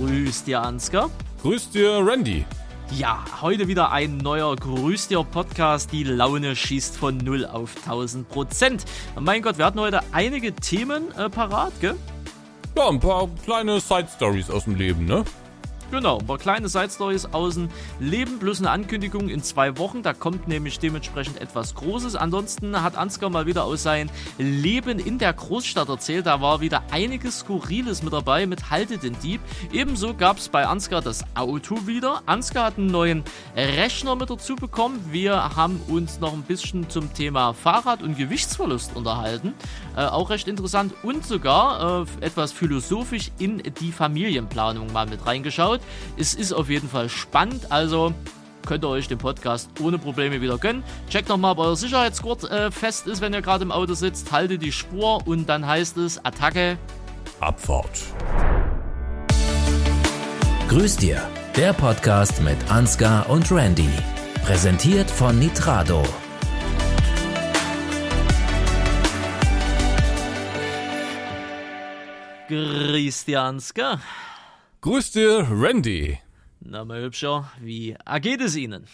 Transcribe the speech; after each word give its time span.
Grüß 0.00 0.44
dir, 0.44 0.62
Ansgar. 0.62 1.10
Grüß 1.42 1.72
dir, 1.72 2.00
Randy. 2.02 2.46
Ja, 2.96 3.22
heute 3.42 3.68
wieder 3.68 3.92
ein 3.92 4.16
neuer 4.16 4.56
Grüß 4.56 5.08
dir 5.08 5.22
Podcast. 5.24 5.92
Die 5.92 6.04
Laune 6.04 6.56
schießt 6.56 6.96
von 6.96 7.18
0 7.18 7.44
auf 7.44 7.76
1000 7.84 8.26
Prozent. 8.26 8.86
Mein 9.20 9.42
Gott, 9.42 9.58
wir 9.58 9.66
hatten 9.66 9.78
heute 9.78 10.00
einige 10.12 10.54
Themen 10.54 11.12
äh, 11.18 11.28
parat, 11.28 11.74
gell? 11.82 11.96
Ja, 12.78 12.88
ein 12.88 12.98
paar 12.98 13.28
kleine 13.44 13.78
Side 13.78 14.08
Stories 14.16 14.48
aus 14.48 14.64
dem 14.64 14.76
Leben, 14.76 15.04
ne? 15.04 15.22
Genau, 15.90 16.18
ein 16.18 16.26
paar 16.26 16.38
kleine 16.38 16.68
Side-Stories 16.68 17.26
aus 17.32 17.54
dem 17.54 17.68
Leben 17.98 18.38
plus 18.38 18.60
eine 18.60 18.70
Ankündigung 18.70 19.28
in 19.28 19.42
zwei 19.42 19.76
Wochen. 19.76 20.04
Da 20.04 20.12
kommt 20.12 20.46
nämlich 20.46 20.78
dementsprechend 20.78 21.40
etwas 21.40 21.74
Großes. 21.74 22.14
Ansonsten 22.14 22.80
hat 22.80 22.96
Ansgar 22.96 23.28
mal 23.28 23.46
wieder 23.46 23.64
aus 23.64 23.82
seinem 23.82 24.08
Leben 24.38 25.00
in 25.00 25.18
der 25.18 25.32
Großstadt 25.32 25.88
erzählt. 25.88 26.26
Da 26.26 26.40
war 26.40 26.60
wieder 26.60 26.84
einiges 26.92 27.40
Skurriles 27.40 28.04
mit 28.04 28.12
dabei 28.12 28.46
mit 28.46 28.70
Halte 28.70 28.98
den 28.98 29.18
Dieb. 29.18 29.40
Ebenso 29.72 30.14
gab 30.14 30.38
es 30.38 30.48
bei 30.48 30.64
Ansgar 30.64 31.02
das 31.02 31.24
Auto 31.34 31.88
wieder. 31.88 32.22
Ansgar 32.24 32.66
hat 32.66 32.78
einen 32.78 32.86
neuen 32.86 33.24
Rechner 33.56 34.14
mit 34.14 34.30
dazu 34.30 34.54
bekommen. 34.54 35.04
Wir 35.10 35.56
haben 35.56 35.80
uns 35.88 36.20
noch 36.20 36.34
ein 36.34 36.42
bisschen 36.42 36.88
zum 36.88 37.12
Thema 37.14 37.52
Fahrrad 37.52 38.00
und 38.00 38.16
Gewichtsverlust 38.16 38.94
unterhalten. 38.94 39.54
Äh, 39.96 40.04
auch 40.04 40.30
recht 40.30 40.46
interessant 40.46 40.94
und 41.02 41.26
sogar 41.26 42.06
äh, 42.20 42.24
etwas 42.24 42.52
philosophisch 42.52 43.32
in 43.40 43.60
die 43.80 43.90
Familienplanung 43.90 44.92
mal 44.92 45.06
mit 45.06 45.26
reingeschaut. 45.26 45.79
Es 46.16 46.34
ist 46.34 46.52
auf 46.52 46.68
jeden 46.68 46.88
Fall 46.88 47.08
spannend, 47.08 47.70
also 47.70 48.14
könnt 48.66 48.84
ihr 48.84 48.88
euch 48.88 49.08
den 49.08 49.18
Podcast 49.18 49.68
ohne 49.80 49.98
Probleme 49.98 50.40
wieder 50.40 50.58
gönnen. 50.58 50.84
Checkt 51.08 51.28
nochmal, 51.28 51.52
ob 51.52 51.58
euer 51.58 51.76
Sicherheitsgurt 51.76 52.44
äh, 52.44 52.70
fest 52.70 53.06
ist, 53.06 53.20
wenn 53.20 53.32
ihr 53.32 53.42
gerade 53.42 53.64
im 53.64 53.72
Auto 53.72 53.94
sitzt. 53.94 54.32
Haltet 54.32 54.62
die 54.62 54.72
Spur 54.72 55.26
und 55.26 55.48
dann 55.48 55.66
heißt 55.66 55.96
es 55.96 56.24
Attacke. 56.24 56.78
Abfahrt. 57.40 58.02
Grüß 60.68 60.98
dir, 60.98 61.20
der 61.56 61.72
Podcast 61.72 62.40
mit 62.42 62.70
Ansgar 62.70 63.28
und 63.28 63.50
Randy. 63.50 63.90
Präsentiert 64.44 65.10
von 65.10 65.38
Nitrado. 65.38 66.02
Grüß 72.48 73.24
dir, 73.24 73.42
Ansgar. 73.42 74.00
Grüß 74.82 75.12
dir, 75.12 75.46
Randy. 75.50 76.18
Na, 76.60 76.86
mein 76.86 77.02
Hübscher, 77.02 77.52
wie 77.60 77.96
ergeht 78.06 78.40
es 78.40 78.56
Ihnen? 78.56 78.86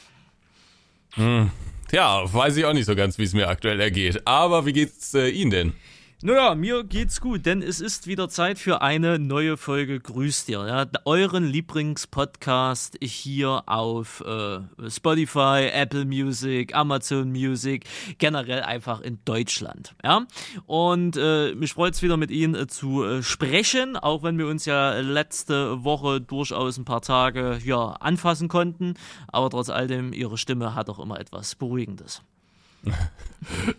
Tja, 1.89 2.33
weiß 2.33 2.57
ich 2.57 2.65
auch 2.65 2.73
nicht 2.73 2.87
so 2.87 2.97
ganz, 2.97 3.19
wie 3.19 3.23
es 3.23 3.35
mir 3.35 3.49
aktuell 3.49 3.81
ergeht. 3.81 4.27
Aber 4.27 4.67
wie 4.67 4.73
geht's 4.73 5.15
äh, 5.15 5.29
Ihnen 5.29 5.51
denn? 5.53 5.73
Naja, 6.23 6.55
mir 6.55 6.83
geht's 6.83 7.21
gut, 7.21 7.45
denn 7.45 7.61
es 7.61 7.79
ist 7.79 8.07
wieder 8.07 8.31
Zeit 8.31 8.59
für 8.59 8.81
eine 8.81 9.19
neue 9.19 9.59
Folge 9.59 10.01
Grüß 10.01 10.47
dir, 10.47 10.67
ja, 10.67 10.87
euren 11.05 11.45
Lieblingspodcast 11.45 12.97
hier 13.03 13.65
auf 13.67 14.25
äh, 14.27 14.61
Spotify, 14.89 15.69
Apple 15.71 16.07
Music, 16.07 16.75
Amazon 16.75 17.33
Music, 17.33 17.85
generell 18.17 18.63
einfach 18.63 19.03
in 19.03 19.19
Deutschland, 19.27 19.95
ja. 20.03 20.27
Und 20.65 21.19
äh, 21.19 21.55
mich 21.55 21.75
freut's 21.75 22.01
wieder 22.01 22.17
mit 22.17 22.31
Ihnen 22.31 22.55
äh, 22.55 22.67
zu 22.67 23.05
äh, 23.05 23.23
sprechen, 23.23 23.99
auch 23.99 24.23
wenn 24.23 24.39
wir 24.39 24.47
uns 24.47 24.65
ja 24.65 24.99
letzte 25.01 25.85
Woche 25.85 26.23
durchaus 26.23 26.79
ein 26.79 26.87
paar 26.87 27.03
Tage 27.03 27.59
ja 27.63 27.89
anfassen 27.89 28.49
konnten, 28.49 28.95
aber 29.29 29.51
trotz 29.51 29.69
all 29.69 29.87
dem 29.87 30.15
Ihre 30.15 30.39
Stimme 30.39 30.75
hat 30.75 30.89
auch 30.89 30.99
immer 30.99 31.21
etwas 31.21 31.57
Beruhigendes. 31.57 32.23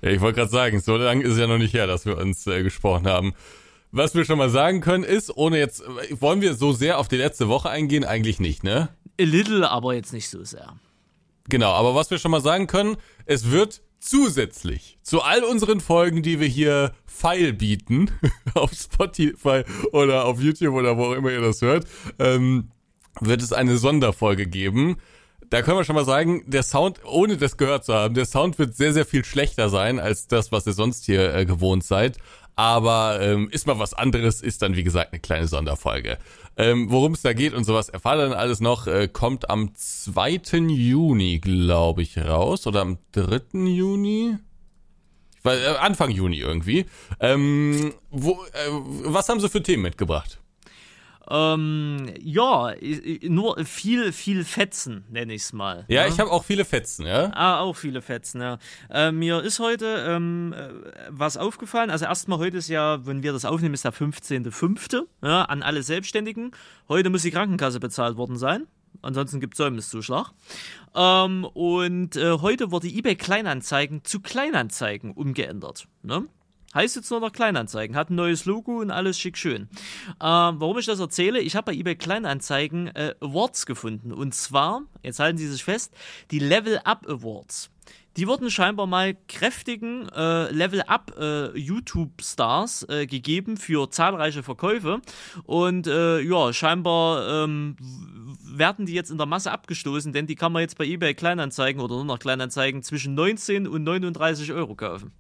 Ja, 0.02 0.09
ich 0.09 0.22
wollte 0.22 0.38
gerade 0.38 0.52
sagen, 0.52 0.80
so 0.80 0.95
lange 0.97 1.23
ist 1.23 1.33
es 1.33 1.39
ja 1.39 1.47
noch 1.47 1.58
nicht 1.58 1.73
her, 1.73 1.88
dass 1.88 2.05
wir 2.05 2.17
uns 2.17 2.45
äh, 2.47 2.63
gesprochen 2.63 3.08
haben. 3.08 3.33
Was 3.91 4.16
wir 4.16 4.25
schon 4.25 4.38
mal 4.38 4.49
sagen 4.49 4.81
können 4.81 5.03
ist, 5.03 5.36
ohne 5.36 5.58
jetzt, 5.58 5.81
äh, 5.81 6.22
wollen 6.22 6.41
wir 6.41 6.53
so 6.53 6.73
sehr 6.73 6.99
auf 6.99 7.08
die 7.08 7.17
letzte 7.17 7.47
Woche 7.47 7.69
eingehen? 7.69 8.03
Eigentlich 8.03 8.39
nicht, 8.39 8.64
ne? 8.64 8.89
A 9.19 9.23
little, 9.23 9.69
aber 9.69 9.94
jetzt 9.94 10.14
nicht 10.14 10.30
so 10.30 10.44
sehr. 10.44 10.73
Genau, 11.49 11.72
aber 11.72 11.95
was 11.95 12.11
wir 12.11 12.17
schon 12.17 12.31
mal 12.31 12.41
sagen 12.41 12.67
können, 12.67 12.97
es 13.25 13.52
wird 13.52 13.81
zusätzlich 13.99 14.99
zu 15.02 15.21
all 15.21 15.43
unseren 15.43 15.80
Folgen, 15.80 16.21
die 16.21 16.39
wir 16.39 16.48
hier 16.48 16.93
feil 17.05 17.53
bieten, 17.53 18.11
auf 18.53 18.73
Spotify 18.73 19.64
oder 19.92 20.26
auf 20.26 20.39
YouTube 20.39 20.76
oder 20.76 20.98
wo 20.98 21.05
auch 21.05 21.14
immer 21.14 21.32
ihr 21.32 21.42
das 21.42 21.61
hört, 21.61 21.87
ähm, 22.20 22.70
wird 23.20 23.42
es 23.42 23.53
eine 23.53 23.77
Sonderfolge 23.77 24.45
geben. 24.45 24.98
Da 25.49 25.61
können 25.61 25.77
wir 25.77 25.85
schon 25.85 25.95
mal 25.95 26.05
sagen, 26.05 26.43
der 26.45 26.63
Sound, 26.63 26.99
ohne 27.05 27.37
das 27.37 27.55
gehört 27.55 27.85
zu 27.85 27.93
haben, 27.93 28.13
der 28.13 28.25
Sound 28.25 28.59
wird 28.59 28.75
sehr, 28.75 28.91
sehr 28.91 29.05
viel 29.05 29.23
schlechter 29.23 29.69
sein 29.69 29.99
als 29.99 30.27
das, 30.27 30.52
was 30.52 30.67
ihr 30.67 30.73
sonst 30.73 31.05
hier 31.05 31.33
äh, 31.33 31.45
gewohnt 31.45 31.83
seid. 31.83 32.17
Aber 32.58 33.19
ähm, 33.21 33.49
ist 33.52 33.67
mal 33.67 33.80
was 33.80 33.93
anderes, 33.93 34.41
ist 34.41 34.61
dann 34.63 34.75
wie 34.75 34.83
gesagt 34.83 35.13
eine 35.13 35.21
kleine 35.21 35.47
Sonderfolge. 35.47 36.17
Ähm, 36.58 36.89
Worum 36.89 37.13
es 37.13 37.21
da 37.21 37.33
geht 37.33 37.53
und 37.53 37.63
sowas 37.63 37.87
erfahrt 37.87 38.17
ihr 38.17 38.30
dann 38.30 38.37
alles 38.37 38.59
noch, 38.59 38.87
äh, 38.87 39.08
kommt 39.08 39.49
am 39.49 39.75
2. 39.75 40.41
Juni, 40.69 41.39
glaube 41.39 42.02
ich, 42.02 42.17
raus. 42.17 42.65
Oder 42.65 42.81
am 42.81 42.97
3. 43.11 43.59
Juni? 43.67 44.37
Ich 45.37 45.45
weiß, 45.45 45.59
äh, 45.59 45.77
Anfang 45.77 46.09
Juni 46.09 46.39
irgendwie. 46.39 46.87
Ähm, 47.19 47.93
wo, 48.09 48.31
äh, 48.31 48.71
was 49.03 49.29
haben 49.29 49.39
sie 49.39 49.49
für 49.49 49.61
Themen 49.61 49.83
mitgebracht? 49.83 50.41
Ähm, 51.30 52.14
ja, 52.21 52.73
nur 53.23 53.64
viel, 53.65 54.11
viel 54.14 54.45
Fetzen, 54.45 55.04
nenne 55.10 55.33
ich 55.33 55.43
es 55.43 55.54
mal. 55.54 55.86
Ja, 55.89 56.04
ne? 56.04 56.10
ich 56.10 56.20
habe 56.20 56.32
auch 56.32 56.43
viele 56.43 56.64
Fetzen, 56.64 57.05
ja. 57.05 57.32
Ah, 57.33 57.60
auch 57.60 57.76
viele 57.76 58.02
Fetzen, 58.02 58.42
ja. 58.42 58.60
Äh, 58.89 59.11
mir 59.11 59.42
ist 59.42 59.60
heute 59.60 60.05
ähm, 60.08 60.54
äh, 60.54 60.70
was 61.10 61.38
aufgefallen. 61.38 61.89
Also 61.89 62.05
erstmal 62.05 62.39
heute 62.39 62.58
ist 62.58 62.70
ja, 62.70 63.05
wenn 63.05 63.23
wir 63.23 63.33
das 63.33 63.45
aufnehmen, 63.45 63.73
ist 63.73 63.83
der 63.83 63.93
15.05. 63.93 65.04
Ja, 65.21 65.43
an 65.43 65.64
alle 65.64 65.83
Selbstständigen. 65.83 66.52
Heute 66.88 67.10
muss 67.10 67.23
die 67.23 67.32
Krankenkasse 67.32 67.80
bezahlt 67.80 68.17
worden 68.17 68.38
sein. 68.38 68.67
Ansonsten 69.02 69.39
gibt 69.39 69.54
es 69.54 69.58
Säumniszuschlag. 69.58 70.32
Ähm, 70.95 71.45
und 71.45 72.15
äh, 72.15 72.39
heute 72.39 72.71
wurde 72.71 72.88
eBay 72.88 73.15
Kleinanzeigen 73.15 74.04
zu 74.04 74.21
Kleinanzeigen 74.21 75.11
umgeändert. 75.11 75.88
Ne? 76.04 76.26
Heißt 76.77 76.95
jetzt 76.95 77.10
nur 77.10 77.20
noch 77.20 77.32
Kleinanzeigen, 77.32 77.95
hat 77.95 78.11
ein 78.11 78.15
neues 78.15 78.45
Logo 78.45 78.82
und 78.82 78.92
alles 78.92 79.17
schick 79.17 79.36
schön. 79.36 79.67
Ähm, 80.21 80.60
warum 80.60 80.77
ich 80.77 80.86
das 80.86 80.99
erzähle, 80.99 81.39
ich 81.39 81.55
habe 81.55 81.71
bei 81.71 81.73
eBay 81.73 81.95
Kleinanzeigen 81.95 82.89
äh, 82.89 83.15
Awards 83.20 83.65
gefunden. 83.65 84.11
Und 84.11 84.36
zwar, 84.36 84.83
jetzt 85.02 85.20
halten 85.20 85.39
Sie 85.39 85.48
sich 85.48 85.64
fest, 85.64 85.92
die 86.30 86.38
Level 86.38 86.80
Up 86.83 87.10
Awards. 87.10 87.71
Die 88.15 88.27
wurden 88.27 88.52
scheinbar 88.52 88.86
mal 88.86 89.17
kräftigen 89.27 90.08
äh, 90.10 90.52
Level 90.52 90.83
Up 90.83 91.15
äh, 91.17 91.48
äh, 91.48 93.08
gegeben 93.08 93.58
für 93.58 93.89
zahlreiche 93.89 94.44
Verkäufe. 94.44 95.02
Und 95.45 95.88
äh, 95.88 96.20
ja, 96.20 96.54
scheinbar 96.54 97.44
ähm, 97.44 97.76
werden 98.44 98.86
die 98.86 98.94
jetzt 98.94 99.09
in 99.09 99.17
der 99.17 99.26
Masse 99.26 99.52
abgestoßen, 99.52 100.14
denn 100.14 100.27
die 100.27 100.36
kann 100.36 100.52
man 100.52 100.61
jetzt 100.61 100.77
bei 100.77 100.86
eBay 100.86 101.15
Kleinanzeigen 101.15 101.82
oder 101.82 101.95
nur 101.95 102.05
noch 102.05 102.20
Kleinanzeigen 102.20 102.83
zwischen 102.83 103.15
19 103.15 103.65
und 103.67 103.83
39 103.83 104.54
Euro 104.54 104.76
kaufen. 104.76 105.11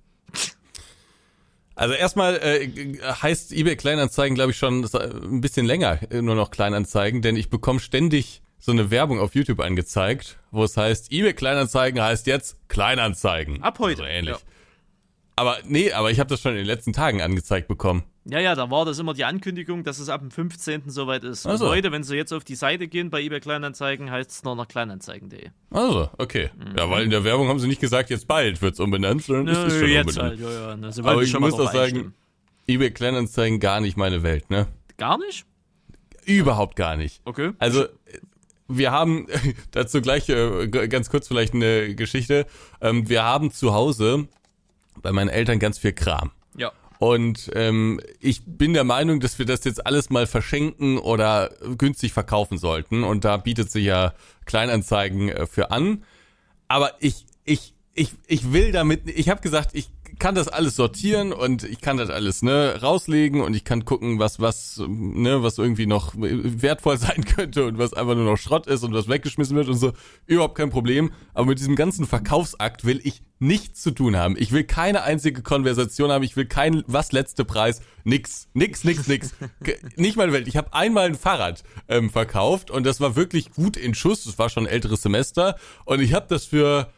Also 1.77 1.93
erstmal 1.93 2.37
äh, 2.37 2.69
heißt 3.03 3.53
eBay 3.53 3.75
Kleinanzeigen, 3.75 4.33
glaube 4.33 4.49
ich, 4.51 4.57
schon 4.57 4.85
so 4.87 4.97
ein 4.97 5.41
bisschen 5.41 5.67
länger 5.67 5.99
äh, 6.11 6.23
nur 6.23 6.33
noch 6.33 6.49
Kleinanzeigen, 6.49 7.21
denn 7.21 7.35
ich 7.35 7.51
bekomme 7.51 7.79
ständig 7.79 8.41
so 8.57 8.71
eine 8.71 8.89
Werbung 8.89 9.19
auf 9.19 9.35
YouTube 9.35 9.59
angezeigt, 9.59 10.39
wo 10.49 10.63
es 10.63 10.75
heißt, 10.75 11.11
eBay 11.11 11.33
Kleinanzeigen 11.33 12.01
heißt 12.01 12.25
jetzt 12.25 12.57
Kleinanzeigen. 12.67 13.61
Ab 13.61 13.77
heute, 13.77 13.97
So 13.97 14.03
ähnlich. 14.05 14.35
ja. 14.35 14.41
Aber 15.35 15.59
nee, 15.65 15.91
aber 15.91 16.09
ich 16.09 16.19
habe 16.19 16.29
das 16.31 16.41
schon 16.41 16.53
in 16.53 16.57
den 16.57 16.65
letzten 16.65 16.93
Tagen 16.93 17.21
angezeigt 17.21 17.67
bekommen. 17.67 18.03
Ja, 18.29 18.39
ja, 18.39 18.55
da 18.55 18.69
war 18.69 18.83
das 18.83 18.99
immer 18.99 19.13
die 19.13 19.23
Ankündigung, 19.23 19.83
dass 19.83 19.99
es 19.99 20.09
ab 20.09 20.19
dem 20.19 20.31
15. 20.31 20.89
soweit 20.89 21.23
ist. 21.23 21.45
Ach 21.45 21.53
Und 21.53 21.61
heute, 21.61 21.91
wenn 21.91 22.03
Sie 22.03 22.15
jetzt 22.15 22.33
auf 22.33 22.43
die 22.43 22.55
Seite 22.55 22.87
gehen 22.87 23.09
bei 23.09 23.21
eBay 23.21 23.39
Kleinanzeigen, 23.39 24.11
heißt 24.11 24.29
es 24.29 24.43
nur 24.43 24.55
noch 24.55 24.67
kleinanzeigen.de. 24.67 25.49
Also, 25.71 26.09
okay. 26.17 26.49
Ja, 26.75 26.89
weil 26.89 27.03
in 27.03 27.09
der 27.09 27.23
Werbung 27.23 27.47
haben 27.47 27.59
sie 27.59 27.67
nicht 27.67 27.79
gesagt, 27.79 28.09
jetzt 28.09 28.27
bald 28.27 28.61
wird's 28.61 28.79
umbenannt, 28.79 29.23
sondern 29.23 29.47
es 29.47 29.73
ist 29.73 29.79
schon 29.79 29.89
jetzt 29.89 30.17
umbenannt. 30.17 30.41
halt, 30.41 30.53
ja, 30.53 30.75
ja. 30.75 30.91
Sie 30.91 31.01
Aber 31.03 31.21
ich 31.23 31.39
muss 31.39 31.53
auch 31.53 31.71
sagen, 31.71 32.13
eBay 32.67 32.91
Kleinanzeigen 32.91 33.59
gar 33.59 33.79
nicht 33.79 33.95
meine 33.95 34.23
Welt, 34.23 34.49
ne? 34.49 34.67
Gar 34.97 35.17
nicht? 35.19 35.45
Überhaupt 36.25 36.75
gar 36.75 36.97
nicht. 36.97 37.21
Okay. 37.23 37.51
Also 37.59 37.85
wir 38.67 38.91
haben 38.91 39.27
dazu 39.71 40.01
gleich 40.01 40.27
äh, 40.27 40.67
ganz 40.67 41.09
kurz 41.09 41.27
vielleicht 41.27 41.53
eine 41.53 41.95
Geschichte. 41.95 42.45
Ähm, 42.81 43.07
wir 43.07 43.23
haben 43.23 43.51
zu 43.51 43.73
Hause 43.73 44.27
bei 45.01 45.13
meinen 45.13 45.29
Eltern 45.29 45.59
ganz 45.59 45.77
viel 45.77 45.93
Kram. 45.93 46.31
Ja. 46.57 46.71
Und 46.99 47.51
ähm, 47.53 47.99
ich 48.19 48.41
bin 48.45 48.73
der 48.73 48.83
Meinung, 48.83 49.19
dass 49.19 49.37
wir 49.37 49.45
das 49.45 49.63
jetzt 49.63 49.85
alles 49.85 50.09
mal 50.09 50.27
verschenken 50.27 50.97
oder 50.97 51.51
günstig 51.77 52.13
verkaufen 52.13 52.57
sollten. 52.57 53.03
Und 53.03 53.23
da 53.25 53.37
bietet 53.37 53.71
sich 53.71 53.85
ja 53.85 54.13
Kleinanzeigen 54.45 55.29
äh, 55.29 55.45
für 55.45 55.71
an. 55.71 56.03
Aber 56.67 56.91
ich, 56.99 57.25
ich, 57.43 57.73
ich, 57.93 58.11
ich 58.27 58.51
will 58.51 58.71
damit, 58.71 59.09
ich 59.09 59.29
habe 59.29 59.41
gesagt, 59.41 59.71
ich 59.73 59.89
kann 60.19 60.35
das 60.35 60.47
alles 60.47 60.75
sortieren 60.75 61.33
und 61.33 61.63
ich 61.63 61.81
kann 61.81 61.97
das 61.97 62.09
alles 62.09 62.41
ne 62.41 62.79
rauslegen 62.81 63.41
und 63.41 63.53
ich 63.55 63.63
kann 63.63 63.85
gucken, 63.85 64.19
was 64.19 64.39
was 64.39 64.81
ne 64.87 65.43
was 65.43 65.57
irgendwie 65.57 65.85
noch 65.85 66.13
wertvoll 66.15 66.97
sein 66.97 67.25
könnte 67.25 67.65
und 67.65 67.77
was 67.77 67.93
einfach 67.93 68.15
nur 68.15 68.25
noch 68.25 68.37
Schrott 68.37 68.67
ist 68.67 68.83
und 68.83 68.93
was 68.93 69.07
weggeschmissen 69.07 69.55
wird 69.55 69.67
und 69.67 69.77
so 69.77 69.93
überhaupt 70.25 70.55
kein 70.55 70.69
Problem. 70.69 71.11
Aber 71.33 71.47
mit 71.47 71.59
diesem 71.59 71.75
ganzen 71.75 72.05
Verkaufsakt 72.05 72.85
will 72.85 72.99
ich 73.03 73.21
nichts 73.39 73.81
zu 73.81 73.91
tun 73.91 74.15
haben. 74.15 74.35
Ich 74.37 74.51
will 74.51 74.63
keine 74.63 75.03
einzige 75.03 75.41
Konversation 75.41 76.11
haben. 76.11 76.23
Ich 76.23 76.35
will 76.35 76.45
kein 76.45 76.83
was 76.87 77.11
letzte 77.11 77.45
Preis. 77.45 77.81
Nix, 78.03 78.47
nix, 78.53 78.83
nix, 78.83 79.07
nix. 79.07 79.35
Nicht 79.95 80.17
meine 80.17 80.33
Welt. 80.33 80.47
Ich 80.47 80.57
habe 80.57 80.73
einmal 80.73 81.05
ein 81.05 81.15
Fahrrad 81.15 81.63
ähm, 81.87 82.09
verkauft 82.09 82.71
und 82.71 82.85
das 82.85 82.99
war 82.99 83.15
wirklich 83.15 83.51
gut 83.51 83.77
in 83.77 83.93
Schuss. 83.93 84.23
Das 84.23 84.39
war 84.39 84.49
schon 84.49 84.65
ein 84.65 84.71
älteres 84.71 85.01
Semester 85.01 85.57
und 85.85 86.01
ich 86.01 86.13
habe 86.13 86.25
das 86.29 86.45
für 86.45 86.91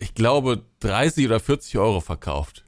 ich 0.00 0.14
glaube, 0.14 0.64
30 0.80 1.26
oder 1.26 1.40
40 1.40 1.78
Euro 1.78 2.00
verkauft. 2.00 2.64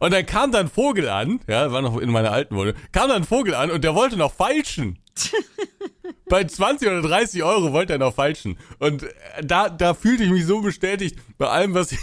Und 0.00 0.12
dann 0.12 0.26
kam 0.26 0.52
dann 0.52 0.68
Vogel 0.68 1.08
an, 1.08 1.40
ja, 1.46 1.72
war 1.72 1.82
noch 1.82 1.98
in 1.98 2.10
meiner 2.10 2.32
alten 2.32 2.56
Wohnung, 2.56 2.74
kam 2.92 3.08
dann 3.08 3.24
Vogel 3.24 3.54
an 3.54 3.70
und 3.70 3.84
der 3.84 3.94
wollte 3.94 4.16
noch 4.16 4.32
feilschen. 4.32 4.98
bei 6.28 6.44
20 6.44 6.88
oder 6.88 7.02
30 7.02 7.42
Euro 7.42 7.72
wollte 7.72 7.92
er 7.92 7.98
noch 7.98 8.14
falschen. 8.14 8.58
Und 8.78 9.06
da, 9.42 9.68
da 9.68 9.94
fühlte 9.94 10.24
ich 10.24 10.30
mich 10.30 10.46
so 10.46 10.60
bestätigt 10.60 11.18
bei 11.38 11.46
allem, 11.48 11.74
was, 11.74 11.92
ich, 11.92 11.98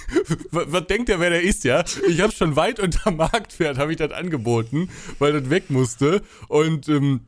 was 0.52 0.86
denkt 0.88 1.10
er, 1.10 1.20
wer 1.20 1.32
der 1.32 1.42
ist, 1.42 1.64
ja? 1.64 1.84
Ich 2.08 2.22
habe 2.22 2.32
schon 2.32 2.56
weit 2.56 2.80
unter 2.80 3.12
Marktwert, 3.12 3.78
habe 3.78 3.92
ich 3.92 3.98
das 3.98 4.12
angeboten, 4.12 4.90
weil 5.18 5.34
das 5.34 5.50
weg 5.50 5.70
musste. 5.70 6.22
Und 6.48 6.88
ähm, 6.90 7.22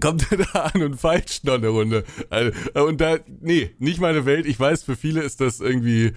kommt 0.00 0.32
er 0.32 0.38
da 0.52 0.60
an 0.62 0.82
und 0.82 1.00
feilscht 1.00 1.44
noch 1.44 1.54
eine 1.54 1.68
Runde. 1.68 2.04
Also, 2.30 2.52
und 2.86 3.00
da, 3.00 3.18
nee, 3.40 3.74
nicht 3.78 4.00
meine 4.00 4.24
Welt. 4.24 4.46
Ich 4.46 4.58
weiß, 4.58 4.84
für 4.84 4.96
viele 4.96 5.20
ist 5.20 5.40
das 5.40 5.60
irgendwie 5.60 6.14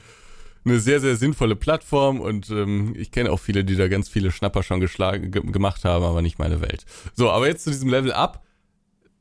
eine 0.65 0.79
sehr, 0.79 0.99
sehr 0.99 1.15
sinnvolle 1.15 1.55
Plattform 1.55 2.19
und 2.19 2.49
ähm, 2.49 2.93
ich 2.97 3.11
kenne 3.11 3.31
auch 3.31 3.39
viele, 3.39 3.63
die 3.63 3.75
da 3.75 3.87
ganz 3.87 4.09
viele 4.09 4.31
Schnapper 4.31 4.63
schon 4.63 4.79
geschlagen, 4.79 5.31
gemacht 5.31 5.85
haben, 5.85 6.03
aber 6.03 6.21
nicht 6.21 6.39
meine 6.39 6.61
Welt. 6.61 6.85
So, 7.15 7.29
aber 7.29 7.47
jetzt 7.47 7.63
zu 7.63 7.71
diesem 7.71 7.89
Level 7.89 8.13
Up 8.13 8.42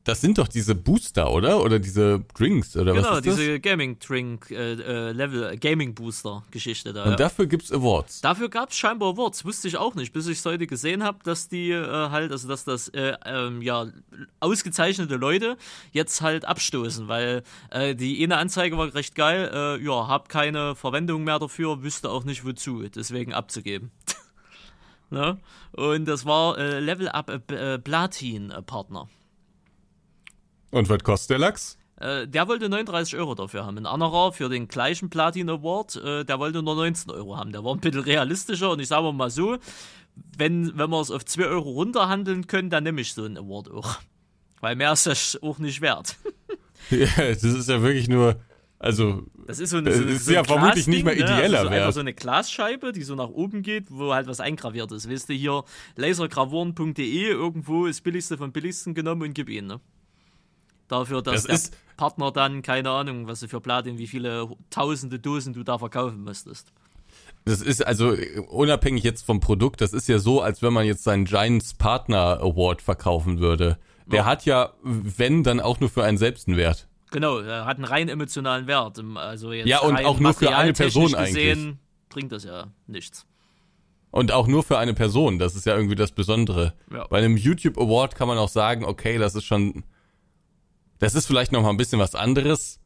das 0.03 0.19
sind 0.19 0.37
doch 0.37 0.49
diese 0.49 0.75
Booster, 0.75 1.31
oder? 1.31 1.61
Oder 1.61 1.79
diese 1.79 2.25
Drinks, 2.35 2.75
oder 2.75 2.93
genau, 2.93 3.11
was 3.11 3.19
ist 3.19 3.27
das? 3.27 3.35
Genau, 3.35 3.37
diese 3.37 3.59
Gaming-Drink, 3.61 4.51
äh, 4.51 4.73
äh, 4.73 5.11
Level, 5.13 5.57
Gaming-Booster-Geschichte 5.57 6.91
da. 6.91 7.03
Und 7.03 7.11
ja. 7.11 7.15
dafür 7.15 7.45
gibt's 7.45 7.71
Awards. 7.71 8.19
Dafür 8.19 8.49
gab's 8.49 8.75
scheinbar 8.75 9.13
Awards, 9.13 9.45
wusste 9.45 9.69
ich 9.69 9.77
auch 9.77 9.95
nicht, 9.95 10.11
bis 10.11 10.27
ich 10.27 10.39
es 10.39 10.45
heute 10.45 10.67
gesehen 10.67 11.03
habe, 11.03 11.19
dass 11.23 11.47
die 11.47 11.71
äh, 11.71 12.09
halt, 12.09 12.31
also 12.33 12.49
dass 12.49 12.65
das, 12.65 12.89
äh, 12.89 13.15
ähm, 13.25 13.61
ja, 13.61 13.87
ausgezeichnete 14.41 15.15
Leute 15.15 15.57
jetzt 15.93 16.21
halt 16.21 16.43
abstoßen, 16.43 17.07
weil 17.07 17.43
äh, 17.69 17.95
die 17.95 18.21
eine 18.23 18.37
Anzeige 18.37 18.77
war 18.77 18.93
recht 18.93 19.15
geil, 19.15 19.49
äh, 19.53 19.81
ja, 19.81 20.07
hab 20.09 20.27
keine 20.27 20.75
Verwendung 20.75 21.23
mehr 21.23 21.39
dafür, 21.39 21.81
wüsste 21.81 22.09
auch 22.09 22.25
nicht 22.25 22.45
wozu, 22.45 22.83
deswegen 22.89 23.33
abzugeben. 23.33 23.91
ne? 25.09 25.39
Und 25.71 26.05
das 26.05 26.25
war 26.25 26.57
äh, 26.57 26.79
Level 26.81 27.07
Up 27.07 27.29
äh, 27.51 27.79
Platin-Partner. 27.79 29.07
Und 30.73 30.89
was 30.89 31.03
kostet 31.03 31.29
der 31.29 31.37
Lachs? 31.37 31.77
Äh, 31.97 32.27
der 32.27 32.47
wollte 32.47 32.67
39 32.67 33.15
Euro 33.17 33.35
dafür 33.35 33.63
haben. 33.63 33.77
Ein 33.77 33.85
anderer 33.85 34.33
für 34.33 34.49
den 34.49 34.67
gleichen 34.67 35.11
Platin 35.11 35.47
Award, 35.47 35.97
äh, 35.97 36.25
der 36.25 36.39
wollte 36.39 36.63
nur 36.63 36.75
19 36.75 37.11
Euro 37.11 37.37
haben. 37.37 37.51
Der 37.51 37.63
war 37.63 37.75
ein 37.75 37.79
bisschen 37.79 38.01
realistischer 38.01 38.71
und 38.71 38.79
ich 38.79 38.87
sage 38.87 39.13
mal 39.13 39.29
so, 39.29 39.57
wenn, 40.35 40.75
wenn 40.75 40.89
wir 40.89 40.99
es 40.99 41.11
auf 41.11 41.25
2 41.25 41.45
Euro 41.45 41.69
runterhandeln 41.69 42.47
können, 42.47 42.71
dann 42.71 42.85
nehme 42.85 43.01
ich 43.01 43.13
so 43.13 43.23
einen 43.23 43.37
Award 43.37 43.69
auch. 43.69 43.99
Weil 44.61 44.75
mehr 44.75 44.93
ist 44.93 45.05
das 45.05 45.37
auch 45.43 45.59
nicht 45.59 45.79
wert. 45.81 46.15
ja, 46.89 47.05
das 47.17 47.43
ist 47.43 47.69
ja 47.69 47.79
wirklich 47.83 48.09
nur, 48.09 48.37
also. 48.79 49.27
Das 49.45 49.59
ist 49.59 49.69
so 49.69 49.77
eine, 49.77 49.93
so, 49.93 50.03
ist 50.05 50.25
so 50.25 50.33
ja 50.33 50.43
vermutlich 50.43 50.87
nicht 50.87 51.05
mehr 51.05 51.13
ideeller 51.13 51.65
ne? 51.65 51.69
also 51.69 51.69
so 51.69 51.75
Einfach 51.75 51.93
so 51.93 51.99
eine 51.99 52.13
Glasscheibe, 52.15 52.93
die 52.93 53.03
so 53.03 53.13
nach 53.13 53.29
oben 53.29 53.61
geht, 53.61 53.91
wo 53.91 54.11
halt 54.11 54.25
was 54.25 54.39
eingraviert 54.39 54.91
ist. 54.91 55.07
Weißt 55.07 55.29
du, 55.29 55.33
hier 55.33 55.65
lasergravuren.de, 55.97 57.27
irgendwo 57.27 57.85
ist 57.85 58.01
billigste 58.01 58.39
vom 58.39 58.51
billigsten 58.51 58.95
genommen 58.95 59.21
und 59.21 59.33
gib 59.35 59.49
ihn, 59.49 59.67
ne? 59.67 59.79
Dafür, 60.87 61.21
dass 61.21 61.43
das 61.43 61.71
der 61.71 61.77
Partner 61.97 62.31
dann, 62.31 62.61
keine 62.61 62.89
Ahnung, 62.89 63.27
was 63.27 63.39
du 63.39 63.47
für 63.47 63.61
Platin, 63.61 63.97
wie 63.97 64.07
viele 64.07 64.49
tausende 64.69 65.19
Dosen 65.19 65.53
du 65.53 65.63
da 65.63 65.77
verkaufen 65.77 66.23
müsstest. 66.23 66.71
Das 67.45 67.61
ist 67.61 67.85
also 67.85 68.15
unabhängig 68.49 69.03
jetzt 69.03 69.25
vom 69.25 69.39
Produkt, 69.39 69.81
das 69.81 69.93
ist 69.93 70.07
ja 70.07 70.17
so, 70.17 70.41
als 70.41 70.61
wenn 70.61 70.73
man 70.73 70.85
jetzt 70.85 71.03
seinen 71.03 71.25
Giants 71.25 71.73
Partner 71.73 72.39
Award 72.41 72.81
verkaufen 72.81 73.39
würde. 73.39 73.77
Der 74.05 74.19
ja. 74.19 74.25
hat 74.25 74.45
ja, 74.45 74.73
wenn, 74.81 75.43
dann 75.43 75.59
auch 75.59 75.79
nur 75.79 75.89
für 75.89 76.03
einen 76.03 76.17
selbst 76.17 76.47
einen 76.47 76.57
Wert. 76.57 76.87
Genau, 77.11 77.39
er 77.39 77.65
hat 77.65 77.77
einen 77.77 77.85
rein 77.85 78.09
emotionalen 78.09 78.67
Wert. 78.67 79.01
Also 79.15 79.51
jetzt 79.51 79.67
ja, 79.67 79.79
und 79.79 80.03
auch 80.03 80.19
nur 80.19 80.33
für 80.33 80.55
eine 80.55 80.73
Person 80.73 81.11
gesehen, 81.11 81.59
eigentlich. 81.59 81.77
bringt 82.09 82.31
das 82.31 82.43
ja 82.43 82.67
nichts. 82.87 83.25
Und 84.09 84.31
auch 84.31 84.47
nur 84.47 84.63
für 84.63 84.77
eine 84.77 84.93
Person, 84.93 85.39
das 85.39 85.55
ist 85.55 85.65
ja 85.65 85.75
irgendwie 85.75 85.95
das 85.95 86.11
Besondere. 86.11 86.73
Ja. 86.91 87.07
Bei 87.07 87.17
einem 87.17 87.35
YouTube 87.35 87.77
Award 87.77 88.15
kann 88.15 88.27
man 88.27 88.37
auch 88.37 88.49
sagen, 88.49 88.85
okay, 88.85 89.17
das 89.17 89.35
ist 89.35 89.45
schon 89.45 89.83
das 91.03 91.15
ist 91.15 91.25
vielleicht 91.25 91.51
noch 91.51 91.61
mal 91.61 91.69
ein 91.69 91.75
bisschen 91.75 91.99
was 91.99 92.15
anderes, 92.15 92.79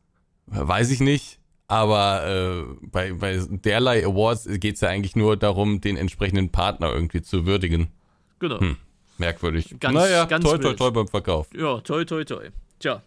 weiß 0.47 0.89
ich 0.89 1.01
nicht. 1.01 1.39
Aber 1.67 2.25
äh, 2.25 2.87
bei, 2.87 3.13
bei 3.13 3.39
derlei 3.47 4.03
Awards 4.03 4.47
geht 4.53 4.75
es 4.75 4.81
ja 4.81 4.89
eigentlich 4.89 5.15
nur 5.15 5.37
darum, 5.37 5.81
den 5.81 5.97
entsprechenden 5.97 6.49
Partner 6.49 6.91
irgendwie 6.91 7.21
zu 7.21 7.45
würdigen. 7.45 7.89
Genau. 8.39 8.59
Hm, 8.59 8.77
merkwürdig. 9.19 9.75
Ganz, 9.79 9.93
naja, 9.93 10.25
ganz 10.25 10.43
toi, 10.43 10.57
toi, 10.57 10.73
toi 10.73 10.89
beim 10.89 11.07
Verkauf. 11.07 11.47
Ja, 11.53 11.79
toi, 11.81 12.05
toi, 12.05 12.23
toi. 12.23 12.49
Tja, 12.79 13.03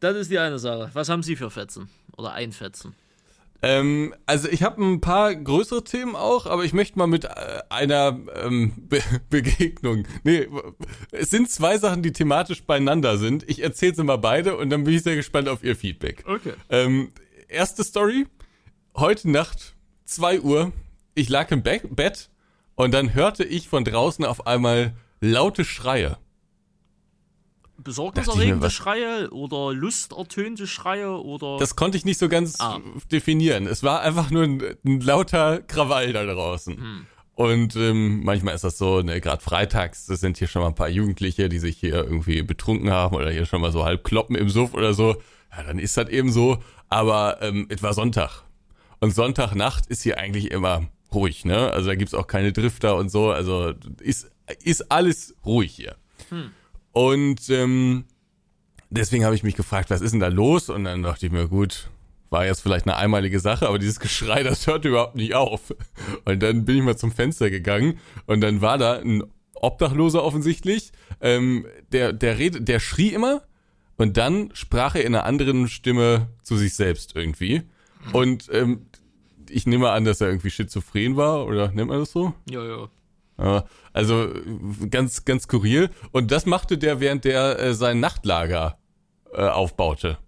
das 0.00 0.16
ist 0.16 0.30
die 0.30 0.38
eine 0.38 0.58
Sache. 0.58 0.90
Was 0.92 1.08
haben 1.08 1.22
Sie 1.22 1.34
für 1.34 1.50
Fetzen? 1.50 1.88
Oder 2.18 2.32
ein 2.32 2.52
Fetzen? 2.52 2.94
Ähm, 3.60 4.14
also 4.26 4.48
ich 4.48 4.62
habe 4.62 4.82
ein 4.82 5.00
paar 5.00 5.34
größere 5.34 5.82
Themen 5.82 6.14
auch, 6.14 6.46
aber 6.46 6.64
ich 6.64 6.72
möchte 6.72 6.98
mal 6.98 7.08
mit 7.08 7.24
äh, 7.24 7.60
einer 7.68 8.18
ähm, 8.42 8.72
Be 8.88 9.00
Begegnung. 9.30 10.06
Nee, 10.22 10.48
es 11.10 11.30
sind 11.30 11.50
zwei 11.50 11.78
Sachen, 11.78 12.02
die 12.02 12.12
thematisch 12.12 12.62
beieinander 12.64 13.18
sind. 13.18 13.48
Ich 13.48 13.62
erzähle 13.62 13.94
sie 13.94 14.04
mal 14.04 14.18
beide 14.18 14.56
und 14.56 14.70
dann 14.70 14.84
bin 14.84 14.94
ich 14.94 15.02
sehr 15.02 15.16
gespannt 15.16 15.48
auf 15.48 15.64
Ihr 15.64 15.74
Feedback. 15.74 16.24
Okay. 16.26 16.52
Ähm, 16.70 17.12
erste 17.48 17.82
Story. 17.82 18.26
Heute 18.96 19.30
Nacht, 19.30 19.74
2 20.06 20.40
Uhr, 20.40 20.72
ich 21.14 21.28
lag 21.28 21.50
im 21.50 21.62
Be 21.62 21.80
Bett 21.88 22.30
und 22.74 22.92
dann 22.94 23.14
hörte 23.14 23.44
ich 23.44 23.68
von 23.68 23.84
draußen 23.84 24.24
auf 24.24 24.46
einmal 24.46 24.94
laute 25.20 25.64
Schreie 25.64 26.16
besorgniserregende 27.78 28.70
Schreie 28.70 29.30
oder 29.30 29.72
lustertönte 29.72 30.66
Schreie 30.66 31.22
oder. 31.22 31.58
Das 31.58 31.76
konnte 31.76 31.96
ich 31.96 32.04
nicht 32.04 32.18
so 32.18 32.28
ganz 32.28 32.60
ah. 32.60 32.78
definieren. 33.10 33.66
Es 33.66 33.82
war 33.82 34.02
einfach 34.02 34.30
nur 34.30 34.42
ein, 34.42 34.62
ein 34.84 35.00
lauter 35.00 35.60
Krawall 35.60 36.12
da 36.12 36.24
draußen. 36.24 36.76
Hm. 36.76 37.06
Und 37.34 37.76
ähm, 37.76 38.24
manchmal 38.24 38.56
ist 38.56 38.64
das 38.64 38.78
so, 38.78 39.00
ne, 39.00 39.20
gerade 39.20 39.40
freitags, 39.40 40.06
das 40.06 40.18
sind 40.18 40.38
hier 40.38 40.48
schon 40.48 40.60
mal 40.60 40.68
ein 40.68 40.74
paar 40.74 40.88
Jugendliche, 40.88 41.48
die 41.48 41.60
sich 41.60 41.78
hier 41.78 41.94
irgendwie 41.94 42.42
betrunken 42.42 42.90
haben 42.90 43.14
oder 43.14 43.30
hier 43.30 43.46
schon 43.46 43.60
mal 43.60 43.70
so 43.70 43.84
halb 43.84 44.02
kloppen 44.02 44.34
im 44.34 44.48
Suff 44.48 44.74
oder 44.74 44.92
so. 44.92 45.22
Ja, 45.56 45.62
dann 45.62 45.78
ist 45.78 45.96
das 45.96 46.08
eben 46.08 46.32
so. 46.32 46.58
Aber 46.88 47.40
ähm, 47.40 47.66
es 47.68 47.80
war 47.82 47.94
Sonntag. 47.94 48.42
Und 48.98 49.14
Sonntagnacht 49.14 49.86
ist 49.86 50.02
hier 50.02 50.18
eigentlich 50.18 50.50
immer 50.50 50.88
ruhig, 51.14 51.44
ne? 51.44 51.72
Also 51.72 51.88
da 51.88 51.94
gibt's 51.94 52.14
auch 52.14 52.26
keine 52.26 52.52
Drifter 52.52 52.96
und 52.96 53.08
so. 53.08 53.30
Also 53.30 53.72
ist, 54.00 54.30
ist 54.64 54.90
alles 54.90 55.36
ruhig 55.44 55.72
hier. 55.72 55.94
Hm. 56.30 56.50
Und 56.98 57.48
ähm, 57.50 58.06
deswegen 58.90 59.24
habe 59.24 59.36
ich 59.36 59.44
mich 59.44 59.54
gefragt, 59.54 59.88
was 59.88 60.00
ist 60.00 60.10
denn 60.10 60.18
da 60.18 60.26
los? 60.26 60.68
Und 60.68 60.82
dann 60.82 61.04
dachte 61.04 61.26
ich 61.26 61.30
mir, 61.30 61.46
gut, 61.46 61.90
war 62.28 62.44
jetzt 62.44 62.60
vielleicht 62.60 62.88
eine 62.88 62.96
einmalige 62.96 63.38
Sache, 63.38 63.68
aber 63.68 63.78
dieses 63.78 64.00
Geschrei, 64.00 64.42
das 64.42 64.66
hört 64.66 64.84
überhaupt 64.84 65.14
nicht 65.14 65.36
auf. 65.36 65.72
Und 66.24 66.42
dann 66.42 66.64
bin 66.64 66.76
ich 66.76 66.82
mal 66.82 66.96
zum 66.96 67.12
Fenster 67.12 67.50
gegangen 67.50 68.00
und 68.26 68.40
dann 68.40 68.62
war 68.62 68.78
da 68.78 68.94
ein 68.94 69.22
Obdachloser 69.54 70.24
offensichtlich, 70.24 70.90
ähm, 71.20 71.66
der, 71.92 72.12
der 72.12 72.36
redet, 72.36 72.66
der 72.66 72.80
schrie 72.80 73.10
immer 73.10 73.42
und 73.96 74.16
dann 74.16 74.50
sprach 74.54 74.96
er 74.96 75.04
in 75.04 75.14
einer 75.14 75.24
anderen 75.24 75.68
Stimme 75.68 76.30
zu 76.42 76.56
sich 76.56 76.74
selbst 76.74 77.14
irgendwie. 77.14 77.62
Und 78.12 78.48
ähm, 78.52 78.86
ich 79.48 79.68
nehme 79.68 79.90
an, 79.90 80.04
dass 80.04 80.20
er 80.20 80.26
irgendwie 80.26 80.50
schizophren 80.50 81.14
war, 81.14 81.46
oder 81.46 81.70
nennt 81.70 81.90
man 81.90 82.00
das 82.00 82.10
so? 82.10 82.34
Ja, 82.50 82.64
ja. 82.64 82.88
Also 83.92 84.28
ganz, 84.90 85.24
ganz 85.24 85.44
skurril. 85.44 85.90
Und 86.12 86.30
das 86.30 86.46
machte 86.46 86.76
der, 86.76 87.00
während 87.00 87.24
der 87.24 87.58
äh, 87.58 87.74
sein 87.74 88.00
Nachtlager 88.00 88.78
äh, 89.32 89.42
aufbaute. 89.42 90.18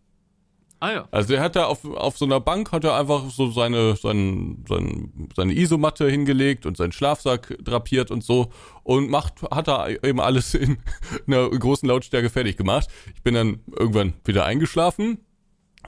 Ah 0.83 0.93
ja. 0.93 1.09
Also 1.11 1.35
er 1.35 1.43
hat 1.43 1.57
da 1.57 1.67
auf, 1.67 1.85
auf 1.85 2.17
so 2.17 2.25
einer 2.25 2.41
Bank 2.41 2.73
hat 2.73 2.85
er 2.85 2.97
einfach 2.97 3.29
so 3.29 3.51
seine, 3.51 3.97
sein, 3.97 4.65
sein, 4.67 5.29
seine 5.37 5.53
Isomatte 5.53 6.09
hingelegt 6.09 6.65
und 6.65 6.79
seinen 6.79 6.93
Schlafsack 6.93 7.59
drapiert 7.63 8.11
und 8.11 8.25
so 8.25 8.51
und 8.83 9.11
macht, 9.11 9.43
hat 9.51 9.69
er 9.69 10.03
eben 10.03 10.21
alles 10.21 10.55
in 10.55 10.79
einer 11.27 11.51
großen 11.51 11.87
Lautstärke 11.87 12.31
fertig 12.31 12.57
gemacht. 12.57 12.89
Ich 13.15 13.23
bin 13.23 13.35
dann 13.35 13.61
irgendwann 13.77 14.15
wieder 14.25 14.47
eingeschlafen 14.47 15.19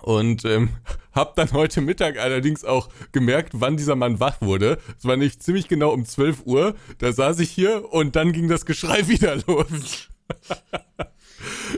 und 0.03 0.45
ähm, 0.45 0.71
hab 1.13 1.37
dann 1.37 1.53
heute 1.53 1.81
Mittag 1.81 2.19
allerdings 2.19 2.65
auch 2.65 2.89
gemerkt, 3.13 3.53
wann 3.55 3.77
dieser 3.77 3.97
Mann 3.97 4.21
wach 4.21 4.41
wurde. 4.41 4.79
Es 4.99 5.05
war 5.05 5.17
nicht 5.17 5.43
ziemlich 5.43 5.69
genau 5.69 5.91
um 5.91 6.05
12 6.05 6.47
Uhr. 6.47 6.75
Da 6.99 7.13
saß 7.13 7.39
ich 7.41 7.51
hier 7.51 7.93
und 7.93 8.17
dann 8.17 8.33
ging 8.33 8.49
das 8.49 8.67
Geschrei 8.67 9.09
wieder 9.09 9.37
los. 9.47 10.09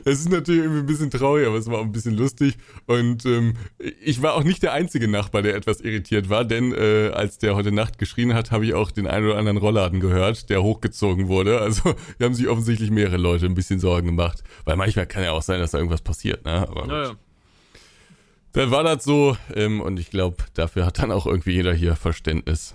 Es 0.04 0.20
ist 0.20 0.30
natürlich 0.30 0.62
irgendwie 0.62 0.80
ein 0.80 0.86
bisschen 0.86 1.10
traurig, 1.10 1.46
aber 1.46 1.56
es 1.56 1.66
war 1.66 1.78
auch 1.78 1.84
ein 1.84 1.92
bisschen 1.92 2.16
lustig. 2.16 2.56
Und 2.86 3.24
ähm, 3.24 3.54
ich 3.78 4.20
war 4.20 4.34
auch 4.34 4.44
nicht 4.44 4.62
der 4.62 4.72
einzige 4.72 5.08
Nachbar, 5.08 5.42
der 5.42 5.54
etwas 5.54 5.80
irritiert 5.80 6.28
war, 6.28 6.44
denn 6.44 6.72
äh, 6.72 7.10
als 7.14 7.38
der 7.38 7.54
heute 7.54 7.72
Nacht 7.72 7.98
geschrien 7.98 8.34
hat, 8.34 8.50
habe 8.50 8.66
ich 8.66 8.74
auch 8.74 8.90
den 8.90 9.06
einen 9.06 9.26
oder 9.26 9.38
anderen 9.38 9.58
Rollladen 9.58 10.00
gehört, 10.00 10.50
der 10.50 10.62
hochgezogen 10.62 11.28
wurde. 11.28 11.60
Also 11.60 11.94
wir 12.18 12.26
haben 12.26 12.34
sich 12.34 12.48
offensichtlich 12.48 12.90
mehrere 12.90 13.16
Leute 13.16 13.46
ein 13.46 13.54
bisschen 13.54 13.80
Sorgen 13.80 14.06
gemacht. 14.06 14.42
Weil 14.64 14.76
manchmal 14.76 15.06
kann 15.06 15.22
ja 15.24 15.32
auch 15.32 15.42
sein, 15.42 15.60
dass 15.60 15.70
da 15.70 15.78
irgendwas 15.78 16.02
passiert, 16.02 16.44
ne? 16.44 16.68
Aber 16.68 16.86
Naja. 16.86 17.16
Dann 18.54 18.70
war 18.70 18.82
das 18.82 19.04
so 19.04 19.37
ähm, 19.54 19.80
und 19.80 20.00
ich 20.00 20.11
glaube, 20.11 20.37
dafür 20.54 20.87
hat 20.87 20.99
dann 20.99 21.12
auch 21.12 21.26
irgendwie 21.26 21.52
jeder 21.52 21.75
hier 21.75 21.96
Verständnis. 21.96 22.75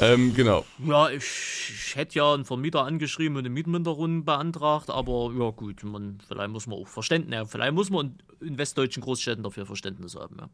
Ähm, 0.00 0.34
genau. 0.34 0.64
Ja, 0.86 1.10
ich, 1.10 1.24
ich 1.24 1.96
hätte 1.96 2.18
ja 2.18 2.34
einen 2.34 2.44
Vermieter 2.44 2.84
angeschrieben 2.84 3.36
und 3.36 3.40
eine 3.40 3.50
Mietminderung 3.50 4.24
beantragt, 4.24 4.90
aber 4.90 5.32
ja 5.36 5.50
gut, 5.50 5.82
man, 5.82 6.18
vielleicht 6.26 6.50
muss 6.50 6.66
man 6.66 6.78
auch 6.78 6.86
Verständnis, 6.86 7.34
ja, 7.34 7.44
vielleicht 7.44 7.72
muss 7.72 7.90
man 7.90 8.16
in 8.40 8.58
westdeutschen 8.58 9.02
Großstädten 9.02 9.42
dafür 9.42 9.66
Verständnis 9.66 10.14
haben. 10.14 10.36
Ja. 10.38 10.48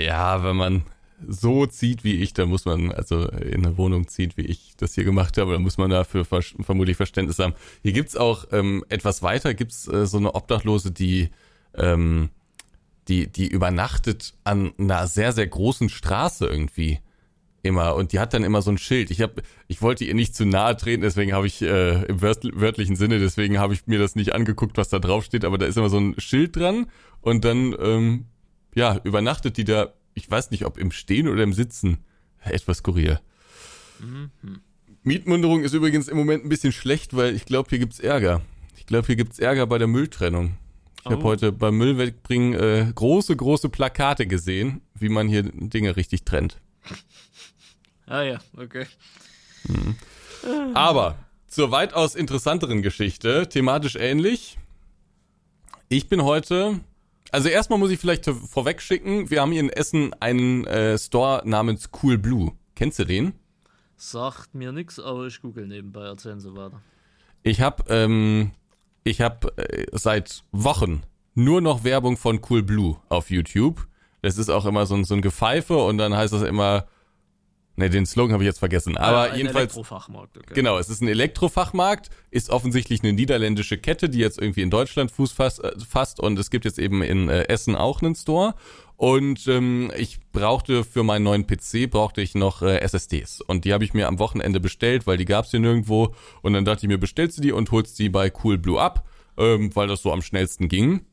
Ja, 0.00 0.44
wenn 0.44 0.56
man 0.56 0.84
so 1.26 1.66
zieht 1.66 2.04
wie 2.04 2.14
ich, 2.22 2.34
dann 2.34 2.48
muss 2.48 2.64
man, 2.64 2.92
also 2.92 3.28
in 3.28 3.64
eine 3.64 3.78
Wohnung 3.78 4.08
zieht, 4.08 4.36
wie 4.36 4.42
ich 4.42 4.74
das 4.76 4.94
hier 4.94 5.04
gemacht 5.04 5.38
habe, 5.38 5.52
dann 5.52 5.62
muss 5.62 5.78
man 5.78 5.90
dafür 5.90 6.24
ver 6.24 6.42
vermutlich 6.42 6.96
Verständnis 6.96 7.38
haben. 7.38 7.54
Hier 7.82 7.92
gibt's 7.92 8.16
auch 8.16 8.46
ähm, 8.52 8.84
etwas 8.88 9.22
weiter, 9.22 9.54
gibt's 9.54 9.88
äh, 9.88 10.06
so 10.06 10.18
eine 10.18 10.34
Obdachlose, 10.34 10.90
die, 10.90 11.30
ähm, 11.76 12.30
die, 13.08 13.26
die 13.26 13.48
übernachtet 13.48 14.34
an 14.44 14.72
einer 14.78 15.06
sehr, 15.06 15.32
sehr 15.32 15.46
großen 15.46 15.88
Straße 15.88 16.46
irgendwie 16.46 17.00
immer 17.62 17.94
und 17.94 18.12
die 18.12 18.20
hat 18.20 18.34
dann 18.34 18.44
immer 18.44 18.62
so 18.62 18.70
ein 18.70 18.78
Schild. 18.78 19.10
Ich 19.10 19.20
habe, 19.20 19.42
ich 19.68 19.82
wollte 19.82 20.04
ihr 20.04 20.14
nicht 20.14 20.36
zu 20.36 20.44
nahe 20.44 20.76
treten, 20.76 21.02
deswegen 21.02 21.32
habe 21.32 21.46
ich 21.46 21.62
äh, 21.62 22.04
im 22.04 22.20
wört 22.20 22.44
wörtlichen 22.52 22.94
Sinne, 22.94 23.18
deswegen 23.18 23.58
habe 23.58 23.74
ich 23.74 23.86
mir 23.86 23.98
das 23.98 24.14
nicht 24.14 24.34
angeguckt, 24.34 24.76
was 24.76 24.90
da 24.90 24.98
drauf 24.98 25.24
steht, 25.24 25.44
aber 25.44 25.58
da 25.58 25.66
ist 25.66 25.76
immer 25.76 25.88
so 25.88 25.98
ein 25.98 26.14
Schild 26.18 26.56
dran 26.56 26.86
und 27.20 27.44
dann 27.44 27.74
ähm, 27.80 28.26
ja 28.74 29.00
übernachtet 29.04 29.56
die 29.56 29.64
da. 29.64 29.94
Ich 30.16 30.30
weiß 30.30 30.52
nicht, 30.52 30.64
ob 30.64 30.78
im 30.78 30.92
Stehen 30.92 31.26
oder 31.26 31.42
im 31.42 31.52
Sitzen. 31.52 32.04
Etwas 32.44 32.78
skurril. 32.78 33.18
Mietmunderung 35.02 35.64
ist 35.64 35.72
übrigens 35.72 36.08
im 36.08 36.16
Moment 36.16 36.44
ein 36.44 36.48
bisschen 36.48 36.72
schlecht, 36.72 37.16
weil 37.16 37.34
ich 37.34 37.46
glaube, 37.46 37.70
hier 37.70 37.78
gibt's 37.78 37.98
Ärger. 37.98 38.42
Ich 38.76 38.86
glaube, 38.86 39.06
hier 39.06 39.16
gibt's 39.16 39.38
Ärger 39.38 39.66
bei 39.66 39.78
der 39.78 39.88
Mülltrennung. 39.88 40.56
Ich 41.04 41.10
habe 41.10 41.20
Oh. 41.22 41.24
heute 41.24 41.52
beim 41.52 41.76
Müll 41.76 41.98
wegbringen 41.98 42.54
äh, 42.54 42.90
große, 42.94 43.36
große 43.36 43.68
Plakate 43.68 44.26
gesehen, 44.26 44.80
wie 44.94 45.10
man 45.10 45.28
hier 45.28 45.42
Dinge 45.42 45.96
richtig 45.96 46.24
trennt. 46.24 46.60
Ah 48.06 48.22
ja, 48.22 48.38
okay. 48.56 48.86
Aber 50.72 51.18
zur 51.46 51.70
weitaus 51.70 52.14
interessanteren 52.14 52.80
Geschichte, 52.82 53.48
thematisch 53.48 53.96
ähnlich. 53.96 54.58
Ich 55.90 56.08
bin 56.08 56.22
heute, 56.24 56.80
also 57.30 57.48
erstmal 57.50 57.78
muss 57.78 57.90
ich 57.90 57.98
vielleicht 58.00 58.24
vorweg 58.24 58.80
schicken, 58.80 59.30
wir 59.30 59.42
haben 59.42 59.52
hier 59.52 59.60
in 59.60 59.70
Essen 59.70 60.14
einen 60.20 60.66
äh, 60.66 60.98
Store 60.98 61.42
namens 61.44 61.90
Cool 62.02 62.16
Blue. 62.16 62.52
Kennst 62.74 62.98
du 62.98 63.04
den? 63.04 63.34
Sagt 63.96 64.54
mir 64.54 64.72
nichts, 64.72 64.98
aber 64.98 65.26
ich 65.26 65.40
google 65.42 65.66
nebenbei, 65.66 66.06
erzählen 66.06 66.40
Sie 66.40 66.54
weiter. 66.56 66.80
Ich 67.42 67.60
habe 67.60 67.84
ähm, 67.88 68.52
ich 69.04 69.20
habe 69.20 69.56
äh, 69.56 69.86
seit 69.92 70.42
Wochen 70.50 71.02
nur 71.34 71.60
noch 71.60 71.84
Werbung 71.84 72.16
von 72.16 72.40
Cool 72.48 72.62
Blue 72.62 72.96
auf 73.08 73.30
YouTube. 73.30 73.86
Das 74.22 74.38
ist 74.38 74.48
auch 74.48 74.64
immer 74.64 74.86
so 74.86 74.94
ein, 74.94 75.04
so 75.04 75.14
ein 75.14 75.22
Gepfeife 75.22 75.76
und 75.76 75.98
dann 75.98 76.16
heißt 76.16 76.32
das 76.32 76.42
immer, 76.42 76.86
ne, 77.76 77.90
den 77.90 78.06
Slogan 78.06 78.32
habe 78.32 78.42
ich 78.44 78.46
jetzt 78.46 78.58
vergessen. 78.60 78.96
Aber 78.96 79.18
Ah, 79.18 79.22
ein 79.24 79.36
jedenfalls 79.36 79.74
Elektrofachmarkt, 79.74 80.38
okay. 80.38 80.54
Genau, 80.54 80.78
es 80.78 80.88
ist 80.88 81.02
ein 81.02 81.08
Elektrofachmarkt, 81.08 82.08
ist 82.30 82.48
offensichtlich 82.50 83.02
eine 83.02 83.12
niederländische 83.12 83.76
Kette, 83.76 84.08
die 84.08 84.18
jetzt 84.18 84.38
irgendwie 84.38 84.62
in 84.62 84.70
Deutschland 84.70 85.10
Fuß 85.10 85.32
fasst, 85.32 85.62
äh, 85.62 85.72
fasst 85.86 86.20
und 86.20 86.38
es 86.38 86.50
gibt 86.50 86.64
jetzt 86.64 86.78
eben 86.78 87.02
in 87.02 87.28
äh, 87.28 87.42
Essen 87.48 87.76
auch 87.76 88.00
einen 88.00 88.14
Store. 88.14 88.54
Und 88.96 89.48
ähm, 89.48 89.90
ich 89.96 90.20
brauchte 90.32 90.84
für 90.84 91.02
meinen 91.02 91.24
neuen 91.24 91.46
PC 91.46 91.90
brauchte 91.90 92.22
ich 92.22 92.34
noch 92.34 92.62
äh, 92.62 92.78
SSDs 92.78 93.40
und 93.40 93.64
die 93.64 93.72
habe 93.72 93.84
ich 93.84 93.92
mir 93.92 94.06
am 94.06 94.20
Wochenende 94.20 94.60
bestellt, 94.60 95.06
weil 95.06 95.16
die 95.16 95.24
gab's 95.24 95.50
hier 95.50 95.60
nirgendwo. 95.60 96.14
Und 96.42 96.52
dann 96.52 96.64
dachte 96.64 96.86
ich 96.86 96.88
mir, 96.88 96.98
bestellst 96.98 97.38
du 97.38 97.42
die 97.42 97.52
und 97.52 97.70
holst 97.72 97.98
die 97.98 98.08
bei 98.08 98.30
Coolblue 98.30 98.80
ab, 98.80 99.08
ähm, 99.36 99.74
weil 99.74 99.88
das 99.88 100.02
so 100.02 100.12
am 100.12 100.22
schnellsten 100.22 100.68
ging 100.68 101.04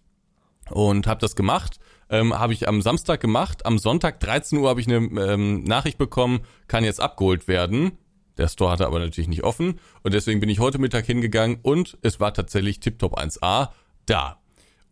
und 0.69 1.07
habe 1.07 1.19
das 1.19 1.35
gemacht. 1.35 1.79
Ähm, 2.09 2.37
habe 2.37 2.53
ich 2.53 2.67
am 2.67 2.81
Samstag 2.81 3.21
gemacht. 3.21 3.65
Am 3.65 3.77
Sonntag 3.77 4.19
13 4.19 4.59
Uhr 4.59 4.69
habe 4.69 4.81
ich 4.81 4.87
eine 4.87 4.97
ähm, 4.97 5.63
Nachricht 5.63 5.97
bekommen, 5.97 6.41
kann 6.67 6.83
jetzt 6.83 6.99
abgeholt 6.99 7.47
werden. 7.47 7.93
Der 8.37 8.47
Store 8.47 8.71
hatte 8.71 8.85
aber 8.85 8.99
natürlich 8.99 9.27
nicht 9.27 9.43
offen 9.43 9.79
und 10.03 10.13
deswegen 10.13 10.39
bin 10.39 10.49
ich 10.49 10.59
heute 10.59 10.77
Mittag 10.77 11.05
hingegangen 11.05 11.59
und 11.61 11.97
es 12.01 12.19
war 12.19 12.33
tatsächlich 12.33 12.79
Tiptop 12.79 13.17
1A 13.17 13.69
da. 14.05 14.40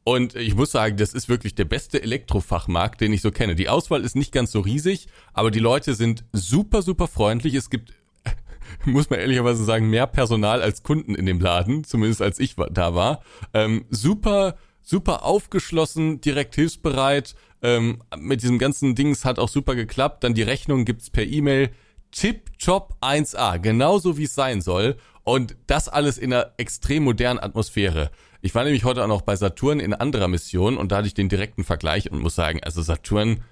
Und 0.04 0.36
ich 0.36 0.56
muss 0.56 0.72
sagen, 0.72 0.98
das 0.98 1.14
ist 1.14 1.30
wirklich 1.30 1.56
der 1.56 1.66
beste 1.66 2.02
Elektrofachmarkt, 2.02 3.02
den 3.02 3.14
ich 3.14 3.22
so 3.22 3.32
kenne. 3.32 3.56
Die 3.56 3.70
Auswahl 3.70 4.04
ist 4.04 4.16
nicht 4.16 4.32
ganz 4.32 4.52
so 4.52 4.62
riesig, 4.62 5.08
aber 5.34 5.52
die 5.52 5.60
Leute 5.60 5.94
sind 5.94 6.24
super, 6.34 6.82
super 6.82 7.08
freundlich. 7.08 7.54
Es 7.54 7.70
gibt 7.70 7.94
muss 8.86 9.10
man 9.10 9.20
ehrlicherweise 9.20 9.64
sagen, 9.64 9.90
mehr 9.90 10.08
Personal 10.08 10.62
als 10.62 10.84
Kunden 10.84 11.16
in 11.16 11.26
dem 11.26 11.40
Laden, 11.40 11.84
zumindest 11.84 12.22
als 12.22 12.40
ich 12.40 12.56
da 12.56 12.96
war. 12.96 13.22
Ähm, 13.54 13.86
super, 13.90 14.56
super 14.82 15.24
aufgeschlossen, 15.24 16.22
direkt 16.22 16.56
hilfsbereit. 16.56 17.36
Ähm, 17.62 18.02
mit 18.18 18.42
diesem 18.42 18.58
ganzen 18.58 18.96
Dings 18.96 19.26
hat 19.26 19.40
auch 19.40 19.50
super 19.50 19.76
geklappt. 19.76 20.24
Dann 20.24 20.34
die 20.34 20.44
Rechnung 20.44 20.86
gibt's 20.86 21.10
per 21.10 21.26
E-Mail. 21.26 21.72
Tip-Top 22.12 22.96
1A, 23.02 23.60
genauso 23.60 24.18
wie 24.18 24.24
es 24.24 24.34
sein 24.34 24.62
soll. 24.62 24.98
Und 25.24 25.56
das 25.68 25.90
alles 25.90 26.18
in 26.18 26.34
einer 26.34 26.54
extrem 26.58 27.04
modernen 27.04 27.40
Atmosphäre. 27.40 28.10
Ich 28.42 28.56
war 28.56 28.64
nämlich 28.64 28.86
heute 28.86 29.04
auch 29.04 29.08
noch 29.08 29.22
bei 29.22 29.36
Saturn 29.36 29.80
in 29.80 29.94
anderer 29.94 30.28
Mission 30.28 30.78
und 30.78 30.92
da 30.92 30.98
hatte 30.98 31.08
ich 31.08 31.14
den 31.14 31.28
direkten 31.30 31.64
Vergleich 31.64 32.10
und 32.12 32.20
muss 32.20 32.36
sagen, 32.36 32.62
also 32.64 32.82
Saturn, 32.82 33.44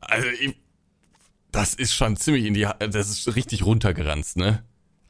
also 0.00 0.26
ich, 0.28 0.56
das 1.52 1.74
ist 1.74 1.92
schon 1.94 2.16
ziemlich 2.16 2.46
in 2.46 2.54
die, 2.54 2.66
das 2.78 3.10
ist 3.10 3.36
richtig 3.36 3.64
runtergeranzt, 3.64 4.36
ne? 4.36 4.62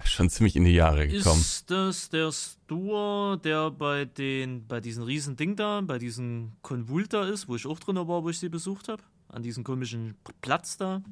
Schon 0.05 0.29
ziemlich 0.29 0.57
in 0.57 0.65
die 0.65 0.75
Jahre 0.75 1.09
gekommen. 1.09 1.41
Ist 1.41 1.71
das 1.71 2.11
der 2.11 2.31
Store, 2.31 3.39
der 3.39 3.71
bei 3.71 4.05
den, 4.05 4.67
bei 4.67 4.81
diesen 4.81 5.03
riesen 5.03 5.37
Ding 5.37 5.57
da, 5.57 5.81
bei 5.81 5.99
diesem 5.99 6.53
Konvult 6.63 7.13
da 7.13 7.27
ist, 7.27 7.49
wo 7.49 7.57
ich 7.57 7.67
auch 7.67 7.79
drin 7.79 7.97
war, 7.97 8.23
wo 8.23 8.29
ich 8.29 8.39
sie 8.39 8.49
besucht 8.49 8.89
habe? 8.89 9.03
An 9.29 9.43
diesem 9.43 9.65
komischen 9.65 10.15
Platz 10.43 10.77
da? 10.77 11.03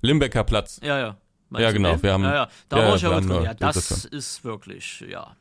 Limbecker 0.00 0.44
Platz. 0.44 0.78
Ja, 0.82 0.98
ja. 0.98 1.16
Meinst 1.50 1.62
Ja, 1.64 1.72
genau, 1.72 2.02
wir 2.02 2.12
haben- 2.12 2.22
Ja, 2.22 2.34
ja. 2.34 2.48
Da 2.68 2.78
ja, 2.78 2.88
war 2.88 2.96
ich 2.96 3.02
ja 3.02 3.10
auch 3.10 3.20
drin. 3.20 3.42
Ja, 3.42 3.54
das 3.54 4.04
ist 4.04 4.44
wirklich, 4.44 5.00
ja. 5.00 5.36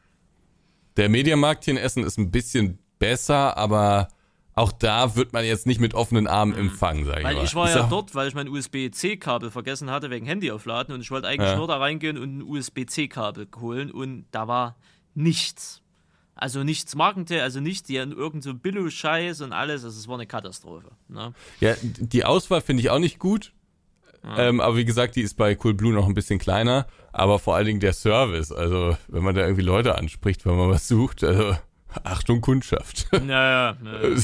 Der 0.98 1.10
Mediamarkt 1.10 1.66
hier 1.66 1.74
in 1.76 1.78
Essen 1.80 2.04
ist 2.04 2.18
ein 2.18 2.32
bisschen 2.32 2.80
besser, 3.00 3.56
aber 3.58 4.10
auch 4.56 4.72
da 4.72 5.16
wird 5.16 5.34
man 5.34 5.46
jetzt 5.46 5.68
nicht 5.68 5.80
mit 5.80 5.94
offenen 5.94 6.26
Armen 6.28 6.56
empfangen, 6.56 7.06
sag 7.06 7.20
ich 7.20 7.24
Weil 7.24 7.36
mal. 7.36 7.44
ich 7.44 7.54
war 7.54 7.70
ja 7.70 7.84
dort, 7.84 8.16
weil 8.16 8.28
ich 8.28 8.34
mein 8.34 8.50
USB-C-Kabel 8.50 9.52
vergessen 9.52 9.92
hatte 9.92 10.10
wegen 10.10 10.26
Handy 10.26 10.50
aufladen 10.52 10.96
und 10.96 11.02
ich 11.02 11.12
wollte 11.12 11.28
eigentlich 11.28 11.52
Ja. 11.52 11.58
nur 11.58 11.68
da 11.68 11.78
reingehen 11.78 12.18
und 12.18 12.40
ein 12.40 12.42
USB-C-Kabel 12.42 13.48
holen 13.60 13.92
und 13.92 14.26
da 14.32 14.48
war 14.48 14.76
nichts. 15.14 15.84
Also 16.34 16.64
nichts 16.64 16.96
Markentär, 16.96 17.44
also 17.44 17.60
nicht 17.60 17.88
die 17.88 17.96
irgend 17.96 18.44
so 18.44 18.54
Billo-Scheiß 18.54 19.42
und 19.42 19.54
alles, 19.54 19.84
also 19.84 19.98
es 20.00 20.08
war 20.08 20.16
eine 20.16 20.28
Katastrophe. 20.28 20.92
Ne? 21.08 21.34
Ja, 21.60 21.76
die 21.82 22.26
Auswahl 22.26 22.62
finde 22.62 22.82
ich 22.82 22.90
auch 22.90 23.00
nicht 23.00 23.18
gut. 23.20 23.54
Ähm, 24.38 24.60
aber 24.60 24.76
wie 24.76 24.86
gesagt, 24.86 25.16
die 25.16 25.22
ist 25.22 25.36
bei 25.36 25.58
Cool 25.64 25.74
Blue 25.74 25.94
noch 25.94 26.08
ein 26.08 26.14
bisschen 26.14 26.40
kleiner. 26.40 26.88
Aber 27.14 27.40
vor 27.40 27.56
allen 27.56 27.66
Dingen 27.66 27.80
der 27.80 27.94
Service. 27.94 28.52
Also, 28.52 28.98
wenn 29.08 29.24
man 29.24 29.36
da 29.36 29.42
irgendwie 29.42 29.62
Leute 29.62 29.96
anspricht, 29.96 30.46
wenn 30.46 30.56
man 30.56 30.70
was 30.70 30.88
sucht, 30.88 31.24
also, 31.24 31.56
Achtung, 32.04 32.42
Kundschaft. 32.42 33.08
Naja, 33.12 33.78
naja. 33.82 34.16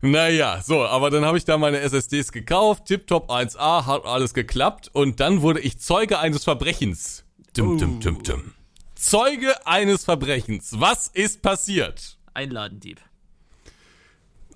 Naja, 0.00 0.62
so, 0.62 0.84
aber 0.84 1.10
dann 1.10 1.24
habe 1.24 1.38
ich 1.38 1.44
da 1.44 1.58
meine 1.58 1.80
SSDs 1.80 2.30
gekauft, 2.30 2.84
Tiptop 2.84 3.30
1A, 3.30 3.86
hat 3.86 4.04
alles 4.04 4.32
geklappt 4.32 4.90
und 4.92 5.18
dann 5.18 5.42
wurde 5.42 5.58
ich 5.58 5.80
Zeuge 5.80 6.20
eines 6.20 6.44
Verbrechens. 6.44 7.24
Dum, 7.56 7.78
dum, 7.78 7.98
dum, 7.98 8.22
dum. 8.22 8.54
Zeuge 8.94 9.66
eines 9.66 10.04
Verbrechens. 10.04 10.78
Was 10.78 11.08
ist 11.08 11.42
passiert? 11.42 12.16
Einladendieb. 12.32 13.00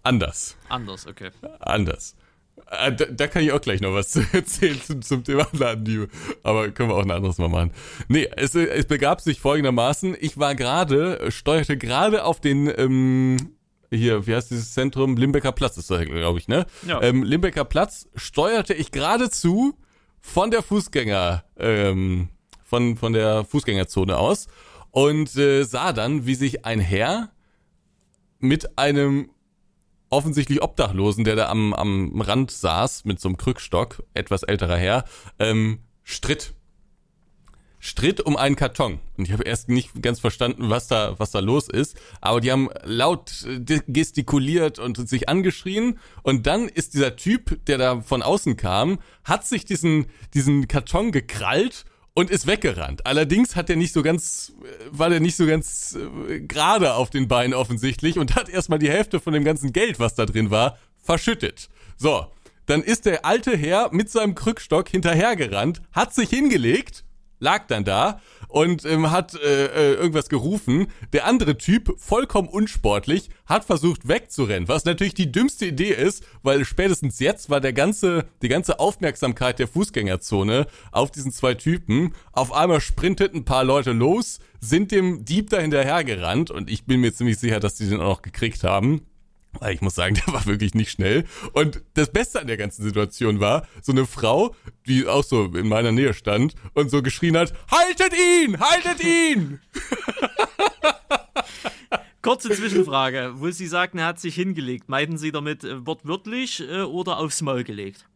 Anders. 0.05 0.57
Anders, 0.69 1.09
okay. 1.09 1.31
Anders. 1.59 2.15
Äh, 2.71 2.93
Da, 2.93 3.05
da 3.07 3.27
kann 3.27 3.43
ich 3.43 3.53
auch 3.53 3.61
gleich 3.61 3.81
noch 3.81 3.93
was 3.93 4.09
zu 4.13 4.21
erzählen 4.33 4.81
zum, 4.83 5.03
zum 5.03 5.25
Thema 5.25 5.47
Ladendiebe. 5.53 6.09
Aber 6.43 6.71
können 6.71 6.89
wir 6.91 6.97
auch 6.97 7.03
ein 7.03 7.11
anderes 7.11 7.39
Mal 7.39 7.49
machen. 7.49 7.73
Nee, 8.09 8.29
es, 8.37 8.55
es 8.55 8.87
begab 8.87 9.21
sich 9.21 9.41
folgendermaßen. 9.41 10.17
Ich 10.21 10.39
war 10.39 10.55
gerade, 10.55 11.21
äh, 11.21 11.31
steuerte 11.31 11.77
gerade 11.77 12.25
auf 12.25 12.41
den, 12.41 12.73
ähm, 12.77 13.37
hier, 13.91 14.27
wie 14.27 14.35
heißt 14.35 14.51
dieses 14.51 14.73
Zentrum? 14.73 15.17
Limbecker 15.17 15.53
Platz 15.53 15.77
ist 15.77 15.91
das, 15.91 16.05
glaube 16.05 16.39
ich, 16.39 16.49
ne? 16.49 16.67
Ja. 16.87 17.03
Ähm, 17.03 17.23
Limbecker 17.23 17.65
Platz 17.65 18.09
steuerte 18.15 18.73
ich 18.75 18.91
geradezu 18.91 19.77
von 20.21 20.51
der 20.51 20.63
Fußgänger, 20.63 21.45
ähm, 21.59 22.29
von, 22.65 22.97
von 22.97 23.13
der 23.13 23.45
Fußgängerzone 23.45 24.17
aus 24.17 24.47
und 24.93 25.37
äh, 25.37 25.65
sah 25.65 25.93
dann, 25.93 26.27
wie 26.27 26.35
sich 26.35 26.65
ein 26.65 26.81
Herr 26.81 27.31
mit 28.39 28.79
einem 28.79 29.31
offensichtlich 30.13 30.63
Obdachlosen, 30.63 31.25
der 31.25 31.37
da 31.37 31.49
am, 31.49 31.73
am 31.73 32.21
Rand 32.21 32.51
saß 32.51 33.05
mit 33.05 33.21
so 33.21 33.29
einem 33.29 33.39
Krückstock, 33.39 34.05
etwas 34.15 34.43
älterer 34.43 34.77
Herr, 34.77 35.05
ähm, 35.39 35.81
stritt. 36.05 36.55
Stritt 37.81 38.21
um 38.21 38.37
einen 38.37 38.55
Karton. 38.55 39.01
Und 39.17 39.25
ich 39.25 39.33
habe 39.33 39.43
erst 39.43 39.69
nicht 39.69 40.03
ganz 40.03 40.21
verstanden, 40.21 40.71
was 40.71 40.87
da, 40.87 41.19
was 41.19 41.33
da 41.33 41.41
los 41.41 41.69
ist. 41.69 41.97
Aber 42.21 42.41
die 42.41 42.53
haben 42.53 42.69
laut 42.85 43.45
äh, 43.45 43.81
gestikuliert 43.89 44.79
und 44.79 45.09
sich 45.09 45.29
angeschrien. 45.29 45.99
Und 46.23 46.47
dann 46.47 46.69
ist 46.69 46.95
dieser 46.95 47.17
Typ, 47.17 47.65
der 47.67 47.79
da 47.79 48.01
von 48.01 48.23
außen 48.23 48.57
kam, 48.57 49.01
hat 49.25 49.45
sich 49.47 49.65
diesen, 49.65 50.07
diesen 50.33 50.69
Karton 50.69 51.11
gekrallt 51.11 51.85
und 52.15 52.31
ist 52.31 52.47
weggerannt. 52.47 53.07
Allerdings 53.07 53.57
hat 53.57 53.71
er 53.71 53.77
nicht 53.77 53.93
so 53.93 54.03
ganz, 54.03 54.53
äh, 54.63 54.85
war 54.91 55.11
der 55.11 55.21
nicht 55.21 55.37
so 55.37 55.47
ganz 55.47 55.97
äh, 56.29 56.41
gerade 56.41 56.95
auf 56.95 57.11
den 57.11 57.29
Beinen 57.29 57.55
offensichtlich 57.55 58.19
und 58.19 58.35
hat 58.35 58.49
erstmal 58.49 58.79
die 58.79 58.91
Hälfte 58.91 59.21
von 59.21 59.33
dem 59.33 59.45
ganzen 59.45 59.73
Geld, 59.73 59.99
was 59.99 60.15
da 60.15 60.27
drin 60.27 60.51
war, 60.51 60.79
verschüttet. 61.03 61.69
So, 61.97 62.27
dann 62.67 62.83
ist 62.83 63.07
der 63.07 63.25
alte 63.25 63.57
Herr 63.57 63.91
mit 63.93 64.11
seinem 64.11 64.35
Krückstock 64.35 64.89
hinterhergerannt, 64.89 65.83
hat 65.93 66.15
sich 66.15 66.31
hingelegt 66.31 67.05
lag 67.43 67.67
dann 67.67 67.85
da 67.85 68.21
und 68.53 68.85
ähm, 68.85 69.11
hat 69.11 69.35
äh, 69.35 69.67
äh, 69.67 69.95
irgendwas 69.95 70.29
gerufen. 70.29 70.89
Der 71.15 71.27
andere 71.27 71.57
Typ, 71.57 71.95
vollkommen 71.99 72.49
unsportlich, 72.49 73.31
hat 73.47 73.65
versucht 73.65 74.07
wegzurennen, 74.09 74.69
was 74.69 74.85
natürlich 74.85 75.15
die 75.15 75.33
dümmste 75.33 75.67
Idee 75.67 75.93
ist, 75.93 76.23
weil 76.43 76.65
spätestens 76.67 77.19
jetzt 77.19 77.49
war 77.49 77.61
der 77.61 77.73
ganze, 77.73 78.27
die 78.43 78.49
ganze 78.49 78.79
Aufmerksamkeit 78.79 79.59
der 79.59 79.69
Fußgängerzone 79.69 80.67
auf 80.91 81.11
diesen 81.11 81.33
zwei 81.33 81.55
Typen. 81.55 82.15
Auf 82.33 82.53
einmal 82.53 82.83
sprinteten 82.83 83.41
ein 83.41 83.45
paar 83.45 83.65
Leute 83.65 83.93
los, 83.93 84.39
sind 84.61 84.93
dem 84.93 85.25
Dieb 85.25 85.49
da 85.49 85.59
hinterhergerannt 85.59 86.51
und 86.51 86.71
ich 86.71 86.85
bin 86.85 87.01
mir 87.01 87.15
ziemlich 87.15 87.39
sicher, 87.39 87.59
dass 87.59 87.77
die 87.77 87.89
den 87.89 88.01
auch 88.01 88.17
noch 88.17 88.23
gekriegt 88.23 88.65
haben. 88.65 89.01
Ich 89.71 89.81
muss 89.81 89.95
sagen, 89.95 90.15
der 90.27 90.33
war 90.33 90.47
wirklich 90.47 90.75
nicht 90.75 90.91
schnell. 90.91 91.25
Und 91.53 91.83
das 91.95 92.11
Beste 92.11 92.41
an 92.41 92.47
der 92.47 92.57
ganzen 92.57 92.83
Situation 92.83 93.41
war, 93.41 93.67
so 93.81 93.93
eine 93.93 94.07
Frau, 94.07 94.55
die 94.87 95.07
auch 95.07 95.25
so 95.25 95.45
in 95.55 95.69
meiner 95.69 95.93
Nähe 95.93 96.15
stand 96.15 96.55
und 96.75 96.91
so 96.91 97.03
geschrien 97.03 97.37
hat, 97.37 97.53
haltet 97.71 98.13
ihn, 98.15 98.59
haltet 98.59 99.05
ihn! 99.05 99.61
Kurze 102.23 102.51
Zwischenfrage, 102.51 103.33
wo 103.35 103.51
Sie 103.51 103.67
sagten, 103.67 103.99
er 103.99 104.07
hat 104.07 104.21
sich 104.21 104.37
hingelegt. 104.37 104.89
Meinten 104.89 105.19
Sie 105.19 105.33
damit 105.33 105.65
äh, 105.65 105.85
wortwörtlich 105.85 106.61
äh, 106.61 106.83
oder 106.83 107.19
aufs 107.19 107.43
Maul 107.43 107.65
gelegt? 107.65 108.07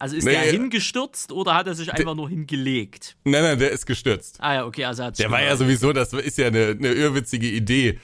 Also 0.00 0.16
ist 0.16 0.24
nee, 0.24 0.32
er 0.32 0.50
hingestürzt 0.50 1.30
oder 1.30 1.54
hat 1.54 1.66
er 1.66 1.74
sich 1.74 1.92
einfach 1.92 2.14
nur 2.14 2.28
hingelegt? 2.30 3.16
Nein, 3.24 3.42
nein, 3.42 3.58
der 3.58 3.70
ist 3.70 3.84
gestürzt. 3.84 4.38
Ah 4.40 4.54
ja, 4.54 4.66
okay, 4.66 4.86
also 4.86 5.02
er 5.02 5.06
hat 5.08 5.18
Der 5.18 5.30
war 5.30 5.42
ja 5.42 5.54
sowieso, 5.56 5.92
das 5.92 6.14
ist 6.14 6.38
ja 6.38 6.46
eine, 6.46 6.68
eine 6.68 6.92
irrwitzige 6.92 7.46
Idee. 7.46 7.98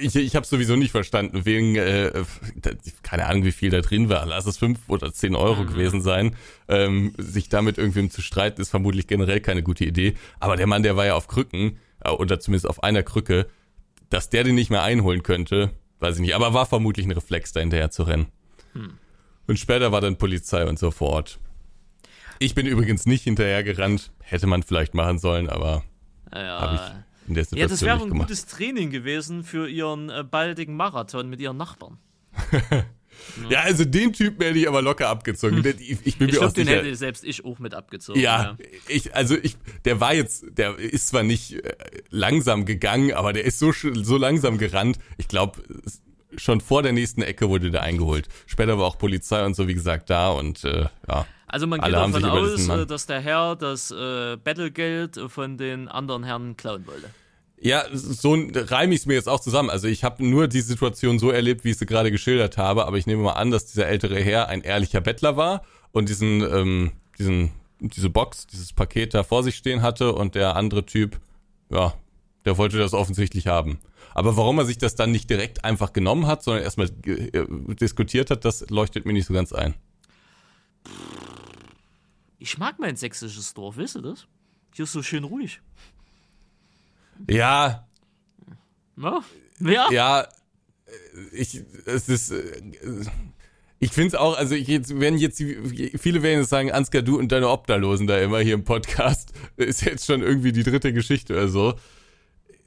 Ich, 0.00 0.16
ich 0.16 0.36
habe 0.36 0.46
sowieso 0.46 0.76
nicht 0.76 0.90
verstanden, 0.90 1.44
wegen, 1.44 1.76
äh, 1.76 2.24
keine 3.02 3.26
Ahnung, 3.26 3.44
wie 3.44 3.52
viel 3.52 3.70
da 3.70 3.80
drin 3.80 4.08
war. 4.08 4.24
Lass 4.24 4.46
es 4.46 4.56
fünf 4.56 4.80
oder 4.88 5.12
zehn 5.12 5.34
Euro 5.34 5.62
mhm. 5.62 5.66
gewesen 5.66 6.00
sein. 6.00 6.34
Ähm, 6.68 7.12
sich 7.18 7.48
damit 7.48 7.76
irgendwem 7.76 8.10
zu 8.10 8.22
streiten, 8.22 8.60
ist 8.60 8.70
vermutlich 8.70 9.06
generell 9.06 9.40
keine 9.40 9.62
gute 9.62 9.84
Idee. 9.84 10.14
Aber 10.40 10.56
der 10.56 10.66
Mann, 10.66 10.82
der 10.82 10.96
war 10.96 11.06
ja 11.06 11.14
auf 11.14 11.28
Krücken, 11.28 11.78
äh, 12.00 12.10
oder 12.10 12.40
zumindest 12.40 12.68
auf 12.68 12.82
einer 12.82 13.02
Krücke, 13.02 13.46
dass 14.10 14.30
der 14.30 14.44
den 14.44 14.54
nicht 14.54 14.70
mehr 14.70 14.82
einholen 14.82 15.22
könnte, 15.22 15.70
weiß 16.00 16.16
ich 16.16 16.20
nicht. 16.20 16.34
Aber 16.34 16.54
war 16.54 16.66
vermutlich 16.66 17.06
ein 17.06 17.12
Reflex, 17.12 17.52
da 17.52 17.60
hinterher 17.60 17.90
zu 17.90 18.04
rennen. 18.04 18.26
Hm. 18.72 18.94
Und 19.46 19.58
später 19.58 19.92
war 19.92 20.00
dann 20.00 20.16
Polizei 20.16 20.66
und 20.66 20.78
so 20.78 20.90
vor 20.90 21.10
Ort. 21.10 21.38
Ich 22.38 22.54
bin 22.54 22.66
übrigens 22.66 23.06
nicht 23.06 23.24
hinterhergerannt. 23.24 24.12
Hätte 24.20 24.46
man 24.46 24.62
vielleicht 24.62 24.94
machen 24.94 25.18
sollen, 25.18 25.48
aber 25.48 25.84
ja. 26.32 26.60
habe 26.60 26.74
ich 26.76 27.05
in 27.26 27.34
der 27.34 27.44
Situation 27.44 27.58
Ja, 27.58 27.66
das 27.68 27.82
wäre 27.82 28.02
ein 28.02 28.08
gemacht. 28.08 28.28
gutes 28.28 28.46
Training 28.46 28.90
gewesen 28.90 29.44
für 29.44 29.68
ihren 29.68 30.10
äh, 30.10 30.24
baldigen 30.24 30.76
Marathon 30.76 31.28
mit 31.28 31.40
ihren 31.40 31.56
Nachbarn. 31.56 31.98
ja, 33.50 33.60
also 33.60 33.84
den 33.84 34.12
Typen 34.12 34.42
hätte 34.42 34.58
ich 34.58 34.68
aber 34.68 34.82
locker 34.82 35.08
abgezogen. 35.08 35.62
Hm. 35.62 35.74
Ich, 35.78 35.90
ich 35.90 35.98
bin 35.98 36.06
ich 36.06 36.18
mir 36.18 36.26
glaub, 36.28 36.44
auch 36.44 36.52
den 36.52 36.66
sicher. 36.66 36.78
hätte 36.78 36.94
selbst 36.96 37.24
ich 37.24 37.44
auch 37.44 37.58
mit 37.58 37.74
abgezogen. 37.74 38.20
Ja, 38.20 38.42
ja, 38.42 38.66
ich, 38.88 39.14
also 39.14 39.36
ich, 39.40 39.56
der 39.84 40.00
war 40.00 40.14
jetzt, 40.14 40.44
der 40.56 40.78
ist 40.78 41.08
zwar 41.08 41.22
nicht 41.22 41.52
äh, 41.64 41.74
langsam 42.10 42.64
gegangen, 42.64 43.12
aber 43.12 43.32
der 43.32 43.44
ist 43.44 43.58
so, 43.58 43.72
so 43.72 44.16
langsam 44.16 44.58
gerannt. 44.58 44.98
Ich 45.16 45.28
glaube, 45.28 45.62
schon 46.36 46.60
vor 46.60 46.82
der 46.82 46.92
nächsten 46.92 47.22
Ecke 47.22 47.48
wurde 47.48 47.70
der 47.70 47.82
eingeholt. 47.82 48.28
Später 48.46 48.78
war 48.78 48.86
auch 48.86 48.98
Polizei 48.98 49.44
und 49.44 49.54
so, 49.56 49.68
wie 49.68 49.74
gesagt, 49.74 50.10
da 50.10 50.30
und 50.30 50.64
äh, 50.64 50.86
ja. 51.08 51.26
Also 51.46 51.66
man 51.66 51.80
geht 51.80 51.92
davon 51.92 52.24
aus, 52.24 52.68
äh, 52.68 52.86
dass 52.86 53.06
der 53.06 53.20
Herr 53.20 53.56
das 53.56 53.90
äh, 53.90 54.36
Battlegeld 54.36 55.18
von 55.28 55.56
den 55.56 55.88
anderen 55.88 56.24
Herren 56.24 56.56
klauen 56.56 56.86
wollte. 56.86 57.10
Ja, 57.58 57.84
so 57.92 58.36
reime 58.54 58.94
ich 58.94 59.00
es 59.00 59.06
mir 59.06 59.14
jetzt 59.14 59.28
auch 59.28 59.40
zusammen. 59.40 59.70
Also 59.70 59.88
ich 59.88 60.04
habe 60.04 60.24
nur 60.26 60.46
die 60.46 60.60
Situation 60.60 61.18
so 61.18 61.30
erlebt, 61.30 61.64
wie 61.64 61.70
ich 61.70 61.78
sie 61.78 61.86
gerade 61.86 62.10
geschildert 62.10 62.58
habe, 62.58 62.86
aber 62.86 62.98
ich 62.98 63.06
nehme 63.06 63.22
mal 63.22 63.32
an, 63.32 63.50
dass 63.50 63.66
dieser 63.66 63.86
ältere 63.86 64.20
Herr 64.20 64.48
ein 64.48 64.60
ehrlicher 64.60 65.00
Bettler 65.00 65.36
war 65.36 65.62
und 65.92 66.08
diesen, 66.08 66.42
ähm, 66.42 66.92
diesen, 67.18 67.52
diese 67.80 68.10
Box, 68.10 68.46
dieses 68.46 68.72
Paket 68.72 69.14
da 69.14 69.22
vor 69.22 69.42
sich 69.42 69.56
stehen 69.56 69.82
hatte 69.82 70.12
und 70.12 70.34
der 70.34 70.54
andere 70.54 70.84
Typ, 70.84 71.18
ja, 71.70 71.94
der 72.44 72.58
wollte 72.58 72.78
das 72.78 72.92
offensichtlich 72.92 73.46
haben. 73.46 73.78
Aber 74.14 74.36
warum 74.36 74.58
er 74.58 74.66
sich 74.66 74.78
das 74.78 74.94
dann 74.94 75.10
nicht 75.10 75.30
direkt 75.30 75.64
einfach 75.64 75.92
genommen 75.92 76.26
hat, 76.26 76.42
sondern 76.42 76.62
erstmal 76.62 76.88
äh, 77.06 77.44
diskutiert 77.74 78.30
hat, 78.30 78.44
das 78.44 78.68
leuchtet 78.68 79.06
mir 79.06 79.12
nicht 79.12 79.26
so 79.26 79.34
ganz 79.34 79.52
ein. 79.52 79.74
Ich 82.46 82.58
mag 82.58 82.78
mein 82.78 82.96
sächsisches 82.96 83.54
Dorf, 83.54 83.76
wisst 83.76 83.96
ihr 83.96 84.02
das? 84.02 84.26
Hier 84.74 84.84
ist 84.84 84.92
so 84.92 85.02
schön 85.02 85.24
ruhig. 85.24 85.60
Ja. 87.28 87.86
Na? 88.94 89.22
Ja. 89.60 89.90
Ja. 89.90 90.28
Ich, 91.32 91.60
es 91.86 92.08
ist, 92.08 92.30
äh, 92.30 92.62
ich 93.78 93.90
finde 93.90 94.08
es 94.08 94.14
auch, 94.14 94.36
also 94.36 94.54
ich 94.54 94.68
jetzt, 94.68 94.98
wenn 95.00 95.18
jetzt, 95.18 95.38
viele 95.38 96.22
werden 96.22 96.40
jetzt 96.40 96.50
sagen, 96.50 96.70
Ansgar, 96.70 97.02
du 97.02 97.18
und 97.18 97.32
deine 97.32 97.48
Obdachlosen 97.48 98.06
da 98.06 98.18
immer 98.18 98.38
hier 98.38 98.54
im 98.54 98.64
Podcast, 98.64 99.32
ist 99.56 99.82
jetzt 99.82 100.06
schon 100.06 100.22
irgendwie 100.22 100.52
die 100.52 100.62
dritte 100.62 100.92
Geschichte 100.92 101.32
oder 101.32 101.48
so 101.48 101.74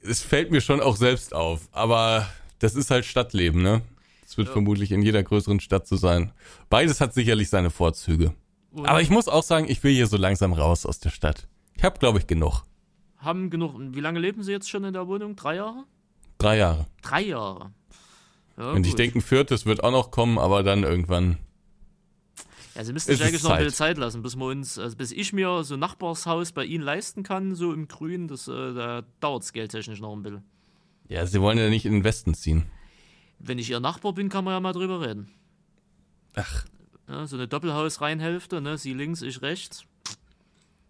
es 0.02 0.22
fällt 0.22 0.50
mir 0.50 0.60
schon 0.60 0.80
auch 0.80 0.96
selbst 0.96 1.34
auf, 1.34 1.68
aber 1.72 2.28
das 2.58 2.74
ist 2.74 2.90
halt 2.90 3.04
Stadtleben, 3.04 3.62
ne? 3.62 3.82
Es 4.26 4.36
wird 4.36 4.48
ja. 4.48 4.52
vermutlich 4.52 4.92
in 4.92 5.02
jeder 5.02 5.22
größeren 5.22 5.60
Stadt 5.60 5.86
so 5.86 5.96
sein. 5.96 6.32
Beides 6.68 7.00
hat 7.00 7.14
sicherlich 7.14 7.50
seine 7.50 7.70
Vorzüge. 7.70 8.32
Oder? 8.72 8.88
Aber 8.88 9.02
ich 9.02 9.10
muss 9.10 9.28
auch 9.28 9.42
sagen, 9.42 9.66
ich 9.68 9.82
will 9.82 9.92
hier 9.92 10.06
so 10.06 10.16
langsam 10.16 10.52
raus 10.52 10.86
aus 10.86 11.00
der 11.00 11.10
Stadt. 11.10 11.48
Ich 11.74 11.84
habe, 11.84 11.98
glaube 11.98 12.18
ich, 12.18 12.26
genug. 12.26 12.62
Haben 13.18 13.50
genug. 13.50 13.74
Wie 13.78 14.00
lange 14.00 14.18
leben 14.18 14.42
Sie 14.42 14.52
jetzt 14.52 14.70
schon 14.70 14.84
in 14.84 14.92
der 14.92 15.06
Wohnung? 15.06 15.36
Drei 15.36 15.56
Jahre? 15.56 15.84
Drei 16.38 16.56
Jahre. 16.56 16.86
Drei 17.02 17.22
Jahre. 17.22 17.72
Ja, 18.56 18.72
Und 18.72 18.86
ich 18.86 18.94
denke, 18.94 19.18
ein 19.18 19.22
viertes 19.22 19.66
wird 19.66 19.82
auch 19.84 19.90
noch 19.90 20.10
kommen, 20.10 20.38
aber 20.38 20.62
dann 20.62 20.84
irgendwann 20.84 21.38
ja, 22.74 22.84
sie 22.84 22.92
müssten 22.92 23.12
sich 23.12 23.22
eigentlich 23.22 23.42
noch 23.42 23.50
ein 23.50 23.58
bisschen 23.58 23.74
Zeit 23.74 23.98
lassen, 23.98 24.22
bis 24.22 24.36
wir 24.36 24.46
uns, 24.46 24.78
also 24.78 24.96
bis 24.96 25.10
ich 25.12 25.32
mir 25.32 25.64
so 25.64 25.74
ein 25.74 25.80
Nachbarshaus 25.80 26.52
bei 26.52 26.64
ihnen 26.64 26.84
leisten 26.84 27.22
kann, 27.22 27.54
so 27.54 27.72
im 27.72 27.88
Grün, 27.88 28.28
das, 28.28 28.46
äh, 28.48 28.72
da 28.74 29.02
dauert 29.20 29.42
es 29.42 29.52
geldtechnisch 29.52 30.00
noch 30.00 30.14
ein 30.14 30.22
bisschen. 30.22 30.44
Ja, 31.08 31.26
sie 31.26 31.40
wollen 31.40 31.58
ja 31.58 31.68
nicht 31.68 31.84
in 31.84 31.92
den 31.92 32.04
Westen 32.04 32.34
ziehen. 32.34 32.70
Wenn 33.38 33.58
ich 33.58 33.70
ihr 33.70 33.80
Nachbar 33.80 34.12
bin, 34.12 34.28
kann 34.28 34.44
man 34.44 34.54
ja 34.54 34.60
mal 34.60 34.72
drüber 34.72 35.00
reden. 35.00 35.30
Ach. 36.36 36.64
Ja, 37.10 37.26
so 37.26 37.36
eine 37.36 37.48
Doppelhaus-Reihenhälfte, 37.48 38.60
ne? 38.60 38.78
Sie 38.78 38.94
links, 38.94 39.20
ich 39.22 39.42
rechts. 39.42 39.84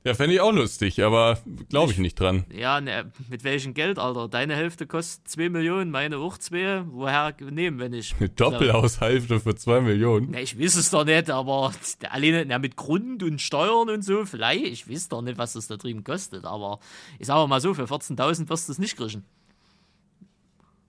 Ja, 0.04 0.14
fände 0.14 0.34
ich 0.34 0.40
auch 0.40 0.52
lustig, 0.52 1.02
aber 1.02 1.38
glaube 1.68 1.92
ich 1.92 1.98
nicht 1.98 2.18
dran. 2.18 2.44
Ja, 2.50 2.80
ne, 2.80 3.12
mit 3.28 3.44
welchem 3.44 3.74
Geld, 3.74 3.98
Alter? 3.98 4.28
Deine 4.28 4.54
Hälfte 4.54 4.86
kostet 4.86 5.28
2 5.28 5.50
Millionen, 5.50 5.90
meine 5.90 6.18
auch 6.18 6.38
2. 6.38 6.84
Woher 6.88 7.34
nehmen, 7.50 7.78
wenn 7.78 7.92
ich. 7.92 8.14
Eine 8.18 8.30
Doppelhaushälfte 8.30 9.40
für 9.40 9.54
2 9.54 9.80
Millionen? 9.82 10.30
Ne, 10.30 10.42
ich 10.42 10.58
weiß 10.58 10.76
es 10.76 10.90
doch 10.90 11.04
nicht, 11.04 11.30
aber 11.30 11.72
alleine 12.08 12.44
na, 12.46 12.58
mit 12.58 12.76
Grund 12.76 13.22
und 13.22 13.40
Steuern 13.40 13.90
und 13.90 14.02
so, 14.02 14.24
vielleicht, 14.24 14.64
ich 14.64 14.90
weiß 14.90 15.08
doch 15.08 15.22
nicht, 15.22 15.38
was 15.38 15.54
das 15.54 15.68
da 15.68 15.76
drüben 15.76 16.04
kostet, 16.04 16.44
aber 16.44 16.80
ich 17.18 17.26
sage 17.26 17.46
mal 17.48 17.60
so, 17.60 17.74
für 17.74 17.84
14.000 17.84 18.48
wirst 18.48 18.68
du 18.68 18.72
es 18.72 18.78
nicht 18.78 18.96
kriegen. 18.96 19.24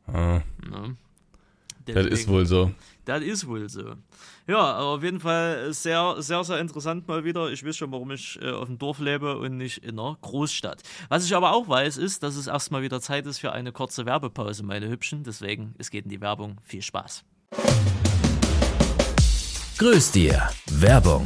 Ah. 0.07 0.41
Ja. 0.71 0.95
Das 1.85 2.05
ist 2.05 2.27
wohl 2.27 2.45
so. 2.45 2.71
Das 3.05 3.21
ist 3.21 3.47
wohl 3.47 3.67
so. 3.69 3.95
Ja, 4.47 4.59
aber 4.59 4.87
auf 4.87 5.03
jeden 5.03 5.19
Fall 5.19 5.73
sehr, 5.73 6.15
sehr, 6.19 6.43
sehr 6.43 6.59
interessant 6.59 7.07
mal 7.07 7.23
wieder. 7.23 7.49
Ich 7.51 7.65
weiß 7.65 7.75
schon, 7.75 7.91
warum 7.91 8.11
ich 8.11 8.39
äh, 8.41 8.51
auf 8.51 8.67
dem 8.67 8.77
Dorf 8.77 8.99
lebe 8.99 9.37
und 9.37 9.57
nicht 9.57 9.83
in 9.83 9.99
einer 9.99 10.17
Großstadt. 10.21 10.83
Was 11.09 11.25
ich 11.25 11.35
aber 11.35 11.53
auch 11.53 11.67
weiß, 11.67 11.97
ist, 11.97 12.23
dass 12.23 12.35
es 12.35 12.47
erstmal 12.47 12.81
wieder 12.83 13.01
Zeit 13.01 13.25
ist 13.25 13.39
für 13.39 13.51
eine 13.51 13.71
kurze 13.71 14.05
Werbepause, 14.05 14.63
meine 14.63 14.89
Hübschen. 14.89 15.23
Deswegen, 15.23 15.73
es 15.77 15.89
geht 15.89 16.05
in 16.05 16.09
die 16.09 16.21
Werbung. 16.21 16.57
Viel 16.63 16.81
Spaß. 16.81 17.23
Grüß 19.77 20.11
dir. 20.11 20.49
Werbung. 20.69 21.25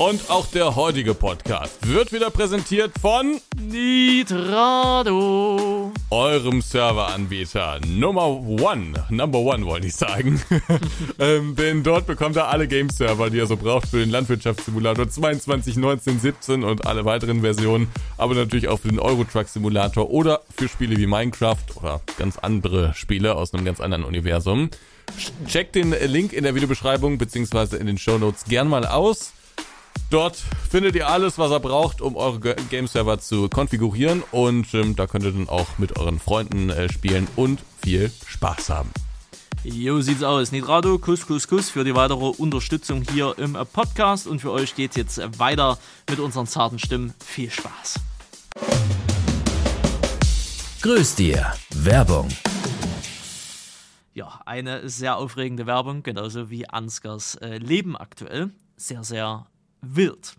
Und 0.00 0.30
auch 0.30 0.46
der 0.46 0.76
heutige 0.76 1.12
Podcast 1.12 1.86
wird 1.86 2.10
wieder 2.10 2.30
präsentiert 2.30 2.92
von 3.02 3.38
Nitrado, 3.60 4.32
eurem 6.08 6.62
Serveranbieter 6.62 7.80
Nummer 7.86 8.26
One, 8.28 8.94
Number 9.10 9.40
One 9.40 9.66
wollte 9.66 9.88
ich 9.88 9.94
sagen. 9.94 10.40
ähm, 11.18 11.54
denn 11.54 11.82
dort 11.82 12.06
bekommt 12.06 12.38
ihr 12.38 12.48
alle 12.48 12.66
Game-Server, 12.66 13.28
die 13.28 13.36
ihr 13.36 13.46
so 13.46 13.58
braucht 13.58 13.88
für 13.88 13.98
den 13.98 14.08
Landwirtschaftssimulator 14.08 15.06
22, 15.06 15.76
19, 15.76 16.18
17 16.18 16.64
und 16.64 16.86
alle 16.86 17.04
weiteren 17.04 17.42
Versionen, 17.42 17.88
aber 18.16 18.34
natürlich 18.34 18.68
auch 18.68 18.80
für 18.80 18.88
den 18.88 19.00
Euro 19.00 19.24
Truck 19.24 19.48
Simulator 19.48 20.08
oder 20.08 20.40
für 20.56 20.70
Spiele 20.70 20.96
wie 20.96 21.06
Minecraft 21.06 21.58
oder 21.74 22.00
ganz 22.16 22.38
andere 22.38 22.94
Spiele 22.94 23.34
aus 23.34 23.52
einem 23.52 23.66
ganz 23.66 23.80
anderen 23.80 24.04
Universum. 24.04 24.70
Checkt 25.46 25.74
den 25.74 25.94
Link 26.06 26.32
in 26.32 26.44
der 26.44 26.54
Videobeschreibung 26.54 27.18
beziehungsweise 27.18 27.76
in 27.76 27.86
den 27.86 27.98
Show 27.98 28.16
Notes 28.16 28.44
gern 28.44 28.66
mal 28.66 28.86
aus. 28.86 29.34
Dort 30.10 30.42
findet 30.68 30.96
ihr 30.96 31.08
alles, 31.08 31.38
was 31.38 31.52
ihr 31.52 31.60
braucht, 31.60 32.00
um 32.00 32.16
eure 32.16 32.40
Game-Server 32.40 33.20
zu 33.20 33.48
konfigurieren. 33.48 34.24
Und 34.32 34.74
ähm, 34.74 34.96
da 34.96 35.06
könnt 35.06 35.24
ihr 35.24 35.30
dann 35.30 35.48
auch 35.48 35.78
mit 35.78 35.98
euren 35.98 36.18
Freunden 36.18 36.68
äh, 36.68 36.92
spielen 36.92 37.28
und 37.36 37.60
viel 37.80 38.10
Spaß 38.26 38.70
haben. 38.70 38.90
Jo, 39.62 40.00
sieht's 40.00 40.24
aus. 40.24 40.50
Nitrado, 40.50 40.98
Kuss, 40.98 41.28
Kuss, 41.28 41.46
Kuss 41.46 41.70
für 41.70 41.84
die 41.84 41.94
weitere 41.94 42.24
Unterstützung 42.24 43.04
hier 43.12 43.34
im 43.38 43.56
Podcast. 43.72 44.26
Und 44.26 44.40
für 44.40 44.50
euch 44.50 44.74
geht's 44.74 44.96
jetzt 44.96 45.20
weiter 45.38 45.78
mit 46.08 46.18
unseren 46.18 46.48
zarten 46.48 46.80
Stimmen. 46.80 47.14
Viel 47.24 47.50
Spaß. 47.50 48.00
Grüß 50.82 51.14
dir. 51.14 51.52
Werbung. 51.72 52.26
Ja, 54.12 54.40
eine 54.44 54.88
sehr 54.88 55.18
aufregende 55.18 55.66
Werbung, 55.66 56.02
genauso 56.02 56.50
wie 56.50 56.68
Ansgars 56.68 57.36
äh, 57.36 57.58
Leben 57.58 57.96
aktuell. 57.96 58.50
Sehr, 58.76 59.04
sehr 59.04 59.46
wild. 59.82 60.34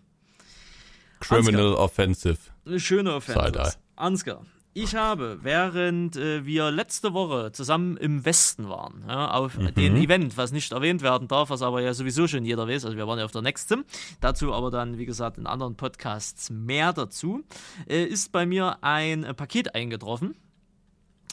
Criminal 1.19 1.67
Ansgar. 1.67 1.83
Offensive. 1.83 2.37
Eine 2.65 2.79
schöne 2.79 3.13
Offensive. 3.13 3.73
Ansgar, 3.95 4.41
ich 4.73 4.95
habe, 4.95 5.39
während 5.41 6.15
äh, 6.15 6.45
wir 6.45 6.71
letzte 6.71 7.13
Woche 7.13 7.51
zusammen 7.51 7.97
im 7.97 8.23
Westen 8.23 8.69
waren, 8.69 9.03
ja, 9.05 9.31
auf 9.31 9.57
mhm. 9.57 9.73
dem 9.73 9.95
Event, 9.97 10.37
was 10.37 10.53
nicht 10.53 10.71
erwähnt 10.71 11.01
werden 11.01 11.27
darf, 11.27 11.49
was 11.49 11.61
aber 11.61 11.81
ja 11.81 11.93
sowieso 11.93 12.25
schon 12.25 12.45
jeder 12.45 12.69
weiß, 12.69 12.85
also 12.85 12.95
wir 12.95 13.05
waren 13.05 13.19
ja 13.19 13.25
auf 13.25 13.31
der 13.31 13.41
Nextsim, 13.41 13.83
dazu 14.21 14.53
aber 14.53 14.71
dann, 14.71 14.97
wie 14.97 15.05
gesagt, 15.05 15.37
in 15.37 15.45
anderen 15.45 15.75
Podcasts 15.75 16.49
mehr 16.49 16.93
dazu, 16.93 17.43
äh, 17.89 18.05
ist 18.05 18.31
bei 18.31 18.45
mir 18.45 18.77
ein 18.81 19.25
äh, 19.25 19.33
Paket 19.33 19.75
eingetroffen 19.75 20.35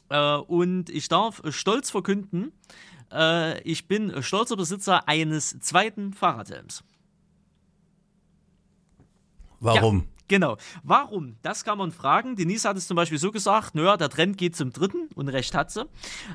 äh, 0.08 0.34
und 0.34 0.90
ich 0.90 1.08
darf 1.08 1.40
stolz 1.50 1.90
verkünden, 1.90 2.50
äh, 3.12 3.60
ich 3.62 3.86
bin 3.86 4.20
stolzer 4.20 4.56
Besitzer 4.56 5.06
eines 5.06 5.60
zweiten 5.60 6.12
Fahrradhelms. 6.12 6.82
Warum? 9.60 9.98
Ja. 9.98 10.17
Genau. 10.28 10.58
Warum? 10.82 11.36
Das 11.40 11.64
kann 11.64 11.78
man 11.78 11.90
fragen. 11.90 12.36
Denise 12.36 12.68
hat 12.68 12.76
es 12.76 12.86
zum 12.86 12.96
Beispiel 12.96 13.18
so 13.18 13.32
gesagt, 13.32 13.74
naja, 13.74 13.96
der 13.96 14.10
Trend 14.10 14.36
geht 14.36 14.54
zum 14.54 14.72
dritten 14.72 15.08
und 15.14 15.28
recht 15.28 15.54
hat 15.54 15.70
sie. 15.70 15.86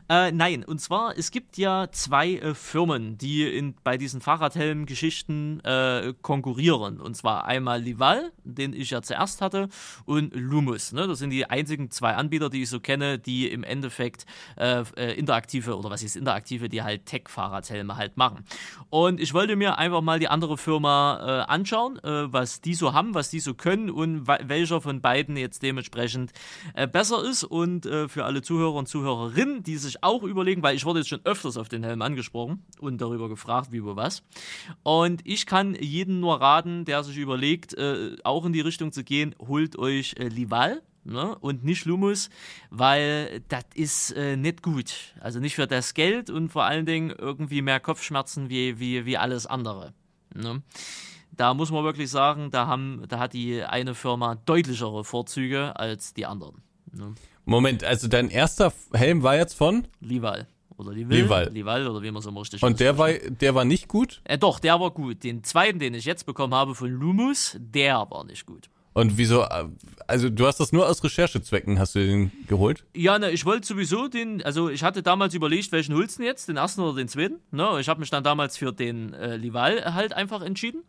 Äh, 0.10 0.32
nein, 0.32 0.63
und 0.63 0.82
zwar, 0.82 1.15
es 1.15 1.29
gibt 1.29 1.58
ja 1.60 1.88
zwei 1.91 2.34
äh, 2.34 2.56
Firmen, 2.56 3.19
die 3.19 3.43
in, 3.43 3.75
bei 3.84 3.97
diesen 3.97 4.19
Fahrradhelm-Geschichten 4.19 5.60
äh, 5.60 6.13
konkurrieren. 6.23 6.99
Und 6.99 7.15
zwar 7.15 7.45
einmal 7.45 7.82
Lival, 7.82 8.32
den 8.43 8.73
ich 8.73 8.89
ja 8.89 9.03
zuerst 9.03 9.41
hatte, 9.41 9.69
und 10.06 10.34
Lumus. 10.34 10.91
Ne? 10.91 11.08
Das 11.08 11.19
sind 11.19 11.29
die 11.29 11.45
einzigen 11.45 11.91
zwei 11.91 12.15
Anbieter, 12.15 12.49
die 12.49 12.63
ich 12.63 12.69
so 12.69 12.79
kenne, 12.79 13.19
die 13.19 13.47
im 13.47 13.63
Endeffekt 13.63 14.25
äh, 14.58 14.84
äh, 14.97 15.13
interaktive, 15.13 15.77
oder 15.77 15.91
was 15.91 16.01
ist 16.01 16.15
interaktive, 16.15 16.67
die 16.67 16.82
halt 16.82 17.06
Tech-Fahrradhelme 17.06 17.95
halt 17.95 18.17
machen. 18.17 18.43
Und 18.89 19.19
ich 19.19 19.36
wollte 19.36 19.56
mir 19.56 19.77
einfach 19.77 20.01
mal 20.01 20.17
die 20.17 20.29
andere 20.29 20.58
Firma 20.58 21.19
äh, 21.21 21.51
anschauen, 21.51 21.99
was 22.03 22.62
die 22.62 22.73
so 22.73 22.93
haben, 22.93 23.13
was 23.13 23.29
die 23.29 23.39
so 23.39 23.53
können 23.53 23.83
können 23.84 23.89
und 23.89 24.28
welcher 24.28 24.82
von 24.82 25.02
beiden 25.02 25.38
jetzt 25.38 25.63
dementsprechend 25.63 26.32
äh, 26.74 26.88
besser 26.88 27.24
ist. 27.24 27.43
Und 27.43 27.86
äh, 27.86 28.08
für 28.08 28.26
alle 28.26 28.41
Zuhörer 28.41 28.76
und 28.76 28.88
Zuhörerinnen, 28.88 29.63
die 29.63 29.78
sich 29.78 30.04
auch 30.04 30.24
überlegen, 30.24 30.63
weil 30.63 30.76
ich 30.76 30.86
wurde 30.86 31.00
jetzt 31.00 31.10
schon 31.10 31.22
öfters 31.26 31.58
auf 31.58 31.69
den 31.69 31.84
Helm 31.84 32.02
angesprochen 32.02 32.63
und 32.80 33.02
darüber 33.02 33.30
gefragt, 33.30 33.72
wie 33.72 33.84
wo 33.84 33.96
was. 33.96 34.24
Und 34.84 35.22
ich 35.26 35.46
kann 35.46 35.76
jeden 35.76 36.19
nur 36.19 36.39
raten, 36.41 36.86
der 36.86 37.04
sich 37.04 37.17
überlegt, 37.17 37.74
äh, 37.74 38.15
auch 38.24 38.46
in 38.46 38.54
die 38.54 38.62
Richtung 38.62 38.91
zu 38.91 39.04
gehen, 39.04 39.36
holt 39.39 39.78
euch 39.78 40.15
äh, 40.17 40.28
Lival. 40.28 40.82
Ne? 41.06 41.38
und 41.39 41.65
nicht 41.65 41.84
Lumus, 41.84 42.30
weil 42.69 43.41
das 43.50 43.65
ist 43.76 44.12
äh, 44.12 44.38
nicht 44.38 44.63
gut. 44.63 45.13
Also 45.19 45.41
nicht 45.41 45.56
für 45.56 45.67
das 45.67 45.93
Geld 45.93 46.30
und 46.30 46.48
vor 46.48 46.63
allen 46.63 46.86
Dingen 46.86 47.10
irgendwie 47.10 47.62
mehr 47.62 47.82
Kopfschmerzen 47.82 48.50
wie, 48.50 48.80
wie, 48.80 49.06
wie 49.06 49.17
alles 49.17 49.46
andere. 49.46 49.93
Ne? 50.34 50.62
Da 51.36 51.54
muss 51.54 51.72
man 51.72 51.84
wirklich 51.84 52.10
sagen, 52.10 52.52
da, 52.52 52.67
haben, 52.67 53.04
da 53.08 53.19
hat 53.19 53.34
die 53.34 53.63
eine 53.63 53.96
Firma 53.96 54.36
deutlichere 54.36 55.04
Vorzüge 55.04 55.76
als 55.76 56.13
die 56.13 56.26
anderen. 56.26 56.62
Ne? 56.91 57.15
Moment, 57.46 57.84
also 57.84 58.08
dein 58.08 58.30
erster 58.30 58.72
Helm 58.93 59.24
war 59.24 59.36
jetzt 59.36 59.54
von? 59.54 59.88
Lival. 60.00 60.48
Oder 60.78 60.91
Livil, 60.91 61.24
Lival. 61.24 61.50
Lival 61.52 61.88
oder 61.88 62.02
wie 62.02 62.12
man 62.12 62.22
so 62.22 62.30
richtig 62.32 62.63
Und 62.63 62.80
der 62.80 62.98
war, 62.98 63.12
der 63.13 63.54
war 63.54 63.65
nicht 63.65 63.88
gut? 63.88 64.22
Äh, 64.24 64.38
doch, 64.38 64.60
der 64.60 64.80
war 64.80 64.91
gut. 64.91 65.24
Den 65.24 65.43
zweiten, 65.43 65.80
den 65.80 65.93
ich 65.93 66.06
jetzt 66.06 66.26
bekommen 66.26 66.54
habe 66.54 66.74
von 66.74 66.89
Lumus, 66.89 67.58
der 67.60 68.08
war 68.10 68.24
nicht 68.24 68.46
gut. 68.46 68.69
Und 68.93 69.17
wieso, 69.17 69.43
also 70.08 70.30
du 70.30 70.46
hast 70.46 70.60
das 70.60 70.72
nur 70.72 70.88
aus 70.88 71.04
Recherchezwecken, 71.04 71.80
hast 71.80 71.96
du 71.96 72.00
den 72.00 72.32
geholt? 72.48 72.86
Ja, 72.96 73.17
ne, 73.17 73.32
ich 73.32 73.43
wollte 73.43 73.65
sowieso 73.65 74.08
den, 74.08 74.43
also 74.43 74.69
ich 74.69 74.84
hatte 74.84 75.02
damals 75.02 75.34
überlegt, 75.34 75.72
welchen 75.72 75.96
holst 75.96 76.19
du 76.19 76.24
jetzt, 76.24 76.48
den 76.48 76.58
ersten 76.58 76.82
oder 76.82 76.96
den 76.96 77.08
zweiten? 77.08 77.38
Ne, 77.50 77.80
ich 77.80 77.89
habe 77.89 78.00
mich 78.00 78.12
dann 78.12 78.24
damals 78.24 78.56
für 78.56 78.72
den 78.72 79.13
äh, 79.13 79.36
Lival 79.36 79.96
halt 79.96 80.13
einfach 80.13 80.43
entschieden 80.43 80.84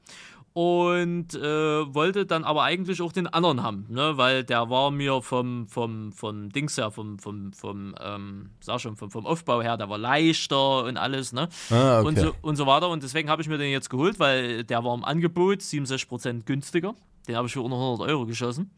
und 0.54 1.34
äh, 1.34 1.94
wollte 1.94 2.26
dann 2.26 2.44
aber 2.44 2.62
eigentlich 2.62 3.02
auch 3.02 3.12
den 3.12 3.26
anderen 3.26 3.64
haben, 3.64 3.86
ne? 3.88 4.16
weil 4.16 4.44
der 4.44 4.70
war 4.70 4.92
mir 4.92 5.20
vom, 5.20 5.66
vom, 5.66 6.12
vom 6.12 6.48
Dings 6.50 6.78
her, 6.78 6.92
vom, 6.92 7.18
vom, 7.18 7.52
vom, 7.52 7.92
ähm, 8.00 8.50
sag 8.60 8.80
schon, 8.80 8.94
vom, 8.96 9.10
vom 9.10 9.26
Aufbau 9.26 9.62
her, 9.62 9.76
der 9.76 9.90
war 9.90 9.98
leichter 9.98 10.84
und 10.84 10.96
alles, 10.96 11.32
ne? 11.32 11.48
Ah, 11.70 11.98
okay. 11.98 12.08
und, 12.08 12.18
so, 12.18 12.34
und 12.40 12.56
so 12.56 12.66
weiter. 12.66 12.88
Und 12.88 13.02
deswegen 13.02 13.28
habe 13.30 13.42
ich 13.42 13.48
mir 13.48 13.58
den 13.58 13.72
jetzt 13.72 13.90
geholt, 13.90 14.20
weil 14.20 14.62
der 14.62 14.84
war 14.84 14.94
im 14.94 15.04
Angebot 15.04 15.58
67% 15.58 16.44
günstiger. 16.44 16.94
Den 17.26 17.34
habe 17.34 17.48
ich 17.48 17.52
für 17.52 17.62
unter 17.62 17.76
100 17.76 18.08
Euro 18.08 18.24
geschossen. 18.24 18.70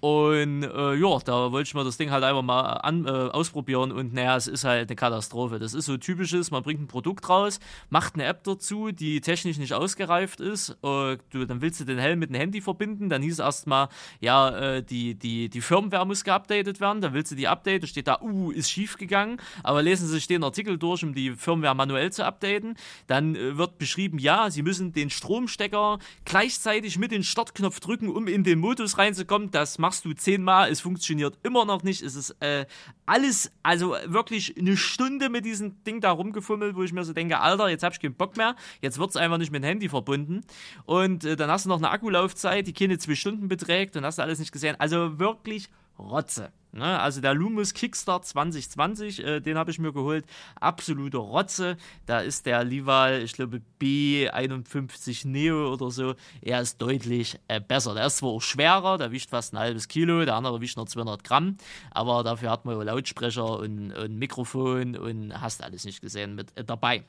Und 0.00 0.62
äh, 0.62 0.94
ja, 0.94 1.18
da 1.24 1.50
wollte 1.50 1.68
ich 1.68 1.74
mir 1.74 1.84
das 1.84 1.96
Ding 1.96 2.10
halt 2.10 2.22
einfach 2.22 2.42
mal 2.42 2.62
an, 2.62 3.04
äh, 3.04 3.08
ausprobieren 3.08 3.90
und 3.90 4.14
naja, 4.14 4.36
es 4.36 4.46
ist 4.46 4.64
halt 4.64 4.88
eine 4.88 4.96
Katastrophe. 4.96 5.58
Das 5.58 5.74
ist 5.74 5.86
so 5.86 5.96
typisches, 5.96 6.50
man 6.50 6.62
bringt 6.62 6.80
ein 6.80 6.86
Produkt 6.86 7.28
raus, 7.28 7.58
macht 7.90 8.14
eine 8.14 8.24
App 8.24 8.44
dazu, 8.44 8.92
die 8.92 9.20
technisch 9.20 9.58
nicht 9.58 9.72
ausgereift 9.72 10.40
ist. 10.40 10.70
Äh, 10.82 11.18
du, 11.30 11.44
dann 11.46 11.60
willst 11.60 11.80
du 11.80 11.84
den 11.84 11.98
Helm 11.98 12.20
mit 12.20 12.30
dem 12.30 12.36
Handy 12.36 12.60
verbinden, 12.60 13.08
dann 13.08 13.22
hieß 13.22 13.40
erstmal, 13.40 13.88
ja, 14.20 14.50
äh, 14.50 14.82
die, 14.84 15.16
die, 15.16 15.48
die 15.48 15.60
Firmware 15.60 16.06
muss 16.06 16.22
geupdatet 16.22 16.80
werden, 16.80 17.00
dann 17.00 17.12
willst 17.12 17.32
du 17.32 17.36
die 17.36 17.48
updaten, 17.48 17.88
steht 17.88 18.06
da, 18.06 18.20
uh, 18.20 18.52
ist 18.52 18.70
schief 18.70 18.98
gegangen, 18.98 19.40
aber 19.64 19.82
lesen 19.82 20.06
Sie 20.06 20.14
sich 20.14 20.28
den 20.28 20.44
Artikel 20.44 20.78
durch, 20.78 21.02
um 21.02 21.14
die 21.14 21.32
Firmware 21.32 21.74
manuell 21.74 22.12
zu 22.12 22.24
updaten. 22.24 22.76
Dann 23.08 23.34
äh, 23.34 23.56
wird 23.56 23.78
beschrieben, 23.78 24.18
ja, 24.18 24.50
Sie 24.50 24.62
müssen 24.62 24.92
den 24.92 25.10
Stromstecker 25.10 25.98
gleichzeitig 26.24 26.98
mit 26.98 27.10
dem 27.10 27.24
Startknopf 27.24 27.80
drücken, 27.80 28.08
um 28.08 28.28
in 28.28 28.44
den 28.44 28.60
Modus 28.60 28.98
reinzukommen. 28.98 29.50
Das 29.50 29.77
machst 29.78 30.04
du 30.04 30.12
zehnmal, 30.12 30.70
es 30.70 30.80
funktioniert 30.80 31.38
immer 31.42 31.64
noch 31.64 31.82
nicht. 31.82 32.02
Es 32.02 32.14
ist 32.14 32.36
äh, 32.40 32.66
alles, 33.06 33.50
also 33.62 33.96
wirklich 34.06 34.56
eine 34.58 34.76
Stunde 34.76 35.28
mit 35.28 35.44
diesem 35.44 35.82
Ding 35.84 36.00
da 36.00 36.10
rumgefummelt, 36.10 36.76
wo 36.76 36.82
ich 36.82 36.92
mir 36.92 37.04
so 37.04 37.12
denke, 37.12 37.40
Alter, 37.40 37.68
jetzt 37.68 37.82
hab 37.82 37.92
ich 37.92 38.00
keinen 38.00 38.14
Bock 38.14 38.36
mehr. 38.36 38.56
Jetzt 38.80 38.98
wird 38.98 39.10
es 39.10 39.16
einfach 39.16 39.38
nicht 39.38 39.52
mit 39.52 39.62
dem 39.62 39.66
Handy 39.66 39.88
verbunden. 39.88 40.42
Und 40.84 41.24
äh, 41.24 41.36
dann 41.36 41.50
hast 41.50 41.64
du 41.64 41.68
noch 41.68 41.78
eine 41.78 41.90
Akkulaufzeit, 41.90 42.66
die 42.66 42.72
keine 42.72 42.98
zwei 42.98 43.14
Stunden 43.14 43.48
beträgt 43.48 43.96
und 43.96 44.04
hast 44.04 44.18
du 44.18 44.22
alles 44.22 44.38
nicht 44.38 44.52
gesehen. 44.52 44.76
Also 44.78 45.18
wirklich 45.18 45.68
Rotze. 45.98 46.52
Ne? 46.72 47.00
Also 47.00 47.20
der 47.20 47.34
Lumus 47.34 47.72
Kickstart 47.72 48.26
2020, 48.26 49.24
äh, 49.24 49.40
den 49.40 49.56
habe 49.56 49.70
ich 49.70 49.78
mir 49.78 49.92
geholt. 49.92 50.24
Absolute 50.60 51.16
Rotze. 51.16 51.76
Da 52.06 52.20
ist 52.20 52.46
der 52.46 52.62
Lival, 52.64 53.22
ich 53.22 53.32
glaube 53.32 53.62
B51 53.80 55.26
Neo 55.26 55.72
oder 55.72 55.90
so. 55.90 56.14
Er 56.42 56.60
ist 56.60 56.80
deutlich 56.80 57.38
äh, 57.48 57.60
besser. 57.60 57.94
Der 57.94 58.06
ist 58.06 58.18
zwar 58.18 58.30
auch 58.30 58.42
schwerer, 58.42 58.98
der 58.98 59.12
wiegt 59.12 59.30
fast 59.30 59.54
ein 59.54 59.58
halbes 59.58 59.88
Kilo, 59.88 60.24
der 60.24 60.34
andere 60.34 60.60
wiegt 60.60 60.76
nur 60.76 60.86
200 60.86 61.24
Gramm. 61.24 61.56
Aber 61.90 62.22
dafür 62.22 62.50
hat 62.50 62.64
man 62.64 62.76
ja 62.76 62.82
Lautsprecher 62.82 63.58
und, 63.58 63.92
und 63.92 64.18
Mikrofon 64.18 64.96
und 64.96 65.40
hast 65.40 65.62
alles 65.62 65.84
nicht 65.84 66.00
gesehen 66.00 66.34
mit 66.34 66.56
äh, 66.56 66.64
dabei. 66.64 67.04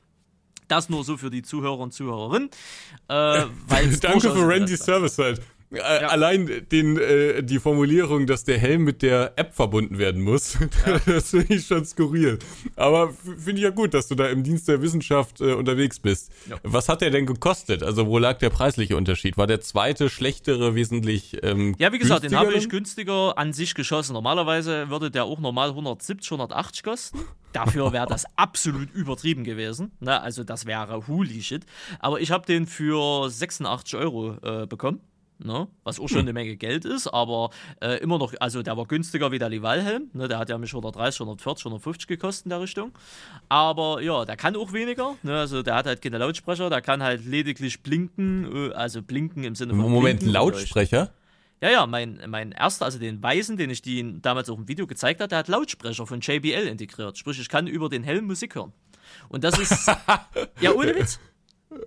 Das 0.68 0.88
nur 0.88 1.02
so 1.04 1.16
für 1.16 1.30
die 1.30 1.42
Zuhörer 1.42 1.80
und 1.80 1.92
Zuhörerinnen. 1.92 2.48
Äh, 3.08 3.46
Danke 4.00 4.30
für 4.30 4.46
Randys 4.46 4.80
Service 4.80 5.18
halt. 5.18 5.42
Äh, 5.72 5.76
ja. 5.76 6.08
Allein 6.08 6.66
den, 6.72 6.98
äh, 6.98 7.42
die 7.42 7.60
Formulierung, 7.60 8.26
dass 8.26 8.42
der 8.42 8.58
Helm 8.58 8.82
mit 8.82 9.02
der 9.02 9.34
App 9.36 9.54
verbunden 9.54 9.98
werden 9.98 10.20
muss, 10.20 10.54
ja. 10.86 10.98
das 11.06 11.30
finde 11.30 11.54
ich 11.54 11.66
schon 11.66 11.84
skurril. 11.84 12.38
Aber 12.74 13.12
finde 13.12 13.52
ich 13.58 13.62
ja 13.62 13.70
gut, 13.70 13.94
dass 13.94 14.08
du 14.08 14.16
da 14.16 14.28
im 14.28 14.42
Dienst 14.42 14.66
der 14.66 14.82
Wissenschaft 14.82 15.40
äh, 15.40 15.52
unterwegs 15.52 16.00
bist. 16.00 16.32
Ja. 16.48 16.56
Was 16.64 16.88
hat 16.88 17.02
der 17.02 17.10
denn 17.10 17.26
gekostet? 17.26 17.84
Also 17.84 18.08
wo 18.08 18.18
lag 18.18 18.38
der 18.38 18.50
preisliche 18.50 18.96
Unterschied? 18.96 19.38
War 19.38 19.46
der 19.46 19.60
zweite 19.60 20.10
schlechtere 20.10 20.74
wesentlich 20.74 21.38
ähm, 21.44 21.76
Ja, 21.78 21.92
wie 21.92 21.98
gesagt, 21.98 22.24
den 22.24 22.36
habe 22.36 22.52
ich 22.54 22.68
günstiger 22.68 23.38
an 23.38 23.52
sich 23.52 23.74
geschossen. 23.74 24.14
Normalerweise 24.14 24.90
würde 24.90 25.10
der 25.10 25.24
auch 25.24 25.38
normal 25.38 25.68
170, 25.68 26.32
180 26.32 26.82
kosten. 26.82 27.20
Dafür 27.52 27.92
wäre 27.92 28.06
das 28.06 28.24
absolut 28.36 28.92
übertrieben 28.92 29.44
gewesen. 29.44 29.92
Ne? 30.00 30.20
Also 30.20 30.42
das 30.42 30.66
wäre 30.66 31.06
holy 31.06 31.42
shit. 31.42 31.64
Aber 32.00 32.20
ich 32.20 32.32
habe 32.32 32.44
den 32.44 32.66
für 32.66 33.28
86 33.30 33.94
Euro 33.96 34.36
äh, 34.42 34.66
bekommen. 34.66 35.00
Ne? 35.42 35.68
Was 35.84 35.98
auch 35.98 36.08
schon 36.08 36.18
hm. 36.18 36.26
eine 36.26 36.32
Menge 36.34 36.56
Geld 36.56 36.84
ist, 36.84 37.06
aber 37.06 37.50
äh, 37.80 37.98
immer 38.02 38.18
noch, 38.18 38.34
also 38.40 38.62
der 38.62 38.76
war 38.76 38.84
günstiger 38.86 39.32
wie 39.32 39.38
der 39.38 39.48
Livalhelm. 39.48 40.10
Ne? 40.12 40.28
Der 40.28 40.38
hat 40.38 40.50
ja 40.50 40.58
mich 40.58 40.70
130, 40.70 41.20
140, 41.20 41.66
150 41.66 42.06
gekostet 42.06 42.46
in 42.46 42.50
der 42.50 42.60
Richtung. 42.60 42.92
Aber 43.48 44.02
ja, 44.02 44.24
der 44.24 44.36
kann 44.36 44.54
auch 44.56 44.72
weniger. 44.72 45.16
Ne? 45.22 45.38
Also 45.38 45.62
der 45.62 45.76
hat 45.76 45.86
halt 45.86 46.02
keine 46.02 46.18
Lautsprecher, 46.18 46.68
der 46.68 46.82
kann 46.82 47.02
halt 47.02 47.24
lediglich 47.24 47.82
blinken, 47.82 48.70
äh, 48.70 48.74
also 48.74 49.02
blinken 49.02 49.44
im 49.44 49.54
Sinne 49.54 49.72
von. 49.72 49.90
Moment, 49.90 50.20
blinken, 50.20 50.32
Lautsprecher? 50.32 51.12
Ja, 51.62 51.70
ja, 51.70 51.86
mein, 51.86 52.20
mein 52.26 52.52
erster, 52.52 52.86
also 52.86 52.98
den 52.98 53.22
weißen, 53.22 53.56
den 53.56 53.70
ich 53.70 53.82
die 53.82 54.20
damals 54.22 54.48
auch 54.48 54.56
im 54.56 54.68
Video 54.68 54.86
gezeigt 54.86 55.20
habe, 55.20 55.28
der 55.28 55.38
hat 55.38 55.48
Lautsprecher 55.48 56.06
von 56.06 56.20
JBL 56.20 56.66
integriert. 56.66 57.18
Sprich, 57.18 57.38
ich 57.38 57.48
kann 57.48 57.66
über 57.66 57.88
den 57.88 58.02
Helm 58.02 58.26
Musik 58.26 58.54
hören. 58.54 58.72
Und 59.28 59.44
das 59.44 59.58
ist. 59.58 59.88
ja, 60.60 60.72
ohne 60.72 60.94
Witz. 60.94 61.18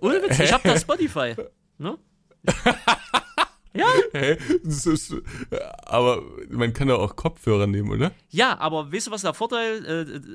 Ohne 0.00 0.22
Witz. 0.22 0.38
Ich 0.38 0.52
habe 0.52 0.66
da 0.68 0.78
Spotify. 0.78 1.34
Ne? 1.78 1.98
Ja. 3.76 3.86
Hä? 4.12 4.36
Ist, 4.62 5.14
aber 5.84 6.22
man 6.48 6.72
kann 6.72 6.88
doch 6.88 7.00
auch 7.00 7.16
Kopfhörer 7.16 7.66
nehmen, 7.66 7.90
oder? 7.90 8.12
Ja, 8.30 8.58
aber 8.58 8.92
weißt 8.92 9.08
du, 9.08 9.10
was 9.10 9.22
der 9.22 9.34
Vorteil 9.34 9.84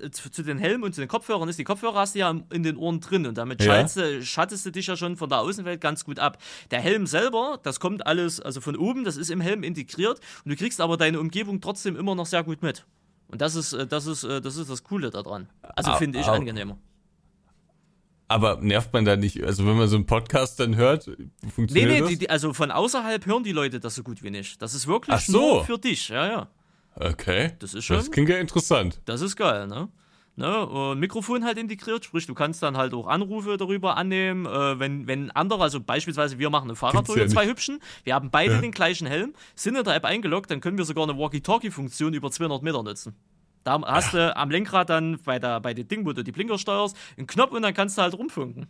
äh, 0.05 0.11
zu, 0.11 0.29
zu, 0.29 0.43
den 0.43 0.57
Helmen 0.57 0.83
und 0.83 0.93
zu 0.93 1.01
den 1.01 1.07
Kopfhörern 1.07 1.47
ist? 1.47 1.57
Die 1.57 1.63
Kopfhörer 1.63 1.95
hast 1.99 2.15
du 2.15 2.19
ja 2.19 2.29
in 2.51 2.63
den 2.63 2.75
Ohren 2.75 2.99
drin 2.99 3.25
und 3.25 3.37
damit 3.37 3.63
Ja. 3.63 3.85
schaltest, 3.87 4.27
schattest 4.27 4.65
du 4.65 4.71
dich 4.71 4.87
ja 4.87 4.97
schon 4.97 5.15
von 5.15 5.29
der 5.29 5.39
Außenwelt 5.39 5.79
ganz 5.79 6.03
gut 6.03 6.19
ab. 6.19 6.37
Der 6.71 6.81
Helm 6.81 7.07
selber, 7.07 7.59
das 7.63 7.79
kommt 7.79 8.05
alles 8.05 8.41
also 8.41 8.59
von 8.61 8.75
oben, 8.75 9.03
das 9.05 9.15
ist 9.15 9.29
im 9.31 9.39
Helm 9.41 9.63
integriert 9.63 10.19
und 10.43 10.51
du 10.51 10.55
kriegst 10.57 10.81
aber 10.81 10.97
deine 10.97 11.19
Umgebung 11.19 11.61
trotzdem 11.61 11.95
immer 11.95 12.15
noch 12.15 12.25
sehr 12.25 12.43
gut 12.43 12.61
mit. 12.61 12.85
Und 13.27 13.41
das 13.41 13.55
ist, 13.55 13.73
äh, 13.73 13.85
das 13.87 14.05
ist, 14.07 14.23
äh, 14.25 14.41
das 14.41 14.57
ist 14.57 14.69
das 14.69 14.83
Coole 14.83 15.11
daran. 15.11 15.47
Also 15.61 15.91
Au- 15.91 15.97
finde 15.97 16.19
ich 16.19 16.25
angenehmer. 16.25 16.77
Aber 18.29 18.57
nervt 18.61 18.93
man 18.93 19.03
da 19.05 19.15
nicht? 19.17 19.43
Also 19.43 19.65
wenn 19.65 19.75
man 19.75 19.87
so 19.89 19.95
einen 19.97 20.05
Podcast 20.05 20.59
dann 20.59 20.75
hört, 20.75 21.07
Nee, 21.07 21.49
funktioniert 21.53 21.89
nee, 21.91 21.99
das? 22.01 22.19
die, 22.19 22.29
also 22.29 22.53
von 22.53 22.69
außerhalb 22.71 23.25
hören 23.25 23.43
die 23.43 23.51
Leute 23.51 23.79
das 23.79 23.95
so 23.95 24.03
gut 24.03 24.23
wie 24.23 24.29
nicht. 24.29 24.61
Das 24.61 24.73
ist 24.73 24.87
wirklich 24.87 25.15
Ach 25.15 25.19
so. 25.19 25.39
nur 25.39 25.65
für 25.65 25.77
dich, 25.79 26.09
ja, 26.09 26.27
ja. 26.27 26.47
okay. 26.95 27.53
Das 27.59 27.73
ist 27.73 27.85
schon- 27.85 27.97
Das 27.97 28.11
klingt 28.11 28.29
ja 28.29 28.37
interessant. 28.37 29.01
Das 29.05 29.21
ist 29.21 29.35
geil, 29.35 29.67
ne? 29.67 29.89
Ne, 30.35 30.65
und 30.67 30.99
Mikrofon 31.01 31.43
halt 31.43 31.57
integriert, 31.57 32.05
sprich, 32.05 32.25
du 32.25 32.33
kannst 32.33 32.63
dann 32.63 32.77
halt 32.77 32.93
auch 32.93 33.07
Anrufe 33.07 33.57
darüber 33.57 33.97
annehmen, 33.97 34.45
äh, 34.45 34.79
wenn, 34.79 35.05
wenn 35.05 35.31
andere, 35.31 35.61
also 35.63 35.81
beispielsweise 35.81 36.39
wir 36.39 36.49
machen 36.49 36.69
eine 36.69 36.77
Fahrradtour 36.77 37.17
ja 37.17 37.27
zwei 37.27 37.41
nicht. 37.41 37.49
Hübschen, 37.51 37.79
wir 38.05 38.13
haben 38.15 38.31
beide 38.31 38.53
Ja. 38.53 38.61
den 38.61 38.71
gleichen 38.71 39.05
Helm, 39.05 39.33
sind 39.55 39.75
in 39.75 39.83
der 39.83 39.95
App 39.95 40.05
eingeloggt, 40.05 40.49
dann 40.49 40.61
können 40.61 40.77
wir 40.77 40.85
sogar 40.85 41.03
eine 41.03 41.17
Walkie-Talkie-Funktion 41.17 42.13
über 42.13 42.31
200 42.31 42.63
Meter 42.63 42.83
nutzen. 42.83 43.15
Da 43.63 43.81
hast 43.85 44.13
du 44.13 44.35
am 44.35 44.49
Lenkrad 44.49 44.89
dann 44.89 45.19
bei, 45.23 45.39
der, 45.39 45.59
bei 45.59 45.73
dem 45.73 45.87
Ding, 45.87 46.05
wo 46.05 46.13
du 46.13 46.23
die 46.23 46.31
Blinker 46.31 46.57
steuerst, 46.57 46.95
einen 47.17 47.27
Knopf 47.27 47.51
und 47.51 47.61
dann 47.61 47.73
kannst 47.73 47.97
du 47.97 48.01
halt 48.01 48.13
rumfunken. 48.13 48.67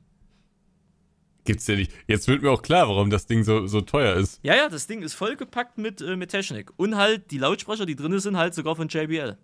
Gibt's 1.46 1.68
ja 1.68 1.76
nicht. 1.76 1.92
Jetzt 2.08 2.28
wird 2.28 2.42
mir 2.42 2.52
auch 2.52 2.62
klar, 2.62 2.88
warum 2.88 3.10
das 3.10 3.26
Ding 3.26 3.44
so, 3.44 3.66
so 3.66 3.82
teuer 3.82 4.16
ist. 4.16 4.40
Ja, 4.44 4.56
ja, 4.56 4.70
das 4.70 4.88
Ding 4.88 5.02
ist 5.02 5.14
vollgepackt 5.14 5.78
mit, 5.78 6.02
äh, 6.02 6.16
mit 6.16 6.30
Technik. 6.30 6.72
Und 6.78 6.96
halt 6.96 7.32
die 7.32 7.38
Lautsprecher, 7.38 7.86
die 7.86 7.96
drin 7.96 8.20
sind, 8.20 8.38
halt 8.38 8.54
sogar 8.54 8.76
von 8.76 8.88
JBL. 8.88 9.38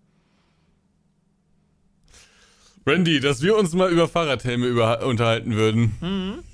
Randy, 2.86 3.18
dass 3.18 3.42
wir 3.42 3.56
uns 3.56 3.72
mal 3.72 3.90
über 3.90 4.06
Fahrradhelme 4.06 4.66
über 4.66 5.04
unterhalten 5.04 5.56
würden. 5.56 6.44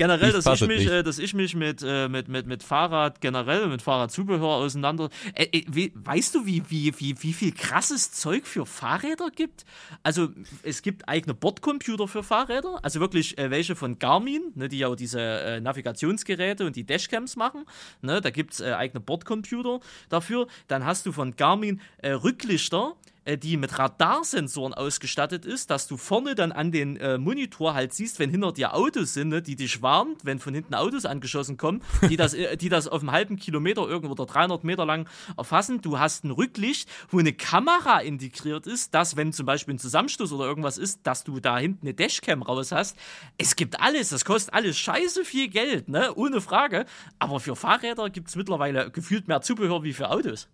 Generell, 0.00 0.34
Ich 0.34 0.44
dass 0.44 0.62
ich, 0.62 0.66
mich, 0.66 0.78
nicht. 0.78 0.90
äh, 0.90 1.02
dass 1.02 1.18
ich 1.18 1.34
mich 1.34 1.54
mit, 1.54 1.82
äh, 1.86 2.08
mit, 2.08 2.26
mit, 2.28 2.46
mit 2.46 2.62
Fahrrad 2.62 3.20
generell, 3.20 3.66
mit 3.66 3.82
Fahrradzubehör 3.82 4.48
auseinander. 4.48 5.10
Äh, 5.34 5.44
äh, 5.52 5.64
wie, 5.70 5.92
weißt 5.94 6.34
du, 6.34 6.46
wie, 6.46 6.62
wie, 6.70 6.98
wie, 6.98 7.22
wie 7.22 7.32
viel 7.34 7.52
krasses 7.52 8.10
Zeug 8.10 8.46
für 8.46 8.64
Fahrräder 8.64 9.28
gibt? 9.28 9.66
Also, 10.02 10.30
es 10.62 10.80
gibt 10.80 11.06
eigene 11.06 11.34
Bordcomputer 11.34 12.08
für 12.08 12.22
Fahrräder, 12.22 12.78
also 12.82 12.98
wirklich 12.98 13.36
äh, 13.36 13.50
welche 13.50 13.76
von 13.76 13.98
Garmin, 13.98 14.40
ne, 14.54 14.70
die 14.70 14.78
ja 14.78 14.88
auch 14.88 14.96
diese 14.96 15.20
äh, 15.20 15.60
Navigationsgeräte 15.60 16.64
und 16.64 16.76
die 16.76 16.84
Dashcams 16.84 17.36
machen. 17.36 17.66
Ne, 18.00 18.22
da 18.22 18.30
gibt 18.30 18.54
es 18.54 18.62
eigene 18.62 19.00
Bordcomputer 19.00 19.80
dafür. 20.08 20.46
Dann 20.68 20.86
hast 20.86 21.04
du 21.04 21.12
von 21.12 21.36
Garmin 21.36 21.82
Rücklichter 22.02 22.96
die 23.36 23.56
mit 23.56 23.78
Radarsensoren 23.78 24.74
ausgestattet 24.74 25.44
ist, 25.44 25.70
dass 25.70 25.86
du 25.86 25.96
vorne 25.96 26.34
dann 26.34 26.52
an 26.52 26.72
den 26.72 26.96
äh, 26.96 27.18
Monitor 27.18 27.74
halt 27.74 27.92
siehst, 27.92 28.18
wenn 28.18 28.30
hinter 28.30 28.52
dir 28.52 28.74
Autos 28.74 29.14
sind, 29.14 29.28
ne, 29.28 29.42
die 29.42 29.56
dich 29.56 29.82
warnt, 29.82 30.24
wenn 30.24 30.38
von 30.38 30.54
hinten 30.54 30.74
Autos 30.74 31.04
angeschossen 31.04 31.56
kommen, 31.56 31.82
die 32.08 32.16
das, 32.16 32.34
äh, 32.34 32.56
die 32.56 32.68
das 32.68 32.88
auf 32.88 33.00
einem 33.00 33.12
halben 33.12 33.36
Kilometer 33.36 33.86
irgendwo 33.88 34.12
oder 34.12 34.26
300 34.26 34.64
Meter 34.64 34.86
lang 34.86 35.08
erfassen. 35.36 35.80
Du 35.80 35.98
hast 35.98 36.24
ein 36.24 36.30
Rücklicht, 36.30 36.88
wo 37.08 37.18
eine 37.18 37.32
Kamera 37.32 38.00
integriert 38.00 38.66
ist, 38.66 38.94
dass 38.94 39.16
wenn 39.16 39.32
zum 39.32 39.46
Beispiel 39.46 39.74
ein 39.74 39.78
Zusammenstoß 39.78 40.32
oder 40.32 40.44
irgendwas 40.44 40.78
ist, 40.78 41.00
dass 41.04 41.24
du 41.24 41.40
da 41.40 41.58
hinten 41.58 41.86
eine 41.86 41.94
Dashcam 41.94 42.42
raus 42.42 42.72
hast. 42.72 42.96
Es 43.38 43.56
gibt 43.56 43.80
alles, 43.80 44.10
das 44.10 44.24
kostet 44.24 44.54
alles 44.54 44.78
scheiße 44.78 45.24
viel 45.24 45.48
Geld, 45.48 45.88
ne, 45.88 46.14
ohne 46.14 46.40
Frage. 46.40 46.86
Aber 47.18 47.40
für 47.40 47.56
Fahrräder 47.56 48.10
gibt 48.10 48.28
es 48.28 48.36
mittlerweile 48.36 48.90
gefühlt 48.90 49.28
mehr 49.28 49.42
Zubehör 49.42 49.82
wie 49.82 49.92
für 49.92 50.10
Autos. 50.10 50.48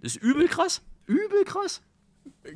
Ist 0.00 0.16
übel 0.16 0.48
krass. 0.48 0.82
Übel 1.06 1.44
krass. 1.44 1.82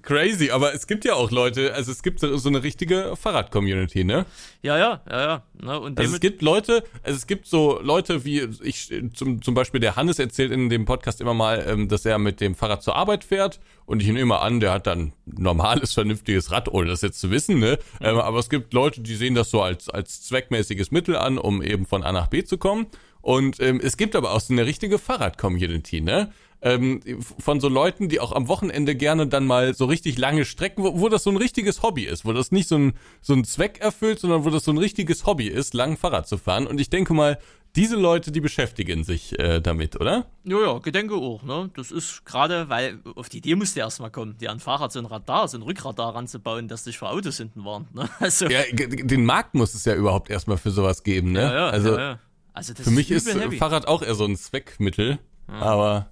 Crazy, 0.02 0.50
aber 0.50 0.74
es 0.74 0.86
gibt 0.86 1.06
ja 1.06 1.14
auch 1.14 1.30
Leute, 1.30 1.72
also 1.74 1.90
es 1.92 2.02
gibt 2.02 2.20
so 2.20 2.36
so 2.36 2.50
eine 2.50 2.62
richtige 2.62 3.16
Fahrrad-Community, 3.16 4.04
ne? 4.04 4.26
Ja, 4.60 4.76
ja, 4.76 5.00
ja, 5.10 5.20
ja. 5.20 5.42
Ne? 5.62 5.80
Und 5.80 5.98
Also 5.98 6.14
es 6.14 6.20
gibt 6.20 6.42
Leute, 6.42 6.84
also 7.02 7.16
es 7.16 7.26
gibt 7.26 7.46
so 7.46 7.80
Leute 7.80 8.24
wie 8.24 8.48
ich 8.62 8.92
zum, 9.14 9.40
zum 9.40 9.54
Beispiel 9.54 9.80
der 9.80 9.96
Hannes 9.96 10.18
erzählt 10.18 10.52
in 10.52 10.68
dem 10.68 10.84
Podcast 10.84 11.22
immer 11.22 11.32
mal, 11.32 11.64
ähm, 11.66 11.88
dass 11.88 12.04
er 12.04 12.18
mit 12.18 12.40
dem 12.42 12.54
Fahrrad 12.54 12.82
zur 12.82 12.96
Arbeit 12.96 13.24
fährt 13.24 13.60
und 13.86 14.00
ich 14.00 14.08
nehme 14.08 14.20
immer 14.20 14.42
an, 14.42 14.60
der 14.60 14.72
hat 14.72 14.86
dann 14.86 15.00
ein 15.26 15.42
normales, 15.42 15.94
vernünftiges 15.94 16.50
Rad, 16.50 16.68
ohne 16.68 16.88
das 16.88 17.00
jetzt 17.00 17.18
zu 17.20 17.30
wissen, 17.30 17.58
ne? 17.58 17.78
Ähm, 18.02 18.18
aber 18.18 18.38
es 18.38 18.50
gibt 18.50 18.74
Leute, 18.74 19.00
die 19.00 19.14
sehen 19.16 19.34
das 19.34 19.50
so 19.50 19.62
als, 19.62 19.88
als 19.88 20.22
zweckmäßiges 20.22 20.90
Mittel 20.90 21.16
an, 21.16 21.38
um 21.38 21.62
eben 21.62 21.86
von 21.86 22.02
A 22.02 22.12
nach 22.12 22.26
B 22.26 22.44
zu 22.44 22.58
kommen. 22.58 22.88
Und 23.20 23.60
ähm, 23.60 23.80
es 23.82 23.96
gibt 23.96 24.16
aber 24.16 24.32
auch 24.32 24.40
so 24.40 24.52
eine 24.52 24.66
richtige 24.66 24.98
Fahrrad-Community, 24.98 26.00
ne? 26.00 26.32
Ähm, 26.60 27.00
von 27.38 27.60
so 27.60 27.68
Leuten, 27.68 28.08
die 28.08 28.18
auch 28.18 28.32
am 28.32 28.48
Wochenende 28.48 28.96
gerne 28.96 29.28
dann 29.28 29.46
mal 29.46 29.74
so 29.74 29.84
richtig 29.84 30.18
lange 30.18 30.44
Strecken, 30.44 30.82
wo, 30.82 31.00
wo 31.00 31.08
das 31.08 31.22
so 31.22 31.30
ein 31.30 31.36
richtiges 31.36 31.82
Hobby 31.82 32.02
ist, 32.02 32.24
wo 32.24 32.32
das 32.32 32.50
nicht 32.50 32.68
so 32.68 32.76
ein, 32.76 32.94
so 33.20 33.32
ein 33.32 33.44
Zweck 33.44 33.78
erfüllt, 33.80 34.18
sondern 34.18 34.44
wo 34.44 34.50
das 34.50 34.64
so 34.64 34.72
ein 34.72 34.78
richtiges 34.78 35.24
Hobby 35.24 35.46
ist, 35.46 35.72
lang 35.72 35.96
Fahrrad 35.96 36.26
zu 36.26 36.36
fahren. 36.36 36.66
Und 36.66 36.80
ich 36.80 36.90
denke 36.90 37.14
mal, 37.14 37.38
diese 37.76 37.94
Leute, 37.94 38.32
die 38.32 38.40
beschäftigen 38.40 39.04
sich 39.04 39.38
äh, 39.38 39.60
damit, 39.60 40.00
oder? 40.00 40.26
ja, 40.42 40.60
ja, 40.60 40.78
Gedenke 40.78 41.14
auch, 41.14 41.44
ne? 41.44 41.70
Das 41.76 41.92
ist 41.92 42.24
gerade, 42.24 42.68
weil 42.68 42.98
auf 43.14 43.28
die 43.28 43.38
Idee 43.38 43.54
musste 43.54 43.78
erstmal 43.80 44.10
kommen, 44.10 44.36
dir 44.38 44.50
an 44.50 44.58
Fahrrad 44.58 44.90
so 44.90 44.98
ein 44.98 45.06
Radar, 45.06 45.46
so 45.46 45.58
ein 45.58 45.62
Rückradar 45.62 46.14
ranzubauen, 46.14 46.66
dass 46.66 46.84
dich 46.84 46.98
vor 46.98 47.10
Autos 47.10 47.36
hinten 47.36 47.64
warnt, 47.64 47.94
ne? 47.94 48.08
Also, 48.18 48.46
Ja, 48.46 48.62
den 48.72 49.24
Markt 49.24 49.54
muss 49.54 49.74
es 49.74 49.84
ja 49.84 49.94
überhaupt 49.94 50.28
erstmal 50.28 50.56
für 50.56 50.72
sowas 50.72 51.04
geben, 51.04 51.32
ne? 51.32 51.42
ja, 51.42 51.54
ja, 51.54 51.68
also 51.68 51.92
ja, 51.92 52.00
ja. 52.00 52.18
Also 52.58 52.74
das 52.74 52.84
für 52.84 52.90
mich 52.90 53.10
ist 53.10 53.32
heavy. 53.32 53.56
Fahrrad 53.56 53.86
auch 53.86 54.02
eher 54.02 54.14
so 54.16 54.24
ein 54.24 54.36
Zweckmittel, 54.36 55.18
aber 55.46 56.10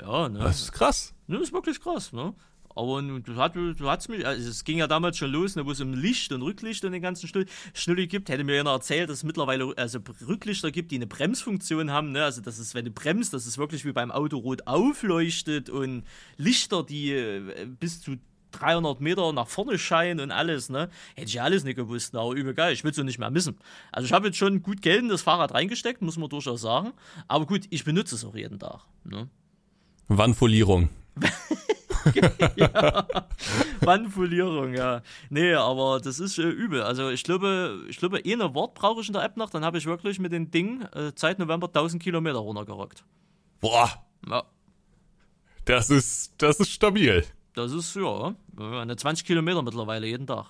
Ja, 0.00 0.28
ne? 0.28 0.38
das 0.40 0.60
ist 0.60 0.72
krass. 0.72 1.14
Ne, 1.26 1.38
ist 1.38 1.52
wirklich 1.54 1.80
krass, 1.80 2.12
ne? 2.12 2.34
Aber 2.76 3.00
du, 3.00 3.36
hat, 3.36 3.54
du 3.54 3.72
hast 3.88 4.08
mich, 4.08 4.26
also 4.26 4.50
es 4.50 4.64
ging 4.64 4.78
ja 4.78 4.86
damals 4.88 5.16
schon 5.16 5.30
los, 5.30 5.54
ne, 5.56 5.64
wo 5.64 5.70
es 5.70 5.80
um 5.80 5.94
Licht 5.94 6.32
und 6.32 6.42
Rücklicht 6.42 6.84
und 6.84 6.90
den 6.92 7.00
ganzen 7.02 7.28
Schnull- 7.28 7.46
Schnulli 7.72 8.08
gibt. 8.08 8.28
Hätte 8.28 8.42
mir 8.44 8.58
einer 8.60 8.72
erzählt, 8.72 9.08
dass 9.08 9.18
es 9.18 9.24
mittlerweile 9.24 9.72
also 9.76 10.00
Rücklichter 10.26 10.70
gibt, 10.72 10.90
die 10.90 10.96
eine 10.96 11.06
Bremsfunktion 11.06 11.90
haben. 11.92 12.10
Ne? 12.12 12.24
Also, 12.24 12.40
das 12.40 12.58
ist, 12.58 12.74
wenn 12.74 12.84
du 12.84 12.90
bremst, 12.90 13.32
dass 13.32 13.46
es 13.46 13.56
wirklich 13.58 13.84
wie 13.84 13.92
beim 13.92 14.10
Auto 14.10 14.38
rot 14.38 14.66
aufleuchtet 14.66 15.70
und 15.70 16.02
Lichter, 16.36 16.82
die 16.82 17.12
äh, 17.12 17.66
bis 17.78 18.00
zu 18.00 18.16
300 18.58 19.00
Meter 19.00 19.32
nach 19.32 19.48
vorne 19.48 19.78
scheinen 19.78 20.20
und 20.20 20.30
alles, 20.30 20.68
ne? 20.68 20.88
Hätte 21.14 21.28
ich 21.28 21.34
ja 21.34 21.44
alles 21.44 21.64
nicht 21.64 21.76
gewusst, 21.76 22.14
aber 22.14 22.32
übel 22.32 22.54
geil. 22.54 22.72
Ich 22.72 22.84
will 22.84 22.90
es 22.90 22.96
so 22.96 23.02
nicht 23.02 23.18
mehr 23.18 23.30
missen. 23.30 23.58
Also, 23.92 24.06
ich 24.06 24.12
habe 24.12 24.26
jetzt 24.26 24.38
schon 24.38 24.62
gut 24.62 24.82
Geld 24.82 25.00
in 25.02 25.08
das 25.08 25.22
Fahrrad 25.22 25.54
reingesteckt, 25.54 26.02
muss 26.02 26.16
man 26.16 26.28
durchaus 26.28 26.60
sagen. 26.60 26.92
Aber 27.28 27.46
gut, 27.46 27.62
ich 27.70 27.84
benutze 27.84 28.14
es 28.14 28.24
auch 28.24 28.34
jeden 28.34 28.58
Tag. 28.58 28.80
Ne? 29.04 29.28
Wandfolierung. 30.08 30.90
Manipulierung, 33.84 34.74
ja. 34.74 35.02
Nee, 35.30 35.54
aber 35.54 36.00
das 36.00 36.18
ist 36.18 36.38
äh, 36.38 36.42
übel. 36.42 36.82
Also 36.82 37.10
ich 37.10 37.24
glaube, 37.24 37.84
ich 37.88 37.96
glaube, 37.98 38.20
eh 38.20 38.32
eine 38.32 38.54
Wort 38.54 38.74
brauche 38.74 39.00
ich 39.00 39.06
in 39.08 39.14
der 39.14 39.24
App 39.24 39.36
noch, 39.36 39.50
dann 39.50 39.64
habe 39.64 39.78
ich 39.78 39.86
wirklich 39.86 40.18
mit 40.18 40.32
dem 40.32 40.50
Ding 40.50 40.82
äh, 40.82 41.12
seit 41.14 41.38
November 41.38 41.68
1000 41.68 42.02
Kilometer 42.02 42.38
runtergerockt. 42.38 43.04
Boah, 43.60 44.04
Ja, 44.28 44.44
das 45.64 45.90
ist, 45.90 46.34
das 46.38 46.60
ist 46.60 46.70
stabil. 46.70 47.24
Das 47.54 47.72
ist, 47.72 47.94
ja, 47.96 48.34
eine 48.58 48.96
20 48.96 49.26
Kilometer 49.26 49.62
mittlerweile 49.62 50.06
jeden 50.06 50.26
Tag. 50.26 50.46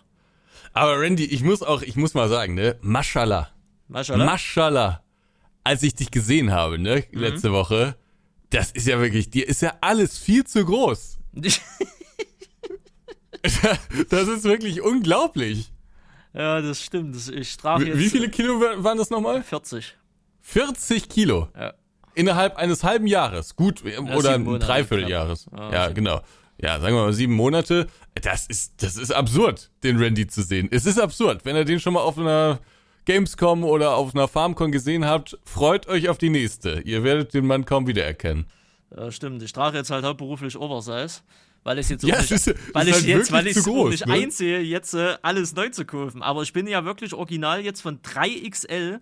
Aber 0.73 0.99
Randy, 1.01 1.25
ich 1.25 1.43
muss 1.43 1.62
auch, 1.62 1.83
ich 1.83 1.97
muss 1.97 2.14
mal 2.14 2.29
sagen, 2.29 2.55
ne, 2.55 2.77
Maschallah. 2.81 3.49
Maschallah. 3.88 4.25
Maschallah. 4.25 5.03
Als 5.62 5.83
ich 5.83 5.95
dich 5.95 6.11
gesehen 6.11 6.53
habe, 6.53 6.79
ne, 6.79 7.05
Mhm. 7.12 7.19
letzte 7.21 7.53
Woche, 7.53 7.97
das 8.51 8.71
ist 8.71 8.87
ja 8.87 8.99
wirklich, 9.01 9.31
dir 9.31 9.47
ist 9.49 9.62
ja 9.62 9.75
alles 9.81 10.19
viel 10.19 10.45
zu 10.45 10.64
groß. 10.64 11.19
Das 14.09 14.27
ist 14.29 14.45
wirklich 14.45 14.81
unglaublich. 14.81 15.71
ja, 16.33 16.61
das 16.62 16.81
stimmt. 16.83 17.14
Ich 17.17 17.31
Wie, 17.62 17.85
jetzt 17.85 17.99
wie 17.99 18.09
viele 18.11 18.31
Kilo 18.31 18.61
wa- 18.61 18.83
waren 18.83 18.97
das 18.99 19.11
nochmal? 19.11 19.43
40. 19.43 19.97
40 20.40 21.09
Kilo. 21.11 21.49
Ja. 21.59 21.75
Innerhalb 22.14 22.57
eines 22.57 22.85
halben 22.85 23.07
Jahres. 23.07 23.55
Gut, 23.57 23.83
oder 23.85 24.35
ein 24.35 24.45
Dreivierteljahres. 24.61 25.47
Ja, 25.55 25.85
okay. 25.87 25.95
genau. 25.95 26.23
Ja, 26.64 26.81
sagen 26.81 26.96
wir 26.96 27.03
mal 27.03 27.12
sieben 27.12 27.35
Monate. 27.35 27.88
Das 28.22 28.46
ist, 28.46 28.83
das 28.83 28.96
ist 28.96 29.11
absurd, 29.12 29.70
den 29.83 29.98
Randy 29.98 30.27
zu 30.27 30.42
sehen. 30.42 30.68
Es 30.70 30.87
ist 30.87 30.98
absurd. 30.98 31.44
Wenn 31.44 31.57
ihr 31.57 31.66
den 31.66 31.79
schon 31.79 31.92
mal 31.92 32.00
auf 32.00 32.16
einer 32.18 32.59
Gamescom 33.05 33.64
oder 33.64 33.96
auf 33.96 34.14
einer 34.14 34.29
FarmCon 34.29 34.72
gesehen 34.72 35.05
habt, 35.05 35.38
freut 35.44 35.87
euch 35.88 36.09
auf 36.09 36.16
die 36.16 36.31
nächste. 36.31 36.81
Ihr 36.87 37.05
werdet 37.05 37.35
den 37.35 37.46
Mann 37.46 37.66
kaum 37.66 37.87
wiedererkennen. 37.87 38.46
Ja, 38.96 39.11
stimmt. 39.11 39.42
Ich 39.42 39.53
trage 39.53 39.77
jetzt 39.77 39.90
halt 39.90 40.07
hauptberuflich 40.07 40.57
Oversize, 40.57 41.20
weil 41.64 41.79
ich 41.81 41.90
jetzt 41.90 42.03
Ja, 42.03 42.18
nicht, 42.18 42.31
ist- 42.31 42.55
weil 42.72 42.88
ich 42.88 42.94
halt 42.94 43.05
jetzt, 43.05 43.31
weil 43.31 43.46
ich 43.46 43.57
groß, 43.62 43.90
nicht 43.90 44.07
ne? 44.07 44.14
einsehe, 44.14 44.61
jetzt 44.61 44.94
äh, 44.94 45.16
alles 45.20 45.55
neu 45.55 45.68
zu 45.68 45.85
kaufen. 45.85 46.22
Aber 46.22 46.40
ich 46.42 46.55
bin 46.55 46.66
ja 46.66 46.87
wirklich 46.87 47.12
original 47.12 47.61
jetzt 47.61 47.83
von 47.83 48.00
3XL 48.00 49.00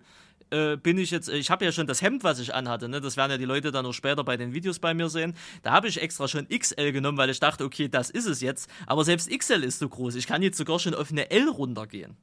äh, 0.53 0.77
bin 0.77 0.97
ich 0.97 1.11
jetzt, 1.11 1.27
ich 1.29 1.49
habe 1.51 1.65
ja 1.65 1.71
schon 1.71 1.87
das 1.87 2.01
Hemd, 2.01 2.23
was 2.23 2.39
ich 2.39 2.53
anhatte, 2.55 2.87
ne? 2.87 3.01
das 3.01 3.17
werden 3.17 3.31
ja 3.31 3.37
die 3.37 3.45
Leute 3.45 3.71
dann 3.71 3.83
noch 3.83 3.93
später 3.93 4.23
bei 4.23 4.37
den 4.37 4.53
Videos 4.53 4.79
bei 4.79 4.93
mir 4.93 5.09
sehen. 5.09 5.33
Da 5.63 5.71
habe 5.71 5.87
ich 5.87 6.01
extra 6.01 6.27
schon 6.27 6.47
XL 6.47 6.91
genommen, 6.91 7.17
weil 7.17 7.29
ich 7.29 7.39
dachte, 7.39 7.65
okay, 7.65 7.89
das 7.89 8.09
ist 8.09 8.25
es 8.27 8.39
jetzt. 8.41 8.69
Aber 8.87 9.03
selbst 9.03 9.29
XL 9.29 9.63
ist 9.63 9.79
so 9.79 9.89
groß. 9.89 10.15
Ich 10.15 10.27
kann 10.27 10.41
jetzt 10.41 10.57
sogar 10.57 10.79
schon 10.79 10.93
auf 10.93 11.11
eine 11.11 11.29
L 11.31 11.49
runtergehen. 11.49 12.15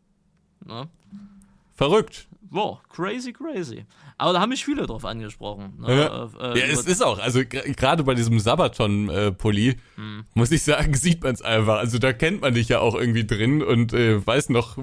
Ne? 0.64 0.88
Verrückt. 1.74 2.28
Boah, 2.52 2.82
crazy, 2.88 3.32
crazy. 3.32 3.84
Aber 4.18 4.32
da 4.32 4.40
haben 4.40 4.48
mich 4.50 4.64
viele 4.64 4.84
drauf 4.86 5.04
angesprochen. 5.04 5.74
Ne? 5.78 5.96
Ja, 5.96 6.24
Äh, 6.24 6.58
ja 6.58 6.64
über- 6.66 6.72
es 6.80 6.84
ist 6.86 7.02
auch, 7.02 7.18
also 7.20 7.40
gerade 7.46 8.02
bei 8.04 8.14
diesem 8.14 8.38
Sabaton-Pulli, 8.40 9.76
Hm. 9.94 10.24
muss 10.34 10.50
ich 10.50 10.62
sagen, 10.62 10.94
sieht 10.94 11.22
man 11.22 11.32
es 11.34 11.42
einfach. 11.42 11.78
Also 11.78 11.98
da 11.98 12.12
kennt 12.12 12.40
man 12.42 12.54
dich 12.54 12.68
ja 12.68 12.80
auch 12.80 12.94
irgendwie 12.94 13.24
drin 13.26 13.62
und 13.62 13.92
äh, 13.92 14.24
weiß 14.26 14.48
noch, 14.50 14.76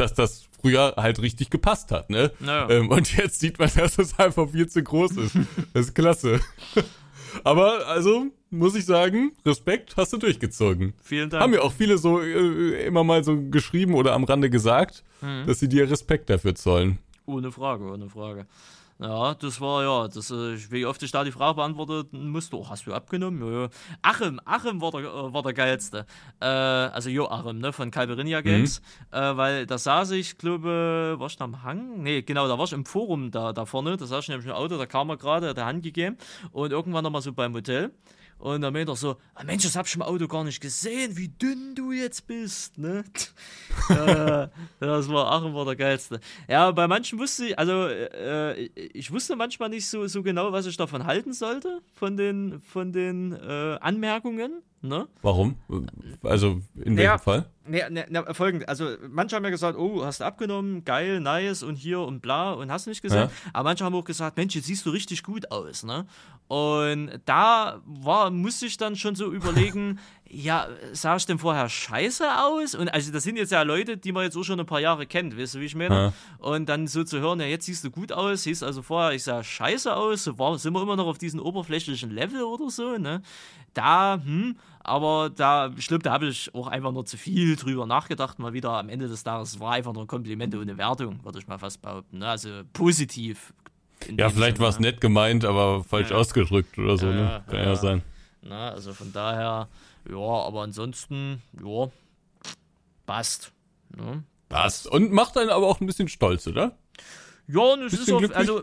dass 0.00 0.14
das 0.14 0.46
früher 0.60 0.94
halt 0.96 1.20
richtig 1.22 1.50
gepasst 1.50 1.90
hat, 1.92 2.10
ne? 2.10 2.32
Ja. 2.44 2.68
Ähm, 2.68 2.88
und 2.90 3.16
jetzt 3.16 3.40
sieht 3.40 3.58
man, 3.58 3.70
dass 3.74 3.98
es 3.98 4.18
einfach 4.18 4.48
viel 4.50 4.68
zu 4.68 4.82
groß 4.82 5.12
ist. 5.18 5.36
Das 5.72 5.86
ist 5.86 5.94
klasse. 5.94 6.40
Aber 7.44 7.86
also, 7.86 8.26
muss 8.50 8.74
ich 8.74 8.84
sagen, 8.84 9.32
Respekt, 9.46 9.96
hast 9.96 10.12
du 10.12 10.16
durchgezogen. 10.18 10.94
Vielen 11.02 11.30
Dank. 11.30 11.42
Haben 11.42 11.54
ja 11.54 11.60
auch 11.60 11.72
viele 11.72 11.96
so 11.98 12.20
äh, 12.20 12.84
immer 12.86 13.04
mal 13.04 13.22
so 13.22 13.40
geschrieben 13.50 13.94
oder 13.94 14.14
am 14.14 14.24
Rande 14.24 14.50
gesagt, 14.50 15.04
Hm. 15.20 15.44
dass 15.46 15.60
sie 15.60 15.68
dir 15.68 15.88
Respekt 15.90 16.30
dafür 16.30 16.54
zollen. 16.54 16.98
Ohne 17.26 17.52
Frage, 17.52 17.84
ohne 17.84 18.08
Frage. 18.08 18.46
Ja, 19.02 19.32
das 19.32 19.62
war 19.62 19.82
ja, 19.82 20.08
das, 20.08 20.30
äh, 20.30 20.58
wie 20.70 20.84
oft 20.84 21.02
ich 21.02 21.10
da 21.10 21.24
die 21.24 21.32
Frage 21.32 21.54
beantworten 21.54 22.28
musste, 22.28 22.56
oh, 22.58 22.68
hast 22.68 22.86
du 22.86 22.92
abgenommen? 22.92 23.40
Ja, 23.40 23.62
ja. 23.62 23.68
Achim, 24.02 24.38
Achim 24.44 24.82
war 24.82 24.90
der, 24.90 25.00
äh, 25.00 25.32
war 25.32 25.42
der 25.42 25.54
geilste. 25.54 26.04
Äh, 26.38 26.44
also 26.44 27.08
Jo 27.08 27.26
Achim, 27.28 27.60
ne, 27.60 27.72
von 27.72 27.90
Calverinia 27.90 28.42
Games. 28.42 28.82
Äh, 29.10 29.36
weil 29.36 29.64
da 29.64 29.78
saß 29.78 30.10
ich, 30.10 30.36
glaube, 30.36 31.16
war 31.18 31.26
ich 31.28 31.36
da 31.38 31.44
am 31.44 31.62
Hang? 31.62 32.02
Nee, 32.02 32.20
genau, 32.20 32.46
da 32.46 32.58
war 32.58 32.66
ich 32.66 32.74
im 32.74 32.84
Forum 32.84 33.30
da, 33.30 33.54
da 33.54 33.64
vorne, 33.64 33.96
da 33.96 34.04
saß 34.04 34.24
ich 34.24 34.28
nämlich 34.28 34.46
im 34.46 34.52
Auto, 34.52 34.76
da 34.76 34.84
kam 34.84 35.08
er 35.08 35.16
gerade, 35.16 35.48
hat 35.48 35.56
er 35.56 35.64
Hand 35.64 35.82
gegeben 35.82 36.18
und 36.52 36.70
irgendwann 36.70 37.02
nochmal 37.02 37.22
so 37.22 37.32
beim 37.32 37.54
Hotel. 37.54 37.92
Und 38.40 38.62
dann 38.62 38.72
meint 38.72 38.88
er 38.88 38.96
so, 38.96 39.16
ah, 39.34 39.44
Mensch, 39.44 39.64
das 39.64 39.76
hab 39.76 39.86
ich 39.86 39.94
im 39.94 40.00
Auto 40.00 40.26
gar 40.26 40.44
nicht 40.44 40.62
gesehen, 40.62 41.14
wie 41.18 41.28
dünn 41.28 41.74
du 41.74 41.92
jetzt 41.92 42.26
bist, 42.26 42.78
ne? 42.78 43.04
äh, 43.90 44.48
das 44.80 45.08
war 45.10 45.30
Aachen 45.30 45.54
war 45.54 45.66
der 45.66 45.76
geilste. 45.76 46.20
Ja, 46.48 46.70
bei 46.70 46.88
manchen 46.88 47.18
wusste 47.18 47.46
ich, 47.46 47.58
also 47.58 47.86
äh, 47.88 48.54
ich 48.94 49.12
wusste 49.12 49.36
manchmal 49.36 49.68
nicht 49.68 49.86
so, 49.86 50.06
so 50.06 50.22
genau, 50.22 50.52
was 50.52 50.64
ich 50.64 50.78
davon 50.78 51.04
halten 51.04 51.34
sollte, 51.34 51.82
von 51.92 52.16
den, 52.16 52.62
von 52.62 52.92
den 52.92 53.32
äh, 53.32 53.76
Anmerkungen, 53.80 54.62
ne? 54.82 55.08
Warum? 55.22 55.56
Also, 56.22 56.60
in 56.74 56.96
welchem 56.96 56.98
Ja. 56.98 57.18
Fall? 57.18 57.50
Ne, 57.66 58.06
ne, 58.08 58.24
folgend, 58.34 58.68
also 58.68 58.96
manche 59.08 59.36
haben 59.36 59.44
ja 59.44 59.50
gesagt, 59.50 59.78
oh, 59.78 60.04
hast 60.04 60.20
du 60.20 60.24
abgenommen, 60.24 60.84
geil, 60.84 61.20
nice 61.20 61.62
und 61.62 61.76
hier 61.76 62.00
und 62.00 62.20
bla 62.20 62.52
und 62.52 62.72
hast 62.72 62.86
nicht 62.86 63.00
gesehen. 63.02 63.28
Ja. 63.28 63.30
Aber 63.52 63.68
manche 63.68 63.84
haben 63.84 63.94
auch 63.94 64.04
gesagt, 64.04 64.36
Mensch, 64.36 64.56
jetzt 64.56 64.66
siehst 64.66 64.84
du 64.86 64.90
richtig 64.90 65.22
gut 65.22 65.50
aus, 65.52 65.84
ne? 65.84 66.06
Und 66.48 67.20
da 67.26 67.80
war, 67.84 68.30
musste 68.30 68.66
ich 68.66 68.76
dann 68.76 68.96
schon 68.96 69.14
so 69.14 69.30
überlegen, 69.32 70.00
ja, 70.32 70.68
sah 70.92 71.16
ich 71.16 71.26
denn 71.26 71.38
vorher 71.38 71.68
scheiße 71.68 72.24
aus? 72.38 72.74
Und 72.74 72.88
also 72.88 73.12
das 73.12 73.24
sind 73.24 73.36
jetzt 73.36 73.50
ja 73.50 73.62
Leute, 73.62 73.96
die 73.96 74.12
man 74.12 74.24
jetzt 74.24 74.36
auch 74.36 74.44
schon 74.44 74.60
ein 74.60 74.66
paar 74.66 74.80
Jahre 74.80 75.06
kennt, 75.06 75.36
weißt 75.36 75.56
du, 75.56 75.60
wie 75.60 75.64
ich 75.64 75.74
meine? 75.74 75.94
Ja. 75.94 76.12
Und 76.38 76.68
dann 76.68 76.86
so 76.86 77.02
zu 77.02 77.18
hören, 77.18 77.40
ja, 77.40 77.46
jetzt 77.46 77.66
siehst 77.66 77.82
du 77.82 77.90
gut 77.90 78.12
aus, 78.12 78.44
siehst 78.44 78.62
also 78.62 78.82
vorher, 78.82 79.12
ich 79.12 79.24
sah 79.24 79.42
scheiße 79.42 79.94
aus, 79.94 80.24
so 80.24 80.38
war, 80.38 80.56
sind 80.58 80.72
wir 80.72 80.82
immer 80.82 80.94
noch 80.96 81.06
auf 81.06 81.18
diesem 81.18 81.40
oberflächlichen 81.40 82.10
Level 82.10 82.42
oder 82.44 82.70
so, 82.70 82.96
ne? 82.96 83.22
Da, 83.74 84.20
hm, 84.22 84.56
aber 84.80 85.30
da, 85.34 85.72
ich 85.76 85.88
glaube, 85.88 86.02
da 86.04 86.12
habe 86.12 86.28
ich 86.28 86.54
auch 86.54 86.68
einfach 86.68 86.92
nur 86.92 87.04
zu 87.04 87.16
viel 87.16 87.56
drüber 87.56 87.86
nachgedacht, 87.86 88.38
mal 88.38 88.52
wieder 88.52 88.70
am 88.70 88.88
Ende 88.88 89.08
des 89.08 89.24
Tages 89.24 89.58
war 89.58 89.72
einfach 89.72 89.92
nur 89.92 90.04
ein 90.04 90.08
Kompliment 90.08 90.54
ohne 90.54 90.78
Wertung, 90.78 91.24
würde 91.24 91.40
ich 91.40 91.48
mal 91.48 91.58
fast 91.58 91.82
behaupten, 91.82 92.18
ne? 92.18 92.28
Also 92.28 92.62
positiv. 92.72 93.52
Ja, 94.16 94.30
vielleicht 94.30 94.60
war 94.60 94.68
es 94.68 94.78
ne? 94.78 94.88
nett 94.88 95.00
gemeint, 95.00 95.44
aber 95.44 95.82
falsch 95.82 96.10
Ja. 96.10 96.16
ausgedrückt 96.16 96.78
oder 96.78 96.96
so, 96.96 97.06
ne? 97.06 97.42
Kann 97.48 97.56
ja, 97.56 97.64
ja. 97.64 97.76
sein. 97.76 98.02
Na, 98.42 98.70
also 98.70 98.94
von 98.94 99.12
daher, 99.12 99.68
ja, 100.08 100.16
aber 100.16 100.62
ansonsten, 100.62 101.42
ja, 101.62 101.88
passt. 103.06 103.52
Ne? 103.96 104.22
Passt. 104.48 104.86
Und 104.86 105.12
macht 105.12 105.36
einen 105.36 105.50
aber 105.50 105.66
auch 105.66 105.80
ein 105.80 105.86
bisschen 105.86 106.08
stolz, 106.08 106.46
oder? 106.46 106.76
Ja, 107.52 107.60
und 107.72 107.82
es 107.82 107.94
ist 107.94 108.12
auch, 108.12 108.22
also 108.30 108.62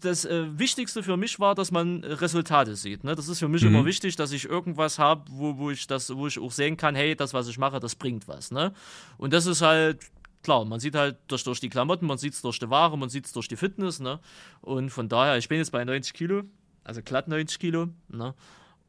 das 0.00 0.24
äh, 0.24 0.58
Wichtigste 0.58 1.02
für 1.02 1.18
mich 1.18 1.38
war, 1.38 1.54
dass 1.54 1.70
man 1.70 2.02
Resultate 2.02 2.76
sieht. 2.76 3.04
Ne? 3.04 3.14
Das 3.14 3.28
ist 3.28 3.40
für 3.40 3.48
mich 3.48 3.60
Mhm. 3.62 3.68
immer 3.74 3.84
wichtig, 3.84 4.16
dass 4.16 4.32
ich 4.32 4.46
irgendwas 4.46 4.98
habe, 4.98 5.24
wo, 5.30 5.58
wo 5.58 5.70
ich 5.70 5.86
das, 5.86 6.14
wo 6.16 6.26
ich 6.26 6.38
auch 6.38 6.50
sehen 6.50 6.78
kann, 6.78 6.94
hey, 6.94 7.14
das, 7.14 7.34
was 7.34 7.46
ich 7.48 7.58
mache, 7.58 7.78
das 7.78 7.94
bringt 7.94 8.28
was. 8.28 8.50
Ne? 8.50 8.72
Und 9.18 9.34
das 9.34 9.44
ist 9.44 9.60
halt 9.60 9.98
klar, 10.42 10.64
man 10.64 10.80
sieht 10.80 10.94
halt 10.94 11.18
durch, 11.28 11.44
durch 11.44 11.60
die 11.60 11.68
Klamotten, 11.68 12.06
man 12.06 12.16
sieht 12.16 12.32
es 12.32 12.40
durch 12.40 12.58
die 12.58 12.70
Ware, 12.70 12.96
man 12.96 13.10
sieht 13.10 13.26
es 13.26 13.32
durch 13.32 13.48
die 13.48 13.56
Fitness. 13.56 14.00
Ne? 14.00 14.18
Und 14.62 14.88
von 14.88 15.10
daher, 15.10 15.36
ich 15.36 15.48
bin 15.48 15.58
jetzt 15.58 15.70
bei 15.72 15.84
90 15.84 16.14
Kilo, 16.14 16.44
also 16.84 17.02
glatt 17.02 17.28
90 17.28 17.58
Kilo. 17.58 17.88
Ne? 18.08 18.34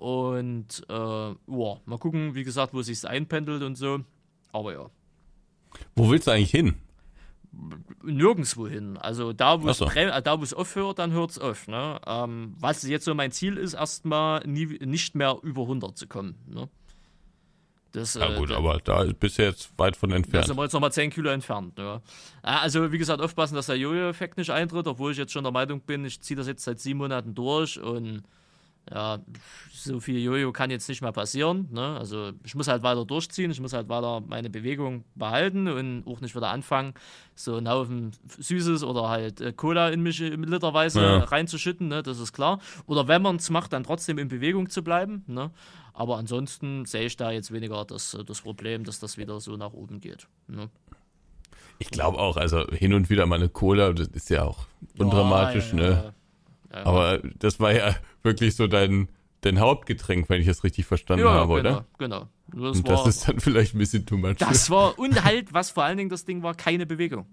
Und 0.04 0.84
äh, 0.89 0.94
ja, 1.30 1.36
mal 1.86 1.98
gucken, 1.98 2.36
wie 2.36 2.44
gesagt, 2.44 2.74
wo 2.74 2.82
es 2.82 2.88
sich 2.88 3.08
einpendelt 3.08 3.63
und 3.63 3.76
so. 3.76 4.02
Aber 4.52 4.74
ja. 4.74 4.89
Wo 5.96 6.10
willst 6.12 6.28
du 6.28 6.32
eigentlich 6.32 6.52
hin? 6.52 6.76
nirgendwo 8.04 8.68
hin. 8.68 8.98
Also 8.98 9.32
da, 9.32 9.62
wo 9.62 9.70
es 9.70 9.78
so. 9.78 9.88
äh, 9.89 10.22
da, 10.22 10.34
aufhört, 10.34 11.00
dann 11.00 11.12
hört 11.12 11.32
es 11.32 11.39
auf. 11.39 11.68
Ne? 11.68 12.02
Ähm, 12.06 12.54
was 12.60 12.84
jetzt 12.84 13.06
so 13.06 13.13
mein 13.16 13.32
Ziel 13.32 13.56
ist, 13.58 13.76
erstmal 13.76 14.42
nicht 14.46 15.16
mehr 15.16 15.38
über 15.42 15.62
100 15.62 15.98
zu 15.98 16.08
kommen. 16.08 16.36
Ne? 16.48 16.68
Das, 17.92 18.16
Ja 18.16 18.30
äh, 18.34 18.38
gut, 18.39 18.50
da- 18.50 18.58
aber 18.58 18.80
da 18.80 19.04
bist 19.18 19.38
du 19.38 19.44
jetzt 19.44 19.72
weit 19.78 19.96
von 19.96 20.10
da 20.10 20.16
entfernt. 20.18 20.48
sind 20.48 20.58
wir 20.58 20.63
jetzt 20.63 20.74
nochmal 20.74 20.92
10 20.92 21.12
Kilo 21.12 21.30
entfernt. 21.30 21.78
Ja. 21.78 21.98
Äh, 22.42 22.48
Also, 22.48 22.92
wie 22.92 22.98
gesagt, 22.98 23.22
aufpassen, 23.22 23.56
dass 23.56 23.68
der 23.68 23.78
Jojo-Effekt 23.78 24.38
nicht 24.38 24.50
eintritt, 24.50 24.88
obwohl 24.88 25.12
ich 25.12 25.18
jetzt 25.18 25.32
schon 25.32 25.44
der 25.44 25.54
Meinung 25.54 25.80
bin, 25.80 26.04
ich 26.04 26.20
ziehe 26.22 26.36
das 26.38 26.48
jetzt 26.48 26.63
seit 26.63 26.80
sieben 26.80 26.98
Monaten 27.00 27.36
durch 27.36 27.80
und 27.80 28.24
ja, 28.91 29.19
so 29.72 30.00
viel 30.00 30.19
Jojo 30.19 30.52
kann 30.52 30.69
jetzt 30.69 30.89
nicht 30.89 31.02
mehr 31.02 31.12
passieren. 31.12 31.67
Ne? 31.72 31.98
Also, 31.98 32.32
ich 32.43 32.54
muss 32.56 32.67
halt 32.67 32.84
weiter 32.84 33.06
durchziehen, 33.06 33.50
ich 33.52 33.62
muss 33.62 33.74
halt 33.74 33.88
weiter 33.89 34.22
meine 34.28 34.50
Bewegung 34.50 35.04
behalten 35.15 35.67
und 35.67 36.04
auch 36.06 36.19
nicht 36.22 36.36
wieder 36.36 36.50
anfangen, 36.50 36.93
so 37.36 37.56
einen 37.56 37.69
Haufen 37.69 38.12
Süßes 38.38 38.84
oder 38.84 39.10
halt 39.10 39.39
äh, 39.41 39.54
Cola 39.54 39.89
in 39.89 40.02
mich 40.02 40.22
äh, 40.22 40.30
literweise 40.30 41.02
Ja. 41.02 41.17
reinzuschütten, 41.24 41.88
ne? 41.88 42.04
das 42.04 42.19
ist 42.19 42.34
klar. 42.34 42.60
Oder 42.86 43.08
wenn 43.08 43.22
man 43.22 43.38
es 43.38 43.50
macht, 43.50 43.74
dann 43.74 43.84
trotzdem 43.84 44.17
in 44.17 44.28
Bewegung 44.28 44.69
zu 44.69 44.84
bleiben. 44.84 45.24
Ne? 45.28 45.52
Aber 45.93 46.17
ansonsten 46.17 46.86
sehe 46.86 47.06
ich 47.06 47.17
da 47.17 47.32
jetzt 47.32 47.52
weniger 47.54 47.86
das, 47.86 48.13
äh, 48.13 48.24
das 48.24 48.41
Problem, 48.41 48.84
dass 48.84 49.00
das 49.00 49.17
wieder 49.17 49.39
so 49.39 49.56
nach 49.58 49.74
oben 49.74 50.02
geht. 50.02 50.28
Ne? 50.48 50.69
Ich 51.80 51.89
glaube 51.89 52.17
auch, 52.19 52.38
also 52.38 52.65
hin 52.67 52.93
und 52.93 53.10
wieder 53.10 53.26
mal 53.26 53.36
eine 53.36 53.50
Cola, 53.50 53.93
das 53.93 54.08
ist 54.10 54.30
ja 54.30 54.43
auch 54.43 54.67
undramatisch, 54.98 55.74
Ja, 55.74 55.80
ja, 55.80 55.89
ne? 55.89 56.13
Ja. 56.74 56.86
Aber 56.86 57.20
das 57.40 57.60
war 57.60 57.72
ja 57.74 57.96
wirklich 58.24 58.56
so 58.56 58.68
dein, 58.68 59.10
dein 59.42 59.60
Hauptgetränk, 59.60 60.30
wenn 60.30 60.42
ich 60.42 60.48
das 60.48 60.64
richtig 60.64 60.86
verstanden 60.86 61.26
ja, 61.26 61.32
habe, 61.32 61.56
genau, 61.62 61.70
oder? 61.78 61.86
genau. 61.98 62.28
Das 62.48 62.78
Und 62.78 62.88
war, 62.88 62.98
das 62.98 63.08
ist 63.08 63.28
dann 63.28 63.40
vielleicht 63.40 63.74
ein 63.76 63.80
bisschen 63.80 64.06
too 64.06 64.18
much. 64.18 64.36
das 64.38 64.70
war, 64.70 64.98
und 65.00 65.24
halt, 65.24 65.54
was 65.54 65.70
vor 65.72 65.84
allen 65.84 65.98
Dingen 65.98 66.10
das 66.10 66.26
Ding 66.26 66.44
war, 66.44 66.54
keine 66.56 66.86
Bewegung. 66.86 67.26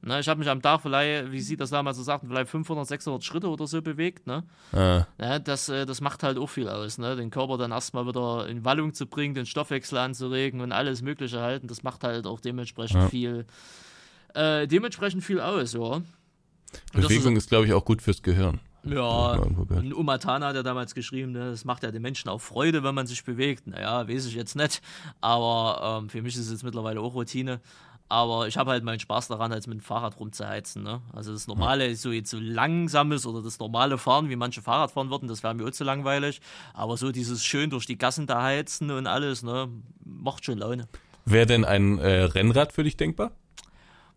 Ne, 0.00 0.20
ich 0.20 0.28
habe 0.28 0.38
mich 0.38 0.48
am 0.48 0.62
Tag 0.62 0.80
vielleicht, 0.82 1.32
wie 1.32 1.40
Sie 1.40 1.56
das 1.56 1.70
damals 1.70 1.96
so 1.96 2.04
sagten, 2.04 2.28
vielleicht 2.28 2.48
500, 2.50 2.86
600 2.86 3.24
Schritte 3.24 3.48
oder 3.48 3.66
so 3.66 3.82
bewegt. 3.82 4.28
Ne? 4.28 4.44
ah, 4.72 5.06
Ja, 5.20 5.40
das, 5.40 5.68
äh, 5.68 5.86
das 5.86 6.00
macht 6.00 6.22
halt 6.22 6.38
auch 6.38 6.46
viel 6.46 6.68
aus, 6.68 6.98
ne? 6.98 7.16
den 7.16 7.30
Körper 7.30 7.58
dann 7.58 7.72
erstmal 7.72 8.06
wieder 8.06 8.46
in 8.48 8.64
Wallung 8.64 8.94
zu 8.94 9.06
bringen, 9.06 9.34
den 9.34 9.44
Stoffwechsel 9.44 9.98
anzuregen 9.98 10.60
und 10.60 10.70
alles 10.70 11.02
Mögliche 11.02 11.40
halten. 11.40 11.66
Das 11.66 11.82
macht 11.82 12.04
halt 12.04 12.28
auch 12.28 12.38
dementsprechend 12.38 13.02
Ja. 13.02 13.08
viel, 13.08 13.46
äh, 14.34 14.68
dementsprechend 14.68 15.24
viel 15.24 15.40
aus, 15.40 15.72
ja. 15.72 16.00
Bewegung 16.92 17.36
ist, 17.36 17.48
glaube 17.48 17.66
ich, 17.66 17.72
auch 17.72 17.84
gut 17.84 18.02
fürs 18.02 18.22
Gehirn. 18.22 18.60
Ja, 18.84 19.32
und 19.32 19.92
Umatana 19.92 20.46
hat 20.46 20.56
ja 20.56 20.62
damals 20.62 20.94
geschrieben, 20.94 21.32
ne, 21.32 21.50
das 21.50 21.64
macht 21.64 21.82
ja 21.82 21.90
den 21.90 22.00
Menschen 22.00 22.28
auch 22.28 22.40
Freude, 22.40 22.82
wenn 22.84 22.94
man 22.94 23.06
sich 23.06 23.24
bewegt. 23.24 23.66
Naja, 23.66 24.08
weiß 24.08 24.26
ich 24.26 24.34
jetzt 24.34 24.56
nicht, 24.56 24.80
aber 25.20 26.00
ähm, 26.00 26.08
für 26.08 26.22
mich 26.22 26.34
ist 26.36 26.46
es 26.46 26.52
jetzt 26.52 26.64
mittlerweile 26.64 27.00
auch 27.00 27.14
Routine. 27.14 27.60
Aber 28.10 28.48
ich 28.48 28.56
habe 28.56 28.70
halt 28.70 28.84
meinen 28.84 29.00
Spaß 29.00 29.28
daran, 29.28 29.52
als 29.52 29.66
mit 29.66 29.78
dem 29.78 29.82
Fahrrad 29.82 30.18
rumzuheizen. 30.18 30.82
Ne? 30.82 31.02
Also 31.12 31.32
das 31.32 31.46
normale, 31.46 31.94
so 31.94 32.10
jetzt 32.10 32.30
so 32.30 32.38
langsames 32.40 33.26
oder 33.26 33.42
das 33.42 33.58
normale 33.58 33.98
Fahren, 33.98 34.30
wie 34.30 34.36
manche 34.36 34.62
Fahrrad 34.62 34.92
fahren 34.92 35.10
würden, 35.10 35.28
das 35.28 35.42
wäre 35.42 35.54
mir 35.54 35.66
auch 35.66 35.72
zu 35.72 35.84
langweilig. 35.84 36.40
Aber 36.72 36.96
so 36.96 37.12
dieses 37.12 37.44
schön 37.44 37.68
durch 37.68 37.84
die 37.84 37.98
Gassen 37.98 38.26
da 38.26 38.42
heizen 38.42 38.90
und 38.90 39.06
alles, 39.06 39.42
ne, 39.42 39.68
macht 40.06 40.46
schon 40.46 40.56
Laune. 40.56 40.88
Wäre 41.26 41.44
denn 41.44 41.66
ein 41.66 41.98
äh, 41.98 42.22
Rennrad 42.22 42.72
für 42.72 42.82
dich 42.82 42.96
denkbar? 42.96 43.32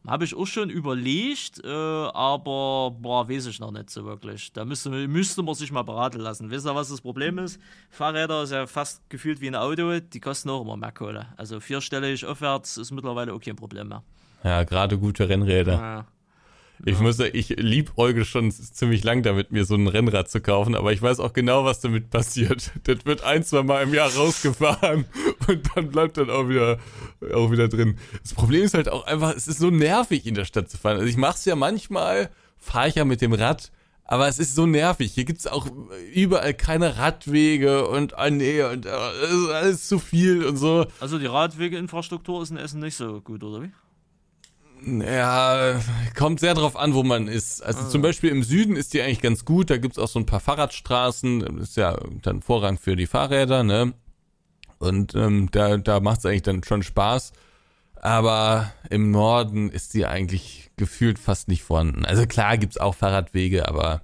Habe 0.07 0.25
ich 0.25 0.35
auch 0.35 0.47
schon 0.47 0.71
überlegt, 0.71 1.63
äh, 1.63 1.67
aber 1.67 2.95
boah, 2.99 3.29
weiß 3.29 3.45
ich 3.45 3.59
noch 3.59 3.71
nicht 3.71 3.91
so 3.91 4.03
wirklich. 4.03 4.51
Da 4.51 4.65
müsste, 4.65 4.89
müsste 4.89 5.43
man 5.43 5.53
sich 5.53 5.71
mal 5.71 5.83
beraten 5.83 6.19
lassen. 6.19 6.49
Wisst 6.49 6.65
ihr, 6.65 6.73
was 6.73 6.89
das 6.89 7.01
Problem 7.01 7.37
ist? 7.37 7.59
Fahrräder 7.91 8.41
ist 8.43 8.51
ja 8.51 8.65
fast 8.65 9.07
gefühlt 9.09 9.41
wie 9.41 9.47
ein 9.47 9.55
Auto, 9.55 9.99
die 9.99 10.19
kosten 10.19 10.49
auch 10.49 10.61
immer 10.61 10.75
mehr 10.75 10.91
Kohle. 10.91 11.27
Also 11.37 11.59
vierstellig 11.59 12.25
aufwärts 12.25 12.77
ist 12.77 12.91
mittlerweile 12.91 13.31
auch 13.33 13.39
kein 13.39 13.55
Problem 13.55 13.89
mehr. 13.89 14.03
Ja, 14.43 14.63
gerade 14.63 14.97
gute 14.97 15.29
Rennräder. 15.29 15.73
Ja. 15.73 16.05
Ich 16.85 16.99
muss 16.99 17.17
sagen, 17.17 17.31
ich 17.33 17.49
liebäuge 17.49 18.25
schon 18.25 18.51
ziemlich 18.51 19.03
lang 19.03 19.23
damit, 19.23 19.51
mir 19.51 19.65
so 19.65 19.75
ein 19.75 19.87
Rennrad 19.87 20.29
zu 20.29 20.41
kaufen, 20.41 20.75
aber 20.75 20.91
ich 20.93 21.01
weiß 21.01 21.19
auch 21.19 21.33
genau, 21.33 21.63
was 21.65 21.79
damit 21.79 22.09
passiert. 22.09 22.71
Das 22.83 23.05
wird 23.05 23.23
ein, 23.23 23.43
zwei 23.43 23.63
Mal 23.63 23.83
im 23.83 23.93
Jahr 23.93 24.11
rausgefahren 24.13 25.05
und 25.47 25.69
dann 25.75 25.89
bleibt 25.89 26.17
dann 26.17 26.29
auch 26.29 26.49
wieder, 26.49 26.79
auch 27.33 27.51
wieder 27.51 27.67
drin. 27.67 27.97
Das 28.23 28.33
Problem 28.33 28.63
ist 28.63 28.73
halt 28.73 28.89
auch 28.89 29.05
einfach, 29.05 29.35
es 29.35 29.47
ist 29.47 29.59
so 29.59 29.69
nervig, 29.69 30.25
in 30.25 30.33
der 30.33 30.45
Stadt 30.45 30.69
zu 30.69 30.77
fahren. 30.77 30.97
Also 30.97 31.07
ich 31.07 31.17
mach's 31.17 31.45
ja 31.45 31.55
manchmal, 31.55 32.29
fahre 32.57 32.87
ich 32.87 32.95
ja 32.95 33.05
mit 33.05 33.21
dem 33.21 33.33
Rad, 33.33 33.71
aber 34.03 34.27
es 34.27 34.39
ist 34.39 34.55
so 34.55 34.65
nervig. 34.65 35.13
Hier 35.13 35.25
gibt's 35.25 35.47
auch 35.47 35.67
überall 36.13 36.53
keine 36.53 36.97
Radwege 36.97 37.87
und, 37.87 38.17
ah 38.17 38.29
nee, 38.29 38.63
und 38.63 38.85
ist 38.85 39.49
alles 39.49 39.87
zu 39.87 39.99
viel 39.99 40.43
und 40.45 40.57
so. 40.57 40.85
Also 40.99 41.19
die 41.19 41.27
Radwegeinfrastruktur 41.27 42.41
ist 42.41 42.51
in 42.51 42.57
Essen 42.57 42.81
nicht 42.81 42.95
so 42.95 43.21
gut, 43.21 43.43
oder 43.43 43.63
wie? 43.63 43.71
Ja, 44.83 45.79
kommt 46.17 46.39
sehr 46.39 46.55
drauf 46.55 46.75
an, 46.75 46.93
wo 46.95 47.03
man 47.03 47.27
ist. 47.27 47.61
Also 47.61 47.87
zum 47.89 48.01
Beispiel 48.01 48.31
im 48.31 48.43
Süden 48.43 48.75
ist 48.75 48.93
die 48.93 49.01
eigentlich 49.01 49.21
ganz 49.21 49.45
gut. 49.45 49.69
Da 49.69 49.77
gibt's 49.77 49.99
auch 49.99 50.07
so 50.07 50.19
ein 50.19 50.25
paar 50.25 50.39
Fahrradstraßen. 50.39 51.59
Ist 51.59 51.77
ja 51.77 51.97
dann 52.21 52.41
Vorrang 52.41 52.77
für 52.79 52.95
die 52.95 53.05
Fahrräder, 53.05 53.63
ne? 53.63 53.93
Und 54.79 55.13
ähm, 55.13 55.49
da, 55.51 55.77
da 55.77 55.99
macht's 55.99 56.25
eigentlich 56.25 56.41
dann 56.41 56.63
schon 56.63 56.81
Spaß. 56.81 57.33
Aber 57.95 58.73
im 58.89 59.11
Norden 59.11 59.69
ist 59.69 59.93
die 59.93 60.07
eigentlich 60.07 60.71
gefühlt 60.77 61.19
fast 61.19 61.47
nicht 61.47 61.61
vorhanden. 61.61 62.03
Also 62.03 62.25
klar 62.25 62.57
gibt's 62.57 62.79
auch 62.79 62.95
Fahrradwege, 62.95 63.67
aber 63.67 64.01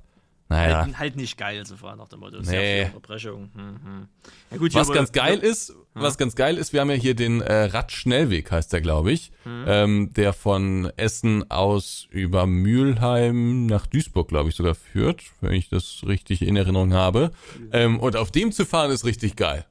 naja. 0.49 0.85
Halt, 0.85 0.99
halt 0.99 1.15
nicht 1.17 1.37
geil, 1.37 1.65
so 1.65 1.75
fahren 1.75 1.97
nach 1.97 2.07
dem 2.07 2.21
Motto. 2.21 2.37
Nee. 2.37 2.45
Sehr 2.45 2.61
viel 2.61 2.95
Unterbrechung. 2.95 3.51
Hm, 3.53 3.79
hm. 3.83 4.07
Ja, 4.51 4.57
gut, 4.57 4.73
Was 4.73 4.91
ganz 4.91 5.11
geil 5.11 5.39
ist, 5.39 5.75
was 5.93 6.17
ganz 6.17 6.35
geil 6.35 6.57
ist, 6.57 6.73
wir 6.73 6.81
haben 6.81 6.89
ja 6.89 6.95
hier 6.95 7.15
den 7.15 7.41
äh, 7.41 7.63
Radschnellweg, 7.65 8.51
heißt 8.51 8.71
der, 8.71 8.81
glaube 8.81 9.11
ich, 9.11 9.31
ähm, 9.45 10.13
der 10.13 10.33
von 10.33 10.91
Essen 10.95 11.49
aus 11.51 12.07
über 12.11 12.45
Mülheim 12.45 13.65
nach 13.65 13.87
Duisburg, 13.87 14.29
glaube 14.29 14.49
ich, 14.49 14.55
sogar 14.55 14.75
führt, 14.75 15.23
wenn 15.41 15.53
ich 15.53 15.69
das 15.69 16.01
richtig 16.05 16.41
in 16.41 16.55
Erinnerung 16.55 16.93
habe. 16.93 17.31
Ähm, 17.71 17.99
und 17.99 18.15
auf 18.15 18.31
dem 18.31 18.51
zu 18.51 18.65
fahren 18.65 18.91
ist 18.91 19.05
richtig 19.05 19.35
geil. 19.35 19.65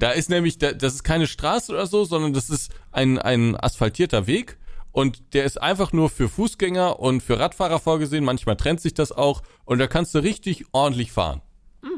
Da 0.00 0.10
ist 0.10 0.28
nämlich, 0.28 0.58
da, 0.58 0.72
das 0.72 0.94
ist 0.94 1.02
keine 1.02 1.26
Straße 1.26 1.72
oder 1.72 1.86
so, 1.86 2.04
sondern 2.04 2.34
das 2.34 2.50
ist 2.50 2.72
ein, 2.90 3.18
ein 3.18 3.56
asphaltierter 3.56 4.26
Weg 4.26 4.58
und 4.92 5.34
der 5.34 5.44
ist 5.44 5.60
einfach 5.60 5.92
nur 5.92 6.08
für 6.10 6.28
Fußgänger 6.28 7.00
und 7.00 7.22
für 7.22 7.38
Radfahrer 7.38 7.78
vorgesehen. 7.78 8.24
Manchmal 8.24 8.56
trennt 8.56 8.80
sich 8.80 8.94
das 8.94 9.10
auch 9.12 9.42
und 9.64 9.78
da 9.78 9.86
kannst 9.86 10.14
du 10.14 10.20
richtig 10.20 10.66
ordentlich 10.72 11.12
fahren. 11.12 11.42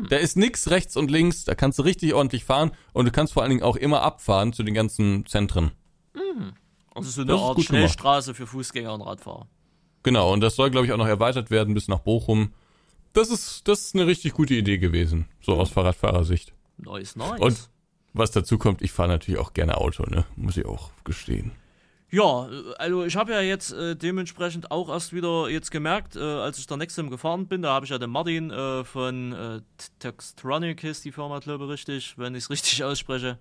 Da 0.09 0.17
ist 0.17 0.37
nix 0.37 0.71
rechts 0.71 0.97
und 0.97 1.11
links, 1.11 1.45
da 1.45 1.55
kannst 1.55 1.79
du 1.79 1.83
richtig 1.83 2.15
ordentlich 2.15 2.45
fahren 2.45 2.71
und 2.95 3.05
du 3.05 3.11
kannst 3.11 3.35
vor 3.35 3.43
allen 3.43 3.51
Dingen 3.51 3.63
auch 3.63 3.77
immer 3.77 4.01
abfahren 4.01 4.53
zu 4.55 4.63
den 4.63 4.73
ganzen 4.73 5.27
Zentren. 5.27 5.73
Also 6.95 7.11
so 7.11 7.21
eine 7.23 7.33
Das 7.33 7.41
ist 7.41 7.47
Art 7.47 7.57
gut 7.57 7.67
gemacht. 7.67 7.81
Schnellstraße 7.81 8.35
für 8.35 8.47
Fußgänger 8.47 8.95
und 8.95 9.03
Radfahrer. 9.03 9.49
Genau, 10.03 10.33
und 10.33 10.41
das 10.41 10.57
soll, 10.57 10.71
glaube 10.71 10.87
ich, 10.87 10.93
auch 10.93 10.97
noch 10.97 11.07
erweitert 11.07 11.51
werden 11.51 11.75
bis 11.75 11.89
nach 11.89 11.99
Bochum. 11.99 12.53
Das 13.13 13.31
ist, 13.31 13.69
das 13.69 13.81
ist 13.81 13.95
eine 13.95 14.07
richtig 14.07 14.33
gute 14.33 14.55
Idee 14.55 14.79
gewesen, 14.79 15.27
so 15.41 15.55
aus 15.55 15.71
Fahrradfahrersicht. 15.71 16.53
Nice, 16.79 17.17
nice. 17.17 17.41
Und 17.41 17.71
was 18.13 18.31
dazu 18.31 18.59
kommt, 18.59 18.81
ich 18.83 18.93
fahre 18.93 19.09
natürlich 19.09 19.41
auch 19.41 19.53
gerne 19.55 19.77
Auto, 19.77 20.05
ne? 20.05 20.25
Muss 20.37 20.57
ich 20.57 20.67
auch 20.67 20.91
gestehen. 21.05 21.53
Ja, 22.15 22.49
äh, 22.49 22.75
also 22.79 23.05
ich 23.05 23.17
habe 23.17 23.33
ja 23.33 23.41
jetzt 23.41 23.73
äh, 23.73 23.97
dementsprechend 23.97 24.71
auch 24.71 24.89
erst 24.89 25.13
wieder 25.13 25.49
jetzt 25.49 25.73
gemerkt, 25.73 26.15
äh, 26.15 26.21
als 26.21 26.59
ich 26.59 26.67
der 26.69 26.77
Nexum 26.77 27.11
gefahren 27.11 27.49
bin, 27.49 27.63
da 27.63 27.73
habe 27.73 27.87
ich 27.87 27.91
ja 27.91 27.99
den 27.99 28.11
Martin 28.11 28.53
äh, 28.53 28.85
von 28.85 29.33
äh, 29.33 29.61
Textronic 29.99 30.85
ist 30.85 31.05
die 31.05 31.11
Firma, 31.11 31.41
glaube 31.41 31.65
ich, 31.65 31.71
richtig, 31.73 32.17
wenn 32.17 32.37
ich 32.37 32.45
es 32.45 32.51
richtig 32.55 32.85
ausspreche, 32.85 33.39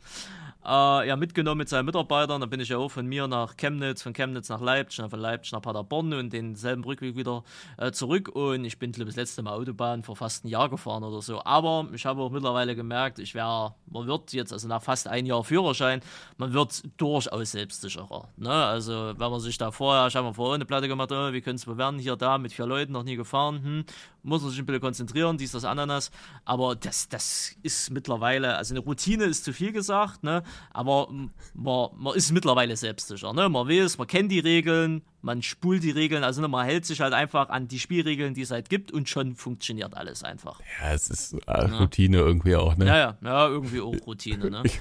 äh, 0.66 1.08
ja 1.08 1.16
mitgenommen 1.16 1.60
mit 1.60 1.70
seinen 1.70 1.86
Mitarbeitern. 1.86 2.42
Da 2.42 2.48
bin 2.48 2.60
ich 2.60 2.70
ja 2.70 2.78
auch 2.78 2.90
von 2.90 3.06
mir 3.06 3.28
nach 3.28 3.58
Chemnitz, 3.58 4.02
von 4.04 4.14
Chemnitz 4.14 4.50
nach 4.50 4.62
Leipzig, 4.62 5.04
und 5.04 5.10
von 5.10 5.20
Leipzig 5.20 5.52
nach 5.52 5.62
Paderborn 5.62 6.14
und 6.14 6.34
denselben 6.34 6.84
Rückweg 6.84 7.16
wieder 7.16 7.44
äh, 7.78 7.92
zurück. 7.92 8.30
Und 8.30 8.66
ich 8.66 8.80
bin, 8.80 8.92
glaube 8.92 9.08
das 9.08 9.16
letzte 9.16 9.44
Mal 9.44 9.54
Autobahn 9.54 10.04
vor 10.04 10.16
fast 10.16 10.44
einem 10.44 10.52
Jahr 10.52 10.70
gefahren 10.70 11.04
oder 11.04 11.22
so. 11.22 11.44
Aber 11.44 11.88
ich 11.94 12.06
habe 12.06 12.22
auch 12.22 12.32
mittlerweile 12.32 12.76
gemerkt, 12.76 13.20
ich 13.20 13.36
wäre, 13.36 13.76
man 13.88 14.08
wird 14.08 14.34
jetzt, 14.34 14.54
also 14.54 14.68
nach 14.68 14.82
fast 14.82 15.08
ein 15.08 15.26
Jahr 15.26 15.44
Führerschein, 15.44 16.02
man 16.38 16.54
wird 16.54 16.84
durchaus 16.98 17.52
selbstsicherer. 17.52 18.30
Ne? 18.38 18.52
Also 18.52 19.14
wenn 19.18 19.32
man 19.32 19.40
sich 19.40 19.58
da 19.58 19.72
vorher, 19.72 20.08
ich 20.08 20.16
habe 20.16 20.28
mir 20.28 20.34
vorher 20.34 20.56
eine 20.56 20.66
Platte 20.66 20.88
gemacht, 20.88 21.12
oh, 21.12 21.34
wie 21.34 21.42
können 21.42 21.56
es 21.56 21.66
bewerten, 21.66 22.00
hier, 22.00 22.16
da, 22.16 22.38
mit 22.38 22.54
vier 22.54 22.66
Leuten, 22.66 22.94
noch 22.94 23.04
nie 23.04 23.16
gefahren, 23.16 23.64
hm, 23.64 23.86
muss 24.24 24.42
man 24.42 24.52
sich 24.52 24.60
ein 24.60 24.66
bisschen 24.66 24.82
konzentrieren, 24.82 25.38
dies, 25.38 25.52
das, 25.52 25.66
Ananas. 25.66 26.12
Aber 26.46 26.76
das, 26.76 27.10
das 27.10 27.56
ist 27.62 27.92
mittlerweile, 27.92 28.56
also 28.58 28.74
eine 28.74 28.80
Routine 28.80 29.26
ist 29.26 29.44
zu 29.44 29.54
viel 29.54 29.72
gesagt, 29.72 30.24
ne? 30.24 30.44
Aber 30.72 31.08
man, 31.54 31.90
man 31.96 32.16
ist 32.16 32.32
mittlerweile 32.32 32.76
selbstsicher. 32.76 33.34
Ne? 33.34 33.50
Man 33.50 33.68
weiß, 33.68 33.98
man 33.98 34.08
kennt 34.08 34.32
die 34.32 34.40
Regeln, 34.40 35.04
man 35.22 35.42
spult 35.42 35.84
die 35.84 35.92
Regeln, 35.92 36.24
also 36.24 36.42
ne, 36.42 36.48
man 36.48 36.66
hält 36.66 36.86
sich 36.86 37.00
halt 37.00 37.14
einfach 37.14 37.50
an 37.50 37.68
die 37.68 37.80
Spielregeln, 37.80 38.34
die 38.34 38.42
es 38.42 38.52
halt 38.52 38.70
gibt 38.70 38.92
und 38.92 39.08
schon 39.08 39.36
funktioniert 39.36 39.96
alles 39.96 40.24
einfach. 40.24 40.60
Ja, 40.82 40.94
es 40.94 41.10
ist 41.10 41.34
äh, 41.48 41.66
Routine 41.66 42.18
irgendwie 42.18 42.56
auch, 42.56 42.76
ne? 42.76 42.86
Ja, 42.86 42.98
ja, 42.98 43.18
ja, 43.22 43.48
irgendwie 43.48 43.82
auch 43.82 43.96
Routine, 44.06 44.50
ne? 44.50 44.64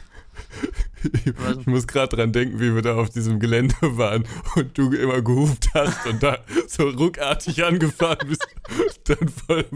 Ich 1.24 1.66
muss 1.66 1.86
gerade 1.86 2.16
dran 2.16 2.32
denken, 2.32 2.60
wie 2.60 2.74
wir 2.74 2.82
da 2.82 2.94
auf 2.94 3.10
diesem 3.10 3.40
Gelände 3.40 3.74
waren 3.82 4.24
und 4.54 4.76
du 4.78 4.92
immer 4.92 5.20
gehupt 5.20 5.68
hast 5.74 6.06
und 6.06 6.22
da 6.22 6.38
so 6.68 6.88
ruckartig 6.88 7.64
angefahren 7.64 8.28
bist, 8.28 8.46
dann 9.04 9.28
voll 9.28 9.66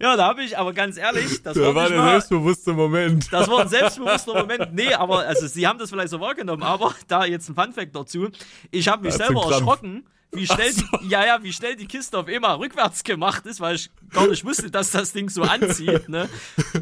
Ja, 0.00 0.16
da 0.16 0.26
habe 0.26 0.44
ich, 0.44 0.56
aber 0.56 0.72
ganz 0.72 0.96
ehrlich, 0.96 1.42
das 1.42 1.54
Da 1.54 1.60
war 1.62 1.74
war 1.74 1.82
nicht 1.84 1.92
der 1.94 1.98
mal, 2.00 2.10
selbstbewusste 2.12 2.72
Moment. 2.72 3.32
Das 3.32 3.48
war 3.48 3.60
ein 3.60 3.68
selbstbewusster 3.68 4.34
Moment. 4.34 4.72
Nee, 4.72 4.94
aber 4.94 5.20
also 5.20 5.46
sie 5.46 5.66
haben 5.66 5.78
das 5.78 5.90
vielleicht 5.90 6.10
so 6.10 6.20
wahrgenommen, 6.20 6.62
aber 6.62 6.94
da 7.08 7.24
jetzt 7.24 7.48
ein 7.48 7.54
Funfact 7.54 7.94
dazu. 7.94 8.28
Ich 8.70 8.88
habe 8.88 9.02
mich 9.02 9.14
Hat's 9.14 9.26
selber 9.26 9.50
erschrocken, 9.50 10.06
wie 10.30 10.46
schnell 10.46 10.72
die, 10.72 11.08
ja, 11.08 11.24
ja, 11.24 11.42
wie 11.42 11.52
schnell 11.52 11.74
die 11.74 11.86
Kiste 11.86 12.18
auf 12.18 12.28
einmal 12.28 12.56
rückwärts 12.56 13.02
gemacht 13.02 13.46
ist, 13.46 13.60
weil 13.60 13.76
ich 13.76 13.90
gar 14.10 14.28
nicht 14.28 14.44
wusste, 14.44 14.70
dass 14.70 14.90
das 14.90 15.12
Ding 15.12 15.30
so 15.30 15.42
anzieht, 15.42 16.08
ne? 16.08 16.28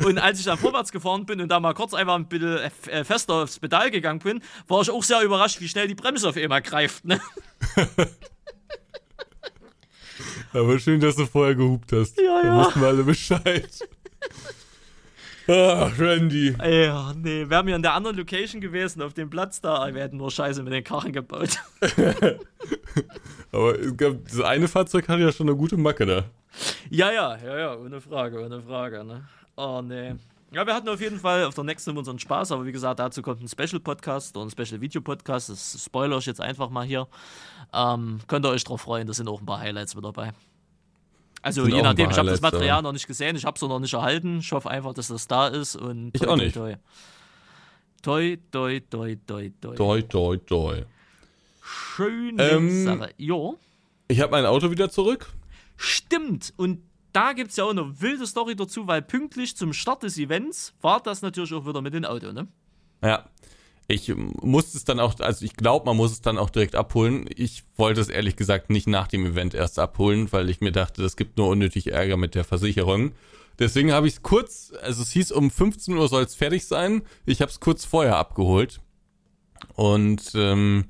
Und 0.04 0.18
als 0.18 0.40
ich 0.40 0.44
dann 0.44 0.58
vorwärts 0.58 0.90
gefahren 0.92 1.26
bin 1.26 1.40
und 1.40 1.48
da 1.48 1.60
mal 1.60 1.72
kurz 1.72 1.94
einfach 1.94 2.16
ein 2.16 2.26
bisschen 2.26 2.58
äh, 2.88 3.04
fester 3.04 3.34
aufs 3.34 3.58
Pedal 3.60 3.90
gegangen 3.90 4.18
bin, 4.18 4.42
war 4.66 4.82
ich 4.82 4.90
auch 4.90 5.02
sehr 5.02 5.22
überrascht, 5.22 5.60
wie 5.60 5.68
schnell 5.68 5.86
die 5.86 5.94
Bremse 5.94 6.28
auf 6.28 6.36
einmal 6.36 6.60
greift, 6.60 7.04
ne? 7.04 7.20
Aber 10.52 10.78
schön, 10.78 11.00
dass 11.00 11.16
du 11.16 11.26
vorher 11.26 11.54
gehupt 11.54 11.92
hast. 11.92 12.18
Ja, 12.20 12.42
Da 12.42 12.48
ja. 12.48 12.56
wussten 12.64 12.80
wir 12.80 12.88
alle 12.88 13.02
Bescheid. 13.04 13.88
Ach, 15.48 15.92
Randy. 15.98 16.54
Ja, 16.62 17.12
nee, 17.14 17.48
wären 17.48 17.66
wir 17.66 17.76
in 17.76 17.82
der 17.82 17.94
anderen 17.94 18.16
Location 18.16 18.60
gewesen, 18.60 19.00
auf 19.02 19.14
dem 19.14 19.30
Platz 19.30 19.60
da, 19.60 19.94
wir 19.94 20.02
hätten 20.02 20.16
nur 20.16 20.30
Scheiße 20.30 20.62
mit 20.62 20.72
den 20.72 20.82
Karren 20.82 21.12
gebaut. 21.12 21.58
Aber 23.52 23.78
es 23.78 23.96
gab, 23.96 24.24
das 24.24 24.40
eine 24.40 24.68
Fahrzeug 24.68 25.08
hatte 25.08 25.22
ja 25.22 25.32
schon 25.32 25.48
eine 25.48 25.56
gute 25.56 25.76
Macke 25.76 26.06
da. 26.06 26.24
Ja, 26.90 27.12
ja, 27.12 27.36
ja, 27.44 27.58
ja, 27.58 27.76
ohne 27.76 28.00
Frage, 28.00 28.44
ohne 28.44 28.60
Frage, 28.62 29.04
ne? 29.04 29.24
Oh, 29.56 29.82
nee. 29.82 30.14
Ja, 30.56 30.66
wir 30.66 30.74
hatten 30.74 30.88
auf 30.88 31.02
jeden 31.02 31.20
Fall 31.20 31.44
auf 31.44 31.54
der 31.54 31.64
nächsten 31.64 31.94
unseren 31.98 32.18
Spaß, 32.18 32.50
aber 32.50 32.64
wie 32.64 32.72
gesagt, 32.72 32.98
dazu 32.98 33.20
kommt 33.20 33.42
ein 33.42 33.46
Special-Podcast 33.46 34.34
oder 34.38 34.46
ein 34.46 34.50
Special-Video-Podcast. 34.50 35.50
Das 35.50 35.84
spoiler 35.84 36.16
ich 36.16 36.24
jetzt 36.24 36.40
einfach 36.40 36.70
mal 36.70 36.86
hier. 36.86 37.08
Ähm, 37.74 38.20
könnt 38.26 38.46
ihr 38.46 38.48
euch 38.48 38.64
drauf 38.64 38.80
freuen, 38.80 39.06
da 39.06 39.12
sind 39.12 39.28
auch 39.28 39.40
ein 39.40 39.44
paar 39.44 39.60
Highlights 39.60 39.94
mit 39.94 40.02
dabei. 40.02 40.32
Also 41.42 41.66
je 41.66 41.82
nachdem, 41.82 42.08
ich 42.08 42.16
habe 42.16 42.30
das 42.30 42.40
Material 42.40 42.68
dabei. 42.68 42.82
noch 42.84 42.92
nicht 42.94 43.06
gesehen, 43.06 43.36
ich 43.36 43.44
habe 43.44 43.54
es 43.54 43.60
noch 43.60 43.78
nicht 43.78 43.92
erhalten. 43.92 44.38
Ich 44.38 44.50
hoffe 44.50 44.70
einfach, 44.70 44.94
dass 44.94 45.08
das 45.08 45.28
da 45.28 45.48
ist 45.48 45.76
und 45.76 46.12
Ich 46.14 46.22
toi, 46.22 46.26
auch 46.26 46.36
toi, 46.38 46.44
nicht. 46.44 46.54
Toi, 46.54 46.76
toi, 48.02 48.36
toi, 48.50 48.80
toi, 48.90 49.50
toi, 49.60 49.74
toi. 49.76 50.02
Doi, 50.02 50.36
doi. 50.38 50.86
Schöne 51.60 52.42
Ähm, 52.42 52.84
Sache. 52.86 53.10
Jo. 53.18 53.58
Ich 54.08 54.22
habe 54.22 54.30
mein 54.32 54.46
Auto 54.46 54.70
wieder 54.70 54.88
zurück. 54.88 55.34
Stimmt. 55.76 56.54
Und 56.56 56.80
da 57.16 57.32
gibt 57.32 57.50
es 57.50 57.56
ja 57.56 57.64
auch 57.64 57.70
eine 57.70 58.00
wilde 58.02 58.26
Story 58.26 58.54
dazu, 58.54 58.86
weil 58.86 59.00
pünktlich 59.00 59.56
zum 59.56 59.72
Start 59.72 60.02
des 60.02 60.18
Events 60.18 60.74
war 60.82 61.00
das 61.00 61.22
natürlich 61.22 61.54
auch 61.54 61.66
wieder 61.66 61.80
mit 61.80 61.94
dem 61.94 62.04
Auto, 62.04 62.30
ne? 62.32 62.46
Ja. 63.02 63.24
Ich 63.88 64.12
musste 64.16 64.76
es 64.76 64.84
dann 64.84 64.98
auch, 64.98 65.18
also 65.20 65.44
ich 65.44 65.54
glaube, 65.54 65.86
man 65.86 65.96
muss 65.96 66.10
es 66.10 66.20
dann 66.20 66.38
auch 66.38 66.50
direkt 66.50 66.74
abholen. 66.74 67.26
Ich 67.34 67.62
wollte 67.76 68.00
es 68.00 68.08
ehrlich 68.08 68.34
gesagt 68.34 68.68
nicht 68.68 68.88
nach 68.88 69.06
dem 69.06 69.24
Event 69.24 69.54
erst 69.54 69.78
abholen, 69.78 70.30
weil 70.32 70.50
ich 70.50 70.60
mir 70.60 70.72
dachte, 70.72 71.02
das 71.02 71.16
gibt 71.16 71.38
nur 71.38 71.48
unnötig 71.48 71.92
Ärger 71.92 72.16
mit 72.16 72.34
der 72.34 72.42
Versicherung. 72.42 73.12
Deswegen 73.60 73.92
habe 73.92 74.08
ich 74.08 74.14
es 74.14 74.22
kurz, 74.22 74.72
also 74.82 75.02
es 75.02 75.12
hieß, 75.12 75.30
um 75.32 75.52
15 75.52 75.96
Uhr 75.96 76.08
soll 76.08 76.24
es 76.24 76.34
fertig 76.34 76.66
sein. 76.66 77.02
Ich 77.26 77.40
habe 77.40 77.50
es 77.50 77.60
kurz 77.60 77.84
vorher 77.84 78.16
abgeholt. 78.16 78.80
Und 79.74 80.32
ähm, 80.34 80.86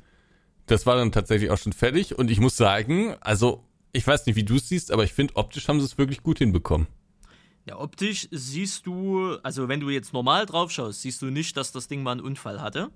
das 0.65 0.87
war 0.87 0.97
dann 0.97 1.13
tatsächlich 1.13 1.51
auch 1.51 1.59
schon 1.59 1.75
fertig. 1.75 2.19
Und 2.19 2.31
ich 2.31 2.41
muss 2.41 2.57
sagen, 2.57 3.15
also 3.21 3.63
ich 3.97 4.07
weiß 4.07 4.27
nicht, 4.27 4.37
wie 4.37 4.45
du 4.45 4.57
es 4.57 4.69
siehst, 4.69 4.93
aber 4.93 5.05
ich 5.05 5.13
finde, 5.13 5.37
optisch 5.37 5.69
haben 5.69 5.81
sie 5.81 5.87
es 5.87 5.99
wirklich 5.99 6.23
gut 6.23 6.39
hinbekommen. 6.39 6.87
Ja, 7.65 7.79
optisch 7.79 8.29
siehst 8.31 8.87
du, 8.87 9.37
also 9.43 9.69
wenn 9.69 9.81
du 9.81 9.91
jetzt 9.91 10.13
normal 10.13 10.47
drauf 10.47 10.71
schaust, 10.71 11.03
siehst 11.03 11.21
du 11.23 11.27
nicht, 11.27 11.57
dass 11.57 11.73
das 11.73 11.89
Ding 11.89 12.03
mal 12.03 12.13
einen 12.13 12.21
Unfall 12.21 12.61
hatte. 12.61 12.91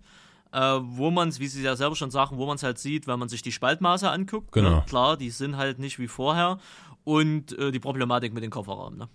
Äh, 0.53 0.79
wo 0.83 1.11
man 1.11 1.29
es, 1.29 1.39
wie 1.39 1.47
sie 1.47 1.63
ja 1.63 1.77
selber 1.77 1.97
schon 1.97 2.11
sagen, 2.11 2.37
wo 2.37 2.47
man 2.47 2.57
es 2.57 2.63
halt 2.63 2.79
sieht, 2.79 3.07
wenn 3.07 3.19
man 3.19 3.29
sich 3.29 3.43
die 3.43 3.53
Spaltmaße 3.53 4.11
anguckt. 4.11 4.53
Genau. 4.53 4.71
Ne? 4.77 4.85
Klar, 4.89 5.17
die 5.17 5.31
sind 5.31 5.57
halt 5.57 5.79
nicht 5.79 5.99
wie 5.99 6.09
vorher. 6.09 6.59
Und 7.05 7.57
äh, 7.59 7.73
die 7.73 7.81
Problematik 7.81 8.35
mit 8.35 8.43
dem 8.43 8.51
Kofferraum. 8.51 8.97
Ne? 8.97 9.09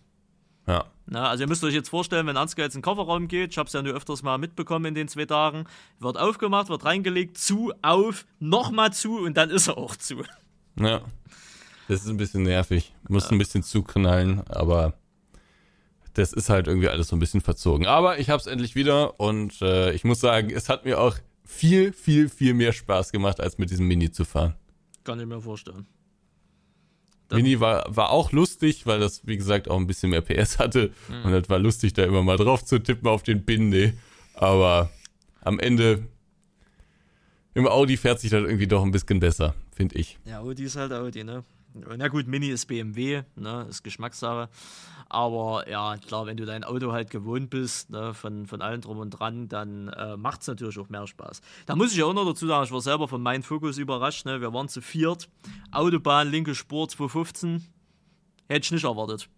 Ja. 0.68 0.86
Na, 1.06 1.30
also 1.30 1.44
ihr 1.44 1.48
müsst 1.48 1.64
euch 1.64 1.74
jetzt 1.74 1.90
vorstellen, 1.90 2.26
wenn 2.26 2.38
Ansgar 2.38 2.66
jetzt 2.66 2.76
in 2.76 2.80
den 2.80 2.86
Kofferraum 2.86 3.28
geht, 3.28 3.52
ich 3.52 3.58
habe 3.58 3.68
es 3.68 3.74
ja 3.74 3.82
nur 3.82 3.94
öfters 3.94 4.24
mal 4.24 4.38
mitbekommen 4.38 4.86
in 4.86 4.96
den 4.96 5.08
zwei 5.08 5.26
Tagen, 5.26 5.66
wird 6.00 6.18
aufgemacht, 6.18 6.70
wird 6.70 6.84
reingelegt, 6.84 7.38
zu, 7.38 7.72
auf, 7.82 8.26
nochmal 8.40 8.92
zu 8.92 9.20
und 9.20 9.38
dann 9.38 9.52
ist 9.52 9.68
er 9.68 9.78
auch 9.78 9.96
zu. 9.96 10.24
Ja. 10.80 11.02
Das 11.88 12.02
ist 12.02 12.08
ein 12.10 12.18
bisschen 12.18 12.44
nervig. 12.44 12.94
Muss 13.08 13.30
ein 13.30 13.38
bisschen 13.38 13.64
zuknallen, 13.64 14.42
aber 14.48 14.94
das 16.14 16.34
ist 16.34 16.50
halt 16.50 16.68
irgendwie 16.68 16.88
alles 16.90 17.10
so 17.10 17.16
ein 17.16 17.20
bisschen 17.20 17.42
verzogen. 17.42 17.86
Aber 17.88 18.20
ich 18.20 18.30
hab's 18.30 18.48
endlich 18.48 18.76
wieder 18.76 19.20
und 19.20 19.62
äh, 19.62 19.92
ich 19.92 20.04
muss 20.04 20.20
sagen, 20.20 20.50
es 20.50 20.70
hat 20.70 20.86
mir 20.86 21.00
auch 21.00 21.18
viel, 21.44 21.94
viel, 21.94 22.30
viel 22.30 22.54
mehr 22.54 22.72
Spaß 22.74 23.12
gemacht, 23.12 23.40
als 23.40 23.58
mit 23.58 23.70
diesem 23.70 23.88
Mini 23.88 24.12
zu 24.12 24.26
fahren. 24.26 24.56
Kann 25.04 25.20
ich 25.20 25.26
mir 25.28 25.42
vorstellen. 25.42 25.86
Das- 27.28 27.38
Mini 27.38 27.60
war, 27.60 27.86
war 27.96 28.10
auch 28.12 28.32
lustig, 28.32 28.86
weil 28.86 29.00
das, 29.00 29.28
wie 29.28 29.38
gesagt, 29.38 29.70
auch 29.70 29.78
ein 29.78 29.88
bisschen 29.88 30.10
mehr 30.12 30.22
PS 30.22 30.58
hatte. 30.60 30.92
Und 31.24 31.32
das 31.32 31.50
war 31.50 31.60
lustig, 31.60 31.94
da 31.94 32.04
immer 32.04 32.24
mal 32.24 32.38
drauf 32.38 32.64
zu 32.66 32.80
tippen 32.80 33.08
auf 33.08 33.22
den 33.24 33.46
Pin, 33.46 33.70
nee. 33.70 33.94
Aber 34.36 34.90
am 35.42 35.60
Ende 35.60 36.08
im 37.54 37.68
Audi 37.68 37.98
fährt 37.98 38.20
sich 38.20 38.32
das 38.32 38.44
irgendwie 38.44 38.68
doch 38.68 38.84
ein 38.84 38.92
bisschen 38.92 39.20
besser, 39.20 39.54
finde 39.76 39.96
ich. 39.96 40.18
Ja, 40.26 40.40
Audi 40.40 40.64
ist 40.64 40.76
halt 40.76 40.92
Audi, 40.92 41.24
ne? 41.24 41.44
Na 41.97 42.07
gut, 42.07 42.28
Mini 42.28 42.47
ist 42.47 42.67
BMW, 42.67 43.23
ne? 43.36 43.67
Ist 43.69 43.84
Geschmackssache. 43.84 44.49
Aber 45.09 45.69
ja, 45.69 45.97
klar, 45.97 46.26
wenn 46.26 46.38
du 46.38 46.45
dein 46.45 46.63
Auto 46.63 46.91
halt 46.91 47.09
gewohnt 47.09 47.49
bist, 47.49 47.89
ne, 47.89 48.13
von, 48.13 48.47
von 48.47 48.61
allem 48.61 48.82
drum 48.82 48.97
und 48.97 49.11
dran, 49.11 49.47
dann 49.47 49.89
äh, 49.89 50.17
macht 50.17 50.41
es 50.41 50.47
natürlich 50.47 50.80
auch 50.80 50.89
mehr 50.89 51.05
Spaß. 51.05 51.41
Da 51.65 51.76
muss 51.76 51.93
ich 51.93 52.01
auch 52.01 52.13
noch 52.13 52.26
dazu 52.26 52.47
sagen, 52.47 52.65
ich 52.65 52.71
war 52.71 52.82
selber 52.82 53.07
von 53.07 53.21
meinem 53.21 53.43
Fokus 53.43 53.78
überrascht. 53.78 54.26
Ne? 54.26 54.41
Wir 54.41 54.53
waren 54.53 54.67
zu 54.67 54.82
viert. 54.82 55.30
Autobahn, 55.71 56.32
linke 56.32 56.55
Spur 56.55 56.88
215. 56.88 57.63
Hätte 58.47 58.65
ich 58.65 58.71
nicht 58.71 58.84
erwartet. 58.84 59.30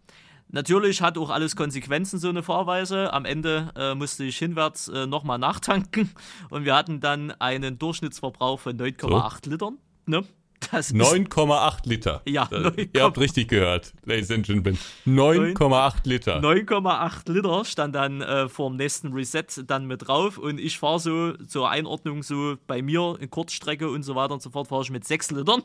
Natürlich 0.50 1.02
hat 1.02 1.18
auch 1.18 1.30
alles 1.30 1.58
Konsequenzen, 1.58 2.20
so 2.20 2.30
eine 2.30 2.44
Fahrweise. 2.44 3.12
Am 3.12 3.26
Ende 3.26 3.72
äh, 3.76 3.96
musste 3.96 4.24
ich 4.24 4.38
hinwärts 4.38 4.88
äh, 4.88 5.06
nochmal 5.06 5.40
nachtanken 5.40 6.10
und 6.50 6.64
wir 6.64 6.76
hatten 6.76 7.02
dann 7.02 7.32
einen 7.32 7.78
Durchschnittsverbrauch 7.78 8.60
von 8.60 8.78
9,8 8.78 9.44
so. 9.44 9.52
Litern. 9.52 9.78
Ne? 10.06 10.24
9,8 10.72 11.88
Liter. 11.88 12.22
Ja, 12.26 12.48
9, 12.52 12.90
ihr 12.94 13.04
habt 13.04 13.18
richtig 13.18 13.48
gehört, 13.50 13.94
Ladies 14.06 14.32
and 14.32 14.46
Gentlemen. 14.46 14.78
9,8 15.06 15.94
Liter. 16.04 16.40
9,8 16.40 17.32
Liter 17.32 17.66
stand 17.66 17.96
dann 17.96 18.22
äh, 18.22 18.50
vor 18.50 18.70
dem 18.70 18.78
nächsten 18.78 19.14
Reset 19.14 19.46
dann 19.66 19.86
mit 19.86 20.08
drauf 20.08 20.38
und 20.38 20.60
ich 20.60 20.78
fahre 20.78 21.00
so 21.00 21.34
zur 21.34 21.70
Einordnung 21.70 22.24
so 22.24 22.56
bei 22.68 22.82
mir 22.82 23.18
in 23.20 23.30
Kurzstrecke 23.30 23.90
und 23.90 24.04
so 24.04 24.16
weiter 24.16 24.34
und 24.34 24.42
so 24.42 24.50
fort 24.50 24.68
fahre 24.68 24.84
ich 24.84 24.92
mit 24.92 25.06
6 25.06 25.32
Litern. 25.32 25.64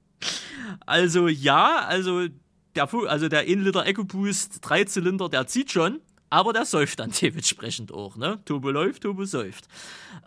also 0.86 1.28
ja, 1.28 1.84
also 1.86 2.26
der, 2.74 2.94
also 3.08 3.28
der 3.28 3.40
1 3.40 3.64
Liter 3.64 3.86
EcoBoost 3.86 4.58
3 4.62 4.84
Zylinder, 4.84 5.28
der 5.28 5.46
zieht 5.46 5.72
schon, 5.72 6.00
aber 6.30 6.52
der 6.52 6.64
säuft 6.64 7.00
dann 7.00 7.10
dementsprechend 7.20 7.92
auch, 7.92 8.16
ne? 8.16 8.38
Turbo 8.44 8.70
läuft, 8.70 9.02
Turbo 9.02 9.24
säuft. 9.24 9.66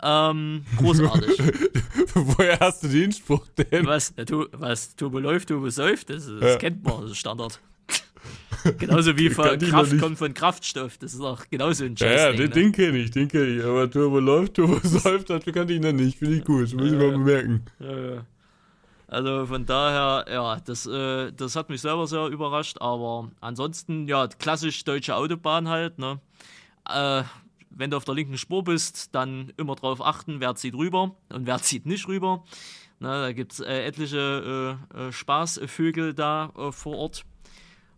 Ähm, 0.02 0.66
großartig. 0.78 1.40
Woher 2.14 2.60
hast 2.60 2.84
du 2.84 2.90
den 2.90 3.12
Spruch 3.12 3.48
denn? 3.58 3.86
Was, 3.86 4.14
tu, 4.28 4.46
was 4.52 4.96
Turbo 4.96 5.20
läuft, 5.20 5.48
Turbo 5.48 5.70
säuft, 5.70 6.10
das, 6.10 6.28
das 6.28 6.42
ja. 6.42 6.58
kennt 6.58 6.84
man, 6.84 7.02
das 7.02 7.12
ist 7.12 7.18
Standard. 7.18 7.60
genauso 8.78 9.18
wie 9.18 9.30
von 9.30 9.58
Kraft 9.60 10.00
kommt 10.00 10.18
von 10.18 10.34
Kraftstoff, 10.34 10.98
das 10.98 11.14
ist 11.14 11.22
auch 11.22 11.44
genauso 11.50 11.84
ein 11.86 11.98
Scheiß. 11.98 12.22
Ja, 12.22 12.30
ja 12.30 12.32
den, 12.32 12.50
ne? 12.50 12.50
den 12.50 12.72
kenne 12.72 12.98
ich, 13.00 13.12
den 13.12 13.28
kenne 13.28 13.58
ich, 13.58 13.64
aber 13.64 13.90
Turbo 13.90 14.20
läuft, 14.20 14.54
Turbo 14.56 14.80
säuft, 14.84 15.30
das 15.30 15.44
kann 15.46 15.68
ich 15.70 15.82
noch 15.82 15.92
nicht, 15.92 16.20
finde 16.20 16.38
ich 16.38 16.46
gut, 16.46 16.64
das 16.64 16.74
muss 16.74 16.88
ich 16.88 16.94
mal 16.94 17.12
bemerken. 17.12 17.64
Ja, 17.80 18.00
ja. 18.00 18.26
Also 19.14 19.46
von 19.46 19.68
daher, 19.68 20.26
ja, 20.34 20.60
das, 20.66 20.88
äh, 20.88 21.32
das 21.34 21.56
hat 21.56 21.70
mich 21.70 21.82
selber 21.82 22.08
sehr 22.08 22.26
überrascht, 22.30 22.78
aber 22.80 23.30
ansonsten, 23.42 24.08
ja, 24.08 24.26
klassisch 24.28 24.84
deutsche 24.86 25.16
Autobahn 25.16 25.70
halt, 25.70 26.00
ne? 26.00 26.20
Äh, 26.90 27.22
wenn 27.70 27.92
du 27.92 27.98
auf 27.98 28.06
der 28.06 28.16
linken 28.16 28.40
Spur 28.40 28.64
bist, 28.64 29.14
dann 29.14 29.54
immer 29.56 29.76
drauf 29.76 30.04
achten, 30.04 30.40
wer 30.40 30.56
zieht 30.56 30.74
rüber 30.74 31.16
und 31.30 31.46
wer 31.46 31.58
zieht 31.62 31.86
nicht 31.86 32.08
rüber. 32.08 32.44
Na, 33.00 33.22
da 33.22 33.34
gibt 33.34 33.54
es 33.54 33.60
äh, 33.60 33.86
etliche 33.86 34.80
äh, 34.96 34.98
äh, 34.98 35.12
Spaßvögel 35.12 36.16
da 36.16 36.52
äh, 36.58 36.72
vor 36.72 36.98
Ort. 36.98 37.24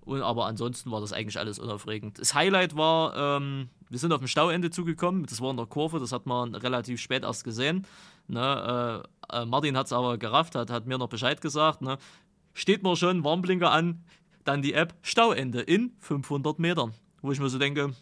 Und, 0.01 0.21
aber 0.21 0.47
ansonsten 0.47 0.91
war 0.91 0.99
das 0.99 1.13
eigentlich 1.13 1.39
alles 1.39 1.59
unaufregend. 1.59 2.19
Das 2.19 2.33
Highlight 2.33 2.75
war, 2.75 3.37
ähm, 3.37 3.69
wir 3.89 3.99
sind 3.99 4.11
auf 4.11 4.19
dem 4.19 4.27
Stauende 4.27 4.69
zugekommen, 4.69 5.25
das 5.25 5.39
war 5.39 5.51
in 5.51 5.57
der 5.57 5.65
Kurve, 5.65 5.97
das 5.99 6.11
hat 6.11 6.25
man 6.25 6.55
relativ 6.55 6.99
spät 6.99 7.23
erst 7.23 7.45
gesehen. 7.45 7.87
Ne, 8.27 9.03
äh, 9.31 9.41
äh, 9.41 9.45
Martin 9.45 9.77
hat 9.77 9.87
es 9.87 9.93
aber 9.93 10.17
gerafft, 10.17 10.55
hat, 10.55 10.69
hat 10.69 10.87
mir 10.87 10.97
noch 10.97 11.09
Bescheid 11.09 11.41
gesagt. 11.41 11.81
Ne, 11.81 11.97
steht 12.53 12.83
mir 12.83 12.95
schon, 12.95 13.23
Warnblinker 13.23 13.71
an, 13.71 14.03
dann 14.43 14.61
die 14.61 14.73
App 14.73 14.93
Stauende 15.01 15.61
in 15.61 15.93
500 15.99 16.59
Metern. 16.59 16.93
Wo 17.21 17.31
ich 17.31 17.39
mir 17.39 17.49
so 17.49 17.59
denke, 17.59 17.93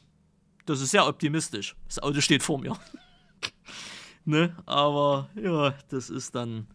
das 0.66 0.82
ist 0.82 0.92
sehr 0.92 1.08
optimistisch. 1.08 1.76
Das 1.88 2.00
Auto 2.00 2.22
steht 2.22 2.44
vor 2.44 2.60
mir. 2.60 2.78
ne, 4.26 4.56
aber 4.66 5.30
ja, 5.36 5.74
das 5.90 6.10
ist 6.10 6.36
dann. 6.36 6.68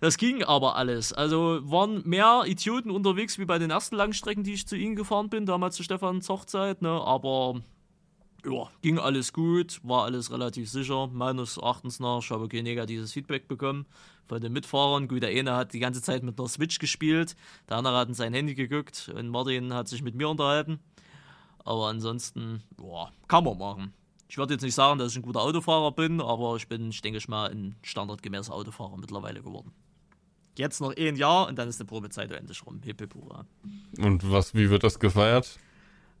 Das 0.00 0.18
ging 0.18 0.42
aber 0.42 0.76
alles. 0.76 1.12
Also 1.12 1.60
waren 1.62 2.06
mehr 2.06 2.42
Idioten 2.46 2.90
unterwegs 2.90 3.38
wie 3.38 3.44
bei 3.44 3.58
den 3.58 3.70
ersten 3.70 3.96
Langstrecken, 3.96 4.44
die 4.44 4.54
ich 4.54 4.66
zu 4.66 4.76
ihnen 4.76 4.96
gefahren 4.96 5.30
bin, 5.30 5.46
damals 5.46 5.76
zu 5.76 5.82
Stefans 5.82 6.28
Hochzeit, 6.28 6.82
ne? 6.82 6.90
Aber 6.90 7.62
ja, 8.44 8.70
ging 8.82 8.98
alles 8.98 9.32
gut, 9.32 9.80
war 9.82 10.04
alles 10.04 10.30
relativ 10.30 10.70
sicher. 10.70 11.08
Meines 11.08 11.56
Erachtens 11.56 12.00
nach, 12.00 12.20
ich 12.20 12.30
habe 12.30 12.48
kein 12.48 12.64
negatives 12.64 13.12
Feedback 13.12 13.48
bekommen 13.48 13.86
von 14.26 14.40
den 14.40 14.52
Mitfahrern. 14.52 15.08
Gut, 15.08 15.22
der 15.22 15.30
eine 15.30 15.54
hat 15.54 15.72
die 15.72 15.78
ganze 15.78 16.02
Zeit 16.02 16.22
mit 16.22 16.38
einer 16.38 16.48
Switch 16.48 16.78
gespielt, 16.78 17.36
der 17.68 17.78
andere 17.78 17.96
hat 17.96 18.08
in 18.08 18.14
sein 18.14 18.34
Handy 18.34 18.54
geguckt 18.54 19.10
und 19.14 19.28
Martin 19.28 19.72
hat 19.72 19.88
sich 19.88 20.02
mit 20.02 20.14
mir 20.14 20.28
unterhalten. 20.28 20.78
Aber 21.64 21.88
ansonsten, 21.88 22.62
boah, 22.76 23.10
kann 23.26 23.44
man 23.44 23.58
machen. 23.58 23.94
Ich 24.28 24.36
würde 24.36 24.54
jetzt 24.54 24.62
nicht 24.62 24.74
sagen, 24.74 24.98
dass 24.98 25.12
ich 25.12 25.18
ein 25.18 25.22
guter 25.22 25.40
Autofahrer 25.40 25.92
bin, 25.92 26.20
aber 26.20 26.56
ich 26.56 26.68
bin, 26.68 26.90
ich 26.90 27.00
denke 27.00 27.18
ich 27.18 27.28
mal, 27.28 27.50
ein 27.50 27.76
standardgemäßer 27.82 28.52
Autofahrer 28.52 28.96
mittlerweile 28.98 29.42
geworden. 29.42 29.72
Jetzt 30.56 30.80
noch 30.80 30.94
ein 30.96 31.16
Jahr 31.16 31.48
und 31.48 31.58
dann 31.58 31.68
ist 31.68 31.80
die 31.80 31.84
Probezeit 31.84 32.30
endlich 32.30 32.64
rum. 32.64 32.80
Hip, 32.84 33.00
hip, 33.00 33.14
Und 33.98 34.30
was, 34.30 34.54
wie 34.54 34.70
wird 34.70 34.84
das 34.84 35.00
gefeiert? 35.00 35.58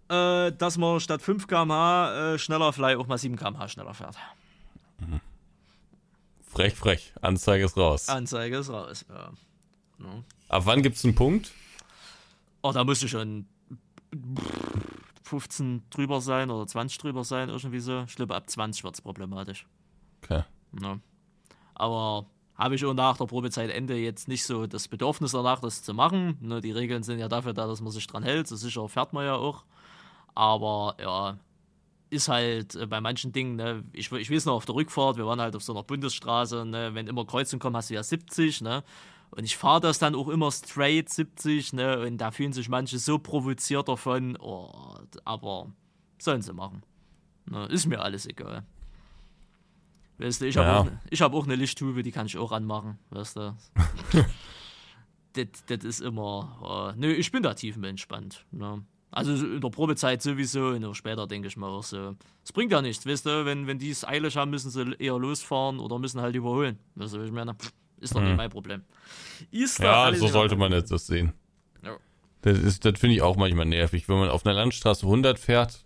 Äh, 0.08 0.52
dass 0.52 0.78
man 0.78 1.00
statt 1.00 1.22
5 1.22 1.46
km/h 1.46 2.34
äh, 2.34 2.38
schneller 2.38 2.72
vielleicht 2.72 2.98
auch 2.98 3.06
mal 3.06 3.18
7 3.18 3.36
km/h 3.36 3.68
schneller 3.68 3.94
fährt. 3.94 4.16
Mhm. 4.98 5.20
Frech, 6.42 6.74
frech. 6.74 7.12
Anzeige 7.20 7.64
ist 7.64 7.76
raus. 7.76 8.08
Anzeige 8.08 8.58
ist 8.58 8.70
raus, 8.70 9.04
ja. 9.08 9.32
ja. 9.98 10.22
Ab 10.48 10.62
wann 10.66 10.82
gibt 10.82 10.96
es 10.96 11.04
einen 11.04 11.14
Punkt? 11.14 11.50
Oh, 12.62 12.72
da 12.72 12.84
müsste 12.84 13.08
schon 13.08 13.46
15 15.24 15.82
drüber 15.90 16.20
sein 16.20 16.50
oder 16.50 16.66
20 16.66 16.98
drüber 16.98 17.24
sein, 17.24 17.48
irgendwie 17.48 17.80
so. 17.80 18.04
Ich 18.06 18.14
glaube, 18.14 18.34
ab 18.36 18.48
20 18.48 18.84
wird 18.84 18.94
es 18.94 19.00
problematisch. 19.00 19.66
Okay. 20.22 20.44
Ja. 20.80 20.98
Aber 21.74 22.26
habe 22.56 22.76
ich 22.76 22.84
auch 22.84 22.94
nach 22.94 23.16
der 23.16 23.24
Probezeit 23.24 23.70
Ende 23.70 23.96
jetzt 23.96 24.28
nicht 24.28 24.44
so 24.44 24.66
das 24.66 24.86
Bedürfnis 24.86 25.32
danach, 25.32 25.60
das 25.60 25.82
zu 25.82 25.92
machen. 25.92 26.38
Ne, 26.40 26.60
die 26.60 26.70
Regeln 26.70 27.02
sind 27.02 27.18
ja 27.18 27.28
dafür 27.28 27.52
da, 27.52 27.66
dass 27.66 27.80
man 27.80 27.90
sich 27.90 28.06
dran 28.06 28.22
hält. 28.22 28.46
So 28.46 28.56
sicher 28.56 28.88
fährt 28.88 29.12
man 29.12 29.24
ja 29.24 29.34
auch. 29.34 29.64
Aber 30.34 30.96
ja, 31.00 31.38
ist 32.10 32.28
halt 32.28 32.74
äh, 32.74 32.86
bei 32.86 33.00
manchen 33.00 33.32
Dingen, 33.32 33.56
ne, 33.56 33.84
ich, 33.92 34.10
ich 34.12 34.30
weiß 34.30 34.46
noch 34.46 34.54
auf 34.54 34.64
der 34.64 34.74
Rückfahrt, 34.74 35.16
wir 35.16 35.26
waren 35.26 35.40
halt 35.40 35.56
auf 35.56 35.62
so 35.62 35.72
einer 35.72 35.82
Bundesstraße, 35.82 36.64
ne, 36.64 36.94
wenn 36.94 37.06
immer 37.06 37.24
Kreuzungen 37.26 37.60
kommen, 37.60 37.76
hast 37.76 37.90
du 37.90 37.94
ja 37.94 38.02
70, 38.02 38.62
ne? 38.62 38.82
Und 39.30 39.42
ich 39.42 39.56
fahre 39.56 39.80
das 39.80 39.98
dann 39.98 40.14
auch 40.14 40.28
immer 40.28 40.52
straight 40.52 41.08
70, 41.08 41.72
ne? 41.72 42.00
Und 42.00 42.18
da 42.18 42.30
fühlen 42.30 42.52
sich 42.52 42.68
manche 42.68 42.98
so 42.98 43.18
provoziert 43.18 43.88
davon, 43.88 44.36
oh, 44.40 44.96
aber 45.24 45.72
sollen 46.18 46.42
sie 46.42 46.52
machen. 46.52 46.82
Ne, 47.46 47.66
ist 47.66 47.86
mir 47.86 48.00
alles 48.00 48.26
egal. 48.26 48.64
Weißt 50.18 50.40
du, 50.40 50.46
ich 50.46 50.56
habe 50.56 50.68
ja. 50.68 50.78
auch, 50.80 50.84
ne, 50.84 51.00
hab 51.18 51.34
auch 51.34 51.44
eine 51.44 51.56
Lichttube, 51.56 52.02
die 52.02 52.12
kann 52.12 52.26
ich 52.26 52.38
auch 52.38 52.52
anmachen, 52.52 52.98
weißt 53.10 53.36
du. 53.36 53.56
das, 55.32 55.46
das 55.66 55.84
ist 55.84 56.00
immer, 56.00 56.92
uh, 56.94 56.98
nö, 56.98 57.12
ich 57.12 57.32
bin 57.32 57.42
da 57.42 57.54
tiefenentspannt. 57.54 58.46
Ne? 58.52 58.84
Also 59.14 59.32
in 59.46 59.60
der 59.60 59.68
Probezeit 59.70 60.22
sowieso, 60.22 60.70
und 60.70 60.84
auch 60.84 60.94
später 60.94 61.28
denke 61.28 61.46
ich 61.46 61.56
mal 61.56 61.68
auch 61.68 61.84
so. 61.84 62.16
Es 62.42 62.50
bringt 62.50 62.72
ja 62.72 62.82
nichts, 62.82 63.06
weißt 63.06 63.26
du, 63.26 63.44
wenn, 63.46 63.68
wenn 63.68 63.78
die 63.78 63.90
es 63.90 64.04
eilig 64.04 64.36
haben, 64.36 64.50
müssen 64.50 64.70
sie 64.70 64.92
eher 64.98 65.16
losfahren 65.16 65.78
oder 65.78 66.00
müssen 66.00 66.20
halt 66.20 66.34
überholen. 66.34 66.80
Du, 66.96 67.04
ich 67.04 67.30
meine, 67.30 67.54
ist 68.00 68.12
doch 68.12 68.20
hm. 68.20 68.26
nicht 68.26 68.36
mein 68.36 68.50
Problem. 68.50 68.82
Ist 69.52 69.78
ja, 69.78 70.12
so 70.14 70.26
sollte 70.26 70.56
man 70.56 70.72
jetzt 70.72 70.90
das 70.90 71.06
sehen. 71.06 71.32
Ja. 71.84 71.96
Das, 72.42 72.80
das 72.80 72.98
finde 72.98 73.14
ich 73.14 73.22
auch 73.22 73.36
manchmal 73.36 73.66
nervig, 73.66 74.08
wenn 74.08 74.18
man 74.18 74.30
auf 74.30 74.44
einer 74.44 74.56
Landstraße 74.56 75.06
100 75.06 75.38
fährt 75.38 75.84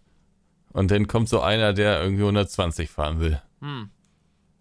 und 0.73 0.91
dann 0.91 1.07
kommt 1.07 1.29
so 1.29 1.41
einer, 1.43 1.75
der 1.75 2.03
irgendwie 2.03 2.23
120 2.23 2.89
fahren 2.89 3.21
will. 3.21 3.43
Hm. 3.61 3.91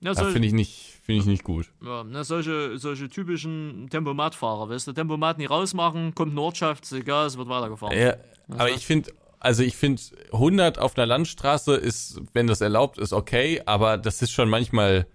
Ja, 0.01 0.13
das 0.13 0.27
finde 0.33 0.45
ich 0.45 0.53
nicht 0.53 0.96
Finde 1.07 1.21
ich 1.21 1.25
nicht 1.25 1.45
gut. 1.45 1.71
Ja, 1.81 2.03
ne, 2.03 2.25
solche, 2.25 2.77
solche 2.77 3.07
typischen 3.07 3.87
Tempomatfahrer, 3.89 4.67
weißt 4.67 4.87
du, 4.87 4.91
Tempomat 4.91 5.37
nie 5.37 5.45
rausmachen, 5.45 6.13
kommt 6.13 6.33
eine 6.33 6.41
Ortschaft, 6.41 6.83
ist 6.83 6.91
egal, 6.91 7.27
es 7.27 7.37
wird 7.37 7.47
weitergefahren. 7.47 7.97
Ja, 7.97 8.17
aber 8.49 8.69
ich 8.69 8.85
finde, 8.85 9.13
also 9.39 9.63
ich 9.63 9.77
finde 9.77 10.01
100 10.33 10.79
auf 10.79 10.97
einer 10.97 11.05
Landstraße 11.05 11.75
ist, 11.75 12.21
wenn 12.33 12.47
das 12.47 12.59
erlaubt 12.59 12.97
ist, 12.97 13.13
okay, 13.13 13.61
aber 13.65 13.97
das 13.97 14.21
ist 14.21 14.33
schon 14.33 14.49
manchmal 14.49 15.07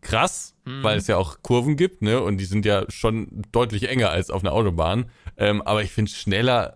krass, 0.00 0.56
mhm. 0.64 0.82
weil 0.82 0.98
es 0.98 1.06
ja 1.06 1.16
auch 1.16 1.42
Kurven 1.42 1.76
gibt, 1.76 2.02
ne, 2.02 2.20
und 2.20 2.38
die 2.38 2.44
sind 2.44 2.66
ja 2.66 2.90
schon 2.90 3.44
deutlich 3.52 3.88
enger 3.88 4.10
als 4.10 4.30
auf 4.30 4.42
einer 4.42 4.52
Autobahn. 4.52 5.12
Ähm, 5.36 5.62
aber 5.62 5.84
ich 5.84 5.92
finde 5.92 6.10
schneller, 6.10 6.74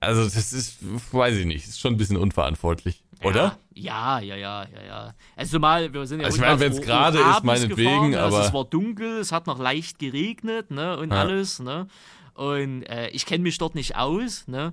also 0.00 0.24
das 0.24 0.52
ist, 0.52 0.78
weiß 1.12 1.36
ich 1.36 1.46
nicht, 1.46 1.68
ist 1.68 1.78
schon 1.78 1.94
ein 1.94 1.98
bisschen 1.98 2.16
unverantwortlich. 2.16 3.04
Oder? 3.22 3.56
Ja, 3.78 4.20
ja, 4.20 4.36
ja, 4.36 4.64
ja, 4.64 4.82
ja. 4.86 5.14
Also 5.36 5.58
mal, 5.58 5.92
wir 5.92 6.06
sind 6.06 6.20
ja 6.20 6.26
also 6.26 6.36
ich 6.36 6.40
meine, 6.40 6.60
wenn 6.60 6.72
es 6.72 6.80
gerade 6.80 7.18
ist, 7.18 7.44
meinetwegen, 7.44 7.76
gefahren, 7.76 8.14
aber 8.14 8.36
also 8.36 8.48
es 8.48 8.52
war 8.54 8.64
dunkel, 8.64 9.18
es 9.18 9.32
hat 9.32 9.46
noch 9.46 9.58
leicht 9.58 9.98
geregnet, 9.98 10.70
ne, 10.70 10.96
und 10.96 11.12
ja. 11.12 11.20
alles, 11.20 11.60
ne. 11.60 11.86
Und 12.32 12.84
äh, 12.84 13.08
ich 13.08 13.26
kenne 13.26 13.42
mich 13.42 13.58
dort 13.58 13.74
nicht 13.74 13.96
aus, 13.96 14.48
ne. 14.48 14.72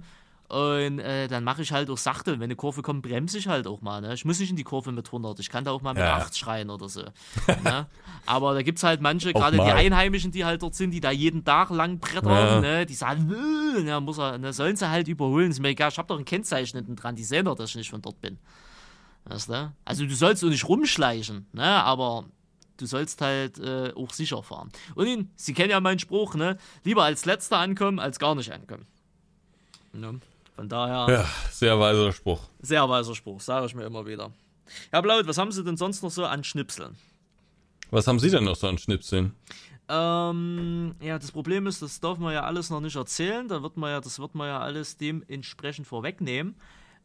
Und 0.53 0.99
äh, 0.99 1.27
dann 1.27 1.43
mache 1.43 1.63
ich 1.63 1.71
halt 1.71 1.89
auch 1.89 1.97
sachte. 1.97 2.33
Wenn 2.33 2.43
eine 2.43 2.55
Kurve 2.55 2.83
kommt, 2.83 3.01
bremse 3.01 3.39
ich 3.39 3.47
halt 3.47 3.65
auch 3.65 3.81
mal. 3.81 4.01
Ne? 4.01 4.13
Ich 4.13 4.23
muss 4.23 4.39
nicht 4.39 4.51
in 4.51 4.55
die 4.55 4.63
Kurve 4.63 4.91
mit 4.91 5.07
100. 5.07 5.39
Ich 5.39 5.49
kann 5.49 5.63
da 5.63 5.71
auch 5.71 5.81
mal 5.81 5.95
mit 5.95 6.03
ja. 6.03 6.17
8 6.17 6.37
schreien 6.37 6.69
oder 6.69 6.89
so. 6.89 7.01
ne? 7.63 7.87
Aber 8.27 8.53
da 8.53 8.61
gibt 8.61 8.77
es 8.77 8.83
halt 8.83 9.01
manche, 9.01 9.33
gerade 9.33 9.57
die 9.57 9.63
Einheimischen, 9.63 10.31
die 10.31 10.45
halt 10.45 10.61
dort 10.61 10.75
sind, 10.75 10.91
die 10.91 10.99
da 10.99 11.09
jeden 11.09 11.43
Tag 11.43 11.71
lang 11.71 11.97
brettern. 11.97 12.31
Ja. 12.31 12.59
Ne? 12.61 12.85
Die 12.85 12.93
sagen, 12.93 13.33
ja, 13.83 13.99
muss 13.99 14.19
er, 14.19 14.37
ne? 14.37 14.53
sollen 14.53 14.75
sie 14.75 14.87
halt 14.87 15.07
überholen. 15.07 15.49
Ist 15.49 15.59
mir 15.59 15.69
egal, 15.69 15.89
ich 15.89 15.97
habe 15.97 16.07
doch 16.07 16.19
ein 16.19 16.25
Kennzeichen 16.25 16.77
hinten 16.77 16.97
dran. 16.97 17.15
Die 17.15 17.23
sehen 17.23 17.45
doch, 17.45 17.55
dass 17.55 17.71
ich 17.71 17.77
nicht 17.77 17.89
von 17.89 18.03
dort 18.03 18.21
bin. 18.21 18.37
Weißt 19.25 19.49
du? 19.49 19.73
Also 19.85 20.05
du 20.05 20.15
sollst 20.15 20.41
so 20.41 20.47
nicht 20.47 20.67
rumschleichen, 20.67 21.47
ne? 21.53 21.63
aber 21.63 22.25
du 22.77 22.85
sollst 22.85 23.21
halt 23.21 23.59
äh, 23.59 23.93
auch 23.95 24.11
sicher 24.11 24.43
fahren. 24.43 24.71
Und 24.95 25.07
ihn, 25.07 25.31
Sie 25.35 25.53
kennen 25.53 25.69
ja 25.69 25.79
meinen 25.79 25.99
Spruch, 25.99 26.35
ne? 26.35 26.57
Lieber 26.83 27.03
als 27.03 27.25
letzter 27.25 27.57
ankommen, 27.57 27.99
als 27.99 28.19
gar 28.19 28.35
nicht 28.35 28.51
ankommen. 28.51 28.85
Ne? 29.93 30.19
Von 30.55 30.69
daher. 30.69 31.13
Ja, 31.13 31.25
sehr 31.51 31.79
weiser 31.79 32.11
Spruch. 32.11 32.41
Sehr 32.61 32.87
weiser 32.89 33.15
Spruch, 33.15 33.39
sage 33.41 33.65
ich 33.65 33.75
mir 33.75 33.85
immer 33.85 34.05
wieder. 34.05 34.31
Ja, 34.91 35.01
Blaut, 35.01 35.27
was 35.27 35.37
haben 35.37 35.51
Sie 35.51 35.63
denn 35.63 35.77
sonst 35.77 36.03
noch 36.03 36.11
so 36.11 36.25
an 36.25 36.43
Schnipseln? 36.43 36.95
Was 37.91 38.07
haben 38.07 38.19
Sie 38.19 38.29
denn 38.29 38.43
noch 38.43 38.55
so 38.55 38.67
an 38.67 38.77
Schnipseln? 38.77 39.33
Ähm, 39.89 40.95
ja, 41.01 41.19
das 41.19 41.31
Problem 41.31 41.67
ist, 41.67 41.81
das 41.81 41.99
darf 41.99 42.17
man 42.17 42.33
ja 42.33 42.43
alles 42.43 42.69
noch 42.69 42.79
nicht 42.79 42.95
erzählen. 42.95 43.47
Da 43.47 43.61
wird 43.61 43.77
man 43.77 43.91
ja, 43.91 44.01
das 44.01 44.19
wird 44.19 44.33
man 44.35 44.47
ja 44.47 44.59
alles 44.59 44.97
dementsprechend 44.97 45.87
vorwegnehmen. 45.87 46.55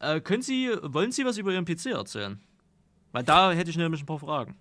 Äh, 0.01 0.21
können 0.21 0.43
Sie, 0.43 0.71
wollen 0.83 1.13
Sie 1.13 1.25
was 1.25 1.39
über 1.39 1.53
Ihren 1.53 1.65
PC 1.65 1.87
erzählen? 1.87 2.41
Weil 3.13 3.25
da 3.25 3.53
hätte 3.53 3.71
ich 3.71 3.77
nämlich 3.77 4.03
ein 4.03 4.07
paar 4.07 4.19
Fragen. 4.19 4.57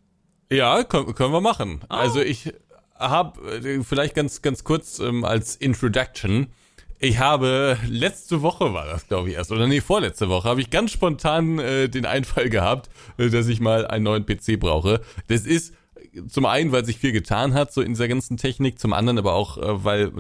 Ja, 0.51 0.83
können, 0.83 1.13
können 1.13 1.33
wir 1.33 1.41
machen. 1.41 1.81
Oh. 1.83 1.93
Also 1.93 2.21
ich 2.21 2.53
habe 2.95 3.83
vielleicht 3.83 4.15
ganz 4.15 4.41
ganz 4.41 4.63
kurz 4.63 4.99
ähm, 4.99 5.23
als 5.25 5.55
Introduction. 5.55 6.47
Ich 6.99 7.19
habe 7.19 7.77
letzte 7.88 8.41
Woche 8.41 8.73
war 8.73 8.85
das 8.88 9.07
glaube 9.07 9.29
ich 9.29 9.35
erst 9.35 9.51
oder 9.51 9.67
nee 9.67 9.81
vorletzte 9.81 10.29
Woche 10.29 10.49
habe 10.49 10.61
ich 10.61 10.71
ganz 10.71 10.91
spontan 10.91 11.59
äh, 11.59 11.89
den 11.89 12.05
Einfall 12.05 12.49
gehabt, 12.49 12.89
äh, 13.17 13.29
dass 13.29 13.47
ich 13.47 13.59
mal 13.59 13.85
einen 13.85 14.05
neuen 14.05 14.25
PC 14.25 14.59
brauche. 14.59 15.01
Das 15.27 15.41
ist 15.41 15.75
zum 16.27 16.45
einen, 16.45 16.71
weil 16.71 16.85
sich 16.85 16.97
viel 16.97 17.11
getan 17.11 17.53
hat, 17.53 17.71
so 17.71 17.81
in 17.81 17.89
dieser 17.89 18.07
ganzen 18.07 18.38
Technik, 18.38 18.79
zum 18.79 18.93
anderen 18.93 19.17
aber 19.19 19.33
auch, 19.33 19.57
äh, 19.57 19.83
weil 19.83 20.11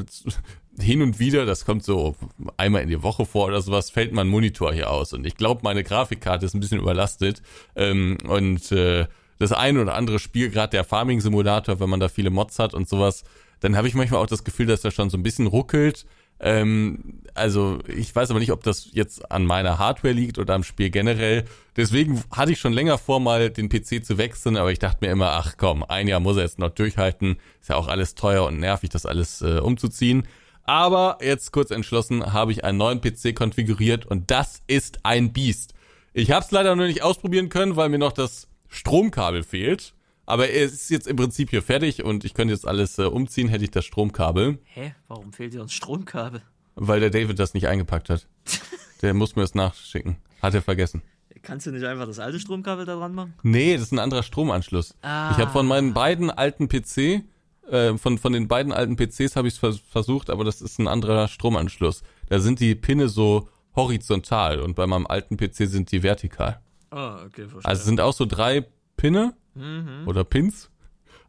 hin 0.79 1.01
und 1.01 1.19
wieder, 1.19 1.45
das 1.45 1.65
kommt 1.65 1.83
so 1.83 2.15
einmal 2.55 2.83
in 2.83 2.89
die 2.89 3.01
Woche 3.01 3.25
vor 3.25 3.47
oder 3.47 3.61
sowas, 3.61 3.89
fällt 3.89 4.13
mein 4.13 4.27
Monitor 4.27 4.73
hier 4.73 4.91
aus. 4.91 5.13
Und 5.13 5.25
ich 5.25 5.35
glaube, 5.35 5.61
meine 5.63 5.83
Grafikkarte 5.83 6.45
ist 6.45 6.53
ein 6.53 6.59
bisschen 6.59 6.79
überlastet. 6.79 7.41
Ähm, 7.75 8.17
und 8.27 8.71
äh, 8.71 9.07
das 9.39 9.51
ein 9.51 9.77
oder 9.77 9.95
andere 9.95 10.19
Spiel, 10.19 10.49
gerade 10.49 10.71
der 10.71 10.83
Farming-Simulator, 10.83 11.79
wenn 11.79 11.89
man 11.89 11.99
da 11.99 12.09
viele 12.09 12.29
Mods 12.29 12.59
hat 12.59 12.73
und 12.73 12.87
sowas, 12.87 13.23
dann 13.59 13.75
habe 13.75 13.87
ich 13.87 13.95
manchmal 13.95 14.21
auch 14.21 14.27
das 14.27 14.43
Gefühl, 14.43 14.67
dass 14.67 14.83
er 14.83 14.91
schon 14.91 15.09
so 15.09 15.17
ein 15.17 15.23
bisschen 15.23 15.47
ruckelt. 15.47 16.05
Ähm, 16.39 17.21
also 17.33 17.79
ich 17.87 18.15
weiß 18.15 18.29
aber 18.29 18.39
nicht, 18.39 18.51
ob 18.51 18.63
das 18.63 18.89
jetzt 18.91 19.31
an 19.31 19.45
meiner 19.45 19.79
Hardware 19.79 20.13
liegt 20.13 20.37
oder 20.37 20.53
am 20.53 20.63
Spiel 20.63 20.91
generell. 20.91 21.45
Deswegen 21.75 22.23
hatte 22.31 22.51
ich 22.51 22.59
schon 22.59 22.73
länger 22.73 22.97
vor, 22.97 23.19
mal 23.19 23.49
den 23.49 23.69
PC 23.69 24.05
zu 24.05 24.17
wechseln, 24.17 24.57
aber 24.57 24.71
ich 24.71 24.79
dachte 24.79 25.03
mir 25.03 25.11
immer, 25.11 25.31
ach 25.31 25.55
komm, 25.57 25.83
ein 25.83 26.07
Jahr 26.07 26.19
muss 26.19 26.37
er 26.37 26.43
jetzt 26.43 26.59
noch 26.59 26.69
durchhalten. 26.69 27.37
Ist 27.59 27.69
ja 27.69 27.75
auch 27.75 27.87
alles 27.87 28.13
teuer 28.13 28.45
und 28.45 28.59
nervig, 28.59 28.91
das 28.91 29.07
alles 29.07 29.41
äh, 29.41 29.59
umzuziehen. 29.59 30.27
Aber 30.67 31.17
jetzt 31.21 31.53
kurz 31.53 31.71
entschlossen, 31.71 32.33
habe 32.33 32.51
ich 32.51 32.65
einen 32.65 32.77
neuen 32.77 32.99
PC 32.99 33.33
konfiguriert 33.33 34.05
und 34.05 34.29
das 34.29 34.61
ist 34.67 34.99
ein 35.03 35.31
Biest. 35.31 35.73
Ich 36.13 36.31
habe 36.31 36.43
es 36.43 36.51
leider 36.51 36.75
noch 36.75 36.85
nicht 36.85 37.03
ausprobieren 37.03 37.47
können, 37.47 37.77
weil 37.77 37.87
mir 37.87 37.97
noch 37.97 38.11
das 38.11 38.49
Stromkabel 38.67 39.43
fehlt. 39.43 39.93
Aber 40.25 40.49
es 40.49 40.73
ist 40.73 40.89
jetzt 40.89 41.07
im 41.07 41.15
Prinzip 41.15 41.51
hier 41.51 41.61
fertig 41.61 42.03
und 42.03 42.25
ich 42.25 42.33
könnte 42.33 42.53
jetzt 42.53 42.67
alles 42.67 42.99
äh, 42.99 43.03
umziehen, 43.03 43.47
hätte 43.47 43.63
ich 43.63 43.71
das 43.71 43.85
Stromkabel. 43.85 44.59
Hä? 44.65 44.93
Warum 45.07 45.31
fehlt 45.31 45.53
dir 45.53 45.59
das 45.59 45.71
Stromkabel? 45.71 46.41
Weil 46.75 46.99
der 46.99 47.11
David 47.11 47.39
das 47.39 47.53
nicht 47.53 47.69
eingepackt 47.69 48.09
hat. 48.09 48.27
der 49.01 49.13
muss 49.13 49.37
mir 49.37 49.43
das 49.43 49.55
nachschicken. 49.55 50.17
Hat 50.41 50.53
er 50.53 50.61
vergessen. 50.61 51.01
Kannst 51.43 51.65
du 51.65 51.71
nicht 51.71 51.85
einfach 51.85 52.07
das 52.07 52.19
alte 52.19 52.41
Stromkabel 52.41 52.85
da 52.85 52.97
dran 52.97 53.15
machen? 53.15 53.35
Nee, 53.41 53.75
das 53.75 53.83
ist 53.83 53.91
ein 53.93 53.99
anderer 53.99 54.23
Stromanschluss. 54.23 54.95
Ah. 55.01 55.31
Ich 55.31 55.37
habe 55.37 55.51
von 55.51 55.65
meinen 55.65 55.93
beiden 55.93 56.29
alten 56.29 56.67
PC, 56.67 57.23
äh, 57.69 57.97
von, 57.97 58.17
von 58.17 58.33
den 58.33 58.47
beiden 58.47 58.71
alten 58.71 58.95
PCs 58.95 59.35
habe 59.35 59.47
ich 59.47 59.61
es 59.61 59.79
versucht, 59.79 60.29
aber 60.29 60.43
das 60.43 60.61
ist 60.61 60.79
ein 60.79 60.87
anderer 60.87 61.27
Stromanschluss. 61.27 62.03
Da 62.29 62.39
sind 62.39 62.59
die 62.59 62.75
Pinne 62.75 63.09
so 63.09 63.49
horizontal 63.75 64.59
und 64.59 64.75
bei 64.75 64.87
meinem 64.87 65.07
alten 65.07 65.37
PC 65.37 65.67
sind 65.67 65.91
die 65.91 66.03
vertikal. 66.03 66.61
Ah, 66.89 67.23
okay, 67.25 67.47
verstehe. 67.47 67.65
Also 67.65 67.83
sind 67.83 68.01
auch 68.01 68.13
so 68.13 68.25
drei 68.25 68.65
Pinne 68.95 69.35
mhm. 69.53 70.07
oder 70.07 70.23
Pins, 70.23 70.69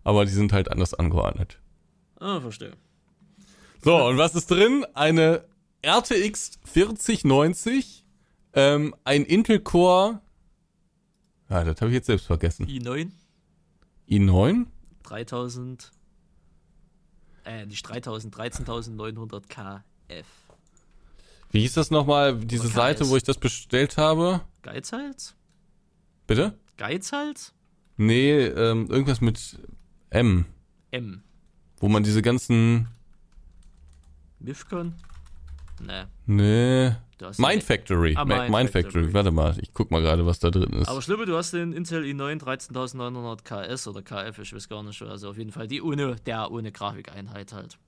aber 0.04 0.24
die 0.24 0.32
sind 0.32 0.52
halt 0.52 0.70
anders 0.70 0.94
angeordnet. 0.94 1.58
Ah, 2.20 2.40
verstehe. 2.40 2.72
So, 3.82 3.96
und 4.06 4.18
was 4.18 4.34
ist 4.34 4.50
drin? 4.50 4.84
Eine 4.94 5.44
RTX 5.82 6.58
4090, 6.64 8.04
ähm, 8.54 8.94
ein 9.04 9.24
Intel 9.24 9.60
Core, 9.60 10.20
ja, 11.50 11.64
das 11.64 11.80
habe 11.80 11.90
ich 11.90 11.94
jetzt 11.94 12.06
selbst 12.06 12.26
vergessen. 12.26 12.66
i9? 12.66 13.10
i9? 14.08 14.66
3000, 15.04 15.90
äh, 17.48 17.66
nicht 17.66 17.82
3000, 17.82 18.36
13900 18.36 19.48
KF. 19.48 20.26
Wie 21.50 21.60
hieß 21.60 21.72
das 21.74 21.90
nochmal, 21.90 22.36
diese 22.36 22.68
Seite, 22.68 23.08
wo 23.08 23.16
ich 23.16 23.22
das 23.22 23.38
bestellt 23.38 23.96
habe? 23.96 24.42
Geizhals? 24.62 25.34
Bitte? 26.26 26.58
Geizhals? 26.76 27.54
Nee, 27.96 28.32
ähm, 28.32 28.86
irgendwas 28.90 29.22
mit 29.22 29.58
M. 30.10 30.44
M. 30.90 31.22
Wo 31.78 31.88
man 31.88 32.02
diese 32.02 32.20
ganzen. 32.20 32.88
Mifcon? 34.40 34.94
Nee. 35.80 36.04
Nee. 36.26 36.96
Mind 37.38 37.62
Factory. 37.62 38.14
Ah, 38.16 38.24
Mind, 38.24 38.50
Mind 38.50 38.70
Factory. 38.70 39.04
Factory. 39.04 39.14
Warte 39.14 39.30
mal, 39.30 39.56
ich 39.60 39.72
guck 39.74 39.90
mal 39.90 40.00
gerade, 40.00 40.24
was 40.24 40.38
da 40.38 40.50
drin 40.50 40.72
ist. 40.74 40.88
Aber 40.88 41.02
Schlimme, 41.02 41.26
du 41.26 41.36
hast 41.36 41.52
den 41.52 41.72
Intel 41.72 42.04
i9 42.04 42.38
13900 42.38 43.44
KS 43.44 43.88
oder 43.88 44.02
KF, 44.02 44.38
ich 44.38 44.54
weiß 44.54 44.68
gar 44.68 44.82
nicht. 44.82 45.02
Also 45.02 45.30
auf 45.30 45.38
jeden 45.38 45.50
Fall 45.50 45.66
die 45.66 45.82
ohne, 45.82 46.16
der 46.26 46.50
ohne 46.50 46.70
Grafikeinheit 46.70 47.52
halt. 47.52 47.78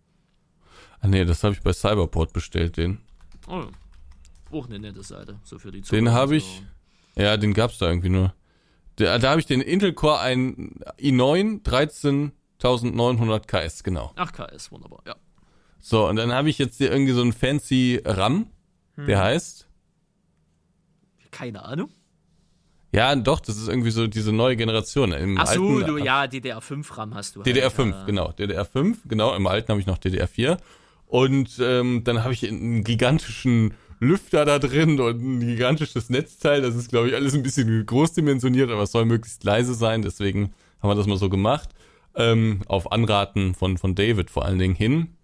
Ah 1.00 1.08
nee, 1.08 1.24
das 1.24 1.44
habe 1.44 1.54
ich 1.54 1.62
bei 1.62 1.72
Cyberport 1.72 2.32
bestellt, 2.32 2.76
den. 2.76 2.98
Oh. 3.48 3.64
Auch 4.52 4.66
eine 4.66 4.80
nette 4.80 5.02
Seite, 5.02 5.38
so 5.44 5.58
für 5.58 5.70
die 5.70 5.82
Zukunft. 5.82 5.92
Den 5.92 6.12
habe 6.12 6.36
ich. 6.36 6.62
Ja, 7.16 7.36
den 7.36 7.54
gab's 7.54 7.78
da 7.78 7.88
irgendwie 7.88 8.08
nur. 8.08 8.34
Da, 8.96 9.18
da 9.18 9.30
habe 9.30 9.40
ich 9.40 9.46
den 9.46 9.60
Intel 9.60 9.92
Core 9.92 10.18
ein 10.20 10.80
i9 10.98 11.62
13900 11.62 13.46
KS, 13.46 13.84
genau. 13.84 14.12
Ach, 14.16 14.32
KS, 14.32 14.72
wunderbar, 14.72 15.02
ja. 15.06 15.14
So, 15.80 16.08
und 16.08 16.16
dann 16.16 16.32
habe 16.32 16.50
ich 16.50 16.58
jetzt 16.58 16.78
hier 16.78 16.92
irgendwie 16.92 17.12
so 17.12 17.22
einen 17.22 17.32
fancy 17.32 18.00
RAM, 18.04 18.46
hm. 18.96 19.06
der 19.06 19.20
heißt. 19.20 19.66
Keine 21.30 21.64
Ahnung. 21.64 21.90
Ja, 22.92 23.14
doch, 23.14 23.38
das 23.38 23.56
ist 23.56 23.68
irgendwie 23.68 23.90
so 23.90 24.06
diese 24.08 24.32
neue 24.32 24.56
Generation. 24.56 25.12
Im 25.12 25.38
Ach 25.38 25.46
so, 25.46 25.68
alten, 25.68 25.86
du, 25.86 25.96
ja, 25.98 26.24
DDR5 26.24 26.96
RAM 26.96 27.14
hast 27.14 27.36
du. 27.36 27.42
DDR5, 27.42 27.92
halt, 27.92 28.06
genau. 28.06 28.30
DDR5, 28.30 28.96
genau. 29.06 29.34
Im 29.34 29.46
alten 29.46 29.68
habe 29.68 29.80
ich 29.80 29.86
noch 29.86 29.98
DDR4. 29.98 30.58
Und 31.06 31.58
ähm, 31.60 32.02
dann 32.04 32.24
habe 32.24 32.32
ich 32.32 32.46
einen 32.46 32.82
gigantischen 32.82 33.74
Lüfter 34.00 34.44
da 34.44 34.58
drin 34.58 34.98
und 34.98 35.20
ein 35.20 35.40
gigantisches 35.40 36.10
Netzteil. 36.10 36.62
Das 36.62 36.74
ist, 36.74 36.88
glaube 36.88 37.08
ich, 37.08 37.14
alles 37.14 37.34
ein 37.34 37.42
bisschen 37.42 37.84
großdimensioniert, 37.86 38.70
aber 38.70 38.82
es 38.82 38.92
soll 38.92 39.04
möglichst 39.04 39.44
leise 39.44 39.74
sein. 39.74 40.02
Deswegen 40.02 40.52
haben 40.80 40.90
wir 40.90 40.94
das 40.94 41.06
mal 41.06 41.18
so 41.18 41.28
gemacht. 41.28 41.70
Ähm, 42.16 42.62
auf 42.66 42.90
Anraten 42.90 43.54
von, 43.54 43.78
von 43.78 43.94
David 43.94 44.30
vor 44.30 44.44
allen 44.44 44.58
Dingen 44.58 44.74
hin. 44.74 45.16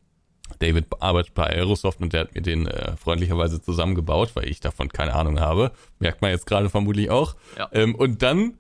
David 0.58 0.86
arbeitet 1.00 1.34
bei 1.34 1.44
Aerosoft 1.44 2.00
und 2.00 2.12
der 2.12 2.22
hat 2.22 2.34
mir 2.34 2.42
den 2.42 2.66
äh, 2.66 2.96
freundlicherweise 2.96 3.60
zusammengebaut, 3.60 4.30
weil 4.34 4.48
ich 4.48 4.60
davon 4.60 4.88
keine 4.88 5.14
Ahnung 5.14 5.40
habe. 5.40 5.72
Merkt 5.98 6.22
man 6.22 6.30
jetzt 6.30 6.46
gerade 6.46 6.70
vermutlich 6.70 7.10
auch. 7.10 7.36
Ja. 7.58 7.68
Ähm, 7.72 7.94
und 7.94 8.22
dann 8.22 8.58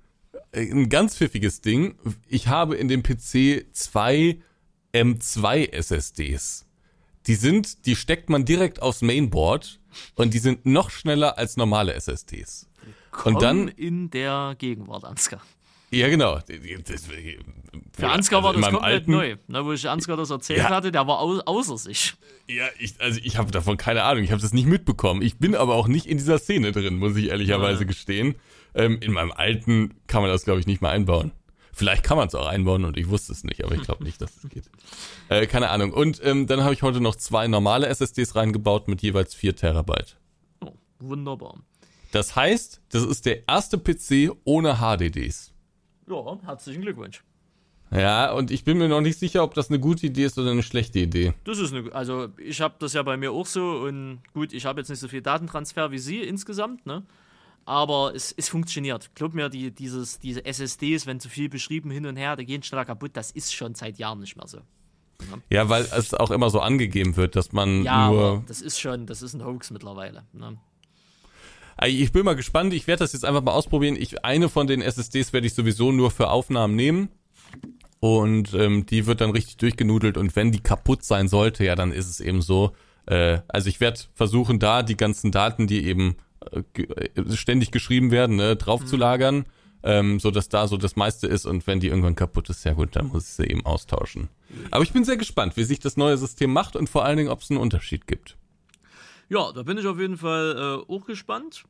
äh, 0.52 0.70
ein 0.70 0.88
ganz 0.88 1.16
pfiffiges 1.16 1.60
Ding. 1.60 1.96
Ich 2.28 2.48
habe 2.48 2.76
in 2.76 2.88
dem 2.88 3.02
PC 3.02 3.66
zwei 3.72 4.38
M2 4.92 5.72
SSDs. 5.72 6.66
Die 7.26 7.34
sind, 7.34 7.86
die 7.86 7.96
steckt 7.96 8.30
man 8.30 8.44
direkt 8.44 8.80
aufs 8.80 9.02
Mainboard 9.02 9.80
und 10.14 10.32
die 10.32 10.38
sind 10.38 10.64
noch 10.64 10.90
schneller 10.90 11.38
als 11.38 11.56
normale 11.56 11.94
SSDs. 11.94 12.68
Willkommen 13.10 13.34
und 13.34 13.42
dann 13.42 13.68
in 13.68 14.10
der 14.10 14.54
Gegenwart, 14.58 15.04
Ansgar. 15.04 15.40
Ja, 15.90 16.08
genau. 16.08 16.40
Für 17.92 18.08
Ansgar 18.08 18.42
war 18.42 18.50
also 18.50 18.60
das 18.60 18.70
komplett 18.70 18.92
alten, 18.92 19.10
neu. 19.10 19.36
Na, 19.46 19.64
wo 19.64 19.72
ich 19.72 19.88
Ansgar 19.88 20.16
das 20.16 20.30
erzählt 20.30 20.58
ja, 20.58 20.68
hatte, 20.70 20.90
der 20.90 21.06
war 21.06 21.20
au 21.20 21.38
außer 21.38 21.78
sich. 21.78 22.14
Ja, 22.48 22.66
ich, 22.78 23.00
also 23.00 23.20
ich 23.22 23.38
habe 23.38 23.50
davon 23.50 23.76
keine 23.76 24.02
Ahnung. 24.02 24.24
Ich 24.24 24.32
habe 24.32 24.42
das 24.42 24.52
nicht 24.52 24.66
mitbekommen. 24.66 25.22
Ich 25.22 25.38
bin 25.38 25.54
aber 25.54 25.74
auch 25.74 25.88
nicht 25.88 26.06
in 26.06 26.18
dieser 26.18 26.38
Szene 26.38 26.72
drin, 26.72 26.98
muss 26.98 27.16
ich 27.16 27.28
ehrlicherweise 27.28 27.80
ja. 27.80 27.86
gestehen. 27.86 28.34
Ähm, 28.74 28.98
in 29.00 29.12
meinem 29.12 29.32
alten 29.32 29.94
kann 30.06 30.22
man 30.22 30.30
das, 30.30 30.44
glaube 30.44 30.60
ich, 30.60 30.66
nicht 30.66 30.82
mehr 30.82 30.90
einbauen. 30.90 31.32
Vielleicht 31.72 32.02
kann 32.04 32.16
man 32.16 32.28
es 32.28 32.34
auch 32.34 32.46
einbauen 32.46 32.84
und 32.84 32.96
ich 32.96 33.08
wusste 33.08 33.32
es 33.32 33.44
nicht, 33.44 33.62
aber 33.62 33.74
ich 33.74 33.82
glaube 33.82 34.02
nicht, 34.02 34.20
dass 34.20 34.36
es 34.36 34.48
geht. 34.50 34.64
Äh, 35.28 35.46
keine 35.46 35.70
Ahnung. 35.70 35.92
Und 35.92 36.20
ähm, 36.24 36.46
dann 36.46 36.64
habe 36.64 36.74
ich 36.74 36.82
heute 36.82 37.00
noch 37.00 37.16
zwei 37.16 37.46
normale 37.48 37.86
SSDs 37.86 38.34
reingebaut 38.34 38.88
mit 38.88 39.02
jeweils 39.02 39.34
4 39.34 39.56
Terabyte. 39.56 40.16
Oh, 40.60 40.72
wunderbar. 40.98 41.58
Das 42.12 42.34
heißt, 42.34 42.80
das 42.90 43.02
ist 43.02 43.26
der 43.26 43.46
erste 43.46 43.78
PC 43.78 44.34
ohne 44.44 44.76
HDDs. 44.76 45.52
Ja, 46.08 46.38
herzlichen 46.44 46.82
Glückwunsch. 46.82 47.22
Ja, 47.90 48.32
und 48.32 48.50
ich 48.50 48.64
bin 48.64 48.78
mir 48.78 48.88
noch 48.88 49.00
nicht 49.00 49.18
sicher, 49.18 49.44
ob 49.44 49.54
das 49.54 49.70
eine 49.70 49.78
gute 49.78 50.06
Idee 50.06 50.24
ist 50.24 50.38
oder 50.38 50.50
eine 50.50 50.62
schlechte 50.62 50.98
Idee. 50.98 51.34
Das 51.44 51.58
ist 51.58 51.72
eine, 51.72 51.92
also 51.92 52.28
ich 52.36 52.60
habe 52.60 52.74
das 52.78 52.94
ja 52.94 53.02
bei 53.02 53.16
mir 53.16 53.32
auch 53.32 53.46
so 53.46 53.82
und 53.86 54.20
gut, 54.34 54.52
ich 54.52 54.66
habe 54.66 54.80
jetzt 54.80 54.88
nicht 54.88 54.98
so 54.98 55.08
viel 55.08 55.22
Datentransfer 55.22 55.92
wie 55.92 55.98
Sie 55.98 56.20
insgesamt, 56.20 56.84
ne? 56.84 57.04
aber 57.66 58.12
es, 58.14 58.32
es 58.36 58.48
funktioniert. 58.48 59.10
Glaub 59.14 59.34
mir, 59.34 59.48
die, 59.48 59.72
dieses, 59.72 60.18
diese 60.18 60.44
SSDs, 60.44 61.06
wenn 61.06 61.20
zu 61.20 61.28
viel 61.28 61.48
beschrieben 61.48 61.90
hin 61.90 62.06
und 62.06 62.16
her, 62.16 62.36
die 62.36 62.46
gehen 62.46 62.62
schneller 62.62 62.84
kaputt, 62.84 63.10
das 63.14 63.30
ist 63.32 63.54
schon 63.54 63.74
seit 63.74 63.98
Jahren 63.98 64.20
nicht 64.20 64.36
mehr 64.36 64.46
so. 64.46 64.58
Ja, 65.20 65.38
ja 65.50 65.68
weil 65.68 65.82
es 65.82 66.14
auch 66.14 66.30
immer 66.30 66.48
so 66.48 66.60
angegeben 66.60 67.16
wird, 67.16 67.36
dass 67.36 67.52
man 67.52 67.84
ja, 67.84 68.08
nur. 68.08 68.24
Aber 68.24 68.44
das 68.46 68.62
ist 68.62 68.78
schon, 68.78 69.06
das 69.06 69.22
ist 69.22 69.34
ein 69.34 69.44
Hoax 69.44 69.70
mittlerweile. 69.70 70.24
Ne? 70.32 70.58
Ich 71.84 72.12
bin 72.12 72.24
mal 72.24 72.36
gespannt, 72.36 72.72
ich 72.72 72.86
werde 72.86 73.00
das 73.00 73.12
jetzt 73.12 73.24
einfach 73.24 73.42
mal 73.42 73.52
ausprobieren. 73.52 73.96
Ich, 73.98 74.24
eine 74.24 74.48
von 74.48 74.66
den 74.66 74.80
SSDs 74.80 75.32
werde 75.32 75.46
ich 75.46 75.54
sowieso 75.54 75.92
nur 75.92 76.10
für 76.10 76.28
Aufnahmen 76.30 76.74
nehmen. 76.74 77.08
und 78.00 78.54
ähm, 78.54 78.86
die 78.86 79.06
wird 79.06 79.20
dann 79.20 79.30
richtig 79.30 79.56
durchgenudelt 79.58 80.16
und 80.16 80.36
wenn 80.36 80.52
die 80.52 80.60
kaputt 80.60 81.02
sein 81.02 81.28
sollte, 81.28 81.64
ja, 81.64 81.74
dann 81.74 81.92
ist 81.92 82.08
es 82.08 82.20
eben 82.20 82.42
so. 82.42 82.72
Äh, 83.06 83.40
also 83.48 83.68
ich 83.68 83.80
werde 83.80 84.00
versuchen, 84.14 84.58
da 84.58 84.82
die 84.82 84.96
ganzen 84.96 85.32
Daten, 85.32 85.66
die 85.66 85.86
eben 85.86 86.16
äh, 86.50 86.82
äh 86.82 87.36
ständig 87.36 87.70
geschrieben 87.70 88.10
werden, 88.10 88.36
ne, 88.36 88.56
draufzulagern, 88.56 89.36
mhm. 89.36 89.44
ähm, 89.82 90.20
so 90.20 90.30
dass 90.30 90.48
da 90.48 90.68
so 90.68 90.76
das 90.76 90.96
meiste 90.96 91.26
ist 91.26 91.46
und 91.46 91.66
wenn 91.66 91.80
die 91.80 91.88
irgendwann 91.88 92.16
kaputt 92.16 92.48
ist, 92.50 92.64
ja 92.64 92.72
gut, 92.72 92.96
dann 92.96 93.08
muss 93.08 93.24
ich 93.24 93.34
sie 93.34 93.46
eben 93.46 93.64
austauschen. 93.64 94.28
Aber 94.70 94.82
ich 94.82 94.92
bin 94.92 95.04
sehr 95.04 95.16
gespannt, 95.16 95.56
wie 95.56 95.64
sich 95.64 95.80
das 95.80 95.96
neue 95.96 96.16
System 96.16 96.52
macht 96.52 96.76
und 96.76 96.88
vor 96.88 97.04
allen 97.04 97.16
Dingen, 97.16 97.30
ob 97.30 97.40
es 97.42 97.50
einen 97.50 97.60
Unterschied 97.60 98.06
gibt. 98.06 98.36
Ja, 99.28 99.52
da 99.52 99.62
bin 99.62 99.78
ich 99.78 99.86
auf 99.86 99.98
jeden 99.98 100.16
Fall 100.16 100.84
äh, 100.88 100.92
auch 100.92 101.04
gespannt. 101.04 101.64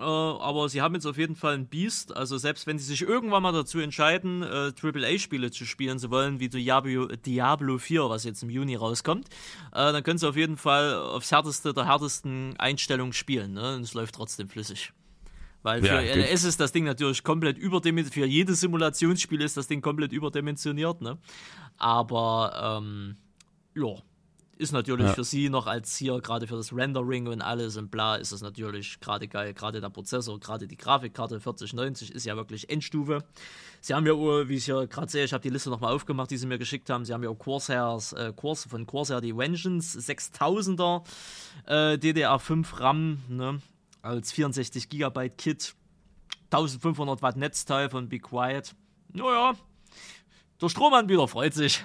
Äh, 0.00 0.02
aber 0.02 0.68
sie 0.68 0.80
haben 0.80 0.94
jetzt 0.94 1.06
auf 1.06 1.18
jeden 1.18 1.36
Fall 1.36 1.54
ein 1.54 1.66
Biest. 1.66 2.16
Also 2.16 2.38
selbst 2.38 2.66
wenn 2.66 2.78
sie 2.78 2.86
sich 2.86 3.02
irgendwann 3.02 3.42
mal 3.42 3.52
dazu 3.52 3.80
entscheiden, 3.80 4.42
äh, 4.42 4.72
AAA-Spiele 4.80 5.50
zu 5.50 5.66
spielen 5.66 5.98
zu 5.98 6.10
wollen, 6.10 6.40
wie 6.40 6.48
Diablo, 6.48 7.06
Diablo 7.06 7.78
4, 7.78 8.08
was 8.08 8.24
jetzt 8.24 8.42
im 8.42 8.50
Juni 8.50 8.76
rauskommt, 8.76 9.28
äh, 9.72 9.92
dann 9.92 10.02
können 10.02 10.18
sie 10.18 10.28
auf 10.28 10.36
jeden 10.36 10.56
Fall 10.56 10.94
aufs 10.94 11.30
härteste 11.30 11.74
der 11.74 11.86
härtesten 11.86 12.56
Einstellungen 12.58 13.12
spielen. 13.12 13.54
Ne? 13.54 13.76
Und 13.76 13.82
es 13.82 13.92
läuft 13.92 14.14
trotzdem 14.14 14.48
flüssig. 14.48 14.92
Weil 15.62 15.82
für 15.82 16.00
ja, 16.00 16.14
LS 16.14 16.44
ist 16.44 16.60
das 16.60 16.72
Ding 16.72 16.84
natürlich 16.84 17.22
komplett 17.22 17.58
überdimensioniert. 17.58 18.14
Für 18.14 18.32
jedes 18.32 18.60
Simulationsspiel 18.60 19.42
ist 19.42 19.58
das 19.58 19.66
Ding 19.66 19.82
komplett 19.82 20.12
überdimensioniert. 20.12 21.02
Ne? 21.02 21.18
Aber 21.76 22.80
ähm, 22.82 23.16
ja, 23.74 23.96
ist 24.60 24.72
natürlich 24.72 25.06
ja. 25.06 25.14
für 25.14 25.24
sie 25.24 25.48
noch 25.48 25.66
als 25.66 25.96
hier, 25.96 26.20
gerade 26.20 26.46
für 26.46 26.56
das 26.56 26.74
Rendering 26.74 27.26
und 27.26 27.40
alles 27.40 27.76
und 27.78 27.90
bla, 27.90 28.16
ist 28.16 28.32
das 28.32 28.42
natürlich 28.42 29.00
gerade 29.00 29.26
geil. 29.26 29.54
Gerade 29.54 29.80
der 29.80 29.88
Prozessor, 29.88 30.38
gerade 30.38 30.68
die 30.68 30.76
Grafikkarte 30.76 31.40
4090 31.40 32.14
ist 32.14 32.26
ja 32.26 32.36
wirklich 32.36 32.68
Endstufe. 32.68 33.24
Sie 33.80 33.94
haben 33.94 34.06
ja, 34.06 34.12
wie 34.12 34.54
ich 34.54 34.66
hier 34.66 34.86
gerade 34.86 35.10
sehe, 35.10 35.24
ich 35.24 35.32
habe 35.32 35.42
die 35.42 35.48
Liste 35.48 35.70
nochmal 35.70 35.94
aufgemacht, 35.94 36.30
die 36.30 36.36
sie 36.36 36.46
mir 36.46 36.58
geschickt 36.58 36.90
haben. 36.90 37.06
Sie 37.06 37.14
haben 37.14 37.22
ja 37.22 37.30
auch 37.30 37.38
Corsairs, 37.38 38.12
äh, 38.12 38.32
Cors, 38.36 38.66
von 38.66 38.86
Corsair 38.86 39.22
die 39.22 39.34
Vengeance 39.34 39.98
6000er 39.98 41.04
äh, 41.66 41.94
DDR5 41.94 42.80
RAM 42.80 43.18
ne, 43.28 43.62
als 44.02 44.32
64 44.32 44.90
GB 44.90 45.30
Kit. 45.30 45.74
1500 46.52 47.22
Watt 47.22 47.36
Netzteil 47.36 47.88
von 47.88 48.08
Be 48.08 48.18
Quiet. 48.18 48.74
Naja, 49.12 49.54
der 50.60 50.68
Stromanbieter 50.68 51.28
freut 51.28 51.54
sich. 51.54 51.82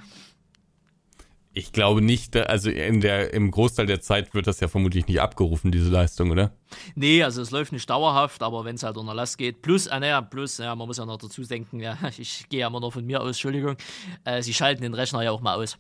Ich 1.57 1.71
glaube 1.71 2.01
nicht, 2.01 2.35
also 2.35 2.69
in 2.69 2.99
der, 2.99 3.33
im 3.33 3.49
Großteil 3.49 3.85
der 3.85 4.01
Zeit 4.01 4.33
wird 4.33 4.45
das 4.45 4.59
ja 4.59 4.67
vermutlich 4.67 5.07
nicht 5.07 5.21
abgerufen, 5.21 5.71
diese 5.71 5.89
Leistung, 5.89 6.31
oder? 6.31 6.51
Nee, 6.95 7.23
also 7.23 7.41
es 7.41 7.49
läuft 7.51 7.71
nicht 7.71 7.89
dauerhaft, 7.89 8.43
aber 8.43 8.65
wenn 8.65 8.75
es 8.75 8.83
halt 8.83 8.97
unter 8.97 9.13
Last 9.13 9.37
geht, 9.37 9.61
plus, 9.61 9.87
äh, 9.87 9.97
naja, 10.01 10.21
plus, 10.21 10.57
ja, 10.57 10.75
man 10.75 10.85
muss 10.85 10.97
ja 10.97 11.05
noch 11.05 11.17
dazu 11.17 11.43
denken, 11.43 11.79
ja, 11.79 11.97
ich 12.17 12.49
gehe 12.49 12.59
ja 12.59 12.67
immer 12.67 12.81
noch 12.81 12.91
von 12.91 13.05
mir 13.05 13.21
aus, 13.21 13.37
Entschuldigung, 13.37 13.77
äh, 14.25 14.41
sie 14.41 14.53
schalten 14.53 14.81
den 14.81 14.93
Rechner 14.93 15.21
ja 15.21 15.31
auch 15.31 15.39
mal 15.39 15.55
aus. 15.55 15.77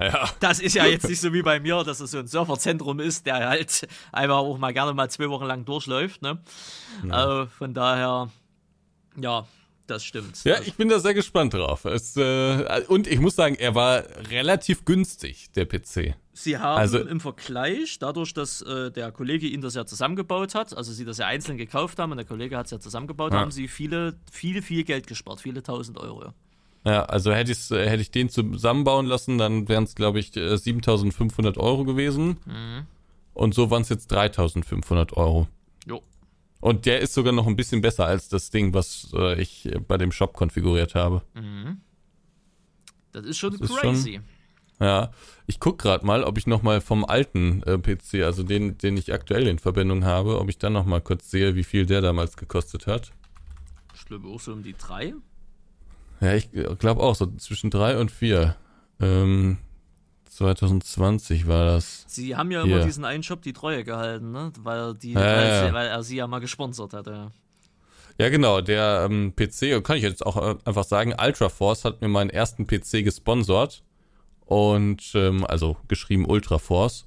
Ja. 0.00 0.30
Das 0.38 0.60
ist 0.60 0.76
ja 0.76 0.86
jetzt 0.86 1.08
nicht 1.08 1.20
so 1.20 1.32
wie 1.32 1.42
bei 1.42 1.58
mir, 1.58 1.82
dass 1.82 1.98
es 1.98 2.12
so 2.12 2.18
ein 2.20 2.28
Surferzentrum 2.28 3.00
ist, 3.00 3.26
der 3.26 3.48
halt 3.48 3.88
einfach 4.12 4.36
auch 4.36 4.56
mal 4.56 4.72
gerne 4.72 4.94
mal 4.94 5.10
zwei 5.10 5.28
Wochen 5.28 5.46
lang 5.46 5.64
durchläuft. 5.64 6.22
Ne? 6.22 6.38
Ja. 7.08 7.42
Äh, 7.42 7.46
von 7.48 7.74
daher, 7.74 8.30
ja, 9.20 9.46
das 9.92 10.04
stimmt. 10.04 10.42
Ja, 10.44 10.60
ich 10.60 10.74
bin 10.74 10.88
da 10.88 10.98
sehr 10.98 11.14
gespannt 11.14 11.54
drauf. 11.54 11.84
Es, 11.84 12.16
äh, 12.16 12.82
und 12.88 13.06
ich 13.06 13.20
muss 13.20 13.36
sagen, 13.36 13.54
er 13.56 13.74
war 13.74 14.04
relativ 14.30 14.84
günstig, 14.84 15.52
der 15.52 15.66
PC. 15.66 16.14
Sie 16.32 16.56
haben 16.56 16.78
also, 16.78 16.98
im 16.98 17.20
Vergleich, 17.20 17.98
dadurch, 17.98 18.32
dass 18.32 18.62
äh, 18.62 18.90
der 18.90 19.12
Kollege 19.12 19.46
ihn 19.46 19.60
das 19.60 19.74
ja 19.74 19.84
zusammengebaut 19.84 20.54
hat, 20.54 20.74
also 20.74 20.92
sie 20.92 21.04
das 21.04 21.18
ja 21.18 21.26
einzeln 21.26 21.58
gekauft 21.58 21.98
haben 21.98 22.10
und 22.10 22.16
der 22.16 22.26
Kollege 22.26 22.56
hat 22.56 22.66
es 22.66 22.72
ja 22.72 22.80
zusammengebaut, 22.80 23.32
ja. 23.32 23.40
haben 23.40 23.50
sie 23.50 23.68
viele, 23.68 24.14
viel, 24.30 24.62
viel 24.62 24.84
Geld 24.84 25.06
gespart, 25.06 25.40
viele 25.40 25.62
tausend 25.62 25.98
Euro. 25.98 26.32
Ja, 26.84 27.04
also 27.04 27.32
hätte, 27.32 27.52
ich's, 27.52 27.70
äh, 27.70 27.88
hätte 27.88 28.02
ich 28.02 28.10
den 28.10 28.28
zusammenbauen 28.28 29.06
lassen, 29.06 29.38
dann 29.38 29.68
wären 29.68 29.84
es, 29.84 29.94
glaube 29.94 30.18
ich, 30.18 30.32
7500 30.32 31.56
äh, 31.56 31.60
Euro 31.60 31.84
gewesen. 31.84 32.38
Mhm. 32.46 32.86
Und 33.34 33.54
so 33.54 33.70
waren 33.70 33.82
es 33.82 33.88
jetzt 33.90 34.10
3500 34.10 35.16
Euro. 35.16 35.48
Jo. 35.86 36.02
Und 36.62 36.86
der 36.86 37.00
ist 37.00 37.12
sogar 37.12 37.32
noch 37.32 37.48
ein 37.48 37.56
bisschen 37.56 37.80
besser 37.80 38.06
als 38.06 38.28
das 38.28 38.50
Ding, 38.50 38.72
was 38.72 39.10
äh, 39.14 39.42
ich 39.42 39.68
bei 39.88 39.98
dem 39.98 40.12
Shop 40.12 40.32
konfiguriert 40.32 40.94
habe. 40.94 41.22
Mhm. 41.34 41.80
Das 43.10 43.26
ist 43.26 43.38
schon 43.38 43.58
das 43.58 43.68
crazy. 43.68 44.10
Ist 44.10 44.14
schon, 44.14 44.24
ja, 44.86 45.10
ich 45.46 45.58
guck 45.58 45.80
gerade 45.80 46.06
mal, 46.06 46.22
ob 46.22 46.38
ich 46.38 46.46
noch 46.46 46.62
mal 46.62 46.80
vom 46.80 47.04
alten 47.04 47.64
äh, 47.64 47.78
PC, 47.78 48.22
also 48.22 48.44
den, 48.44 48.78
den 48.78 48.96
ich 48.96 49.12
aktuell 49.12 49.48
in 49.48 49.58
Verbindung 49.58 50.04
habe, 50.04 50.38
ob 50.38 50.48
ich 50.48 50.56
dann 50.56 50.72
noch 50.72 50.86
mal 50.86 51.00
kurz 51.00 51.32
sehe, 51.32 51.56
wie 51.56 51.64
viel 51.64 51.84
der 51.84 52.00
damals 52.00 52.36
gekostet 52.36 52.86
hat. 52.86 53.10
Ich 53.96 54.04
glaube 54.04 54.28
auch 54.28 54.38
so 54.38 54.52
um 54.52 54.62
die 54.62 54.74
drei. 54.74 55.14
Ja, 56.20 56.34
ich 56.34 56.48
glaube 56.78 57.02
auch 57.02 57.16
so 57.16 57.26
zwischen 57.38 57.70
drei 57.70 57.98
und 57.98 58.12
vier. 58.12 58.54
Ähm, 59.00 59.58
2020 60.42 61.46
war 61.46 61.64
das. 61.66 62.04
Sie 62.08 62.34
haben 62.34 62.50
ja 62.50 62.62
Hier. 62.62 62.74
immer 62.74 62.84
diesen 62.84 63.04
einen 63.04 63.22
Shop 63.22 63.42
die 63.42 63.52
Treue 63.52 63.84
gehalten, 63.84 64.32
ne? 64.32 64.52
Weil, 64.60 64.94
die, 64.94 65.12
ja, 65.12 65.20
weil. 65.20 65.66
Sie, 65.66 65.74
weil 65.74 65.86
er 65.86 66.02
sie 66.02 66.16
ja 66.16 66.26
mal 66.26 66.40
gesponsert 66.40 66.92
hatte. 66.92 67.30
Ja, 68.18 68.28
genau. 68.28 68.60
Der 68.60 69.08
ähm, 69.08 69.34
PC, 69.34 69.82
kann 69.84 69.96
ich 69.96 70.02
jetzt 70.02 70.26
auch 70.26 70.36
äh, 70.36 70.56
einfach 70.64 70.84
sagen, 70.84 71.14
Ultra 71.18 71.48
Force 71.48 71.84
hat 71.84 72.00
mir 72.00 72.08
meinen 72.08 72.30
ersten 72.30 72.66
PC 72.66 73.04
gesponsert. 73.04 73.82
Und, 74.44 75.12
ähm, 75.14 75.46
also 75.46 75.76
geschrieben 75.88 76.26
Ultra 76.28 76.58
Force. 76.58 77.06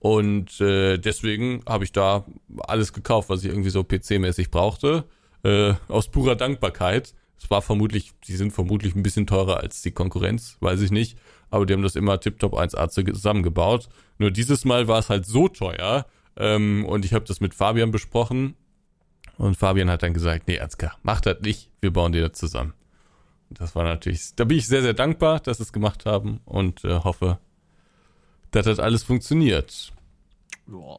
Und 0.00 0.60
äh, 0.60 0.98
deswegen 0.98 1.62
habe 1.66 1.84
ich 1.84 1.92
da 1.92 2.24
alles 2.66 2.92
gekauft, 2.92 3.28
was 3.28 3.44
ich 3.44 3.50
irgendwie 3.50 3.70
so 3.70 3.80
PC-mäßig 3.80 4.50
brauchte. 4.50 5.04
Äh, 5.44 5.74
aus 5.88 6.08
purer 6.08 6.34
Dankbarkeit. 6.34 7.14
Es 7.38 7.50
war 7.50 7.62
vermutlich, 7.62 8.12
die 8.26 8.36
sind 8.36 8.52
vermutlich 8.52 8.94
ein 8.94 9.02
bisschen 9.02 9.26
teurer 9.26 9.58
als 9.58 9.82
die 9.82 9.92
Konkurrenz, 9.92 10.56
weiß 10.60 10.80
ich 10.80 10.90
nicht 10.90 11.16
aber 11.52 11.66
die 11.66 11.74
haben 11.74 11.82
das 11.82 11.96
immer 11.96 12.18
tiptop 12.18 12.54
1A 12.54 12.88
zusammengebaut. 12.88 13.88
Nur 14.18 14.30
dieses 14.30 14.64
Mal 14.64 14.88
war 14.88 14.98
es 14.98 15.10
halt 15.10 15.26
so 15.26 15.48
teuer 15.48 16.06
ähm, 16.36 16.84
und 16.86 17.04
ich 17.04 17.12
habe 17.12 17.26
das 17.26 17.40
mit 17.40 17.54
Fabian 17.54 17.90
besprochen 17.90 18.56
und 19.36 19.56
Fabian 19.56 19.90
hat 19.90 20.02
dann 20.02 20.14
gesagt, 20.14 20.48
nee, 20.48 20.58
Ansgar, 20.58 20.96
mach 21.02 21.20
das 21.20 21.40
nicht, 21.42 21.70
wir 21.80 21.92
bauen 21.92 22.12
dir 22.12 22.26
das 22.28 22.38
zusammen. 22.38 22.72
Das 23.50 23.76
war 23.76 23.84
natürlich, 23.84 24.34
da 24.34 24.44
bin 24.44 24.56
ich 24.56 24.66
sehr, 24.66 24.80
sehr 24.80 24.94
dankbar, 24.94 25.40
dass 25.40 25.58
sie 25.58 25.64
es 25.64 25.74
gemacht 25.74 26.06
haben 26.06 26.40
und 26.46 26.84
äh, 26.84 27.00
hoffe, 27.00 27.38
dass 28.50 28.64
das 28.64 28.78
alles 28.78 29.02
funktioniert. 29.02 29.92
Ja. 30.66 30.96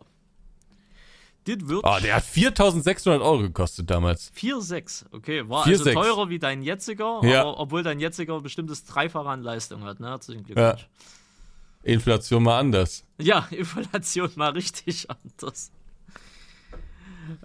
Das 1.45 1.67
wird. 1.67 1.83
Oh, 1.83 1.97
der 2.01 2.15
hat 2.15 2.23
4600 2.23 3.21
Euro 3.21 3.39
gekostet 3.39 3.89
damals. 3.89 4.31
4,6, 4.37 5.05
okay. 5.11 5.47
War 5.49 5.63
4, 5.63 5.73
also 5.73 5.83
6. 5.85 5.93
teurer 5.95 6.29
wie 6.29 6.39
dein 6.39 6.61
jetziger, 6.61 7.21
ja. 7.23 7.41
aber 7.41 7.59
obwohl 7.59 7.83
dein 7.83 7.99
jetziger 7.99 8.39
bestimmtes 8.41 8.85
Dreifache 8.85 9.29
an 9.29 9.43
Leistung 9.43 9.83
hat, 9.83 9.99
ne? 9.99 10.07
Herzlichen 10.07 10.43
Glückwunsch. 10.43 10.81
Ja. 10.81 11.91
Inflation 11.91 12.43
mal 12.43 12.59
anders. 12.59 13.03
Ja, 13.19 13.47
Inflation 13.51 14.31
mal 14.35 14.51
richtig 14.51 15.07
anders. 15.09 15.71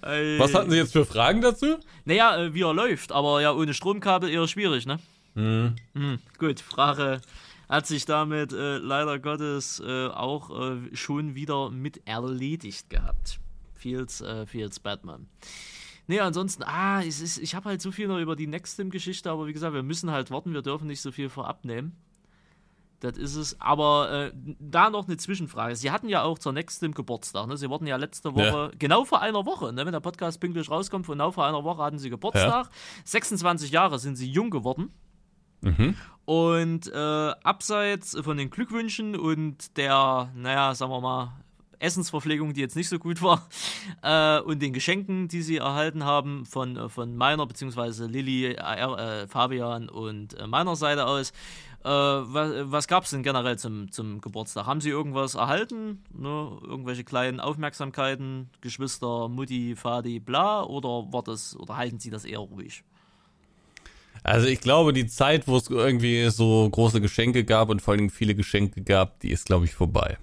Was 0.02 0.54
hatten 0.54 0.70
Sie 0.70 0.76
jetzt 0.76 0.92
für 0.92 1.04
Fragen 1.04 1.40
dazu? 1.40 1.78
Naja, 2.04 2.36
äh, 2.36 2.54
wie 2.54 2.62
er 2.62 2.74
läuft, 2.74 3.12
aber 3.12 3.40
ja, 3.40 3.52
ohne 3.52 3.74
Stromkabel 3.74 4.28
eher 4.28 4.48
schwierig, 4.48 4.86
ne? 4.86 4.98
Mhm. 5.34 5.76
Mhm, 5.94 6.18
gut, 6.38 6.60
Frage 6.60 7.20
hat 7.68 7.86
sich 7.86 8.06
damit 8.06 8.52
äh, 8.52 8.78
leider 8.78 9.18
Gottes 9.18 9.80
äh, 9.84 10.08
auch 10.08 10.50
äh, 10.50 10.96
schon 10.96 11.34
wieder 11.34 11.70
mit 11.70 12.06
erledigt 12.06 12.90
gehabt. 12.90 13.40
Fields, 13.78 14.20
äh, 14.20 14.46
Fields 14.46 14.80
Batman. 14.80 15.28
Nee, 16.06 16.20
ansonsten, 16.20 16.62
ah, 16.64 17.02
es 17.02 17.20
ist, 17.20 17.38
ich 17.38 17.54
habe 17.54 17.68
halt 17.68 17.82
so 17.82 17.92
viel 17.92 18.08
noch 18.08 18.18
über 18.18 18.34
die 18.34 18.46
Nextim-Geschichte, 18.46 19.30
aber 19.30 19.46
wie 19.46 19.52
gesagt, 19.52 19.74
wir 19.74 19.82
müssen 19.82 20.10
halt 20.10 20.30
warten, 20.30 20.54
wir 20.54 20.62
dürfen 20.62 20.86
nicht 20.86 21.02
so 21.02 21.12
viel 21.12 21.28
vorab 21.28 21.64
nehmen. 21.64 21.96
Das 23.00 23.16
ist 23.16 23.36
es. 23.36 23.60
Aber 23.60 24.10
äh, 24.10 24.32
da 24.58 24.90
noch 24.90 25.06
eine 25.06 25.16
Zwischenfrage. 25.16 25.76
Sie 25.76 25.90
hatten 25.90 26.08
ja 26.08 26.22
auch 26.22 26.38
zur 26.38 26.52
Nextim 26.52 26.94
Geburtstag. 26.94 27.46
Ne? 27.46 27.56
Sie 27.56 27.70
wurden 27.70 27.86
ja 27.86 27.96
letzte 27.96 28.34
Woche, 28.34 28.42
ja. 28.42 28.70
genau 28.78 29.04
vor 29.04 29.22
einer 29.22 29.46
Woche, 29.46 29.72
ne? 29.72 29.84
wenn 29.84 29.92
der 29.92 30.00
Podcast 30.00 30.40
pünktlich 30.40 30.68
rauskommt, 30.68 31.06
genau 31.06 31.30
vor 31.30 31.46
einer 31.46 31.62
Woche 31.62 31.82
hatten 31.82 31.98
sie 31.98 32.10
Geburtstag. 32.10 32.66
Ja. 32.66 32.70
26 33.04 33.70
Jahre 33.70 33.98
sind 33.98 34.16
sie 34.16 34.28
jung 34.28 34.50
geworden. 34.50 34.90
Mhm. 35.60 35.94
Und 36.24 36.92
äh, 36.92 36.96
abseits 36.96 38.16
von 38.20 38.36
den 38.36 38.50
Glückwünschen 38.50 39.16
und 39.16 39.76
der, 39.76 40.30
naja, 40.34 40.74
sagen 40.74 40.90
wir 40.92 41.00
mal, 41.00 41.32
Essensverpflegung, 41.78 42.54
die 42.54 42.60
jetzt 42.60 42.76
nicht 42.76 42.88
so 42.88 42.98
gut 42.98 43.22
war, 43.22 43.48
äh, 44.02 44.40
und 44.42 44.60
den 44.60 44.72
Geschenken, 44.72 45.28
die 45.28 45.42
sie 45.42 45.58
erhalten 45.58 46.04
haben 46.04 46.46
von, 46.46 46.76
äh, 46.76 46.88
von 46.88 47.16
meiner 47.16 47.46
bzw. 47.46 48.06
Lilly, 48.06 48.46
äh, 48.46 48.52
äh, 48.54 49.26
Fabian 49.26 49.88
und 49.88 50.34
äh, 50.34 50.46
meiner 50.46 50.76
Seite 50.76 51.06
aus. 51.06 51.32
Äh, 51.84 51.88
was 51.88 52.70
was 52.70 52.88
gab 52.88 53.04
es 53.04 53.10
denn 53.10 53.22
generell 53.22 53.56
zum, 53.58 53.92
zum 53.92 54.20
Geburtstag? 54.20 54.66
Haben 54.66 54.80
Sie 54.80 54.90
irgendwas 54.90 55.36
erhalten? 55.36 56.02
Ne? 56.12 56.58
Irgendwelche 56.62 57.04
kleinen 57.04 57.38
Aufmerksamkeiten, 57.38 58.50
Geschwister, 58.60 59.28
Mutti, 59.28 59.76
Vati, 59.76 60.18
bla? 60.18 60.64
Oder 60.64 61.12
war 61.12 61.22
das, 61.22 61.56
oder 61.56 61.76
halten 61.76 62.00
Sie 62.00 62.10
das 62.10 62.24
eher 62.24 62.40
ruhig? 62.40 62.82
Also 64.24 64.48
ich 64.48 64.60
glaube, 64.60 64.92
die 64.92 65.06
Zeit, 65.06 65.46
wo 65.46 65.56
es 65.56 65.70
irgendwie 65.70 66.28
so 66.30 66.68
große 66.68 67.00
Geschenke 67.00 67.44
gab 67.44 67.68
und 67.68 67.80
vor 67.80 67.94
allem 67.94 68.10
viele 68.10 68.34
Geschenke 68.34 68.82
gab, 68.82 69.20
die 69.20 69.30
ist, 69.30 69.46
glaube 69.46 69.64
ich, 69.64 69.74
vorbei. 69.74 70.18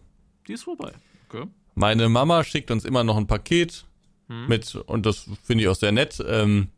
Die 0.47 0.53
ist 0.53 0.63
vorbei. 0.63 0.91
Okay. 1.27 1.45
Meine 1.75 2.09
Mama 2.09 2.43
schickt 2.43 2.71
uns 2.71 2.85
immer 2.85 3.03
noch 3.03 3.17
ein 3.17 3.27
Paket 3.27 3.85
hm. 4.27 4.47
mit, 4.47 4.75
und 4.75 5.05
das 5.05 5.29
finde 5.43 5.63
ich 5.63 5.69
auch 5.69 5.75
sehr 5.75 5.91
nett, 5.91 6.23
ähm, 6.25 6.69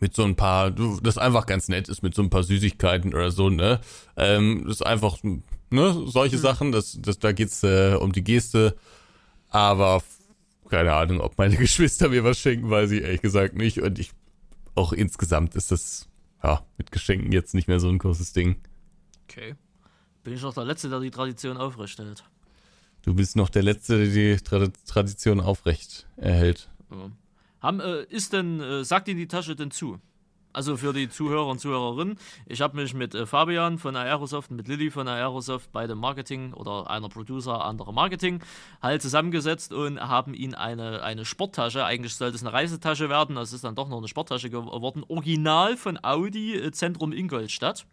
mit 0.00 0.16
so 0.16 0.24
ein 0.24 0.34
paar, 0.34 0.72
das 0.72 1.16
einfach 1.16 1.46
ganz 1.46 1.68
nett 1.68 1.88
ist 1.88 2.02
mit 2.02 2.14
so 2.14 2.22
ein 2.22 2.30
paar 2.30 2.42
Süßigkeiten 2.42 3.14
oder 3.14 3.30
so, 3.30 3.50
ne? 3.50 3.80
Ähm, 4.16 4.64
das 4.64 4.76
ist 4.76 4.82
einfach, 4.82 5.18
ne, 5.22 6.06
solche 6.06 6.38
Sachen, 6.38 6.72
das, 6.72 6.98
das, 7.00 7.20
da 7.20 7.30
geht's 7.30 7.62
äh, 7.62 7.94
um 7.94 8.12
die 8.12 8.24
Geste. 8.24 8.76
Aber 9.48 10.02
keine 10.68 10.94
Ahnung, 10.94 11.20
ob 11.20 11.38
meine 11.38 11.56
Geschwister 11.58 12.08
mir 12.08 12.24
was 12.24 12.38
schenken, 12.38 12.68
weiß 12.68 12.90
ich 12.90 13.02
ehrlich 13.02 13.22
gesagt 13.22 13.54
nicht. 13.54 13.80
Und 13.80 13.98
ich, 13.98 14.10
auch 14.74 14.92
insgesamt 14.92 15.54
ist 15.54 15.70
das, 15.70 16.08
ja, 16.42 16.66
mit 16.78 16.90
Geschenken 16.90 17.30
jetzt 17.30 17.54
nicht 17.54 17.68
mehr 17.68 17.78
so 17.78 17.88
ein 17.88 17.98
großes 17.98 18.32
Ding. 18.32 18.56
Okay. 19.28 19.54
Bin 20.24 20.34
ich 20.34 20.42
noch 20.42 20.54
der 20.54 20.64
Letzte, 20.64 20.88
der 20.88 21.00
die 21.00 21.10
Tradition 21.10 21.56
aufrechterhält. 21.56 22.24
Du 23.02 23.14
bist 23.14 23.36
noch 23.36 23.50
der 23.50 23.62
Letzte, 23.62 23.98
der 23.98 24.08
die 24.08 24.42
Tra 24.42 24.68
Tradition 24.86 25.40
aufrecht 25.40 26.06
erhält. 26.16 26.68
Ja. 26.90 27.10
Haben, 27.60 27.80
äh, 27.80 28.04
ist 28.04 28.32
denn, 28.32 28.60
äh, 28.60 28.84
sagt 28.84 29.08
Ihnen 29.08 29.18
die 29.18 29.28
Tasche 29.28 29.54
denn 29.56 29.70
zu? 29.70 29.98
Also 30.54 30.76
für 30.76 30.92
die 30.92 31.08
Zuhörer 31.08 31.46
und 31.46 31.60
Zuhörerinnen, 31.60 32.18
ich 32.46 32.60
habe 32.60 32.76
mich 32.76 32.92
mit 32.92 33.14
äh, 33.14 33.24
Fabian 33.24 33.78
von 33.78 33.96
Aerosoft 33.96 34.50
und 34.50 34.58
mit 34.58 34.68
Lilly 34.68 34.90
von 34.90 35.08
Aerosoft, 35.08 35.70
beide 35.72 35.94
Marketing 35.94 36.52
oder 36.52 36.90
einer 36.90 37.08
Producer, 37.08 37.64
anderer 37.64 37.92
Marketing, 37.92 38.42
halt 38.82 39.00
zusammengesetzt 39.00 39.72
und 39.72 39.98
haben 39.98 40.34
ihnen 40.34 40.54
eine, 40.54 41.02
eine 41.02 41.24
Sporttasche, 41.24 41.84
eigentlich 41.86 42.14
sollte 42.16 42.36
es 42.36 42.42
eine 42.42 42.52
Reisetasche 42.52 43.08
werden, 43.08 43.36
das 43.36 43.54
ist 43.54 43.64
dann 43.64 43.74
doch 43.74 43.88
noch 43.88 43.98
eine 43.98 44.08
Sporttasche 44.08 44.50
geworden, 44.50 45.04
original 45.08 45.78
von 45.78 45.98
Audi 46.02 46.54
äh, 46.54 46.70
Zentrum 46.70 47.12
Ingolstadt. 47.12 47.86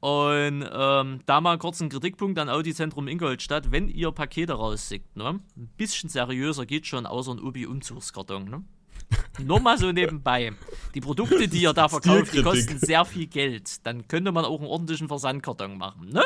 Und 0.00 0.66
ähm, 0.72 1.20
da 1.26 1.40
mal 1.42 1.58
kurz 1.58 1.80
ein 1.80 1.90
Kritikpunkt 1.90 2.38
an 2.38 2.48
Audi 2.48 2.74
Zentrum 2.74 3.06
Ingolstadt, 3.06 3.70
wenn 3.70 3.88
ihr 3.88 4.10
Pakete 4.12 4.54
rausschickt, 4.54 5.14
ne? 5.16 5.40
ein 5.56 5.70
bisschen 5.76 6.08
seriöser 6.08 6.64
geht 6.64 6.86
schon 6.86 7.04
außer 7.04 7.32
ein 7.32 7.38
Ubi-Umzugskarton. 7.38 8.48
Ne? 8.48 8.64
Nur 9.44 9.60
mal 9.60 9.76
so 9.76 9.92
nebenbei. 9.92 10.52
Die 10.94 11.00
Produkte, 11.00 11.48
die 11.48 11.62
ihr 11.62 11.74
da 11.74 11.88
verkauft, 11.88 12.32
die 12.32 12.42
kosten 12.42 12.78
sehr 12.78 13.04
viel 13.04 13.26
Geld. 13.26 13.86
Dann 13.86 14.08
könnte 14.08 14.32
man 14.32 14.46
auch 14.46 14.58
einen 14.58 14.68
ordentlichen 14.68 15.08
Versandkarton 15.08 15.76
machen, 15.76 16.08
ne? 16.08 16.22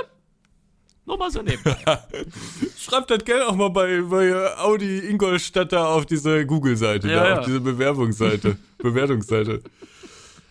Nur 1.07 1.18
mal 1.18 1.31
so 1.31 1.43
nebenbei. 1.43 1.77
Schreibt 2.79 3.11
das 3.11 3.25
Geld 3.25 3.43
auch 3.43 3.55
mal 3.57 3.68
bei, 3.68 4.01
bei 4.03 4.57
Audi 4.59 5.01
Ingolstadt 5.01 5.72
da 5.72 5.87
auf 5.87 6.07
diese 6.07 6.47
Google-Seite, 6.47 7.09
Ja, 7.11 7.29
ja. 7.29 7.39
auf 7.41 7.45
diese 7.45 7.61
Bewerbungsseite, 7.61 8.57
Bewertungsseite. 8.79 9.62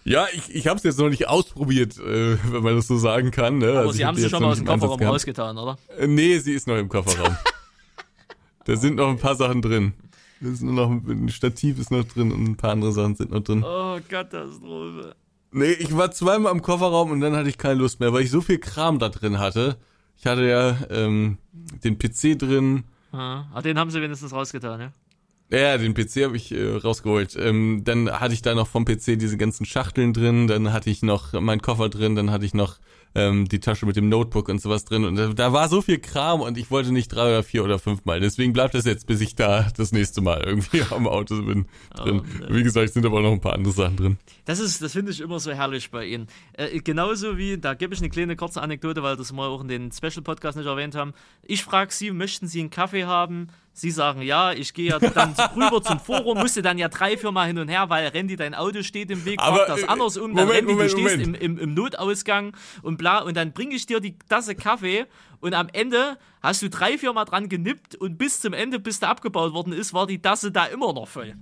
Ja, 0.06 0.28
ich, 0.34 0.54
ich 0.54 0.68
habe 0.68 0.78
es 0.78 0.84
jetzt 0.84 1.00
noch 1.00 1.10
nicht 1.10 1.28
ausprobiert, 1.28 1.98
äh, 1.98 2.38
wenn 2.52 2.64
man 2.64 2.76
das 2.76 2.88
so 2.88 2.98
sagen 2.98 3.32
kann. 3.32 3.60
Ne? 3.60 3.70
Aber 3.70 3.80
Also 3.80 3.92
sie 3.94 4.06
haben 4.06 4.18
sie 4.18 4.30
schon 4.30 4.42
mal 4.42 4.50
aus 4.50 4.58
dem 4.58 4.68
Kofferraum 4.68 5.02
rausgetan, 5.02 5.58
oder? 5.58 5.78
Äh, 5.98 6.08
Nee, 6.08 6.38
sie 6.40 6.54
ist 6.54 6.68
noch 6.68 6.78
im 6.78 6.90
Kofferraum. 6.90 7.38
da 8.66 8.76
sind 8.76 8.96
noch 8.96 9.10
ein 9.10 9.18
paar 9.20 9.36
Sachen 9.36 9.62
drin. 9.62 9.94
Da 10.42 10.50
ist 10.50 10.62
nur 10.62 10.74
noch 10.74 10.90
ein 10.90 11.30
Stativ 11.30 11.80
ist 11.80 11.90
noch 11.92 12.04
drin 12.04 12.32
und 12.34 12.44
ein 12.44 12.58
paar 12.58 12.72
andere 12.72 12.92
Sachen 12.92 13.16
sind 13.16 13.32
noch 13.32 13.40
drin. 13.42 13.64
Oh, 13.66 13.98
Katastrophe. 14.10 15.16
Nee, 15.52 15.72
ich 15.72 15.96
war 15.96 16.12
zweimal 16.12 16.52
im 16.52 16.62
Kofferraum 16.62 17.12
und 17.12 17.22
dann 17.22 17.36
hatte 17.36 17.48
ich 17.48 17.58
keine 17.58 17.76
Lust 17.76 18.00
mehr, 18.00 18.12
weil 18.12 18.24
ich 18.24 18.32
so 18.32 18.42
viel 18.42 18.58
Kram 18.58 19.00
da 19.00 19.08
drin 19.10 19.40
hatte. 19.40 19.78
Ich 20.18 20.26
hatte 20.26 20.46
ja 20.48 20.78
ähm, 20.90 21.38
den 21.84 21.98
PC 21.98 22.38
drin. 22.38 22.84
Ah, 23.12 23.46
ah, 23.54 23.62
den 23.62 23.78
haben 23.78 23.92
sie 23.92 24.02
wenigstens 24.02 24.34
rausgetan, 24.34 24.82
ja? 24.82 24.92
Ja, 25.50 25.78
den 25.78 25.94
PC 25.94 26.24
habe 26.24 26.36
ich 26.36 26.52
äh, 26.52 26.68
rausgeholt. 26.68 27.36
Ähm, 27.40 27.82
dann 27.84 28.10
hatte 28.10 28.34
ich 28.34 28.42
da 28.42 28.56
noch 28.56 28.68
vom 28.68 28.86
PC 28.86 29.20
diese 29.20 29.38
ganzen 29.38 29.66
Schachteln 29.66 30.14
drin, 30.14 30.48
dann 30.48 30.74
hatte 30.74 30.90
ich 30.90 31.04
noch 31.04 31.34
meinen 31.34 31.62
Koffer 31.62 31.90
drin, 31.90 32.16
dann 32.16 32.32
hatte 32.32 32.46
ich 32.46 32.54
noch 32.54 32.80
ähm, 33.16 33.48
die 33.48 33.60
Tasche 33.60 33.86
mit 33.86 33.96
dem 33.96 34.10
Notebook 34.10 34.50
und 34.50 34.62
sowas 34.62 34.86
drin. 34.86 35.06
Und 35.06 35.16
da, 35.16 35.28
da 35.28 35.54
war 35.54 35.70
so 35.70 35.82
viel 35.82 36.00
Kram 36.00 36.42
und 36.42 36.58
ich 36.58 36.72
wollte 36.72 36.92
nicht 36.92 37.10
drei 37.10 37.28
oder 37.28 37.44
vier 37.44 37.64
oder 37.64 37.80
fünf 37.80 38.06
Mal. 38.06 38.20
Deswegen 38.20 38.54
bleibt 38.54 38.74
das 38.74 38.86
jetzt, 38.86 39.06
bis 39.08 39.22
ich 39.22 39.36
da 39.36 39.68
das 39.78 39.92
nächste 39.92 40.22
Mal 40.22 40.42
irgendwie 40.44 40.82
am 40.90 41.08
Auto 41.08 41.42
bin 41.42 41.66
drin. 41.96 42.22
Oh, 42.24 42.46
Wie 42.50 42.64
gesagt, 42.64 42.92
sind 42.94 43.06
aber 43.06 43.20
auch 43.20 43.24
noch 43.24 43.32
ein 43.32 43.42
paar 43.42 43.54
andere 43.54 43.74
Sachen 43.74 43.98
drin. 43.98 44.18
Das 44.46 44.60
ist, 44.60 44.82
das 44.82 44.94
finde 44.94 45.12
ich 45.12 45.22
immer 45.22 45.40
so 45.40 45.52
herrlich 45.52 45.92
bei 45.92 46.06
ihnen. 46.06 46.28
Äh, 46.54 46.80
genauso 46.80 47.38
wie, 47.38 47.58
da 47.58 47.74
gebe 47.74 47.94
ich 47.94 48.00
eine 48.00 48.10
kleine 48.10 48.36
kurze 48.36 48.62
Anekdote, 48.62 49.04
weil 49.04 49.16
das 49.16 49.32
wir 49.32 49.44
auch 49.44 49.62
in 49.62 49.68
den 49.68 49.92
Special 49.92 50.24
Podcast 50.24 50.58
nicht 50.58 50.68
erwähnt 50.68 50.96
haben. 50.96 51.14
Ich 51.44 51.64
frage 51.64 51.94
sie, 51.94 52.12
möchten 52.12 52.48
sie 52.48 52.62
einen 52.62 52.70
Kaffee 52.70 53.06
haben? 53.06 53.50
Sie 53.76 53.90
sagen 53.90 54.22
ja, 54.22 54.54
ich 54.54 54.74
gehe 54.74 54.92
ja 54.92 55.00
dann 55.00 55.34
rüber 55.56 55.82
zum 55.82 56.00
Forum, 56.00 56.38
musste 56.38 56.62
dann 56.62 56.78
ja 56.78 56.90
drei, 56.90 57.18
vier 57.18 57.32
Mal 57.32 57.48
hin 57.48 57.58
und 57.58 57.70
her, 57.70 57.90
weil 57.90 58.08
Randy, 58.08 58.36
dein 58.36 58.54
Auto 58.54 58.84
steht 58.84 59.10
im 59.10 59.26
Weg, 59.26 59.42
fragt 59.42 59.68
das 59.68 59.82
äh, 59.82 59.88
andersrum, 59.88 60.36
dann 60.36 60.46
Moment, 60.46 60.68
Randy, 60.68 60.74
Moment, 60.74 60.94
du 60.94 60.98
stehst 60.98 61.22
im, 61.22 61.34
im, 61.34 61.58
im 61.58 61.74
Notausgang 61.74 62.56
und 62.84 62.98
bla, 62.98 63.20
und 63.20 63.36
dann 63.36 63.52
bringe 63.52 63.74
ich 63.74 63.88
dir 63.88 64.00
die 64.00 64.18
Tasse 64.30 64.54
Kaffee 64.54 65.06
und 65.40 65.56
am 65.56 65.70
Ende 65.74 66.18
hast 66.42 66.62
du 66.62 66.70
drei, 66.70 67.00
vier 67.00 67.14
Mal 67.14 67.26
dran 67.26 67.50
genippt 67.50 67.96
und 67.96 68.18
bis 68.18 68.42
zum 68.42 68.54
Ende, 68.54 68.80
bis 68.80 69.00
der 69.00 69.10
abgebaut 69.10 69.54
worden 69.54 69.74
ist, 69.74 69.94
war 69.94 70.06
die 70.06 70.22
Tasse 70.22 70.52
da 70.52 70.66
immer 70.66 70.94
noch 70.94 71.08
voll. 71.08 71.34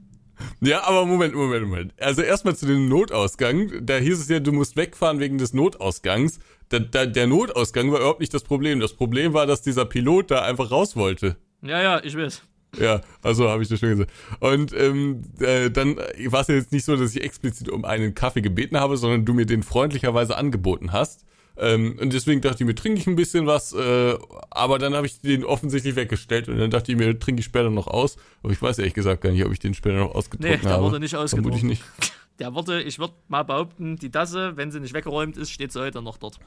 Ja, 0.60 0.84
aber 0.86 1.06
Moment, 1.06 1.36
Moment, 1.36 1.68
Moment. 1.68 1.94
Also 2.00 2.22
erstmal 2.22 2.56
zu 2.56 2.66
dem 2.66 2.88
Notausgang. 2.88 3.86
Da 3.86 3.98
hieß 3.98 4.20
es 4.20 4.30
ja, 4.30 4.40
du 4.40 4.52
musst 4.52 4.76
wegfahren 4.76 5.20
wegen 5.20 5.38
des 5.38 5.54
Notausgangs. 5.54 6.40
Der, 6.72 6.80
der, 6.80 7.08
der 7.08 7.28
Notausgang 7.28 7.92
war 7.92 8.00
überhaupt 8.00 8.22
nicht 8.22 8.34
das 8.34 8.44
Problem. 8.44 8.80
Das 8.80 8.94
Problem 8.94 9.34
war, 9.34 9.46
dass 9.46 9.62
dieser 9.62 9.86
Pilot 9.86 10.32
da 10.32 10.42
einfach 10.42 10.72
raus 10.72 10.96
wollte. 10.96 11.38
Ja, 11.62 11.82
ja, 11.82 12.04
ich 12.04 12.16
weiß. 12.18 12.42
Ja, 12.80 13.02
also 13.22 13.50
habe 13.50 13.62
ich 13.64 13.70
das 13.70 13.80
schon 13.80 13.90
gesagt. 13.90 14.12
Und 14.40 14.74
ähm, 14.74 15.24
äh, 15.40 15.70
dann 15.70 15.98
war 15.98 16.42
es 16.42 16.48
ja 16.48 16.56
jetzt 16.56 16.72
nicht 16.72 16.86
so, 16.86 16.96
dass 16.96 17.14
ich 17.16 17.22
explizit 17.22 17.68
um 17.70 17.84
einen 17.84 18.16
Kaffee 18.16 18.42
gebeten 18.42 18.80
habe, 18.80 18.96
sondern 18.98 19.26
du 19.26 19.34
mir 19.34 19.46
den 19.46 19.62
freundlicherweise 19.62 20.38
angeboten 20.38 20.94
hast. 20.94 21.26
Ähm, 21.58 21.98
und 22.02 22.14
deswegen 22.14 22.40
dachte 22.40 22.64
ich 22.64 22.68
mir, 22.68 22.74
trinke 22.76 23.02
ich 23.02 23.08
ein 23.08 23.18
bisschen 23.18 23.46
was, 23.46 23.74
äh, 23.74 24.18
aber 24.50 24.80
dann 24.80 24.96
habe 24.96 25.06
ich 25.06 25.20
den 25.20 25.44
offensichtlich 25.44 25.98
weggestellt 25.98 26.48
und 26.48 26.58
dann 26.58 26.72
dachte 26.72 26.94
ich 26.94 26.98
mir, 26.98 27.20
trinke 27.20 27.42
ich 27.42 27.46
später 27.46 27.70
noch 27.70 27.88
aus. 27.88 28.16
Aber 28.42 28.54
ich 28.54 28.62
weiß 28.62 28.80
ehrlich 28.80 28.94
gesagt 28.94 29.22
gar 29.22 29.32
nicht, 29.32 29.44
ob 29.46 29.52
ich 29.52 29.60
den 29.60 29.74
später 29.74 29.98
noch 29.98 30.14
Nee, 30.14 30.18
ausgetrunken 30.18 30.62
der 30.62 30.72
habe. 30.72 30.84
wurde 30.84 31.00
nicht 31.02 31.16
ausgetrunken. 31.16 31.68
nicht. 31.68 31.84
Der 32.40 32.56
wurde, 32.56 32.82
ich 32.82 32.98
würde 32.98 33.14
mal 33.28 33.44
behaupten, 33.44 33.98
die 33.98 34.10
Tasse, 34.10 34.54
wenn 34.56 34.72
sie 34.72 34.80
nicht 34.80 34.96
weggeräumt 34.96 35.38
ist, 35.38 35.52
steht 35.52 35.72
sie 35.74 35.80
heute 35.80 36.02
noch 36.02 36.18
dort. 36.18 36.40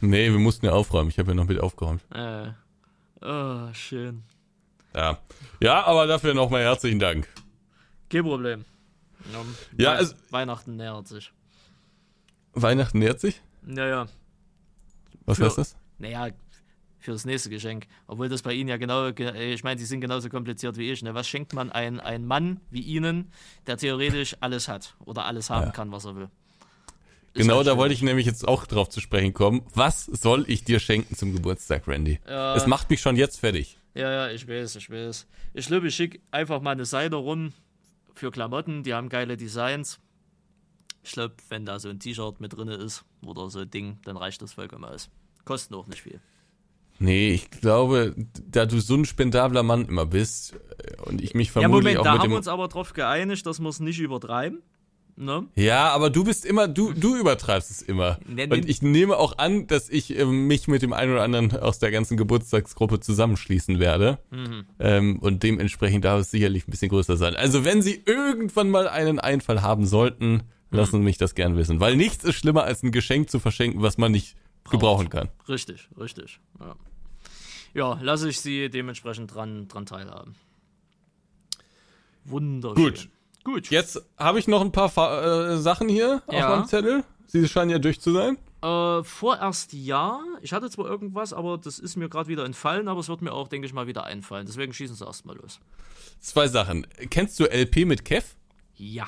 Nee, 0.00 0.30
wir 0.30 0.38
mussten 0.38 0.66
ja 0.66 0.72
aufräumen. 0.72 1.08
Ich 1.08 1.18
habe 1.18 1.30
ja 1.30 1.34
noch 1.34 1.48
mit 1.48 1.58
aufgeräumt. 1.58 2.02
Äh. 2.14 2.50
Oh, 3.20 3.72
schön. 3.72 4.22
Ja. 4.94 5.18
Ja, 5.60 5.84
aber 5.84 6.06
dafür 6.06 6.34
nochmal 6.34 6.62
herzlichen 6.62 6.98
Dank. 6.98 7.28
Kein 8.10 8.22
Problem. 8.22 8.64
Ja, 9.76 9.90
Wei- 9.92 9.96
also- 9.96 10.14
Weihnachten 10.30 10.76
nähert 10.76 11.06
sich. 11.08 11.32
Weihnachten 12.54 12.98
nähert 12.98 13.20
sich. 13.20 13.40
Naja, 13.62 14.06
Was 15.26 15.36
Für- 15.38 15.44
heißt 15.46 15.58
das? 15.58 15.76
naja, 15.98 16.28
für 16.98 17.12
das 17.12 17.24
nächste 17.26 17.50
Geschenk. 17.50 17.86
Obwohl 18.06 18.28
das 18.28 18.42
bei 18.42 18.52
Ihnen 18.54 18.68
ja 18.68 18.76
genau, 18.76 19.12
ge- 19.12 19.30
äh, 19.30 19.52
ich 19.52 19.62
meine, 19.62 19.78
Sie 19.78 19.84
sind 19.86 20.00
genauso 20.00 20.28
kompliziert 20.30 20.76
wie 20.78 20.90
ich. 20.90 21.02
Ne? 21.02 21.14
Was 21.14 21.28
schenkt 21.28 21.52
man 21.52 21.70
ein, 21.70 22.00
ein 22.00 22.24
Mann 22.24 22.60
wie 22.70 22.80
Ihnen, 22.80 23.30
der 23.66 23.76
theoretisch 23.76 24.36
alles 24.40 24.68
hat 24.68 24.96
oder 25.04 25.26
alles 25.26 25.50
haben 25.50 25.66
Ja. 25.66 25.72
kann, 25.72 25.92
was 25.92 26.06
er 26.06 26.16
will? 26.16 26.30
Genau, 27.34 27.62
da 27.62 27.76
wollte 27.76 27.94
ich 27.94 28.02
nämlich 28.02 28.26
jetzt 28.26 28.46
auch 28.46 28.66
drauf 28.66 28.88
zu 28.88 29.00
sprechen 29.00 29.32
kommen. 29.32 29.62
Was 29.74 30.06
soll 30.06 30.44
ich 30.48 30.64
dir 30.64 30.80
schenken 30.80 31.14
zum 31.14 31.32
Geburtstag, 31.32 31.86
Randy? 31.86 32.18
Ja. 32.26 32.56
Es 32.56 32.66
macht 32.66 32.90
mich 32.90 33.00
schon 33.00 33.16
jetzt 33.16 33.38
fertig. 33.38 33.78
Ja, 33.94 34.10
ja, 34.10 34.30
ich 34.30 34.46
weiß, 34.48 34.76
ich 34.76 34.90
weiß. 34.90 35.26
Ich 35.54 35.66
glaube, 35.66 35.88
ich 35.88 35.94
schicke 35.94 36.20
einfach 36.30 36.60
mal 36.60 36.72
eine 36.72 36.84
Seite 36.84 37.16
rum 37.16 37.52
für 38.14 38.30
Klamotten, 38.30 38.82
die 38.82 38.94
haben 38.94 39.08
geile 39.08 39.36
Designs. 39.36 40.00
Ich 41.02 41.12
glaube, 41.12 41.34
wenn 41.48 41.64
da 41.64 41.78
so 41.78 41.88
ein 41.88 42.00
T-Shirt 42.00 42.40
mit 42.40 42.56
drin 42.56 42.68
ist 42.68 43.04
oder 43.24 43.48
so 43.48 43.60
ein 43.60 43.70
Ding, 43.70 43.98
dann 44.04 44.16
reicht 44.16 44.42
das 44.42 44.52
vollkommen 44.52 44.84
aus. 44.84 45.10
Kosten 45.44 45.74
auch 45.74 45.86
nicht 45.86 46.02
viel. 46.02 46.20
Nee, 46.98 47.30
ich 47.30 47.50
glaube, 47.50 48.14
da 48.46 48.66
du 48.66 48.80
so 48.80 48.96
ein 48.96 49.04
spendabler 49.04 49.62
Mann 49.62 49.86
immer 49.86 50.04
bist 50.04 50.54
äh, 50.54 51.00
und 51.02 51.22
ich 51.22 51.34
mich 51.34 51.48
Ja, 51.48 51.52
vermutlich 51.60 51.94
Moment, 51.94 51.98
auch 51.98 52.04
da 52.04 52.12
mit 52.12 52.22
haben 52.22 52.30
wir 52.30 52.36
uns 52.36 52.48
aber 52.48 52.68
drauf 52.68 52.92
geeinigt, 52.92 53.46
dass 53.46 53.60
wir 53.60 53.68
es 53.68 53.80
nicht 53.80 54.00
übertreiben. 54.00 54.62
Ne? 55.20 55.48
Ja, 55.56 55.90
aber 55.90 56.10
du 56.10 56.22
bist 56.22 56.44
immer, 56.44 56.68
du, 56.68 56.92
du 56.92 57.16
übertreibst 57.16 57.72
es 57.72 57.82
immer. 57.82 58.20
Und 58.28 58.68
ich 58.68 58.82
nehme 58.82 59.16
auch 59.16 59.36
an, 59.38 59.66
dass 59.66 59.88
ich 59.88 60.16
ähm, 60.16 60.46
mich 60.46 60.68
mit 60.68 60.80
dem 60.82 60.92
einen 60.92 61.12
oder 61.12 61.24
anderen 61.24 61.56
aus 61.58 61.80
der 61.80 61.90
ganzen 61.90 62.16
Geburtstagsgruppe 62.16 63.00
zusammenschließen 63.00 63.80
werde. 63.80 64.20
Mhm. 64.30 64.66
Ähm, 64.78 65.18
und 65.18 65.42
dementsprechend 65.42 66.04
darf 66.04 66.20
es 66.20 66.30
sicherlich 66.30 66.68
ein 66.68 66.70
bisschen 66.70 66.90
größer 66.90 67.16
sein. 67.16 67.34
Also 67.34 67.64
wenn 67.64 67.82
Sie 67.82 68.00
irgendwann 68.06 68.70
mal 68.70 68.86
einen 68.86 69.18
Einfall 69.18 69.60
haben 69.60 69.86
sollten, 69.86 70.44
lassen 70.70 70.98
Sie 70.98 71.04
mich 71.04 71.18
das 71.18 71.34
gern 71.34 71.56
wissen. 71.56 71.80
Weil 71.80 71.96
nichts 71.96 72.22
ist 72.22 72.36
schlimmer, 72.36 72.62
als 72.62 72.84
ein 72.84 72.92
Geschenk 72.92 73.28
zu 73.28 73.40
verschenken, 73.40 73.82
was 73.82 73.98
man 73.98 74.12
nicht 74.12 74.36
gebrauchen 74.70 75.10
kann. 75.10 75.30
Richtig, 75.48 75.88
richtig. 75.98 76.38
Ja, 76.60 76.76
ja 77.74 77.98
lasse 78.02 78.28
ich 78.28 78.38
Sie 78.40 78.70
dementsprechend 78.70 79.34
dran, 79.34 79.66
dran 79.66 79.84
teilhaben. 79.84 80.36
Wunderschön. 82.24 82.84
Gut. 82.84 83.08
Gut. 83.48 83.70
Jetzt 83.70 84.02
habe 84.18 84.38
ich 84.38 84.46
noch 84.46 84.60
ein 84.60 84.72
paar 84.72 84.90
Fa 84.90 85.52
äh, 85.52 85.56
Sachen 85.58 85.88
hier 85.88 86.22
Ja. 86.30 86.44
auf 86.50 86.56
meinem 86.56 86.66
Zettel. 86.66 87.02
Sie 87.26 87.48
scheinen 87.48 87.70
ja 87.70 87.78
durch 87.78 87.98
zu 88.00 88.12
sein. 88.12 88.36
Äh, 88.62 89.02
vorerst 89.04 89.72
ja. 89.72 90.20
Ich 90.42 90.52
hatte 90.52 90.68
zwar 90.68 90.86
irgendwas, 90.86 91.32
aber 91.32 91.56
das 91.56 91.78
ist 91.78 91.96
mir 91.96 92.08
gerade 92.10 92.28
wieder 92.28 92.44
entfallen, 92.44 92.88
aber 92.88 93.00
es 93.00 93.08
wird 93.08 93.22
mir 93.22 93.32
auch, 93.32 93.48
denke 93.48 93.66
ich 93.66 93.72
mal, 93.72 93.86
wieder 93.86 94.04
einfallen. 94.04 94.44
Deswegen 94.46 94.72
schießen 94.74 94.96
Sie 94.96 95.04
erstmal 95.06 95.36
los. 95.36 95.60
Zwei 96.20 96.46
Sachen. 96.48 96.86
Kennst 97.10 97.40
du 97.40 97.44
LP 97.44 97.86
mit 97.86 98.04
Kev? 98.04 98.34
Ja. 98.74 99.06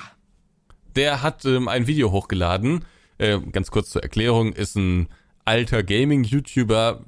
Der 0.95 1.21
hat 1.21 1.45
ähm, 1.45 1.67
ein 1.67 1.85
Video 1.85 2.11
hochgeladen. 2.11 2.85
Äh, 3.19 3.39
ganz 3.51 3.69
kurz 3.69 3.91
zur 3.91 4.01
Erklärung, 4.01 4.53
ist 4.53 4.75
ein 4.75 5.07
alter 5.45 5.83
Gaming-YouTuber, 5.83 7.03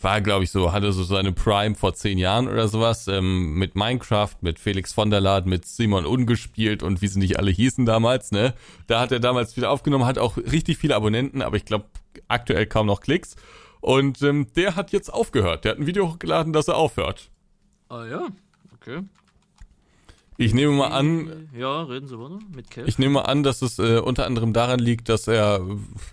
war, 0.00 0.20
glaube 0.20 0.44
ich, 0.44 0.50
so, 0.50 0.72
hatte 0.72 0.92
so 0.92 1.04
seine 1.04 1.32
Prime 1.32 1.74
vor 1.74 1.94
zehn 1.94 2.18
Jahren 2.18 2.48
oder 2.48 2.68
sowas, 2.68 3.06
ähm, 3.08 3.54
mit 3.54 3.74
Minecraft, 3.76 4.34
mit 4.40 4.58
Felix 4.58 4.92
von 4.92 5.10
der 5.10 5.20
Laden, 5.20 5.48
mit 5.50 5.64
Simon 5.66 6.06
Ungespielt 6.06 6.82
und 6.82 7.02
wie 7.02 7.06
sie 7.08 7.18
nicht 7.18 7.38
alle 7.38 7.50
hießen 7.50 7.86
damals, 7.86 8.32
ne? 8.32 8.54
Da 8.86 9.00
hat 9.00 9.12
er 9.12 9.20
damals 9.20 9.56
wieder 9.56 9.70
aufgenommen, 9.70 10.06
hat 10.06 10.18
auch 10.18 10.36
richtig 10.36 10.78
viele 10.78 10.96
Abonnenten, 10.96 11.42
aber 11.42 11.56
ich 11.56 11.64
glaube, 11.64 11.86
aktuell 12.28 12.66
kaum 12.66 12.86
noch 12.86 13.00
Klicks. 13.00 13.36
Und 13.80 14.20
ähm, 14.22 14.48
der 14.56 14.76
hat 14.76 14.92
jetzt 14.92 15.12
aufgehört. 15.12 15.64
Der 15.64 15.72
hat 15.72 15.78
ein 15.78 15.86
Video 15.86 16.08
hochgeladen, 16.08 16.52
dass 16.52 16.68
er 16.68 16.76
aufhört. 16.76 17.30
Ah 17.88 18.04
ja, 18.04 18.26
okay. 18.74 19.02
Ich 20.36 20.54
nehme 20.54 20.72
mal 20.72 20.88
an, 20.88 21.48
Ja, 21.56 21.82
reden 21.82 22.06
Sie 22.08 22.18
weiter 22.18 22.38
mit 22.54 22.70
Kev. 22.70 22.88
ich 22.88 22.98
nehme 22.98 23.14
mal 23.14 23.22
an, 23.22 23.42
dass 23.42 23.62
es 23.62 23.78
äh, 23.78 23.98
unter 23.98 24.26
anderem 24.26 24.52
daran 24.52 24.80
liegt, 24.80 25.08
dass 25.08 25.28
er 25.28 25.60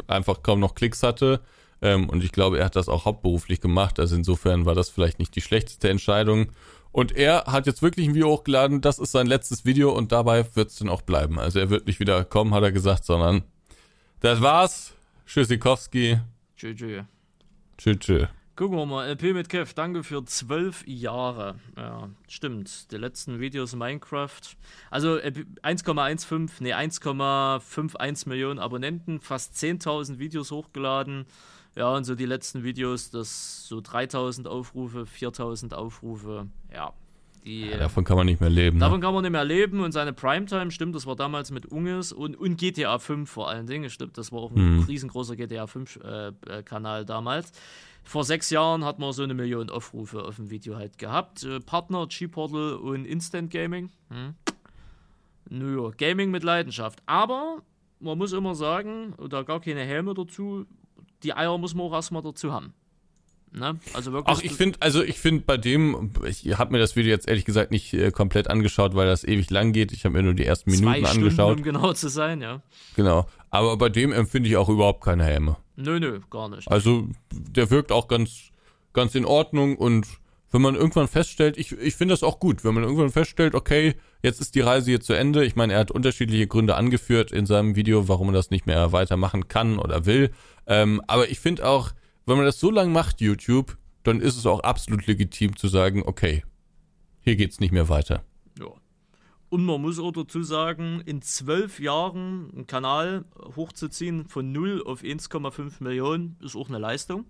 einfach 0.08 0.44
kaum 0.44 0.60
noch 0.60 0.76
Klicks 0.76 1.02
hatte. 1.04 1.42
Ähm, 1.82 2.10
und 2.10 2.24
ich 2.24 2.32
glaube, 2.32 2.60
er 2.60 2.66
hat 2.66 2.76
das 2.76 2.90
auch 2.90 3.06
hauptberuflich 3.06 3.62
gemacht. 3.62 4.00
Also 4.00 4.16
insofern 4.16 4.66
war 4.66 4.76
das 4.76 4.90
vielleicht 4.90 5.20
nicht 5.20 5.36
die 5.36 5.42
schlechteste 5.42 5.90
Entscheidung. 5.90 6.52
Und 6.92 7.16
er 7.16 7.44
hat 7.46 7.68
jetzt 7.68 7.82
wirklich 7.82 8.08
ein 8.08 8.16
Video 8.16 8.30
hochgeladen. 8.30 8.82
Das 8.82 9.00
ist 9.00 9.12
sein 9.12 9.28
letztes 9.28 9.66
Video 9.66 9.92
und 9.92 10.12
dabei 10.12 10.46
wird 10.56 10.70
es 10.70 10.78
dann 10.78 10.90
auch 10.90 11.02
bleiben. 11.02 11.40
Also 11.40 11.60
er 11.60 11.70
wird 11.70 11.86
nicht 11.86 12.00
wieder 12.00 12.24
kommen, 12.24 12.54
hat 12.54 12.64
er 12.64 12.72
gesagt, 12.72 13.06
sondern 13.06 13.44
das 14.22 14.42
war's. 14.42 14.94
Tschüssikowski. 15.28 16.20
Tschö, 16.56 16.74
tschö. 16.74 17.04
Tschüss. 17.78 18.00
tschüss. 18.00 18.28
Gucken 18.58 18.76
wir 18.76 18.88
mal, 18.88 19.08
LP 19.12 19.36
mit 19.36 19.50
Kev, 19.50 19.74
danke 19.76 20.04
für 20.04 20.26
zwölf 20.26 20.84
Jahre. 20.88 21.60
Ja, 21.78 22.10
stimmt. 22.28 22.92
Die 22.92 22.98
letzten 22.98 23.40
Videos 23.40 23.76
Minecraft. 23.76 24.42
Also 24.90 25.18
LP 25.18 25.46
1,15, 25.62 26.50
nee, 26.62 26.74
1,51 26.74 28.28
Millionen 28.28 28.58
Abonnenten, 28.58 29.20
fast 29.20 29.54
10.000 29.54 30.18
Videos 30.18 30.50
hochgeladen. 30.50 31.28
Ja, 31.78 31.94
und 31.96 32.06
so 32.06 32.16
die 32.16 32.26
letzten 32.26 32.64
Videos, 32.64 33.12
das 33.12 33.68
so 33.68 33.82
3000 33.82 34.48
Aufrufe, 34.48 35.06
4000 35.06 35.74
Aufrufe. 35.76 36.48
Ja, 36.74 36.94
die. 37.46 37.68
Ja, 37.68 37.78
davon 37.78 38.04
kann 38.04 38.18
man 38.18 38.26
nicht 38.26 38.42
mehr 38.42 38.50
leben. 38.50 38.78
Ne? 38.78 38.82
Davon 38.86 39.00
kann 39.00 39.14
man 39.14 39.22
nicht 39.22 39.32
mehr 39.32 39.46
leben 39.46 39.82
und 39.82 39.92
seine 39.92 40.12
Primetime, 40.12 40.72
stimmt, 40.72 40.96
das 40.96 41.06
war 41.06 41.16
damals 41.16 41.52
mit 41.52 41.68
Unges 41.68 42.12
und, 42.12 42.36
und 42.36 42.58
GTA 42.58 42.98
5 42.98 43.30
vor 43.30 43.48
allen 43.50 43.68
Dingen, 43.68 43.90
stimmt, 43.92 44.18
das 44.18 44.32
war 44.32 44.40
auch 44.40 44.52
ein 44.52 44.78
Mhm. 44.78 44.84
riesengroßer 44.86 45.36
GTA 45.36 45.68
5 45.68 46.00
äh, 46.04 46.28
äh, 46.48 46.64
Kanal 46.64 47.06
damals. 47.06 47.52
Vor 48.04 48.24
sechs 48.24 48.50
Jahren 48.50 48.84
hat 48.86 49.00
man 49.00 49.12
so 49.12 49.22
eine 49.24 49.34
Million 49.34 49.70
Aufrufe 49.70 50.24
auf 50.24 50.38
dem 50.38 50.50
Video 50.50 50.78
halt 50.78 50.98
gehabt. 50.98 51.44
Äh, 51.44 51.60
Partner, 51.60 52.08
G-Portal 52.08 52.74
und 52.76 53.06
Instant 53.06 53.52
Gaming. 53.52 53.90
Hm. 54.10 54.34
Nö, 55.50 55.92
Gaming 55.98 56.32
mit 56.32 56.44
Leidenschaft. 56.44 57.02
Aber 57.06 57.62
man 58.00 58.18
muss 58.18 58.34
immer 58.34 58.56
sagen, 58.56 59.14
da 59.30 59.44
gar 59.44 59.60
keine 59.62 59.82
Helme 59.82 60.14
dazu, 60.14 60.66
die 61.24 61.34
Eier 61.34 61.58
muss 61.58 61.74
man 61.76 61.88
auch 61.88 61.94
erstmal 61.94 62.22
dazu 62.22 62.52
haben. 62.52 62.74
Ne? 63.52 63.80
Also 63.94 64.12
wirklich. 64.12 64.38
Ach, 64.38 64.44
ich 64.44 64.52
finde, 64.52 64.78
also 64.82 65.02
ich 65.02 65.20
finde 65.20 65.44
bei 65.46 65.58
dem, 65.58 66.12
ich 66.26 66.58
habe 66.58 66.72
mir 66.72 66.80
das 66.80 66.96
Video 66.96 67.12
jetzt 67.12 67.28
ehrlich 67.28 67.46
gesagt 67.46 67.72
nicht 67.72 67.94
äh, 67.94 68.12
komplett 68.12 68.50
angeschaut, 68.50 68.94
weil 68.94 69.08
das 69.08 69.24
ewig 69.24 69.50
lang 69.50 69.72
geht. 69.72 69.92
Ich 69.92 70.06
habe 70.06 70.18
mir 70.18 70.24
nur 70.24 70.34
die 70.34 70.46
ersten 70.46 70.72
zwei 70.72 71.00
Minuten 71.00 71.06
Stunden, 71.06 71.24
angeschaut. 71.24 71.58
um 71.58 71.64
genau 71.64 71.94
zu 71.94 72.10
sein, 72.10 72.42
ja. 72.42 72.62
Genau. 72.96 73.28
Aber 73.50 73.78
bei 73.78 73.90
dem 73.90 74.12
empfinde 74.12 74.50
ich 74.50 74.58
auch 74.58 74.70
überhaupt 74.70 75.04
keine 75.04 75.24
Helme. 75.24 75.58
Nö, 75.76 76.00
nö, 76.00 76.20
gar 76.30 76.50
nicht. 76.50 76.70
Also 76.70 77.08
der 77.32 77.70
wirkt 77.70 77.92
auch 77.92 78.08
ganz, 78.08 78.52
ganz 78.94 79.16
in 79.16 79.26
Ordnung 79.26 79.78
und 79.78 80.08
wenn 80.52 80.62
man 80.62 80.76
irgendwann 80.76 81.08
feststellt, 81.08 81.58
ich, 81.58 81.74
ich 81.74 81.96
finde 81.96 82.14
das 82.14 82.24
auch 82.24 82.40
gut, 82.40 82.64
wenn 82.64 82.74
man 82.74 82.84
irgendwann 82.84 83.10
feststellt, 83.10 83.54
okay, 83.54 83.96
jetzt 84.24 84.40
ist 84.40 84.56
die 84.56 84.62
Reise 84.62 84.92
hier 84.92 85.02
zu 85.02 85.14
Ende. 85.14 85.46
Ich 85.46 85.56
meine, 85.56 85.74
er 85.74 85.80
hat 85.80 85.92
unterschiedliche 85.92 86.48
Gründe 86.48 86.76
angeführt 86.76 87.32
in 87.32 87.46
seinem 87.46 87.76
Video, 87.76 88.08
warum 88.08 88.28
man 88.28 88.34
das 88.34 88.50
nicht 88.50 88.66
mehr 88.66 88.92
weitermachen 88.92 89.48
kann 89.48 89.78
oder 89.78 90.06
will. 90.06 90.32
Ähm, 90.66 91.02
aber 91.08 91.30
ich 91.30 91.40
finde 91.40 91.68
auch, 91.68 91.92
wenn 92.26 92.38
man 92.38 92.46
das 92.46 92.60
so 92.60 92.72
lange 92.72 92.92
macht, 92.92 93.22
YouTube, 93.22 93.78
dann 94.04 94.22
ist 94.22 94.38
es 94.38 94.46
auch 94.46 94.62
absolut 94.62 95.06
legitim 95.06 95.56
zu 95.56 95.68
sagen, 95.68 96.04
okay, 96.06 96.44
hier 97.22 97.36
geht's 97.36 97.60
nicht 97.60 97.72
mehr 97.72 97.90
weiter. 97.90 98.24
Ja. 98.60 98.68
Und 99.50 99.66
man 99.66 99.82
muss 99.82 100.00
auch 100.00 100.12
dazu 100.12 100.44
sagen, 100.44 101.02
in 101.06 101.22
zwölf 101.22 101.80
Jahren 101.80 102.52
einen 102.54 102.68
Kanal 102.68 103.26
hochzuziehen 103.56 104.28
von 104.28 104.52
0 104.52 104.84
auf 104.86 105.02
1,5 105.02 105.84
Millionen 105.84 106.38
ist 106.42 106.56
auch 106.56 106.70
eine 106.70 106.80
Leistung. 106.80 107.26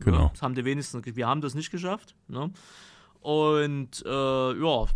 Genau. 0.00 0.24
Ja, 0.24 0.30
das 0.32 0.42
haben 0.42 0.54
die 0.54 0.64
wenigsten, 0.64 1.02
wir 1.04 1.26
haben 1.26 1.40
das 1.40 1.54
nicht 1.54 1.70
geschafft. 1.70 2.14
Ne? 2.28 2.50
Und 3.20 4.04
äh, 4.06 4.08
ja, 4.60 4.86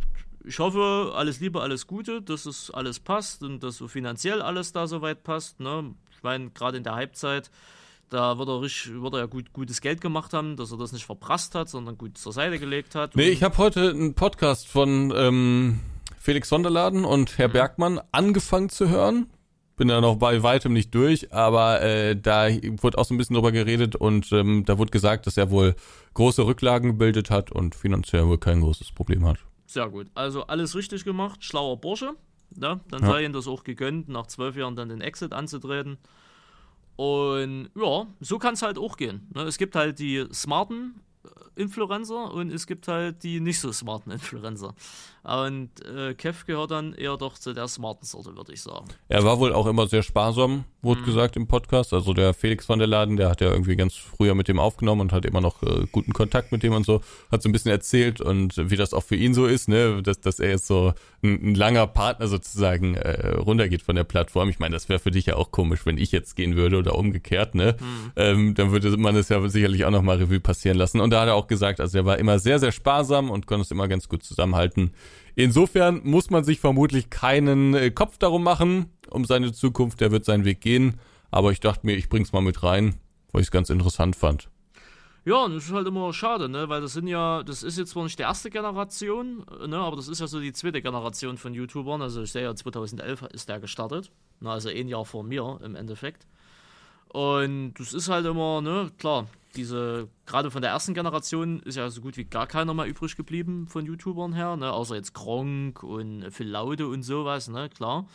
ich 0.44 0.58
hoffe, 0.58 1.12
alles 1.14 1.40
Liebe, 1.40 1.60
alles 1.60 1.86
Gute, 1.86 2.22
dass 2.22 2.46
es 2.46 2.70
alles 2.70 3.00
passt 3.00 3.42
und 3.42 3.62
dass 3.62 3.76
so 3.76 3.88
finanziell 3.88 4.42
alles 4.42 4.72
da 4.72 4.86
soweit 4.86 5.22
passt. 5.22 5.60
Ne? 5.60 5.94
Ich 6.16 6.22
meine, 6.22 6.50
gerade 6.50 6.78
in 6.78 6.84
der 6.84 6.94
Halbzeit, 6.94 7.50
da 8.08 8.38
wird 8.38 8.48
er, 8.48 8.60
richtig, 8.60 9.00
wird 9.00 9.14
er 9.14 9.20
ja 9.20 9.26
gut, 9.26 9.52
gutes 9.52 9.80
Geld 9.80 10.00
gemacht 10.00 10.32
haben, 10.32 10.56
dass 10.56 10.72
er 10.72 10.78
das 10.78 10.92
nicht 10.92 11.06
verprasst 11.06 11.54
hat, 11.54 11.68
sondern 11.68 11.96
gut 11.98 12.18
zur 12.18 12.32
Seite 12.32 12.58
gelegt 12.58 12.94
hat. 12.94 13.16
Nee, 13.16 13.28
ich 13.28 13.42
habe 13.42 13.56
heute 13.58 13.90
einen 13.90 14.14
Podcast 14.14 14.66
von 14.66 15.12
ähm, 15.14 15.80
Felix 16.18 16.48
Sonderladen 16.48 17.04
und 17.04 17.38
Herr 17.38 17.48
Bergmann 17.48 18.00
angefangen 18.12 18.68
zu 18.68 18.88
hören. 18.88 19.26
Bin 19.80 19.88
da 19.88 20.02
noch 20.02 20.16
bei 20.16 20.42
weitem 20.42 20.74
nicht 20.74 20.94
durch, 20.94 21.32
aber 21.32 21.80
äh, 21.80 22.14
da 22.14 22.48
wurde 22.82 22.98
auch 22.98 23.06
so 23.06 23.14
ein 23.14 23.16
bisschen 23.16 23.32
drüber 23.32 23.50
geredet 23.50 23.96
und 23.96 24.30
ähm, 24.30 24.62
da 24.66 24.76
wurde 24.76 24.90
gesagt, 24.90 25.26
dass 25.26 25.38
er 25.38 25.50
wohl 25.50 25.74
große 26.12 26.44
Rücklagen 26.44 26.90
gebildet 26.90 27.30
hat 27.30 27.50
und 27.50 27.74
finanziell 27.74 28.26
wohl 28.26 28.36
kein 28.36 28.60
großes 28.60 28.92
Problem 28.92 29.24
hat. 29.26 29.38
Sehr 29.64 29.88
gut. 29.88 30.08
Also 30.14 30.42
alles 30.48 30.76
richtig 30.76 31.04
gemacht, 31.04 31.42
schlauer 31.42 31.78
Bursche. 31.80 32.12
Ne? 32.54 32.80
Dann 32.90 33.02
Ja. 33.04 33.08
sei 33.08 33.24
ihm 33.24 33.32
das 33.32 33.48
auch 33.48 33.64
gegönnt, 33.64 34.10
nach 34.10 34.26
zwölf 34.26 34.54
Jahren 34.54 34.76
dann 34.76 34.90
den 34.90 35.00
Exit 35.00 35.32
anzutreten. 35.32 35.96
Und 36.96 37.70
ja, 37.74 38.06
so 38.20 38.38
kann 38.38 38.52
es 38.52 38.60
halt 38.60 38.76
auch 38.76 38.98
gehen. 38.98 39.28
Ne? 39.34 39.44
Es 39.44 39.56
gibt 39.56 39.76
halt 39.76 39.98
die 39.98 40.26
smarten 40.30 41.00
Influencer 41.56 42.32
und 42.32 42.50
es 42.50 42.66
gibt 42.66 42.88
halt 42.88 43.22
die 43.22 43.40
nicht 43.40 43.60
so 43.60 43.72
smarten 43.72 44.12
Influencer. 44.12 44.74
Und 45.22 45.68
äh, 45.84 46.14
Kev 46.14 46.46
gehört 46.46 46.70
dann 46.70 46.94
eher 46.94 47.18
doch 47.18 47.36
zu 47.36 47.52
der 47.52 47.68
smarten 47.68 48.06
Sorte, 48.06 48.34
würde 48.36 48.54
ich 48.54 48.62
sagen. 48.62 48.86
Er 49.08 49.22
war 49.22 49.38
wohl 49.38 49.52
auch 49.52 49.66
immer 49.66 49.86
sehr 49.86 50.02
sparsam, 50.02 50.64
wurde 50.80 51.02
gesagt 51.02 51.36
im 51.36 51.46
Podcast. 51.46 51.92
Also 51.92 52.14
der 52.14 52.32
Felix 52.32 52.64
von 52.64 52.78
der 52.78 52.88
Laden, 52.88 53.18
der 53.18 53.28
hat 53.28 53.42
ja 53.42 53.50
irgendwie 53.50 53.76
ganz 53.76 53.94
früher 53.96 54.34
mit 54.34 54.48
dem 54.48 54.58
aufgenommen 54.58 55.02
und 55.02 55.12
hat 55.12 55.26
immer 55.26 55.42
noch 55.42 55.62
äh, 55.62 55.86
guten 55.92 56.14
Kontakt 56.14 56.52
mit 56.52 56.62
dem 56.62 56.72
und 56.72 56.86
so. 56.86 57.02
Hat 57.30 57.42
so 57.42 57.50
ein 57.50 57.52
bisschen 57.52 57.70
erzählt 57.70 58.22
und 58.22 58.70
wie 58.70 58.76
das 58.76 58.94
auch 58.94 59.02
für 59.02 59.16
ihn 59.16 59.34
so 59.34 59.44
ist, 59.44 59.68
ne, 59.68 60.02
dass, 60.02 60.20
dass 60.20 60.40
er 60.40 60.50
jetzt 60.50 60.66
so 60.66 60.94
ein, 61.22 61.50
ein 61.50 61.54
langer 61.54 61.86
Partner 61.86 62.26
sozusagen 62.26 62.94
äh, 62.94 63.36
runtergeht 63.36 63.82
von 63.82 63.96
der 63.96 64.04
Plattform. 64.04 64.48
Ich 64.48 64.58
meine, 64.58 64.72
das 64.72 64.88
wäre 64.88 65.00
für 65.00 65.10
dich 65.10 65.26
ja 65.26 65.36
auch 65.36 65.50
komisch, 65.50 65.84
wenn 65.84 65.98
ich 65.98 66.12
jetzt 66.12 66.34
gehen 66.34 66.56
würde 66.56 66.78
oder 66.78 66.94
umgekehrt, 66.94 67.54
ne? 67.54 67.76
Ähm, 68.16 68.54
dann 68.54 68.72
würde 68.72 68.96
man 68.96 69.14
das 69.14 69.28
ja 69.28 69.46
sicherlich 69.48 69.84
auch 69.84 69.90
nochmal 69.90 70.16
Revue 70.16 70.40
passieren 70.40 70.78
lassen. 70.78 71.00
Und 71.00 71.10
da 71.10 71.19
er 71.28 71.34
auch 71.34 71.46
gesagt, 71.46 71.80
also 71.80 71.98
er 71.98 72.04
war 72.04 72.18
immer 72.18 72.38
sehr, 72.38 72.58
sehr 72.58 72.72
sparsam 72.72 73.30
und 73.30 73.46
konnte 73.46 73.62
es 73.62 73.70
immer 73.70 73.88
ganz 73.88 74.08
gut 74.08 74.22
zusammenhalten. 74.22 74.92
Insofern 75.34 76.00
muss 76.04 76.30
man 76.30 76.44
sich 76.44 76.60
vermutlich 76.60 77.10
keinen 77.10 77.74
äh, 77.74 77.90
Kopf 77.90 78.18
darum 78.18 78.42
machen, 78.42 78.86
um 79.10 79.24
seine 79.24 79.52
Zukunft. 79.52 80.02
Er 80.02 80.10
wird 80.10 80.24
seinen 80.24 80.44
Weg 80.44 80.60
gehen. 80.60 81.00
Aber 81.30 81.52
ich 81.52 81.60
dachte 81.60 81.86
mir, 81.86 81.96
ich 81.96 82.08
bring's 82.08 82.32
mal 82.32 82.42
mit 82.42 82.62
rein, 82.62 82.96
weil 83.32 83.42
ich 83.42 83.46
es 83.46 83.50
ganz 83.50 83.70
interessant 83.70 84.16
fand. 84.16 84.48
Ja, 85.24 85.44
und 85.44 85.54
das 85.54 85.66
ist 85.66 85.72
halt 85.72 85.86
immer 85.86 86.12
schade, 86.12 86.48
ne? 86.48 86.68
Weil 86.68 86.80
das 86.80 86.94
sind 86.94 87.06
ja, 87.06 87.42
das 87.42 87.62
ist 87.62 87.76
jetzt 87.76 87.90
zwar 87.90 88.04
nicht 88.04 88.18
die 88.18 88.22
erste 88.22 88.50
Generation, 88.50 89.44
äh, 89.62 89.66
ne? 89.66 89.76
Aber 89.78 89.96
das 89.96 90.08
ist 90.08 90.20
ja 90.20 90.26
so 90.26 90.40
die 90.40 90.52
zweite 90.52 90.80
Generation 90.80 91.36
von 91.36 91.54
YouTubern. 91.54 92.00
Also 92.02 92.22
ich 92.22 92.32
sehe 92.32 92.42
ja 92.42 92.54
2011 92.54 93.22
ist 93.32 93.48
der 93.48 93.60
gestartet. 93.60 94.10
Ne? 94.40 94.50
Also 94.50 94.70
ein 94.70 94.88
Jahr 94.88 95.04
vor 95.04 95.22
mir 95.22 95.60
im 95.62 95.76
Endeffekt. 95.76 96.26
Und 97.08 97.74
das 97.74 97.92
ist 97.92 98.08
halt 98.08 98.24
immer, 98.24 98.60
ne, 98.60 98.90
klar, 98.98 99.26
diese, 99.56 100.08
gerade 100.26 100.50
von 100.50 100.62
der 100.62 100.70
ersten 100.70 100.94
Generation 100.94 101.60
ist 101.60 101.76
ja 101.76 101.90
so 101.90 102.00
gut 102.00 102.16
wie 102.16 102.24
gar 102.24 102.46
keiner 102.46 102.74
mal 102.74 102.88
übrig 102.88 103.16
geblieben 103.16 103.66
von 103.68 103.86
YouTubern 103.86 104.32
her, 104.32 104.56
ne, 104.56 104.72
außer 104.72 104.96
jetzt 104.96 105.14
Gronk 105.14 105.82
und 105.82 106.30
Phil 106.30 106.48
Laude 106.48 106.88
und 106.88 107.02
sowas, 107.02 107.48
ne, 107.48 107.68
klar. 107.68 108.06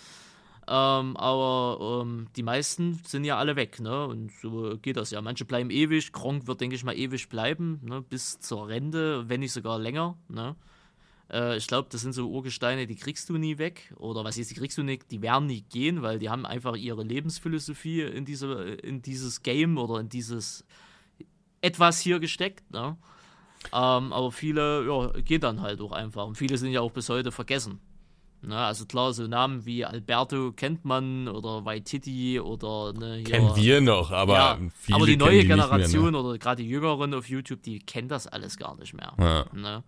Ähm, 0.68 1.16
aber 1.18 2.02
ähm, 2.02 2.28
die 2.36 2.42
meisten 2.42 3.00
sind 3.06 3.24
ja 3.24 3.38
alle 3.38 3.56
weg, 3.56 3.80
ne? 3.80 4.08
Und 4.08 4.32
so 4.42 4.78
geht 4.82 4.98
das 4.98 5.12
ja. 5.12 5.22
Manche 5.22 5.46
bleiben 5.46 5.70
ewig. 5.70 6.12
Gronk 6.12 6.48
wird, 6.48 6.60
denke 6.60 6.76
ich 6.76 6.84
mal, 6.84 6.98
ewig 6.98 7.30
bleiben, 7.30 7.80
ne? 7.84 8.02
Bis 8.02 8.40
zur 8.40 8.68
Rente, 8.68 9.30
wenn 9.30 9.42
nicht 9.42 9.52
sogar 9.52 9.78
länger, 9.78 10.18
ne? 10.28 10.56
Äh, 11.32 11.58
ich 11.58 11.68
glaube, 11.68 11.90
das 11.92 12.02
sind 12.02 12.14
so 12.14 12.30
Urgesteine, 12.30 12.88
die 12.88 12.96
kriegst 12.96 13.30
du 13.30 13.38
nie 13.38 13.60
weg. 13.60 13.94
Oder 13.98 14.24
was 14.24 14.38
jetzt, 14.38 14.50
die 14.50 14.56
kriegst 14.56 14.78
du 14.78 14.84
nicht, 14.84 15.12
die 15.12 15.22
werden 15.22 15.46
nie 15.48 15.62
gehen, 15.62 16.02
weil 16.02 16.18
die 16.18 16.30
haben 16.30 16.48
einfach 16.48 16.76
ihre 16.76 17.04
Lebensphilosophie 17.04 18.02
in, 18.02 18.26
diese, 18.26 18.54
in 18.54 19.04
dieses 19.04 19.44
Game 19.44 19.78
oder 19.78 20.00
in 20.00 20.10
dieses 20.10 20.66
etwas 21.66 22.00
hier 22.00 22.20
gesteckt, 22.20 22.72
ne? 22.72 22.98
Ähm, 23.74 24.14
aber 24.14 24.32
viele, 24.32 24.86
ja, 24.86 25.22
gehen 25.22 25.42
dann 25.42 25.62
halt 25.62 25.82
auch 25.82 25.92
einfach. 25.92 26.26
Und 26.26 26.38
viele 26.38 26.58
sind 26.58 26.72
ja 26.72 26.82
auch 26.82 26.92
bis 26.92 27.10
heute 27.10 27.32
vergessen. 27.32 27.80
Ne? 28.42 28.58
Also 28.58 28.86
klar, 28.86 29.12
so 29.14 29.28
Namen 29.28 29.66
wie 29.66 29.86
Alberto 29.86 30.52
kennt 30.52 30.86
man 30.86 31.28
oder 31.28 31.66
Waititi 31.66 32.40
oder 32.40 32.94
ne, 32.94 33.16
hier, 33.16 33.24
Kennen 33.24 33.56
wir 33.56 33.82
noch, 33.82 34.12
aber 34.12 34.34
ja, 34.34 34.60
viele 34.78 34.96
aber 34.96 35.06
die 35.08 35.18
neue 35.18 35.38
mehr, 35.38 35.46
Generation 35.46 36.12
ne? 36.12 36.20
oder 36.20 36.38
gerade 36.38 36.62
die 36.62 36.70
Jüngeren 36.70 37.14
auf 37.16 37.28
YouTube, 37.28 37.64
die 37.64 37.80
kennen 37.80 38.08
das 38.08 38.28
alles 38.28 38.58
gar 38.58 38.78
nicht 38.78 38.94
mehr. 38.94 39.14
Ja. 39.18 39.46
Ne? 39.52 39.84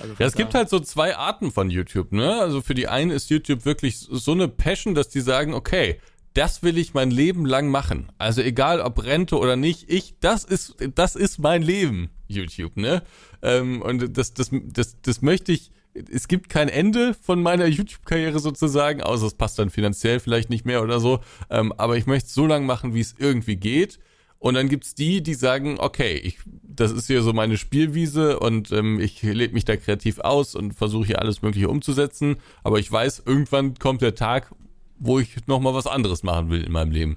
Also 0.00 0.14
Ja, 0.18 0.26
es 0.26 0.34
gibt 0.34 0.54
halt 0.54 0.68
so 0.68 0.80
zwei 0.80 1.16
Arten 1.16 1.52
von 1.52 1.70
YouTube, 1.70 2.10
ne? 2.10 2.40
Also 2.40 2.62
für 2.62 2.74
die 2.74 2.88
einen 2.88 3.12
ist 3.12 3.30
YouTube 3.30 3.64
wirklich 3.64 3.98
so 3.98 4.32
eine 4.32 4.48
Passion, 4.48 4.96
dass 4.96 5.08
die 5.08 5.20
sagen, 5.20 5.54
okay, 5.54 6.00
das 6.34 6.62
will 6.62 6.78
ich 6.78 6.94
mein 6.94 7.10
Leben 7.10 7.46
lang 7.46 7.68
machen. 7.68 8.10
Also 8.18 8.42
egal 8.42 8.80
ob 8.80 9.02
Rente 9.02 9.38
oder 9.38 9.56
nicht, 9.56 9.90
ich, 9.90 10.16
das 10.20 10.44
ist, 10.44 10.76
das 10.94 11.16
ist 11.16 11.38
mein 11.38 11.62
Leben, 11.62 12.10
YouTube, 12.26 12.76
ne? 12.76 13.02
Ähm, 13.40 13.80
und 13.80 14.18
das, 14.18 14.34
das, 14.34 14.50
das, 14.52 15.00
das 15.00 15.22
möchte 15.22 15.52
ich, 15.52 15.70
es 15.94 16.26
gibt 16.26 16.48
kein 16.48 16.68
Ende 16.68 17.14
von 17.14 17.40
meiner 17.40 17.66
YouTube-Karriere 17.66 18.40
sozusagen, 18.40 19.00
außer 19.00 19.26
es 19.26 19.34
passt 19.34 19.60
dann 19.60 19.70
finanziell 19.70 20.18
vielleicht 20.18 20.50
nicht 20.50 20.66
mehr 20.66 20.82
oder 20.82 20.98
so. 20.98 21.20
Ähm, 21.50 21.72
aber 21.76 21.96
ich 21.96 22.06
möchte 22.06 22.26
es 22.26 22.34
so 22.34 22.46
lange 22.46 22.66
machen, 22.66 22.94
wie 22.94 23.00
es 23.00 23.14
irgendwie 23.16 23.56
geht. 23.56 24.00
Und 24.40 24.54
dann 24.54 24.68
gibt's 24.68 24.94
die, 24.94 25.22
die 25.22 25.34
sagen, 25.34 25.76
okay, 25.78 26.16
ich, 26.16 26.38
das 26.62 26.90
ist 26.90 27.06
hier 27.06 27.22
so 27.22 27.32
meine 27.32 27.56
Spielwiese 27.56 28.40
und 28.40 28.72
ähm, 28.72 29.00
ich 29.00 29.22
lebe 29.22 29.54
mich 29.54 29.64
da 29.64 29.76
kreativ 29.76 30.18
aus 30.18 30.54
und 30.54 30.74
versuche 30.74 31.06
hier 31.06 31.20
alles 31.20 31.42
Mögliche 31.42 31.68
umzusetzen. 31.68 32.36
Aber 32.62 32.78
ich 32.78 32.90
weiß, 32.90 33.22
irgendwann 33.24 33.78
kommt 33.78 34.02
der 34.02 34.16
Tag, 34.16 34.50
wo 34.98 35.18
ich 35.18 35.46
nochmal 35.46 35.74
was 35.74 35.86
anderes 35.86 36.22
machen 36.22 36.50
will 36.50 36.62
in 36.62 36.72
meinem 36.72 36.92
Leben. 36.92 37.16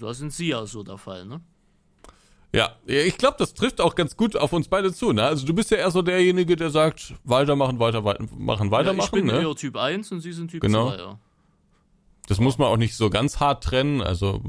Da 0.00 0.12
sind 0.14 0.32
Sie 0.32 0.48
ja 0.48 0.66
so 0.66 0.82
der 0.82 0.98
Fall, 0.98 1.26
ne? 1.26 1.40
Ja, 2.52 2.74
ich 2.86 3.18
glaube, 3.18 3.36
das 3.38 3.52
trifft 3.52 3.80
auch 3.80 3.94
ganz 3.94 4.16
gut 4.16 4.34
auf 4.34 4.52
uns 4.52 4.68
beide 4.68 4.92
zu. 4.92 5.12
Ne? 5.12 5.22
Also 5.22 5.44
du 5.46 5.52
bist 5.52 5.70
ja 5.70 5.76
eher 5.76 5.90
so 5.90 6.00
derjenige, 6.00 6.56
der 6.56 6.70
sagt, 6.70 7.14
weitermachen, 7.24 7.78
weiter, 7.78 8.04
weitermachen, 8.04 8.70
weitermachen. 8.70 8.98
Ja, 8.98 9.04
ich 9.04 9.10
bin 9.10 9.26
ne? 9.26 9.42
eher 9.42 9.54
Typ 9.54 9.76
1 9.76 10.10
und 10.12 10.20
Sie 10.20 10.32
sind 10.32 10.50
Typ 10.50 10.62
genau. 10.62 10.88
2, 10.88 10.96
ja. 10.96 11.18
Das 12.28 12.40
muss 12.40 12.56
man 12.56 12.68
auch 12.68 12.78
nicht 12.78 12.96
so 12.96 13.10
ganz 13.10 13.40
hart 13.40 13.62
trennen. 13.62 14.00
Also 14.00 14.40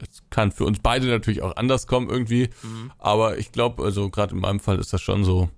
es 0.00 0.22
kann 0.30 0.52
für 0.52 0.64
uns 0.64 0.80
beide 0.80 1.06
natürlich 1.06 1.42
auch 1.42 1.56
anders 1.56 1.86
kommen 1.86 2.10
irgendwie. 2.10 2.50
Mhm. 2.62 2.92
Aber 2.98 3.38
ich 3.38 3.52
glaube, 3.52 3.84
also 3.84 4.10
gerade 4.10 4.34
in 4.34 4.40
meinem 4.40 4.60
Fall 4.60 4.78
ist 4.78 4.92
das 4.92 5.00
schon 5.00 5.24
so, 5.24 5.48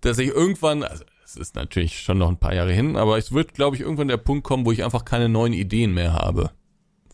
dass 0.00 0.18
ich 0.18 0.28
irgendwann, 0.28 0.82
also 0.82 1.04
es 1.30 1.36
ist 1.36 1.54
natürlich 1.54 2.00
schon 2.00 2.18
noch 2.18 2.28
ein 2.28 2.38
paar 2.38 2.54
Jahre 2.54 2.72
hin, 2.72 2.96
aber 2.96 3.16
es 3.16 3.30
wird, 3.30 3.54
glaube 3.54 3.76
ich, 3.76 3.82
irgendwann 3.82 4.08
der 4.08 4.16
Punkt 4.16 4.42
kommen, 4.42 4.66
wo 4.66 4.72
ich 4.72 4.82
einfach 4.82 5.04
keine 5.04 5.28
neuen 5.28 5.52
Ideen 5.52 5.94
mehr 5.94 6.12
habe. 6.12 6.50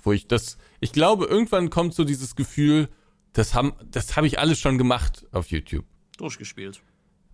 Wo 0.02 0.12
ich 0.12 0.26
das, 0.26 0.56
ich 0.80 0.92
glaube, 0.92 1.26
irgendwann 1.26 1.68
kommt 1.68 1.94
so 1.94 2.04
dieses 2.04 2.34
Gefühl, 2.34 2.88
das 3.34 3.52
haben, 3.54 3.74
das 3.90 4.16
habe 4.16 4.26
ich 4.26 4.38
alles 4.38 4.58
schon 4.58 4.78
gemacht 4.78 5.26
auf 5.32 5.48
YouTube. 5.48 5.84
Durchgespielt. 6.16 6.80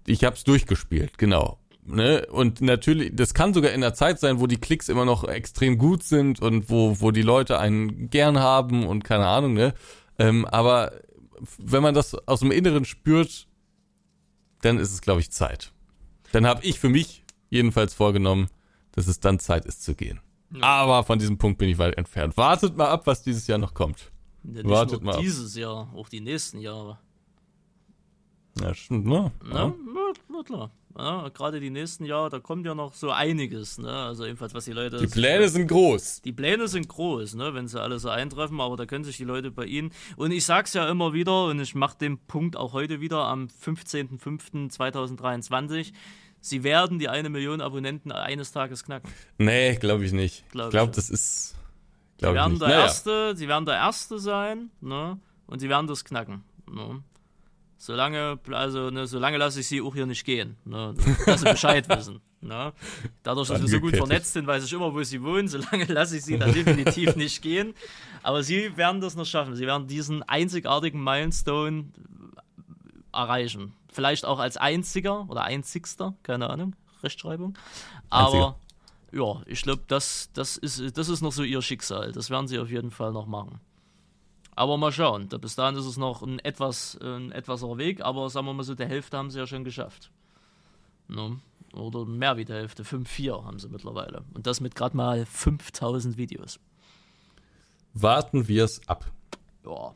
Ich 0.06 0.24
habe 0.24 0.34
es 0.34 0.42
durchgespielt, 0.42 1.18
genau. 1.18 1.60
Ne? 1.84 2.26
Und 2.30 2.60
natürlich, 2.60 3.12
das 3.14 3.34
kann 3.34 3.54
sogar 3.54 3.70
in 3.72 3.80
der 3.80 3.94
Zeit 3.94 4.18
sein, 4.18 4.40
wo 4.40 4.48
die 4.48 4.58
Klicks 4.58 4.88
immer 4.88 5.04
noch 5.04 5.22
extrem 5.24 5.78
gut 5.78 6.02
sind 6.02 6.40
und 6.40 6.68
wo, 6.68 7.00
wo 7.00 7.12
die 7.12 7.22
Leute 7.22 7.60
einen 7.60 8.10
gern 8.10 8.40
haben 8.40 8.86
und 8.86 9.04
keine 9.04 9.26
Ahnung, 9.26 9.52
ne? 9.52 9.74
Ähm, 10.18 10.46
aber 10.46 10.92
wenn 11.58 11.82
man 11.82 11.94
das 11.94 12.14
aus 12.26 12.40
dem 12.40 12.50
Inneren 12.50 12.84
spürt, 12.84 13.46
dann 14.62 14.78
ist 14.78 14.92
es, 14.92 15.00
glaube 15.00 15.20
ich, 15.20 15.30
Zeit 15.30 15.72
dann 16.32 16.46
habe 16.46 16.64
ich 16.64 16.80
für 16.80 16.88
mich 16.88 17.24
jedenfalls 17.50 17.94
vorgenommen, 17.94 18.48
dass 18.92 19.06
es 19.06 19.20
dann 19.20 19.38
Zeit 19.38 19.64
ist 19.64 19.82
zu 19.82 19.94
gehen. 19.94 20.20
Ja. 20.54 20.62
Aber 20.62 21.04
von 21.04 21.18
diesem 21.18 21.38
Punkt 21.38 21.58
bin 21.58 21.68
ich 21.68 21.78
weit 21.78 21.96
entfernt. 21.96 22.36
Wartet 22.36 22.76
mal 22.76 22.88
ab, 22.88 23.06
was 23.06 23.22
dieses 23.22 23.46
Jahr 23.46 23.58
noch 23.58 23.74
kommt. 23.74 24.10
Ja, 24.44 24.64
Wartet 24.64 25.02
mal 25.02 25.18
dieses 25.20 25.54
ab. 25.56 25.60
Jahr, 25.60 25.92
auch 25.94 26.08
die 26.08 26.20
nächsten 26.20 26.58
Jahre. 26.58 26.98
Ja, 28.60 28.74
stimmt, 28.74 29.06
ne? 29.06 29.32
Ja, 29.50 29.74
ja. 30.42 30.56
klar. 30.56 30.70
Ja, 30.98 31.28
gerade 31.30 31.60
die 31.60 31.70
nächsten 31.70 32.04
Jahre, 32.04 32.28
da 32.28 32.38
kommt 32.38 32.66
ja 32.66 32.74
noch 32.74 32.92
so 32.92 33.10
einiges, 33.10 33.78
ne? 33.78 33.90
Also 33.90 34.26
jedenfalls, 34.26 34.52
was 34.52 34.66
die 34.66 34.72
Leute. 34.72 34.98
Die 34.98 35.06
Pläne 35.06 35.48
sind 35.48 35.68
groß. 35.68 36.20
Die 36.22 36.32
Pläne 36.32 36.68
sind 36.68 36.86
groß, 36.88 37.34
ne, 37.34 37.54
wenn 37.54 37.66
sie 37.66 37.80
alle 37.80 37.98
so 37.98 38.10
eintreffen, 38.10 38.60
aber 38.60 38.76
da 38.76 38.84
können 38.84 39.04
sich 39.04 39.16
die 39.16 39.24
Leute 39.24 39.50
bei 39.50 39.64
Ihnen. 39.64 39.90
Und 40.16 40.32
ich 40.32 40.44
sag's 40.44 40.74
ja 40.74 40.86
immer 40.88 41.14
wieder, 41.14 41.46
und 41.46 41.58
ich 41.60 41.74
mache 41.74 41.96
den 41.98 42.18
Punkt 42.18 42.58
auch 42.58 42.74
heute 42.74 43.00
wieder 43.00 43.24
am 43.24 43.48
15.05.2023. 43.64 45.94
Sie 46.40 46.62
werden 46.64 46.98
die 46.98 47.08
eine 47.08 47.30
Million 47.30 47.60
Abonnenten 47.60 48.10
eines 48.12 48.52
Tages 48.52 48.84
knacken. 48.84 49.10
Nee, 49.38 49.76
glaube 49.76 50.04
ich 50.04 50.12
nicht. 50.12 50.44
Glaub 50.50 50.66
ich 50.66 50.72
glaube, 50.72 50.92
das 50.92 51.08
ist. 51.08 51.54
Glaub 52.18 52.32
sie 52.32 52.36
werden 52.36 52.58
der 52.58 52.68
naja. 52.68 52.82
erste, 52.82 53.34
sie 53.36 53.48
werden 53.48 53.64
der 53.64 53.76
erste 53.76 54.18
sein, 54.18 54.70
ne? 54.80 55.18
Und 55.46 55.60
sie 55.60 55.68
werden 55.68 55.86
das 55.86 56.04
knacken. 56.04 56.42
Ne? 56.70 57.02
Solange, 57.84 58.38
also, 58.52 58.90
ne, 58.90 59.08
solange 59.08 59.38
lasse 59.38 59.58
ich 59.58 59.66
sie 59.66 59.82
auch 59.82 59.92
hier 59.92 60.06
nicht 60.06 60.24
gehen. 60.24 60.56
Ne? 60.64 60.94
Dass 61.26 61.40
sie 61.40 61.50
Bescheid 61.50 61.88
wissen. 61.96 62.20
Ne? 62.40 62.72
Dadurch, 63.24 63.48
dass 63.48 63.60
wir 63.60 63.66
so 63.66 63.80
gut 63.80 63.96
vernetzt 63.96 64.34
sind, 64.34 64.46
weiß 64.46 64.64
ich 64.64 64.72
immer, 64.72 64.94
wo 64.94 65.02
sie 65.02 65.20
wohnen. 65.20 65.48
Solange 65.48 65.86
lasse 65.86 66.16
ich 66.16 66.22
sie 66.22 66.38
da 66.38 66.46
definitiv 66.46 67.16
nicht 67.16 67.42
gehen. 67.42 67.74
Aber 68.22 68.44
sie 68.44 68.76
werden 68.76 69.00
das 69.00 69.16
noch 69.16 69.26
schaffen. 69.26 69.56
Sie 69.56 69.66
werden 69.66 69.88
diesen 69.88 70.22
einzigartigen 70.22 71.02
Milestone 71.02 71.86
erreichen. 73.12 73.72
Vielleicht 73.90 74.26
auch 74.26 74.38
als 74.38 74.56
einziger 74.56 75.28
oder 75.28 75.42
einzigster, 75.42 76.14
keine 76.22 76.50
Ahnung, 76.50 76.76
Rechtschreibung. 77.02 77.58
Aber 78.10 78.56
Einziger. 79.10 79.24
ja, 79.24 79.42
ich 79.46 79.62
glaube, 79.62 79.82
das, 79.88 80.30
das, 80.34 80.56
ist, 80.56 80.96
das 80.96 81.08
ist 81.08 81.20
noch 81.20 81.32
so 81.32 81.42
ihr 81.42 81.60
Schicksal. 81.60 82.12
Das 82.12 82.30
werden 82.30 82.46
sie 82.46 82.60
auf 82.60 82.70
jeden 82.70 82.92
Fall 82.92 83.10
noch 83.10 83.26
machen. 83.26 83.58
Aber 84.54 84.76
mal 84.76 84.92
schauen. 84.92 85.28
Bis 85.28 85.54
dahin 85.54 85.76
ist 85.76 85.86
es 85.86 85.96
noch 85.96 86.22
ein 86.22 86.38
etwas, 86.40 86.98
ein 87.00 87.32
etwaser 87.32 87.78
Weg, 87.78 88.02
aber 88.02 88.28
sagen 88.28 88.46
wir 88.46 88.52
mal 88.52 88.64
so, 88.64 88.74
der 88.74 88.88
Hälfte 88.88 89.16
haben 89.16 89.30
sie 89.30 89.38
ja 89.38 89.46
schon 89.46 89.64
geschafft. 89.64 90.10
Ne? 91.08 91.40
Oder 91.72 92.04
mehr 92.04 92.36
wie 92.36 92.44
der 92.44 92.56
Hälfte. 92.56 92.82
5-4 92.82 93.44
haben 93.44 93.58
sie 93.58 93.68
mittlerweile. 93.68 94.24
Und 94.34 94.46
das 94.46 94.60
mit 94.60 94.74
gerade 94.74 94.96
mal 94.96 95.24
5000 95.24 96.18
Videos. 96.18 96.60
Warten 97.94 98.46
wir 98.48 98.64
es 98.64 98.86
ab. 98.88 99.10
Ja, 99.64 99.94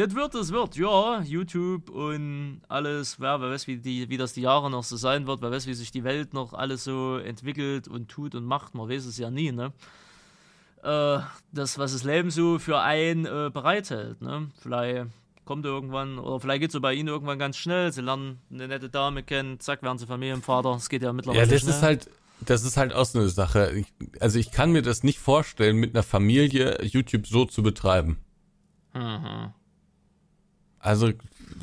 das 0.00 0.14
wird, 0.14 0.34
das 0.34 0.50
wird, 0.50 0.76
ja, 0.76 1.20
YouTube 1.20 1.90
und 1.90 2.62
alles, 2.68 3.20
wer, 3.20 3.40
wer 3.40 3.50
weiß, 3.50 3.66
wie, 3.66 3.76
die, 3.76 4.08
wie 4.08 4.16
das 4.16 4.32
die 4.32 4.40
Jahre 4.40 4.70
noch 4.70 4.82
so 4.82 4.96
sein 4.96 5.26
wird, 5.26 5.42
wer 5.42 5.50
weiß, 5.50 5.66
wie 5.66 5.74
sich 5.74 5.90
die 5.90 6.04
Welt 6.04 6.32
noch 6.32 6.54
alles 6.54 6.84
so 6.84 7.18
entwickelt 7.18 7.86
und 7.86 8.08
tut 8.08 8.34
und 8.34 8.46
macht, 8.46 8.74
man 8.74 8.88
weiß 8.88 9.04
es 9.04 9.18
ja 9.18 9.30
nie, 9.30 9.52
ne? 9.52 9.74
Äh, 10.82 11.20
das, 11.52 11.78
was 11.78 11.92
das 11.92 12.04
Leben 12.04 12.30
so 12.30 12.58
für 12.58 12.80
einen 12.80 13.26
äh, 13.26 13.50
bereithält, 13.52 14.22
ne? 14.22 14.50
Vielleicht 14.62 15.06
kommt 15.44 15.66
irgendwann, 15.66 16.18
oder 16.18 16.38
vielleicht 16.40 16.60
geht 16.60 16.70
es 16.70 16.74
so 16.74 16.80
bei 16.80 16.94
ihnen 16.94 17.08
irgendwann 17.08 17.38
ganz 17.38 17.56
schnell, 17.56 17.92
sie 17.92 18.02
lernen 18.02 18.38
eine 18.52 18.68
nette 18.68 18.88
Dame 18.88 19.22
kennen, 19.22 19.58
zack, 19.58 19.82
werden 19.82 19.98
sie 19.98 20.06
Familienvater, 20.06 20.70
es 20.76 20.88
geht 20.88 21.02
ja 21.02 21.12
mittlerweile 21.12 21.44
Ja, 21.44 21.50
das 21.50 21.62
schnell. 21.62 21.74
ist 21.74 21.82
halt, 21.82 22.10
das 22.40 22.64
ist 22.64 22.76
halt 22.76 22.92
auch 22.94 23.04
so 23.04 23.18
eine 23.18 23.28
Sache. 23.28 23.72
Ich, 23.72 23.86
also 24.20 24.38
ich 24.38 24.52
kann 24.52 24.70
mir 24.72 24.82
das 24.82 25.02
nicht 25.02 25.18
vorstellen, 25.18 25.76
mit 25.76 25.94
einer 25.94 26.04
Familie 26.04 26.82
YouTube 26.84 27.26
so 27.26 27.44
zu 27.44 27.62
betreiben. 27.62 28.18
Mhm. 28.94 29.52
Also 30.80 31.12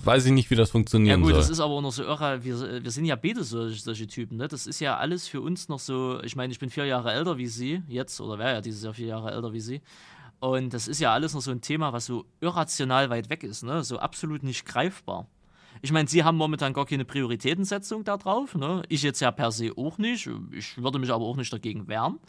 weiß 0.03 0.25
ich 0.25 0.31
nicht, 0.31 0.49
wie 0.49 0.55
das 0.55 0.69
funktionieren 0.69 1.21
soll. 1.21 1.31
Ja 1.31 1.35
gut, 1.37 1.43
soll. 1.43 1.49
das 1.49 1.49
ist 1.49 1.59
aber 1.59 1.73
auch 1.73 1.81
noch 1.81 1.91
so 1.91 2.03
irre. 2.03 2.43
Wir, 2.43 2.83
wir 2.83 2.91
sind 2.91 3.05
ja 3.05 3.15
beide 3.15 3.43
solche, 3.43 3.81
solche 3.81 4.07
Typen. 4.07 4.37
Ne? 4.37 4.47
Das 4.47 4.67
ist 4.67 4.79
ja 4.79 4.97
alles 4.97 5.27
für 5.27 5.41
uns 5.41 5.67
noch 5.69 5.79
so. 5.79 6.21
Ich 6.23 6.35
meine, 6.35 6.53
ich 6.53 6.59
bin 6.59 6.69
vier 6.69 6.85
Jahre 6.85 7.11
älter 7.11 7.37
wie 7.37 7.47
Sie 7.47 7.81
jetzt 7.87 8.21
oder 8.21 8.37
wäre 8.37 8.53
ja 8.53 8.61
dieses 8.61 8.83
Jahr 8.83 8.93
vier 8.93 9.07
Jahre 9.07 9.31
älter 9.31 9.51
wie 9.53 9.59
Sie. 9.59 9.81
Und 10.39 10.73
das 10.73 10.87
ist 10.87 10.99
ja 10.99 11.13
alles 11.13 11.33
noch 11.33 11.41
so 11.41 11.51
ein 11.51 11.61
Thema, 11.61 11.93
was 11.93 12.05
so 12.05 12.25
irrational 12.41 13.09
weit 13.09 13.31
weg 13.31 13.43
ist, 13.43 13.63
ne? 13.63 13.83
so 13.83 13.97
absolut 13.97 14.43
nicht 14.43 14.65
greifbar. 14.65 15.27
Ich 15.81 15.91
meine, 15.91 16.07
Sie 16.07 16.23
haben 16.23 16.37
momentan 16.37 16.73
gar 16.73 16.85
keine 16.85 17.05
Prioritätensetzung 17.05 18.03
da 18.03 18.17
drauf. 18.17 18.55
Ne? 18.55 18.83
Ich 18.87 19.01
jetzt 19.01 19.19
ja 19.19 19.31
per 19.31 19.51
se 19.51 19.71
auch 19.75 19.97
nicht. 19.97 20.29
Ich 20.51 20.77
würde 20.77 20.99
mich 20.99 21.11
aber 21.11 21.25
auch 21.25 21.37
nicht 21.37 21.51
dagegen 21.51 21.87
wehren. 21.87 22.19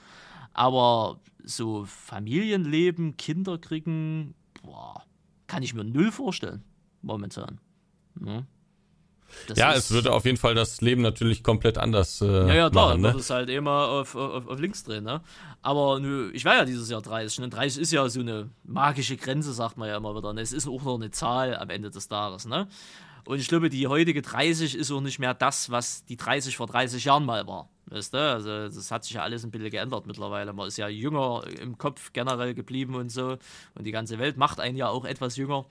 Aber 0.54 1.20
so 1.44 1.84
Familienleben, 1.84 3.16
Kinder 3.16 3.58
kriegen, 3.58 4.34
boah, 4.62 5.02
kann 5.46 5.62
ich 5.62 5.74
mir 5.74 5.84
null 5.84 6.10
vorstellen 6.10 6.64
momentan. 7.02 7.60
Ne? 8.18 8.46
ja, 9.54 9.74
es 9.74 9.90
würde 9.90 10.12
auf 10.12 10.24
jeden 10.24 10.36
Fall 10.36 10.54
das 10.54 10.80
Leben 10.80 11.02
natürlich 11.02 11.42
komplett 11.42 11.78
anders 11.78 12.20
äh, 12.20 12.26
Ja, 12.26 12.54
ja, 12.54 12.70
klar, 12.70 12.96
machen, 12.96 13.02
ne? 13.02 13.14
es 13.18 13.30
halt 13.30 13.50
immer 13.50 13.88
auf, 13.88 14.14
auf, 14.14 14.48
auf, 14.48 14.58
links 14.58 14.84
drehen, 14.84 15.04
ne? 15.04 15.20
Aber 15.62 16.00
nö, 16.00 16.30
ich 16.32 16.44
war 16.44 16.56
ja 16.56 16.64
dieses 16.64 16.88
Jahr 16.88 17.02
30. 17.02 17.44
Und 17.44 17.50
30 17.50 17.82
ist 17.82 17.92
ja 17.92 18.08
so 18.08 18.20
eine 18.20 18.48
magische 18.64 19.16
Grenze, 19.16 19.52
sagt 19.52 19.76
man 19.76 19.88
ja 19.88 19.96
immer 19.96 20.16
wieder. 20.16 20.32
Ne? 20.32 20.40
Es 20.40 20.52
ist 20.52 20.66
auch 20.66 20.82
noch 20.82 20.94
eine 20.94 21.10
Zahl 21.10 21.56
am 21.56 21.70
Ende 21.70 21.90
des 21.90 22.08
Tages, 22.08 22.46
ne? 22.46 22.68
Und 23.24 23.40
ich 23.40 23.48
glaube, 23.48 23.68
die 23.68 23.86
heutige 23.86 24.22
30 24.22 24.74
ist 24.74 24.90
auch 24.90 25.02
nicht 25.02 25.18
mehr 25.18 25.34
das, 25.34 25.70
was 25.70 26.04
die 26.06 26.16
30 26.16 26.56
vor 26.56 26.66
30 26.66 27.04
Jahren 27.04 27.26
mal 27.26 27.46
war. 27.46 27.68
Weißt 27.90 28.14
du? 28.14 28.18
Also, 28.18 28.68
das 28.68 28.90
hat 28.90 29.04
sich 29.04 29.14
ja 29.14 29.22
alles 29.22 29.44
ein 29.44 29.50
bisschen 29.50 29.70
geändert 29.70 30.06
mittlerweile. 30.06 30.54
Man 30.54 30.68
ist 30.68 30.78
ja 30.78 30.88
jünger 30.88 31.42
im 31.60 31.76
Kopf 31.76 32.14
generell 32.14 32.54
geblieben 32.54 32.94
und 32.94 33.10
so. 33.10 33.36
Und 33.74 33.84
die 33.84 33.90
ganze 33.90 34.18
Welt 34.18 34.38
macht 34.38 34.60
einen 34.60 34.78
ja 34.78 34.88
auch 34.88 35.04
etwas 35.04 35.36
jünger. 35.36 35.66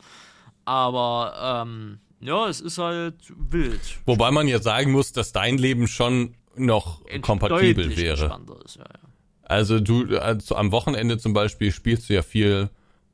Aber 0.68 1.64
ähm, 1.66 2.00
ja, 2.20 2.50
es 2.50 2.60
ist 2.60 2.78
halt 2.78 3.16
wild. 3.38 3.80
Wobei 4.06 4.32
man 4.32 4.50
ja 4.50 4.62
sagen 4.62 4.92
muss, 4.92 5.14
dass 5.14 5.32
dein 5.32 5.58
Leben 5.58 5.88
schon 5.88 6.36
noch 6.58 7.02
kompatibel 7.22 7.96
wäre. 7.96 8.42
Ist, 8.66 8.76
ja, 8.76 8.84
ja. 8.84 9.10
Also 9.44 9.80
du, 9.80 10.18
also 10.20 10.58
am 10.58 10.74
Wochenende 10.74 11.18
zum 11.20 11.32
Beispiel 11.32 11.72
spielst 11.72 12.10
du 12.10 12.16
ja 12.16 12.22
viel 12.22 12.70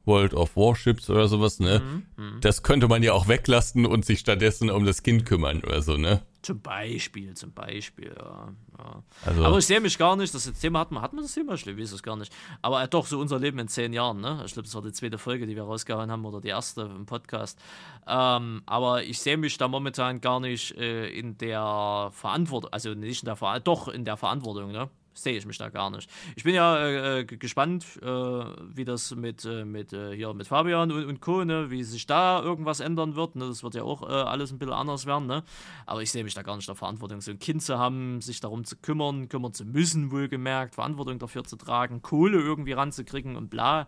World 0.06 0.34
of 0.34 0.56
Warships 0.56 1.12
oder 1.12 1.28
sowas, 1.28 1.60
ne? 1.60 1.84
Mhm, 2.18 2.24
mhm, 2.24 2.42
das 2.42 2.64
könnte 2.64 2.88
man 2.88 3.04
ja 3.04 3.14
auch 3.14 3.28
weglassen 3.28 3.86
und 3.86 4.04
sich 4.04 4.18
stattdessen 4.20 4.72
um 4.72 4.84
das 4.84 5.04
Kind 5.04 5.28
kümmern 5.28 5.62
oder 5.64 5.84
so, 5.84 5.96
ne? 5.96 6.24
Zum 6.44 6.62
Beispiel, 6.62 7.34
zum 7.36 7.54
Beispiel, 7.54 8.14
ja. 8.20 8.54
ja. 8.78 9.04
Also, 9.26 9.46
aber 9.46 9.58
ich 9.60 9.66
sehe 9.66 9.80
mich 9.80 9.98
gar 9.98 10.18
nicht, 10.18 10.34
das 10.36 10.52
Thema 10.60 10.80
hat 10.80 10.92
man, 10.92 11.02
hat 11.02 11.14
man 11.14 11.24
das 11.24 11.34
Thema? 11.34 11.54
Ich 11.54 11.66
weiß 11.66 11.94
es 11.94 12.04
gar 12.04 12.18
nicht. 12.18 12.34
Aber 12.62 12.84
äh, 12.84 12.88
doch, 12.90 13.06
so 13.06 13.18
unser 13.18 13.40
Leben 13.40 13.60
in 13.60 13.70
zehn 13.70 13.94
Jahren, 13.94 14.20
ne? 14.20 14.44
Ich 14.46 14.52
glaube, 14.52 14.66
das 14.68 14.76
war 14.76 14.82
die 14.82 14.92
zweite 14.92 15.18
Folge, 15.18 15.48
die 15.48 15.56
wir 15.56 15.64
rausgehauen 15.64 16.12
haben 16.12 16.26
oder 16.26 16.42
die 16.42 16.50
erste 16.50 16.82
im 16.82 17.06
Podcast. 17.06 17.58
Ähm, 18.06 18.62
aber 18.66 19.04
ich 19.04 19.22
sehe 19.22 19.38
mich 19.38 19.58
da 19.58 19.70
momentan 19.70 20.20
gar 20.20 20.42
nicht 20.42 20.76
äh, 20.78 21.08
in 21.08 21.38
der 21.38 22.10
Verantwortung, 22.12 22.74
also 22.74 22.94
nicht 22.94 23.24
in 23.24 23.28
der 23.28 23.38
Verantwortung, 23.38 23.86
doch 23.86 23.88
in 23.88 24.04
der 24.04 24.18
Verantwortung, 24.18 24.74
ne? 24.74 24.90
Sehe 25.14 25.38
ich 25.38 25.46
mich 25.46 25.58
da 25.58 25.70
gar 25.70 25.90
nicht. 25.90 26.10
Ich 26.36 26.44
bin 26.44 26.56
ja 26.56 26.78
äh, 26.78 27.20
äh 27.20 27.26
gespannt, 27.26 27.86
äh, 28.02 28.06
wie 28.06 28.86
das 28.86 29.16
mit, 29.16 29.46
äh, 29.46 29.66
mit, 29.66 29.94
äh, 29.94 30.16
hier 30.16 30.34
mit 30.34 30.48
Fabian 30.48 30.92
und, 30.92 31.06
und 31.06 31.22
Co., 31.22 31.44
ne? 31.44 31.70
wie 31.70 31.84
sich 31.84 32.06
da 32.06 32.42
irgendwas 32.42 32.80
ändern 32.80 33.16
wird. 33.16 33.36
Ne? 33.36 33.48
Das 33.48 33.64
wird 33.64 33.76
ja 33.76 33.84
auch 33.84 34.02
äh, 34.04 34.14
alles 34.14 34.52
ein 34.52 34.60
bisschen 34.60 34.74
anders 34.74 35.06
werden. 35.06 35.28
Ne? 35.28 35.44
Aber 35.86 36.02
ich 36.02 36.12
sehe 36.12 36.24
mich 36.24 36.34
da 36.34 36.42
gar 36.42 36.56
nicht 36.56 36.68
der 36.68 36.76
Verantwortung, 36.76 37.22
so 37.22 37.32
ein 37.32 37.40
Kind 37.40 37.62
zu 37.62 37.78
haben, 37.78 38.22
sich 38.22 38.40
darum 38.40 38.66
zu 38.66 38.76
kümmern, 38.78 39.30
kümmern 39.30 39.54
zu 39.54 39.66
müssen, 39.66 40.12
wohlgemerkt, 40.12 40.76
Verantwortung 40.76 41.20
dafür 41.20 41.44
zu 41.44 41.56
tragen, 41.56 42.02
Kohle 42.02 42.40
irgendwie 42.40 42.74
ranzukriegen 42.74 43.36
und 43.36 43.50
bla. 43.50 43.88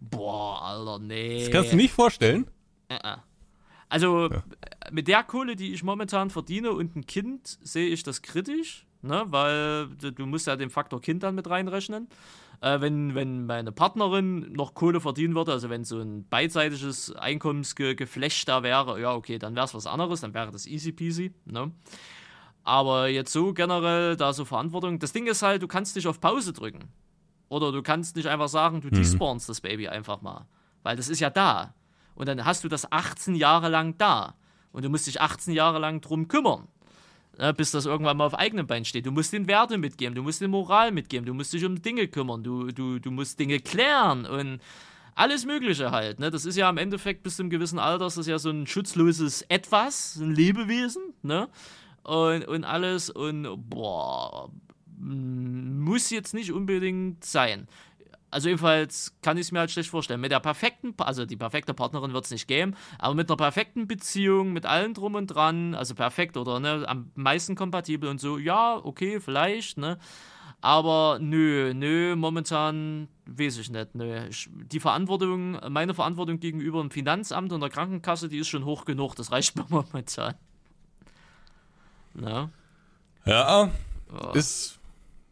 Boah, 0.00 0.62
Alter, 0.62 0.98
nee. 0.98 1.40
Das 1.40 1.50
kannst 1.50 1.72
du 1.72 1.76
nicht 1.76 1.92
vorstellen? 1.92 2.46
Also 3.88 4.30
ja. 4.30 4.42
mit 4.90 5.06
der 5.06 5.22
Kohle, 5.22 5.54
die 5.54 5.72
ich 5.72 5.82
momentan 5.82 6.30
verdiene 6.30 6.72
und 6.72 6.96
ein 6.96 7.06
Kind, 7.06 7.58
sehe 7.62 7.88
ich 7.88 8.02
das 8.02 8.22
kritisch 8.22 8.86
ne? 9.02 9.24
weil 9.28 9.88
du 9.88 10.26
musst 10.26 10.46
ja 10.46 10.56
den 10.56 10.70
Faktor 10.70 11.00
Kind 11.00 11.22
dann 11.22 11.34
mit 11.34 11.48
reinrechnen. 11.48 12.08
Äh, 12.60 12.80
wenn, 12.80 13.14
wenn 13.14 13.46
meine 13.46 13.72
Partnerin 13.72 14.52
noch 14.52 14.74
Kohle 14.74 15.00
verdienen 15.00 15.34
würde, 15.34 15.52
also 15.52 15.68
wenn 15.68 15.84
so 15.84 16.00
ein 16.00 16.24
beidseitiges 16.28 17.14
Einkommensgeflecht 17.14 18.48
da 18.48 18.62
wäre, 18.62 19.00
ja, 19.00 19.14
okay, 19.14 19.38
dann 19.38 19.56
wäre 19.56 19.66
es 19.66 19.74
was 19.74 19.86
anderes, 19.86 20.20
dann 20.20 20.32
wäre 20.32 20.52
das 20.52 20.66
easy 20.66 20.92
peasy. 20.92 21.34
Ne? 21.44 21.72
Aber 22.62 23.08
jetzt 23.08 23.32
so 23.32 23.52
generell 23.52 24.16
da 24.16 24.32
so 24.32 24.44
Verantwortung. 24.44 25.00
Das 25.00 25.12
Ding 25.12 25.26
ist 25.26 25.42
halt, 25.42 25.62
du 25.62 25.68
kannst 25.68 25.96
dich 25.96 26.06
auf 26.06 26.20
Pause 26.20 26.52
drücken. 26.52 26.88
Oder 27.48 27.72
du 27.72 27.82
kannst 27.82 28.16
nicht 28.16 28.28
einfach 28.28 28.48
sagen, 28.48 28.80
du 28.80 28.86
mhm. 28.86 28.92
despawnst 28.92 29.48
das 29.48 29.60
Baby 29.60 29.88
einfach 29.88 30.22
mal. 30.22 30.46
Weil 30.84 30.96
das 30.96 31.08
ist 31.08 31.20
ja 31.20 31.30
da. 31.30 31.74
Und 32.14 32.28
dann 32.28 32.44
hast 32.44 32.62
du 32.62 32.68
das 32.68 32.90
18 32.90 33.34
Jahre 33.34 33.68
lang 33.68 33.98
da. 33.98 34.36
Und 34.70 34.84
du 34.84 34.88
musst 34.88 35.06
dich 35.06 35.20
18 35.20 35.52
Jahre 35.52 35.80
lang 35.80 36.00
drum 36.00 36.28
kümmern 36.28 36.68
bis 37.56 37.70
das 37.70 37.86
irgendwann 37.86 38.16
mal 38.16 38.26
auf 38.26 38.38
eigenem 38.38 38.66
Bein 38.66 38.84
steht. 38.84 39.06
Du 39.06 39.10
musst 39.10 39.32
den 39.32 39.46
Werte 39.48 39.78
mitgeben, 39.78 40.14
du 40.14 40.22
musst 40.22 40.40
den 40.40 40.50
Moral 40.50 40.92
mitgeben, 40.92 41.26
du 41.26 41.34
musst 41.34 41.52
dich 41.52 41.64
um 41.64 41.80
Dinge 41.80 42.08
kümmern, 42.08 42.42
du, 42.42 42.68
du, 42.68 42.98
du 42.98 43.10
musst 43.10 43.38
Dinge 43.38 43.58
klären 43.58 44.26
und 44.26 44.60
alles 45.14 45.44
Mögliche 45.44 45.90
halt. 45.90 46.20
Ne? 46.20 46.30
Das 46.30 46.44
ist 46.44 46.56
ja 46.56 46.68
im 46.68 46.78
Endeffekt 46.78 47.22
bis 47.22 47.36
zu 47.36 47.42
einem 47.42 47.50
gewissen 47.50 47.78
Alter, 47.78 48.04
das 48.04 48.16
ist 48.16 48.26
ja 48.26 48.38
so 48.38 48.50
ein 48.50 48.66
schutzloses 48.66 49.42
Etwas, 49.42 50.16
ein 50.16 50.34
Lebewesen, 50.34 51.14
ne? 51.22 51.48
Und, 52.02 52.48
und 52.48 52.64
alles 52.64 53.10
und 53.10 53.46
boah, 53.70 54.50
muss 54.98 56.10
jetzt 56.10 56.34
nicht 56.34 56.50
unbedingt 56.50 57.24
sein. 57.24 57.68
Also 58.32 58.48
jedenfalls 58.48 59.14
kann 59.20 59.36
ich 59.36 59.42
es 59.42 59.52
mir 59.52 59.60
halt 59.60 59.70
schlecht 59.70 59.90
vorstellen. 59.90 60.20
Mit 60.20 60.32
der 60.32 60.40
perfekten, 60.40 60.94
also 60.98 61.26
die 61.26 61.36
perfekte 61.36 61.74
Partnerin 61.74 62.14
wird 62.14 62.24
es 62.24 62.30
nicht 62.30 62.48
geben, 62.48 62.74
aber 62.98 63.14
mit 63.14 63.30
einer 63.30 63.36
perfekten 63.36 63.86
Beziehung, 63.86 64.54
mit 64.54 64.64
allem 64.64 64.94
drum 64.94 65.14
und 65.14 65.26
dran, 65.26 65.74
also 65.74 65.94
perfekt 65.94 66.38
oder 66.38 66.58
ne, 66.58 66.84
am 66.88 67.12
meisten 67.14 67.54
kompatibel 67.54 68.08
und 68.08 68.20
so, 68.20 68.38
ja, 68.38 68.80
okay, 68.82 69.20
vielleicht, 69.20 69.76
ne? 69.76 69.98
Aber 70.62 71.18
nö, 71.20 71.74
nö, 71.74 72.14
momentan 72.16 73.08
weiß 73.26 73.58
ich 73.58 73.70
nicht. 73.70 73.94
Nö. 73.96 74.26
Ich, 74.28 74.48
die 74.52 74.80
Verantwortung, 74.80 75.58
meine 75.68 75.92
Verantwortung 75.92 76.38
gegenüber 76.38 76.80
dem 76.80 76.92
Finanzamt 76.92 77.52
und 77.52 77.60
der 77.60 77.68
Krankenkasse, 77.68 78.28
die 78.28 78.38
ist 78.38 78.48
schon 78.48 78.64
hoch 78.64 78.84
genug. 78.84 79.16
Das 79.16 79.32
reicht 79.32 79.56
mir 79.56 79.66
momentan. 79.68 80.34
Na? 82.14 82.48
Ja, 83.26 83.70
oh. 84.12 84.30
ist 84.34 84.78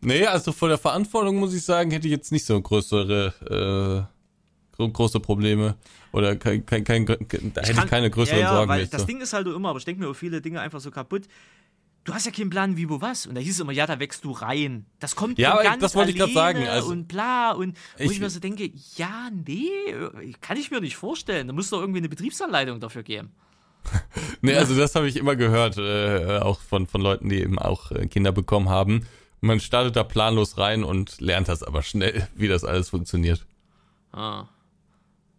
Nee, 0.03 0.27
also 0.27 0.53
vor 0.53 0.69
der 0.69 0.79
Verantwortung 0.79 1.37
muss 1.37 1.55
ich 1.55 1.63
sagen, 1.63 1.91
hätte 1.91 2.07
ich 2.07 2.13
jetzt 2.13 2.33
nicht 2.33 2.47
so 2.47 2.61
größere, 2.61 4.09
äh, 4.79 4.89
große 4.89 5.21
Probleme. 5.21 5.77
Oder 6.13 6.37
kein, 6.37 6.65
kein, 6.65 6.85
kein, 6.85 7.07
da 7.07 7.15
hätte 7.15 7.71
ich, 7.71 7.77
kann, 7.77 7.89
keine 7.89 8.11
größeren 8.11 8.41
ja, 8.41 8.47
ja, 8.47 8.55
Sorgen. 8.55 8.69
Weil 8.69 8.87
das 8.87 9.03
so. 9.03 9.07
Ding 9.07 9.21
ist 9.21 9.33
halt 9.33 9.47
immer, 9.47 9.69
aber 9.69 9.79
ich 9.79 9.85
denke 9.85 10.03
mir 10.03 10.09
auch 10.09 10.15
viele 10.15 10.41
Dinge 10.41 10.61
einfach 10.61 10.81
so 10.81 10.91
kaputt. 10.91 11.29
Du 12.05 12.15
hast 12.15 12.25
ja 12.25 12.33
keinen 12.33 12.49
Plan, 12.49 12.79
wie, 12.79 12.89
wo, 12.89 13.03
was. 13.03 13.27
Und 13.27 13.35
da 13.35 13.43
hieß 13.43 13.55
es 13.55 13.61
immer, 13.61 13.73
ja, 13.73 13.87
da 13.87 14.01
wächst 14.01 14.25
du 14.25 14.33
rein. 14.33 14.87
Das 15.01 15.15
kommt 15.15 15.39
ja, 15.39 15.63
ganz 15.63 15.83
das 15.83 15.95
wollte 15.95 16.11
ich 16.11 16.17
gerade 16.17 16.33
sagen. 16.33 16.67
Also, 16.67 16.91
und 16.91 17.09
bla. 17.09 17.53
Und 17.53 17.77
wo 17.99 18.05
ich, 18.05 18.13
ich 18.13 18.21
mir 18.21 18.31
so 18.31 18.41
denke, 18.41 18.71
ja, 18.97 19.29
nee, 19.31 19.69
kann 20.41 20.57
ich 20.57 20.71
mir 20.71 20.81
nicht 20.81 20.97
vorstellen. 20.97 21.47
Da 21.47 21.53
muss 21.53 21.69
doch 21.69 21.81
irgendwie 21.81 21.99
eine 21.99 22.09
Betriebsanleitung 22.09 22.81
dafür 22.81 23.03
geben. 23.03 23.33
nee, 24.41 24.55
also 24.55 24.77
das 24.77 24.95
habe 24.95 25.09
ich 25.09 25.17
immer 25.17 25.37
gehört, 25.37 25.77
äh, 25.79 26.39
auch 26.39 26.61
von, 26.61 26.87
von 26.87 27.01
Leuten, 27.01 27.29
die 27.29 27.41
eben 27.41 27.59
auch 27.59 27.91
äh, 27.93 28.07
Kinder 28.07 28.33
bekommen 28.33 28.69
haben. 28.69 29.07
Man 29.41 29.61
startet 29.61 29.97
da 29.97 30.05
planlos 30.05 30.59
rein 30.59 30.85
und 30.85 31.21
lernt 31.21 31.49
das 31.49 31.63
aber 31.63 31.83
schnell, 31.83 32.29
wie 32.35 32.49
das 32.49 32.65
alles 32.65 32.91
funktioniert. 32.91 33.47
Ah. 34.13 34.47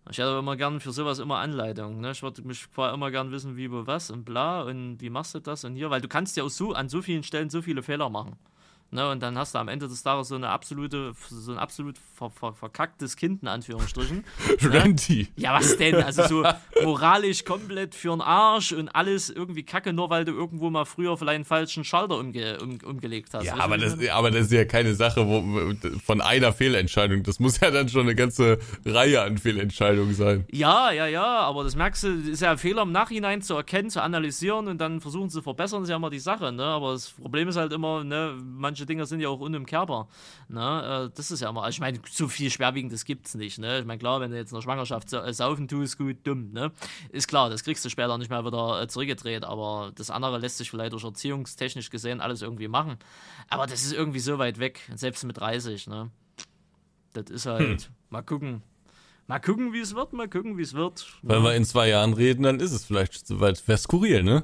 Ich 0.09 0.17
hätte 0.17 0.37
immer 0.39 0.57
gern 0.57 0.79
für 0.79 0.91
sowas 0.91 1.19
immer 1.19 1.37
Anleitung. 1.37 2.01
Ne? 2.01 2.11
Ich 2.11 2.23
würde 2.23 2.41
mich 2.41 2.65
vorher 2.65 2.93
immer 2.93 3.11
gern 3.11 3.31
wissen, 3.31 3.55
wie, 3.55 3.71
wo, 3.71 3.85
was 3.85 4.09
und 4.09 4.25
bla 4.25 4.63
und 4.63 4.97
wie 4.99 5.09
machst 5.09 5.35
du 5.35 5.39
das 5.39 5.63
und 5.63 5.75
hier, 5.75 5.89
weil 5.89 6.01
du 6.01 6.07
kannst 6.07 6.35
ja 6.35 6.43
auch 6.43 6.49
so 6.49 6.73
an 6.73 6.89
so 6.89 7.01
vielen 7.01 7.23
Stellen 7.23 7.49
so 7.49 7.61
viele 7.61 7.83
Fehler 7.83 8.09
machen. 8.09 8.35
Ne, 8.93 9.09
und 9.09 9.23
dann 9.23 9.37
hast 9.37 9.55
du 9.55 9.59
am 9.59 9.69
Ende 9.69 9.87
des 9.87 10.03
Tages 10.03 10.27
so 10.27 10.35
eine 10.35 10.49
absolute, 10.49 11.13
so 11.29 11.53
ein 11.53 11.57
absolut 11.57 11.95
ver, 11.97 12.29
ver, 12.29 12.51
verkacktes 12.51 13.15
Kind, 13.15 13.41
in 13.41 13.47
Anführungsstrichen. 13.47 14.25
Randy. 14.63 15.29
Ne? 15.37 15.43
Ja, 15.43 15.53
was 15.53 15.77
denn? 15.77 15.95
Also 15.95 16.27
so 16.27 16.43
moralisch 16.83 17.45
komplett 17.45 17.95
für 17.95 18.09
den 18.09 18.19
Arsch 18.19 18.73
und 18.73 18.89
alles 18.89 19.29
irgendwie 19.29 19.63
kacke, 19.63 19.93
nur 19.93 20.09
weil 20.09 20.25
du 20.25 20.33
irgendwo 20.33 20.69
mal 20.69 20.83
früher 20.83 21.15
vielleicht 21.15 21.35
einen 21.35 21.45
falschen 21.45 21.85
Schalter 21.85 22.17
umge, 22.17 22.59
um, 22.61 22.79
umgelegt 22.83 23.33
hast. 23.33 23.45
Ja, 23.45 23.55
aber 23.59 23.77
das, 23.77 23.97
aber 24.09 24.29
das 24.29 24.47
ist 24.47 24.51
ja 24.51 24.65
keine 24.65 24.93
Sache 24.93 25.25
wo, 25.25 25.73
von 26.03 26.19
einer 26.19 26.51
Fehlentscheidung. 26.51 27.23
Das 27.23 27.39
muss 27.39 27.61
ja 27.61 27.71
dann 27.71 27.87
schon 27.87 28.01
eine 28.01 28.15
ganze 28.15 28.59
Reihe 28.85 29.21
an 29.21 29.37
Fehlentscheidungen 29.37 30.13
sein. 30.13 30.45
Ja, 30.51 30.91
ja, 30.91 31.07
ja, 31.07 31.39
aber 31.39 31.63
das 31.63 31.77
merkst 31.77 32.03
du, 32.03 32.09
ist 32.29 32.41
ja 32.41 32.51
ein 32.51 32.57
Fehler 32.57 32.81
im 32.81 32.91
Nachhinein 32.91 33.41
zu 33.41 33.55
erkennen, 33.55 33.89
zu 33.89 34.03
analysieren 34.03 34.67
und 34.67 34.79
dann 34.79 34.99
versuchen 34.99 35.29
zu 35.29 35.41
verbessern, 35.41 35.83
ist 35.83 35.89
ja 35.89 35.95
immer 35.95 36.09
die 36.09 36.19
Sache. 36.19 36.51
Ne? 36.51 36.65
Aber 36.65 36.91
das 36.91 37.11
Problem 37.11 37.47
ist 37.47 37.55
halt 37.55 37.71
immer, 37.71 38.03
ne, 38.03 38.35
manche 38.43 38.80
manche 38.81 38.85
Dinge 38.85 39.05
sind 39.05 39.19
ja 39.19 39.29
auch 39.29 39.39
unumkehrbar. 39.39 40.07
Ne? 40.47 41.09
Äh, 41.09 41.15
das 41.15 41.31
ist 41.31 41.41
ja 41.41 41.49
immer, 41.49 41.63
also 41.63 41.75
ich 41.75 41.79
meine, 41.79 41.99
so 42.09 42.27
viel 42.27 42.49
Schwerwiegendes 42.49 43.05
gibt 43.05 43.27
es 43.27 43.35
nicht. 43.35 43.59
Ne? 43.59 43.79
Ich 43.79 43.85
meine, 43.85 43.99
klar, 43.99 44.19
wenn 44.21 44.31
du 44.31 44.37
jetzt 44.37 44.51
in 44.51 44.57
der 44.57 44.61
Schwangerschaft 44.61 45.13
äh, 45.13 45.33
saufen 45.33 45.67
tust, 45.67 45.97
gut, 45.97 46.17
dumm. 46.23 46.51
Ne? 46.51 46.71
Ist 47.11 47.27
klar, 47.27 47.49
das 47.49 47.63
kriegst 47.63 47.85
du 47.85 47.89
später 47.89 48.17
nicht 48.17 48.29
mehr 48.29 48.45
wieder 48.45 48.81
äh, 48.81 48.87
zurückgedreht, 48.87 49.43
aber 49.43 49.91
das 49.95 50.09
andere 50.09 50.39
lässt 50.39 50.57
sich 50.57 50.69
vielleicht 50.69 50.93
durch 50.93 51.03
erziehungstechnisch 51.03 51.89
gesehen 51.89 52.21
alles 52.21 52.41
irgendwie 52.41 52.67
machen. 52.67 52.97
Aber 53.49 53.67
das 53.67 53.83
ist 53.83 53.93
irgendwie 53.93 54.19
so 54.19 54.39
weit 54.39 54.59
weg, 54.59 54.81
selbst 54.95 55.23
mit 55.23 55.39
30. 55.39 55.87
Ne? 55.87 56.09
Das 57.13 57.29
ist 57.29 57.45
halt, 57.45 57.81
hm. 57.81 57.93
mal 58.09 58.23
gucken. 58.23 58.63
Mal 59.27 59.39
gucken, 59.39 59.71
wie 59.71 59.79
es 59.79 59.95
wird, 59.95 60.13
mal 60.13 60.27
gucken, 60.27 60.57
wie 60.57 60.63
es 60.63 60.73
wird. 60.73 61.05
Wenn 61.21 61.43
wir 61.43 61.55
in 61.55 61.63
zwei 61.63 61.87
Jahren 61.87 62.13
reden, 62.13 62.43
dann 62.43 62.59
ist 62.59 62.71
es 62.71 62.85
vielleicht 62.85 63.25
soweit. 63.25 63.65
Wäre 63.67 63.77
skurril, 63.77 64.23
ne? 64.23 64.43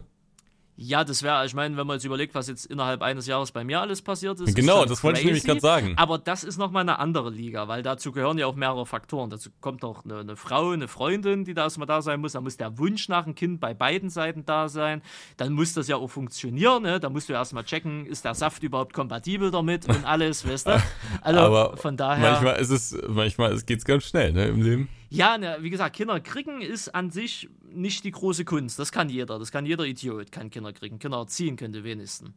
Ja, 0.80 1.04
das 1.04 1.24
wäre, 1.24 1.44
ich 1.44 1.56
meine, 1.56 1.76
wenn 1.76 1.88
man 1.88 1.96
jetzt 1.96 2.04
überlegt, 2.04 2.36
was 2.36 2.48
jetzt 2.48 2.68
innerhalb 2.68 3.02
eines 3.02 3.26
Jahres 3.26 3.52
bei 3.52 3.64
mir 3.64 3.82
alles 3.82 4.04
passiert 4.04 4.40
ist. 4.40 4.56
Genau, 4.56 4.84
ist 4.84 4.92
das 4.92 5.04
wollte 5.04 5.20
ich 5.20 5.26
nämlich 5.26 5.44
gerade 5.44 5.60
sagen. 5.60 5.94
Aber 5.96 6.20
das 6.20 6.44
ist 6.44 6.60
nochmal 6.60 6.82
eine 6.82 7.00
andere 7.00 7.32
Liga, 7.32 7.68
weil 7.68 7.82
dazu 7.82 8.12
gehören 8.12 8.38
ja 8.38 8.46
auch 8.46 8.56
mehrere 8.56 8.86
Faktoren. 8.86 9.32
Dazu 9.32 9.50
kommt 9.60 9.82
noch 9.82 10.06
eine, 10.06 10.20
eine 10.20 10.36
Frau, 10.36 10.70
eine 10.70 10.88
Freundin, 10.88 11.46
die 11.46 11.56
da 11.56 11.64
erstmal 11.64 11.88
da 11.88 12.04
sein 12.04 12.20
muss. 12.22 12.34
Da 12.34 12.42
muss 12.42 12.58
der 12.58 12.78
Wunsch 12.78 13.10
nach 13.10 13.26
einem 13.26 13.34
Kind 13.34 13.60
bei 13.60 13.74
beiden 13.74 14.12
Seiten 14.12 14.46
da 14.46 14.70
sein. 14.70 15.02
Dann 15.38 15.54
muss 15.54 15.74
das 15.74 15.88
ja 15.88 15.96
auch 15.96 16.10
funktionieren. 16.10 16.84
Ne? 16.84 17.00
Da 17.00 17.10
musst 17.10 17.28
du 17.28 17.34
erstmal 17.34 17.64
checken, 17.64 18.06
ist 18.06 18.24
der 18.24 18.36
Saft 18.36 18.62
überhaupt 18.62 18.94
kompatibel 18.94 19.50
damit 19.50 19.90
und 19.90 20.06
alles, 20.06 20.48
weißt 20.48 20.68
du? 20.68 20.84
Also 21.22 21.40
Aber 21.40 21.76
von 21.78 21.98
daher. 21.98 22.34
Manchmal 22.34 22.58
ist 22.58 22.70
es, 22.70 22.96
manchmal 23.08 23.60
geht 23.62 23.80
es 23.80 23.86
ganz 23.86 24.04
schnell 24.04 24.32
ne, 24.32 24.46
im 24.50 24.62
Leben. 24.62 24.90
Ja, 25.10 25.38
ne, 25.38 25.58
wie 25.62 25.70
gesagt, 25.70 25.96
Kinder 25.96 26.20
kriegen 26.20 26.62
ist 26.62 26.94
an 26.94 27.12
sich 27.12 27.50
nicht 27.64 28.04
die 28.04 28.12
große 28.12 28.44
Kunst. 28.44 28.78
Das 28.78 28.92
kann 28.92 29.10
jeder. 29.10 29.40
Das 29.40 29.52
kann 29.52 29.66
jeder 29.66 29.86
Idiot, 29.86 30.32
kann 30.32 30.50
Kinder 30.50 30.74
kriegen. 30.74 31.00
Kinder 31.00 31.18
erziehen 31.20 31.56
könnte 31.56 31.84
wenigstens. 31.84 32.32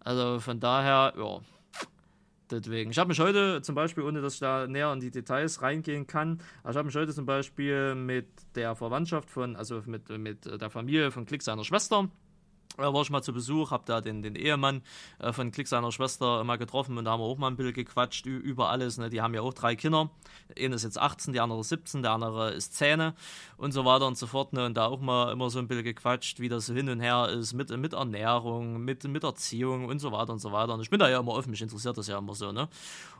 Also 0.00 0.40
von 0.40 0.58
daher, 0.58 1.14
ja. 1.16 1.40
Deswegen. 2.50 2.90
Ich 2.90 2.98
habe 2.98 3.08
mich 3.08 3.20
heute 3.20 3.62
zum 3.62 3.76
Beispiel, 3.76 4.02
ohne 4.02 4.20
dass 4.20 4.34
ich 4.34 4.40
da 4.40 4.66
näher 4.66 4.92
in 4.92 4.98
die 4.98 5.12
Details 5.12 5.62
reingehen 5.62 6.08
kann, 6.08 6.40
ich 6.68 6.76
habe 6.76 6.84
mich 6.84 6.96
heute 6.96 7.14
zum 7.14 7.24
Beispiel 7.24 7.94
mit 7.94 8.26
der 8.56 8.74
Verwandtschaft 8.74 9.30
von, 9.30 9.54
also 9.54 9.82
mit, 9.86 10.08
mit 10.08 10.46
der 10.46 10.68
Familie 10.68 11.12
von 11.12 11.26
Klick 11.26 11.42
seiner 11.42 11.62
Schwester 11.62 12.10
da 12.76 12.92
war 12.94 13.02
ich 13.02 13.10
mal 13.10 13.22
zu 13.22 13.32
Besuch, 13.32 13.70
habe 13.70 13.84
da 13.86 14.00
den, 14.00 14.22
den 14.22 14.34
Ehemann 14.36 14.82
äh, 15.18 15.32
von 15.32 15.50
Klick 15.50 15.68
seiner 15.68 15.92
Schwester 15.92 16.42
mal 16.44 16.56
getroffen 16.56 16.96
und 16.98 17.04
da 17.04 17.12
haben 17.12 17.20
wir 17.20 17.26
auch 17.26 17.38
mal 17.38 17.48
ein 17.48 17.56
bisschen 17.56 17.74
gequatscht 17.74 18.26
über 18.26 18.70
alles. 18.70 18.98
Ne? 18.98 19.10
Die 19.10 19.20
haben 19.20 19.34
ja 19.34 19.42
auch 19.42 19.54
drei 19.54 19.76
Kinder. 19.76 20.10
Einer 20.58 20.76
ist 20.76 20.84
jetzt 20.84 20.98
18, 20.98 21.32
der 21.32 21.42
andere 21.42 21.60
ist 21.60 21.68
17, 21.68 22.02
der 22.02 22.12
andere 22.12 22.52
ist 22.52 22.74
10 22.74 23.12
und 23.56 23.72
so 23.72 23.84
weiter 23.84 24.06
und 24.06 24.16
so 24.16 24.26
fort. 24.26 24.52
Ne? 24.52 24.64
Und 24.64 24.76
da 24.76 24.86
auch 24.86 25.00
mal 25.00 25.32
immer 25.32 25.50
so 25.50 25.58
ein 25.58 25.68
bisschen 25.68 25.84
gequatscht, 25.84 26.40
wie 26.40 26.48
das 26.48 26.66
hin 26.66 26.88
und 26.88 27.00
her 27.00 27.28
ist 27.28 27.52
mit, 27.52 27.70
mit 27.76 27.92
Ernährung, 27.92 28.82
mit, 28.82 29.04
mit 29.04 29.24
Erziehung 29.24 29.86
und 29.86 29.98
so 29.98 30.12
weiter 30.12 30.32
und 30.32 30.40
so 30.40 30.52
weiter. 30.52 30.74
Und 30.74 30.80
ich 30.80 30.90
bin 30.90 30.98
da 30.98 31.08
ja 31.08 31.20
immer 31.20 31.32
offen, 31.32 31.50
mich 31.50 31.62
interessiert 31.62 31.98
das 31.98 32.06
ja 32.06 32.18
immer 32.18 32.34
so. 32.34 32.52
Ne? 32.52 32.68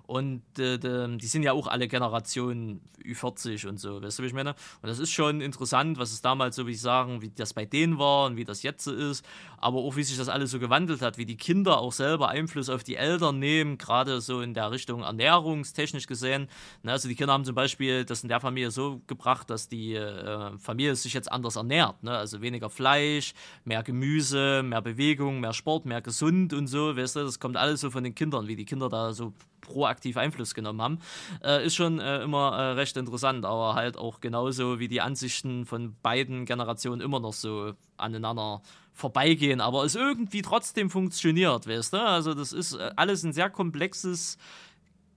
Und 0.06 0.58
äh, 0.58 0.76
die 0.78 1.26
sind 1.26 1.44
ja 1.44 1.52
auch 1.52 1.68
alle 1.68 1.86
Generationen 1.86 2.80
Ü40 3.04 3.68
und 3.68 3.78
so, 3.78 4.02
weißt 4.02 4.18
du, 4.18 4.22
wie 4.24 4.26
ich 4.26 4.32
meine? 4.32 4.56
Und 4.82 4.88
das 4.88 4.98
ist 4.98 5.12
schon 5.12 5.40
interessant, 5.40 5.98
was 5.98 6.10
es 6.12 6.20
damals, 6.20 6.56
so 6.56 6.66
wie 6.66 6.72
ich 6.72 6.80
sagen, 6.80 7.22
wie 7.22 7.30
das 7.30 7.54
bei 7.54 7.64
denen 7.64 7.96
war 7.98 8.26
und 8.26 8.36
wie 8.36 8.44
das 8.44 8.64
jetzt 8.64 8.82
so 8.82 8.92
ist. 8.92 9.24
Aber 9.58 9.78
auch 9.78 9.96
wie 9.96 10.02
sich 10.02 10.16
das 10.16 10.28
alles 10.28 10.50
so 10.50 10.58
gewandelt 10.58 11.02
hat, 11.02 11.18
wie 11.18 11.26
die 11.26 11.36
Kinder 11.36 11.80
auch 11.80 11.92
selber 11.92 12.28
Einfluss 12.28 12.68
auf 12.68 12.82
die 12.82 12.96
Eltern 12.96 13.38
nehmen, 13.38 13.78
gerade 13.78 14.20
so 14.20 14.40
in 14.40 14.54
der 14.54 14.70
Richtung 14.70 15.02
ernährungstechnisch 15.02 16.06
gesehen. 16.06 16.48
Ne, 16.82 16.92
also 16.92 17.08
die 17.08 17.14
Kinder 17.14 17.32
haben 17.32 17.44
zum 17.44 17.54
Beispiel 17.54 18.04
das 18.04 18.22
in 18.22 18.28
der 18.28 18.40
Familie 18.40 18.70
so 18.70 19.02
gebracht, 19.06 19.50
dass 19.50 19.68
die 19.68 19.94
äh, 19.94 20.56
Familie 20.58 20.96
sich 20.96 21.12
jetzt 21.12 21.30
anders 21.30 21.56
ernährt. 21.56 22.02
Ne? 22.02 22.16
Also 22.16 22.40
weniger 22.40 22.70
Fleisch, 22.70 23.34
mehr 23.64 23.82
Gemüse, 23.82 24.62
mehr 24.62 24.82
Bewegung, 24.82 25.40
mehr 25.40 25.52
Sport, 25.52 25.84
mehr 25.86 26.00
gesund 26.00 26.52
und 26.52 26.66
so. 26.66 26.96
Weißt 26.96 27.16
du, 27.16 27.20
das 27.20 27.38
kommt 27.38 27.56
alles 27.56 27.80
so 27.80 27.90
von 27.90 28.04
den 28.04 28.14
Kindern, 28.14 28.48
wie 28.48 28.56
die 28.56 28.64
Kinder 28.64 28.88
da 28.88 29.12
so 29.12 29.34
proaktiv 29.60 30.16
Einfluss 30.16 30.54
genommen 30.54 30.82
haben, 30.82 30.98
äh, 31.44 31.64
ist 31.64 31.76
schon 31.76 32.00
äh, 32.00 32.22
immer 32.22 32.52
äh, 32.56 32.72
recht 32.72 32.96
interessant, 32.96 33.44
aber 33.44 33.74
halt 33.74 33.96
auch 33.96 34.20
genauso 34.20 34.78
wie 34.78 34.88
die 34.88 35.00
Ansichten 35.00 35.66
von 35.66 35.96
beiden 36.02 36.44
Generationen 36.44 37.00
immer 37.00 37.20
noch 37.20 37.32
so 37.32 37.72
aneinander 37.96 38.62
vorbeigehen, 39.00 39.60
aber 39.60 39.84
es 39.84 39.94
irgendwie 39.94 40.42
trotzdem 40.42 40.90
funktioniert, 40.90 41.66
weißt 41.66 41.94
du? 41.94 42.02
Also 42.02 42.34
das 42.34 42.52
ist 42.52 42.74
äh, 42.74 42.90
alles 42.96 43.24
ein 43.24 43.32
sehr 43.32 43.50
komplexes 43.50 44.38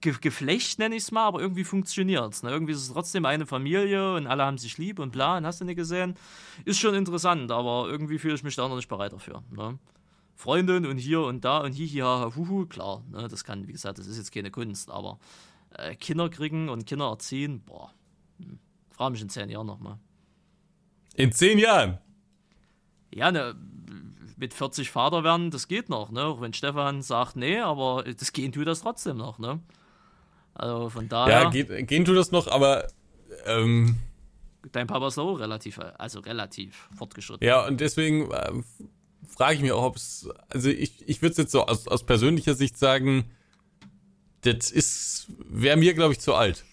Ge 0.00 0.14
Geflecht, 0.20 0.78
nenne 0.78 0.96
ich 0.96 1.04
es 1.04 1.12
mal, 1.12 1.26
aber 1.26 1.40
irgendwie 1.40 1.64
funktioniert 1.64 2.34
es. 2.34 2.42
Ne? 2.42 2.50
Irgendwie 2.50 2.72
ist 2.72 2.82
es 2.82 2.92
trotzdem 2.92 3.24
eine 3.24 3.46
Familie 3.46 4.14
und 4.14 4.26
alle 4.26 4.44
haben 4.44 4.58
sich 4.58 4.76
lieb 4.76 4.98
und 4.98 5.12
bla, 5.12 5.38
und 5.38 5.46
hast 5.46 5.60
du 5.60 5.64
nicht 5.64 5.76
gesehen? 5.76 6.14
Ist 6.64 6.78
schon 6.78 6.94
interessant, 6.94 7.50
aber 7.50 7.88
irgendwie 7.88 8.18
fühle 8.18 8.34
ich 8.34 8.42
mich 8.42 8.56
da 8.56 8.68
noch 8.68 8.76
nicht 8.76 8.88
bereit 8.88 9.12
dafür. 9.12 9.42
Ne? 9.50 9.78
Freundin 10.34 10.84
und 10.84 10.98
hier 10.98 11.20
und 11.20 11.44
da 11.44 11.58
und 11.58 11.72
hihi, 11.72 12.00
haha, 12.00 12.34
huhu, 12.34 12.66
klar, 12.66 13.02
ne? 13.10 13.28
das 13.28 13.44
kann, 13.44 13.66
wie 13.68 13.72
gesagt, 13.72 13.98
das 13.98 14.06
ist 14.06 14.18
jetzt 14.18 14.32
keine 14.32 14.50
Kunst, 14.50 14.90
aber 14.90 15.18
äh, 15.70 15.94
Kinder 15.94 16.28
kriegen 16.28 16.68
und 16.68 16.86
Kinder 16.86 17.06
erziehen, 17.08 17.62
boah, 17.64 17.90
hm. 18.38 18.58
frage 18.90 19.12
mich 19.12 19.22
in 19.22 19.28
zehn 19.28 19.48
Jahren 19.48 19.66
nochmal. 19.66 19.98
In 21.14 21.32
zehn 21.32 21.58
Jahren? 21.58 21.98
Ja, 23.14 23.30
ne, 23.30 23.54
mit 24.36 24.54
40 24.54 24.90
Vater 24.90 25.24
werden, 25.24 25.50
das 25.50 25.68
geht 25.68 25.88
noch, 25.88 26.10
ne? 26.10 26.24
Auch 26.24 26.40
wenn 26.40 26.52
Stefan 26.52 27.02
sagt, 27.02 27.36
nee, 27.36 27.58
aber 27.58 28.04
das 28.04 28.32
gehen 28.32 28.52
tut 28.52 28.66
das 28.66 28.80
trotzdem 28.80 29.16
noch, 29.16 29.38
ne? 29.38 29.60
Also 30.54 30.88
von 30.88 31.08
daher. 31.08 31.42
Ja, 31.42 31.50
geht, 31.50 31.88
gehen 31.88 32.04
tut 32.04 32.16
das 32.16 32.30
noch, 32.30 32.48
aber 32.48 32.88
ähm, 33.46 33.96
dein 34.72 34.86
Papa 34.86 35.08
ist 35.08 35.18
auch 35.18 35.36
relativ, 35.36 35.78
also 35.98 36.20
relativ 36.20 36.88
fortgeschritten. 36.96 37.46
Ja, 37.46 37.66
und 37.66 37.80
deswegen 37.80 38.30
äh, 38.30 38.52
frage 39.26 39.56
ich 39.56 39.62
mich 39.62 39.72
auch, 39.72 39.82
ob 39.82 39.96
es, 39.96 40.28
also 40.48 40.68
ich, 40.68 41.08
ich 41.08 41.22
würde 41.22 41.32
es 41.32 41.38
jetzt 41.38 41.52
so 41.52 41.66
aus, 41.66 41.88
aus 41.88 42.04
persönlicher 42.04 42.54
Sicht 42.54 42.78
sagen, 42.78 43.30
das 44.42 44.70
ist, 44.70 45.26
wäre 45.48 45.76
mir, 45.76 45.94
glaube 45.94 46.12
ich, 46.12 46.20
zu 46.20 46.34
alt. 46.34 46.64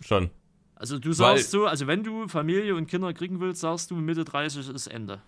Schon. 0.00 0.30
Also 0.74 0.98
du 0.98 1.12
sagst 1.12 1.52
Weil, 1.52 1.60
so, 1.60 1.66
also 1.66 1.86
wenn 1.86 2.04
du 2.04 2.28
Familie 2.28 2.74
und 2.76 2.86
Kinder 2.86 3.12
kriegen 3.12 3.40
willst, 3.40 3.60
sagst 3.60 3.90
du 3.90 3.96
Mitte 3.96 4.24
30 4.24 4.68
ist 4.68 4.86
Ende. 4.86 5.20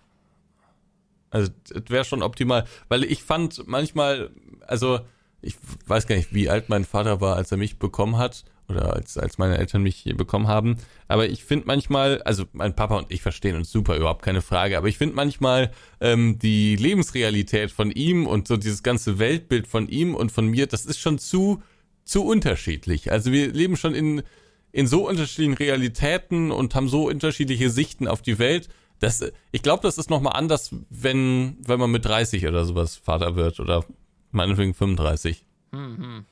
Also 1.31 1.51
das 1.69 1.83
wäre 1.87 2.05
schon 2.05 2.21
optimal, 2.21 2.65
weil 2.87 3.03
ich 3.03 3.23
fand 3.23 3.67
manchmal, 3.67 4.29
also 4.67 4.99
ich 5.41 5.55
weiß 5.87 6.05
gar 6.07 6.15
nicht, 6.15 6.33
wie 6.33 6.49
alt 6.49 6.69
mein 6.69 6.85
Vater 6.85 7.19
war, 7.19 7.35
als 7.35 7.51
er 7.51 7.57
mich 7.57 7.79
bekommen 7.79 8.17
hat 8.17 8.43
oder 8.69 8.93
als, 8.93 9.17
als 9.17 9.37
meine 9.37 9.57
Eltern 9.57 9.81
mich 9.81 10.03
bekommen 10.15 10.47
haben. 10.47 10.77
Aber 11.07 11.27
ich 11.27 11.43
finde 11.43 11.67
manchmal, 11.67 12.21
also 12.23 12.45
mein 12.53 12.75
Papa 12.75 12.97
und 12.97 13.11
ich 13.11 13.21
verstehen 13.21 13.55
uns 13.55 13.71
super, 13.71 13.97
überhaupt 13.97 14.23
keine 14.23 14.41
Frage, 14.41 14.77
aber 14.77 14.87
ich 14.87 14.97
finde 14.97 15.15
manchmal 15.15 15.71
ähm, 15.99 16.37
die 16.39 16.75
Lebensrealität 16.75 17.71
von 17.71 17.91
ihm 17.91 18.27
und 18.27 18.47
so 18.47 18.57
dieses 18.57 18.83
ganze 18.83 19.19
Weltbild 19.19 19.67
von 19.67 19.87
ihm 19.87 20.15
und 20.15 20.31
von 20.31 20.47
mir, 20.47 20.67
das 20.67 20.85
ist 20.85 20.99
schon 20.99 21.17
zu, 21.17 21.61
zu 22.03 22.23
unterschiedlich. 22.23 23.11
Also 23.11 23.31
wir 23.31 23.51
leben 23.51 23.77
schon 23.77 23.95
in, 23.95 24.23
in 24.71 24.87
so 24.87 25.07
unterschiedlichen 25.07 25.55
Realitäten 25.55 26.51
und 26.51 26.75
haben 26.75 26.87
so 26.87 27.07
unterschiedliche 27.07 27.69
Sichten 27.69 28.07
auf 28.07 28.21
die 28.21 28.39
Welt. 28.39 28.69
Das, 29.01 29.23
ich 29.51 29.63
glaube, 29.63 29.81
das 29.81 29.97
ist 29.97 30.11
nochmal 30.11 30.33
anders, 30.33 30.73
wenn, 30.89 31.57
wenn 31.59 31.79
man 31.79 31.91
mit 31.91 32.05
30 32.05 32.47
oder 32.47 32.65
sowas 32.65 32.95
Vater 32.95 33.35
wird 33.35 33.59
oder 33.59 33.83
meinetwegen 34.31 34.75
35. 34.75 35.43
Hm, 35.71 35.97
hm. 35.97 36.25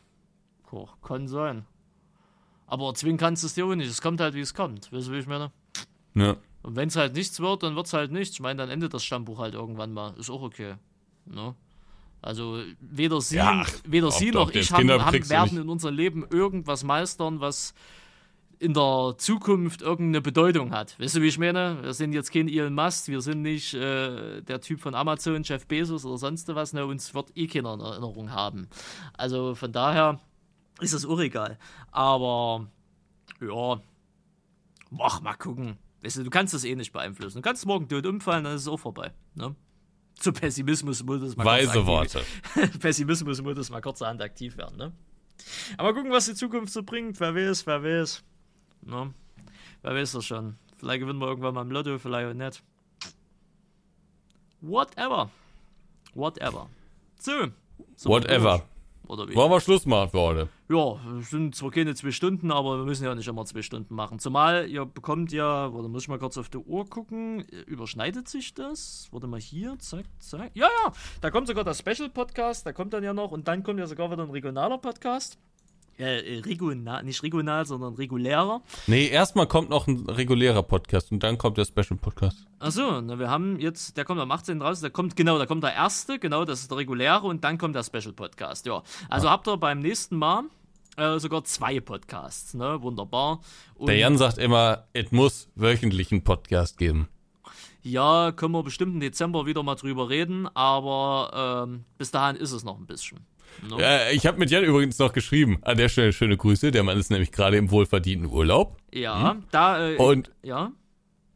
Oh, 0.71 0.87
kann 1.01 1.27
sein. 1.27 1.65
Aber 2.67 2.93
zwingen 2.93 3.17
kannst 3.17 3.41
du 3.41 3.47
es 3.47 3.55
dir 3.55 3.65
auch 3.65 3.73
nicht. 3.73 3.89
Es 3.89 4.01
kommt 4.01 4.21
halt, 4.21 4.35
wie 4.35 4.41
es 4.41 4.53
kommt. 4.53 4.93
Weißt 4.93 5.07
du, 5.07 5.11
wie 5.13 5.17
ich 5.17 5.25
meine? 5.25 5.51
Ja. 6.13 6.37
Und 6.61 6.75
wenn 6.75 6.89
es 6.89 6.95
halt 6.95 7.15
nichts 7.15 7.39
wird, 7.39 7.63
dann 7.63 7.75
wird 7.75 7.87
es 7.87 7.93
halt 7.93 8.11
nichts. 8.11 8.35
Ich 8.35 8.41
meine, 8.41 8.57
dann 8.57 8.69
endet 8.69 8.93
das 8.93 9.03
Stammbuch 9.03 9.39
halt 9.39 9.55
irgendwann 9.55 9.91
mal. 9.91 10.13
Ist 10.19 10.29
auch 10.29 10.43
okay. 10.43 10.75
Ne? 11.25 11.55
Also 12.21 12.61
weder 12.81 13.19
sie, 13.21 13.37
ja, 13.37 13.65
weder 13.83 14.11
sie 14.11 14.29
noch 14.29 14.51
ich 14.51 14.71
haben, 14.71 14.91
haben 14.91 15.29
werden 15.29 15.57
in 15.57 15.69
unserem 15.69 15.95
Leben 15.95 16.27
irgendwas 16.29 16.83
meistern, 16.83 17.39
was 17.39 17.73
in 18.59 18.73
der 18.73 19.15
Zukunft 19.17 19.81
irgendeine 19.81 20.21
Bedeutung 20.21 20.71
hat. 20.71 20.99
Weißt 20.99 21.15
du, 21.15 21.21
wie 21.21 21.27
ich 21.27 21.39
meine? 21.39 21.79
Wir 21.81 21.93
sind 21.93 22.11
jetzt 22.11 22.31
kein 22.31 22.49
Elon 22.49 22.73
Musk, 22.73 23.07
wir 23.07 23.21
sind 23.21 23.41
nicht 23.41 23.73
äh, 23.73 24.41
der 24.41 24.59
Typ 24.59 24.81
von 24.81 24.95
Amazon, 24.95 25.43
Jeff 25.43 25.65
Bezos 25.65 26.03
oder 26.05 26.17
sonst 26.17 26.47
was. 26.49 26.73
Ne? 26.73 26.85
Uns 26.85 27.13
wird 27.13 27.31
eh 27.35 27.47
keine 27.47 27.69
Erinnerung 27.69 28.31
haben. 28.31 28.67
Also 29.13 29.55
von 29.55 29.71
daher 29.71 30.19
ist 30.81 30.93
das 30.93 31.05
auch 31.05 31.19
egal. 31.19 31.57
Aber 31.91 32.67
ja, 33.41 33.81
mach 34.89 35.21
mal 35.21 35.35
gucken. 35.35 35.77
Weißt 36.01 36.17
du, 36.17 36.23
du 36.23 36.29
kannst 36.29 36.53
das 36.53 36.65
eh 36.65 36.75
nicht 36.75 36.91
beeinflussen. 36.91 37.37
Du 37.37 37.41
kannst 37.41 37.65
morgen 37.65 37.87
tot 37.87 38.05
umfallen, 38.05 38.43
dann 38.43 38.55
ist 38.55 38.63
es 38.63 38.67
auch 38.67 38.79
vorbei. 38.79 39.13
Ne? 39.35 39.55
Zu 40.15 40.33
Pessimismus-Modus 40.33 41.37
mal 41.37 41.45
Weise 41.45 41.85
Worte. 41.85 42.21
Pessimismus-Modus 42.79 43.69
mal 43.69 43.81
kurzerhand 43.81 44.21
aktiv 44.21 44.57
werden. 44.57 44.77
Ne? 44.77 44.91
Aber 45.77 45.93
gucken, 45.93 46.11
was 46.11 46.25
die 46.25 46.35
Zukunft 46.35 46.73
so 46.73 46.83
bringt. 46.83 47.19
Wer 47.21 47.33
weiß, 47.33 47.65
wer 47.65 47.83
weiß. 47.83 48.23
Ne? 48.81 49.13
Wer 49.81 49.95
weiß 49.95 50.13
das 50.13 50.25
schon. 50.25 50.57
Vielleicht 50.77 51.01
gewinnen 51.01 51.19
wir 51.19 51.27
irgendwann 51.27 51.53
mal 51.53 51.61
im 51.61 51.71
Lotto, 51.71 51.97
vielleicht 51.97 52.29
auch 52.29 52.33
nicht. 52.33 52.63
Whatever. 54.61 55.29
Whatever. 56.13 56.69
So. 57.19 57.51
Whatever. 58.03 58.63
Oder 59.07 59.27
wie? 59.27 59.35
Wollen 59.35 59.51
wir 59.51 59.59
Schluss 59.59 59.87
machen 59.87 60.09
für 60.11 60.19
heute? 60.19 60.49
Ja, 60.69 60.99
es 61.19 61.31
sind 61.31 61.55
zwar 61.55 61.71
keine 61.71 61.95
zwei 61.95 62.11
Stunden, 62.11 62.51
aber 62.51 62.77
wir 62.77 62.85
müssen 62.85 63.03
ja 63.03 63.15
nicht 63.15 63.27
immer 63.27 63.43
zwei 63.45 63.63
Stunden 63.63 63.95
machen. 63.95 64.19
Zumal 64.19 64.69
ihr 64.69 64.85
bekommt 64.85 65.31
ja, 65.31 65.67
oder 65.67 65.87
muss 65.87 66.03
ich 66.03 66.09
mal 66.09 66.19
kurz 66.19 66.37
auf 66.37 66.49
die 66.49 66.59
Uhr 66.59 66.87
gucken, 66.87 67.41
überschneidet 67.65 68.27
sich 68.27 68.53
das? 68.53 69.07
Warte 69.11 69.25
mal 69.25 69.39
hier, 69.39 69.79
zack, 69.79 70.05
zack. 70.19 70.51
Ja, 70.53 70.67
ja, 70.67 70.91
da 71.21 71.31
kommt 71.31 71.47
sogar 71.47 71.63
der 71.63 71.73
Special-Podcast, 71.73 72.67
da 72.67 72.71
kommt 72.71 72.93
dann 72.93 73.03
ja 73.03 73.13
noch 73.13 73.31
und 73.31 73.47
dann 73.47 73.63
kommt 73.63 73.79
ja 73.79 73.87
sogar 73.87 74.11
wieder 74.11 74.23
ein 74.23 74.29
regionaler 74.29 74.77
Podcast 74.77 75.39
äh, 75.99 76.39
regional, 76.39 77.03
nicht 77.03 77.21
regional, 77.23 77.65
sondern 77.65 77.95
regulärer. 77.95 78.61
Nee, 78.87 79.07
erstmal 79.07 79.47
kommt 79.47 79.69
noch 79.69 79.87
ein 79.87 80.09
regulärer 80.09 80.63
Podcast 80.63 81.11
und 81.11 81.21
dann 81.23 81.37
kommt 81.37 81.57
der 81.57 81.65
Special 81.65 81.97
Podcast. 81.99 82.47
Achso, 82.59 83.01
na, 83.01 83.19
wir 83.19 83.29
haben 83.29 83.59
jetzt, 83.59 83.97
der 83.97 84.05
kommt 84.05 84.21
am 84.21 84.31
18. 84.31 84.61
raus, 84.61 84.79
der 84.79 84.91
kommt, 84.91 85.15
genau, 85.15 85.37
da 85.37 85.45
kommt 85.45 85.63
der 85.63 85.73
erste, 85.73 86.17
genau, 86.17 86.45
das 86.45 86.61
ist 86.61 86.71
der 86.71 86.77
reguläre 86.77 87.27
und 87.27 87.43
dann 87.43 87.57
kommt 87.57 87.75
der 87.75 87.83
Special 87.83 88.13
Podcast, 88.13 88.65
ja. 88.65 88.81
Also 89.09 89.27
ah. 89.27 89.31
habt 89.31 89.47
ihr 89.47 89.57
beim 89.57 89.79
nächsten 89.79 90.15
Mal 90.15 90.43
äh, 90.95 91.19
sogar 91.19 91.43
zwei 91.43 91.81
Podcasts, 91.81 92.53
ne, 92.53 92.81
wunderbar. 92.81 93.41
Und 93.75 93.87
der 93.87 93.97
Jan 93.97 94.17
sagt 94.17 94.37
immer, 94.37 94.87
es 94.93 95.11
muss 95.11 95.49
wöchentlich 95.55 96.11
einen 96.11 96.23
Podcast 96.23 96.77
geben. 96.77 97.09
Ja, 97.81 98.31
können 98.31 98.53
wir 98.53 98.63
bestimmt 98.63 98.93
im 98.93 98.99
Dezember 98.99 99.45
wieder 99.45 99.63
mal 99.63 99.75
drüber 99.75 100.09
reden, 100.09 100.47
aber 100.53 101.65
ähm, 101.67 101.85
bis 101.97 102.11
dahin 102.11 102.35
ist 102.35 102.51
es 102.51 102.63
noch 102.63 102.77
ein 102.77 102.85
bisschen. 102.85 103.19
No. 103.67 103.79
Ja, 103.79 104.09
ich 104.09 104.25
habe 104.25 104.39
mit 104.39 104.51
Jan 104.51 104.63
übrigens 104.63 104.99
noch 104.99 105.13
geschrieben. 105.13 105.59
An 105.63 105.77
der 105.77 105.89
Stelle 105.89 106.13
schöne 106.13 106.37
Grüße. 106.37 106.71
Der 106.71 106.83
Mann 106.83 106.97
ist 106.97 107.11
nämlich 107.11 107.31
gerade 107.31 107.57
im 107.57 107.71
wohlverdienten 107.71 108.29
Urlaub. 108.29 108.77
Ja, 108.93 109.31
hm? 109.31 109.43
da. 109.51 109.89
Äh, 109.89 109.97
Und. 109.97 110.31
Ja. 110.43 110.71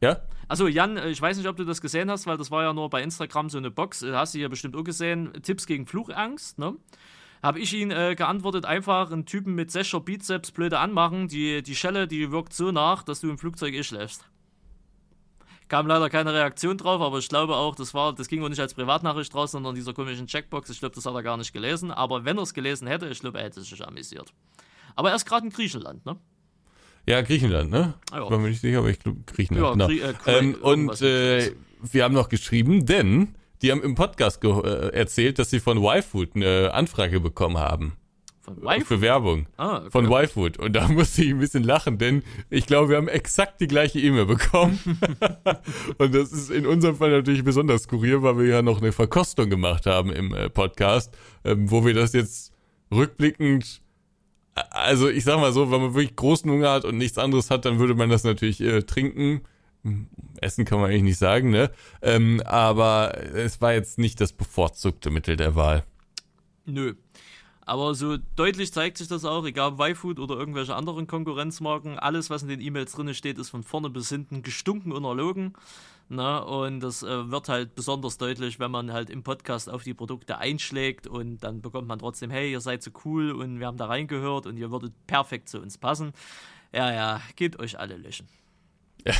Ja? 0.02 0.22
Also 0.48 0.68
Jan, 0.68 0.98
äh, 0.98 1.10
ich 1.10 1.22
weiß 1.22 1.38
nicht, 1.38 1.48
ob 1.48 1.57
du 1.57 1.65
das 1.65 1.81
gesehen 1.81 2.11
hast, 2.11 2.27
weil 2.27 2.38
das 2.38 2.52
war 2.52 2.64
ja 2.64 2.73
nur 2.73 2.90
bei 2.90 3.02
Instagram 3.02 3.49
so 3.49 3.57
eine 3.57 3.72
Box. 3.72 4.03
Äh, 4.03 4.14
hast 4.14 4.35
du 4.35 4.40
ja 4.40 4.48
bestimmt 4.48 4.76
auch 4.76 4.84
gesehen. 4.84 5.34
Tipps 5.41 5.65
gegen 5.65 5.85
Fluchangst, 5.85 6.60
ne? 6.60 6.76
Habe 7.41 7.60
ich 7.60 7.73
ihn 7.73 7.91
äh, 7.91 8.15
geantwortet, 8.15 8.65
einfach 8.65 9.11
einen 9.11 9.26
Typen 9.26 9.53
mit 9.53 9.69
Sescher 9.69 9.99
Bizeps 9.99 10.52
blöde 10.52 10.80
anmachen. 10.80 11.27
Die, 11.27 11.61
die 11.61 11.76
Schelle, 11.76 12.07
die 12.07 12.31
wirkt 12.31 12.53
so 12.53 12.72
nach, 12.72 13.03
dass 13.03 13.19
du 13.19 13.30
im 13.30 13.38
Flugzeug 13.38 13.73
eh 13.73 13.84
schläfst. 13.84 14.26
Kam 15.73 15.87
leider 15.87 16.07
keine 16.07 16.31
Reaktion 16.35 16.77
drauf, 16.77 17.01
aber 17.01 17.17
ich 17.17 17.27
glaube 17.27 17.55
auch, 17.55 17.73
das 17.73 17.95
war, 17.95 18.13
das 18.13 18.27
ging 18.27 18.43
auch 18.43 18.49
nicht 18.49 18.59
als 18.59 18.75
Privatnachricht 18.75 19.33
raus, 19.33 19.53
sondern 19.53 19.73
dieser 19.73 19.91
komischen 19.91 20.27
Checkbox. 20.27 20.69
Ich 20.69 20.77
glaube, 20.77 20.93
das 20.93 21.03
hat 21.07 21.15
er 21.15 21.23
gar 21.23 21.35
nicht 21.35 21.51
gelesen. 21.51 21.89
Aber 21.89 22.25
wenn 22.25 22.37
er 22.37 22.43
es 22.43 22.53
gelesen 22.53 22.87
hätte, 22.87 23.07
ich 23.07 23.21
glaube, 23.21 23.39
er 23.39 23.45
hätte 23.45 23.59
sich 23.63 23.83
amüsiert. 23.83 24.31
Aber 24.95 25.09
er 25.09 25.15
ist 25.15 25.25
gerade 25.25 25.47
in 25.47 25.51
Griechenland, 25.51 26.05
ne? 26.05 26.17
Ja, 27.07 27.23
Griechenland, 27.23 27.71
ne? 27.71 27.95
Ah, 28.11 28.17
ja. 28.17 28.25
Ich 28.25 28.29
war 28.29 28.37
mir 28.37 28.49
nicht 28.49 28.61
sicher, 28.61 28.77
aber 28.77 28.89
ich 28.91 28.99
glaube 28.99 29.21
Griechenland. 29.25 29.81
Ja, 29.81 29.87
genau. 29.87 30.19
Grie 30.23 30.31
äh, 30.31 30.37
ähm, 30.37 30.55
und 30.61 31.01
äh, 31.01 31.55
wir 31.81 32.03
haben 32.03 32.13
noch 32.13 32.29
geschrieben, 32.29 32.85
denn 32.85 33.33
die 33.63 33.71
haben 33.71 33.81
im 33.81 33.95
Podcast 33.95 34.43
äh, 34.43 34.89
erzählt, 34.89 35.39
dass 35.39 35.49
sie 35.49 35.59
von 35.59 35.83
YFood 35.83 36.35
eine 36.35 36.71
Anfrage 36.75 37.19
bekommen 37.19 37.57
haben. 37.57 37.93
Von 38.43 38.57
Y 38.57 38.81
Für 38.81 38.99
Werbung. 38.99 39.47
Ah, 39.55 39.77
okay. 39.77 39.89
Von 39.89 40.11
YFood. 40.11 40.59
Und 40.59 40.73
da 40.73 40.87
musste 40.89 41.23
ich 41.23 41.29
ein 41.29 41.39
bisschen 41.39 41.63
lachen, 41.63 41.97
denn 41.97 42.23
ich 42.49 42.65
glaube, 42.65 42.89
wir 42.89 42.97
haben 42.97 43.07
exakt 43.07 43.61
die 43.61 43.67
gleiche 43.67 43.99
E-Mail 43.99 44.25
bekommen. 44.25 44.79
und 45.97 46.13
das 46.13 46.33
ist 46.33 46.51
in 46.51 46.67
unserem 46.67 46.97
Fall 46.97 47.11
natürlich 47.11 47.45
besonders 47.45 47.83
skurril, 47.83 48.21
weil 48.21 48.37
wir 48.37 48.47
ja 48.47 48.61
noch 48.61 48.81
eine 48.81 48.91
Verkostung 48.91 49.49
gemacht 49.49 49.85
haben 49.85 50.11
im 50.11 50.33
äh, 50.33 50.49
Podcast, 50.49 51.15
ähm, 51.45 51.71
wo 51.71 51.85
wir 51.85 51.93
das 51.93 52.11
jetzt 52.11 52.51
rückblickend 52.93 53.81
also 54.69 55.09
ich 55.09 55.23
sag 55.23 55.39
mal 55.39 55.51
so, 55.51 55.71
wenn 55.71 55.81
man 55.81 55.93
wirklich 55.95 56.15
großen 56.15 56.49
Hunger 56.51 56.71
hat 56.71 56.85
und 56.85 56.97
nichts 56.97 57.17
anderes 57.17 57.49
hat, 57.49 57.65
dann 57.65 57.79
würde 57.79 57.95
man 57.95 58.11
das 58.11 58.23
natürlich 58.23 58.61
äh, 58.61 58.83
trinken. 58.83 59.41
Essen 60.41 60.63
kann 60.65 60.79
man 60.79 60.91
eigentlich 60.91 61.03
nicht 61.03 61.17
sagen, 61.17 61.49
ne? 61.49 61.71
Ähm, 62.01 62.39
aber 62.45 63.17
es 63.33 63.61
war 63.61 63.73
jetzt 63.73 63.97
nicht 63.97 64.21
das 64.21 64.31
bevorzugte 64.31 65.09
Mittel 65.09 65.37
der 65.37 65.55
Wahl. 65.55 65.83
Nö. 66.65 66.93
Aber 67.65 67.95
so 67.95 68.18
deutlich 68.35 68.73
zeigt 68.73 68.98
sich 68.98 69.07
das 69.07 69.23
auch, 69.23 69.45
egal 69.45 69.73
ob 69.73 69.80
Y-Food 69.80 70.19
oder 70.19 70.35
irgendwelche 70.35 70.76
anderen 70.76 71.07
Konkurrenzmarken, 71.07 71.98
alles, 71.98 72.30
was 72.30 72.44
in 72.44 72.49
den 72.49 72.61
E-Mails 72.61 72.94
drin 72.94 73.14
steht, 73.14 73.38
ist 73.38 73.49
von 73.49 73.64
vorne 73.64 73.90
bis 73.90 74.10
hinten 74.10 74.44
gestunken 74.44 74.91
und 74.91 75.06
erlogen. 75.06 75.53
Na, 76.10 76.40
ne? 76.40 76.45
und 76.45 76.80
das 76.81 77.02
äh, 77.02 77.31
wird 77.31 77.48
halt 77.48 77.76
besonders 77.76 78.18
deutlich, 78.18 78.60
wenn 78.60 78.72
man 78.72 78.91
halt 78.91 79.10
im 79.10 79.23
Podcast 79.23 79.69
auf 79.69 79.84
die 79.84 79.94
Produkte 79.94 80.38
einschlägt 80.38 81.07
und 81.07 81.40
dann 81.44 81.61
bekommt 81.61 81.88
man 81.88 81.98
trotzdem, 81.98 82.30
hey, 82.30 82.52
ihr 82.52 82.60
seid 82.60 82.84
so 82.84 82.91
cool 83.06 83.31
und 83.31 83.60
wir 83.60 83.68
haben 83.68 83.77
da 83.77 83.85
reingehört 83.85 84.45
und 84.45 84.57
ihr 84.57 84.69
würdet 84.69 84.94
perfekt 85.07 85.48
zu 85.48 85.60
uns 85.60 85.77
passen. 85.77 86.11
Ja, 86.73 86.91
ja, 86.91 87.22
geht 87.38 87.57
euch 87.60 87.80
alle 87.80 87.95
löschen. 87.95 88.27
Ja. 89.07 89.14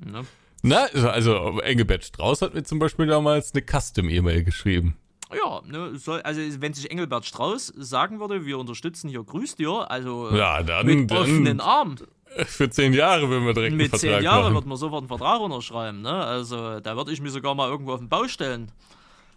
Ne? 0.00 0.24
Na, 0.62 0.84
also 0.84 1.60
Engelbert 1.60 2.04
Strauß 2.04 2.42
hat 2.42 2.54
mir 2.54 2.62
zum 2.62 2.78
Beispiel 2.78 3.06
damals 3.06 3.52
eine 3.52 3.64
Custom-E-Mail 3.64 4.44
geschrieben. 4.44 4.96
Ja, 5.32 5.62
ne, 5.66 5.96
soll, 5.96 6.20
also 6.22 6.40
wenn 6.60 6.74
sich 6.74 6.90
Engelbert 6.90 7.24
Strauß 7.24 7.72
sagen 7.76 8.20
würde, 8.20 8.44
wir 8.44 8.58
unterstützen 8.58 9.08
hier, 9.08 9.22
grüßt 9.22 9.58
dir, 9.58 9.90
also 9.90 10.30
ja, 10.34 10.62
dann, 10.62 10.86
mit 10.86 11.10
offenen 11.10 11.60
Armen. 11.60 11.96
Für 12.46 12.68
zehn 12.68 12.92
Jahre 12.92 13.28
würden 13.28 13.46
wir 13.46 13.54
direkt 13.54 13.76
mit 13.76 13.82
einen 13.82 13.90
Vertrag 13.90 14.10
Mit 14.10 14.18
zehn 14.18 14.24
Jahren 14.24 14.54
wird 14.54 14.66
man 14.66 14.76
sofort 14.76 15.02
einen 15.02 15.08
Vertrag 15.08 15.40
unterschreiben, 15.40 16.02
ne? 16.02 16.12
Also 16.12 16.80
da 16.80 16.96
würde 16.96 17.12
ich 17.12 17.20
mich 17.20 17.32
sogar 17.32 17.54
mal 17.54 17.68
irgendwo 17.68 17.92
auf 17.92 18.00
den 18.00 18.08
Bau 18.08 18.26
stellen. 18.26 18.72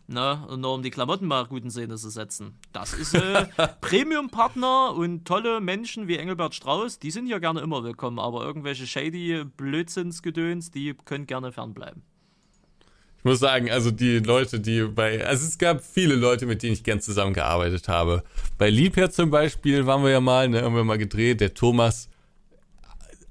Ne, 0.09 0.47
nur 0.57 0.73
um 0.73 0.83
die 0.83 0.89
Klamotten 0.89 1.27
mal 1.27 1.45
gut 1.47 1.63
in 1.63 1.69
Szene 1.69 1.97
zu 1.97 2.09
setzen. 2.09 2.57
Das 2.71 2.93
ist 2.93 3.13
äh, 3.13 3.45
Premium-Partner 3.81 4.93
und 4.95 5.25
tolle 5.25 5.59
Menschen 5.59 6.07
wie 6.07 6.15
Engelbert 6.15 6.55
Strauß, 6.55 6.99
die 6.99 7.11
sind 7.11 7.25
hier 7.25 7.41
gerne 7.41 7.59
immer 7.59 7.83
willkommen, 7.83 8.17
aber 8.17 8.45
irgendwelche 8.45 8.87
shady 8.87 9.43
Blödsinnsgedöns, 9.43 10.71
die 10.71 10.93
können 11.03 11.27
gerne 11.27 11.51
fernbleiben. 11.51 12.03
Ich 13.27 13.29
muss 13.29 13.39
sagen, 13.39 13.69
also 13.69 13.91
die 13.91 14.19
Leute, 14.19 14.61
die 14.61 14.83
bei, 14.83 15.21
also 15.25 15.45
es 15.45 15.57
gab 15.57 15.83
viele 15.83 16.15
Leute, 16.15 16.45
mit 16.45 16.63
denen 16.63 16.71
ich 16.71 16.83
gern 16.85 17.01
zusammengearbeitet 17.01 17.89
habe. 17.89 18.23
Bei 18.57 18.69
Liebherr 18.69 19.11
zum 19.11 19.31
Beispiel 19.31 19.85
waren 19.85 20.01
wir 20.01 20.11
ja 20.11 20.21
mal, 20.21 20.47
ne, 20.47 20.61
haben 20.61 20.73
wir 20.73 20.85
mal 20.85 20.97
gedreht, 20.97 21.41
der 21.41 21.53
Thomas, 21.53 22.07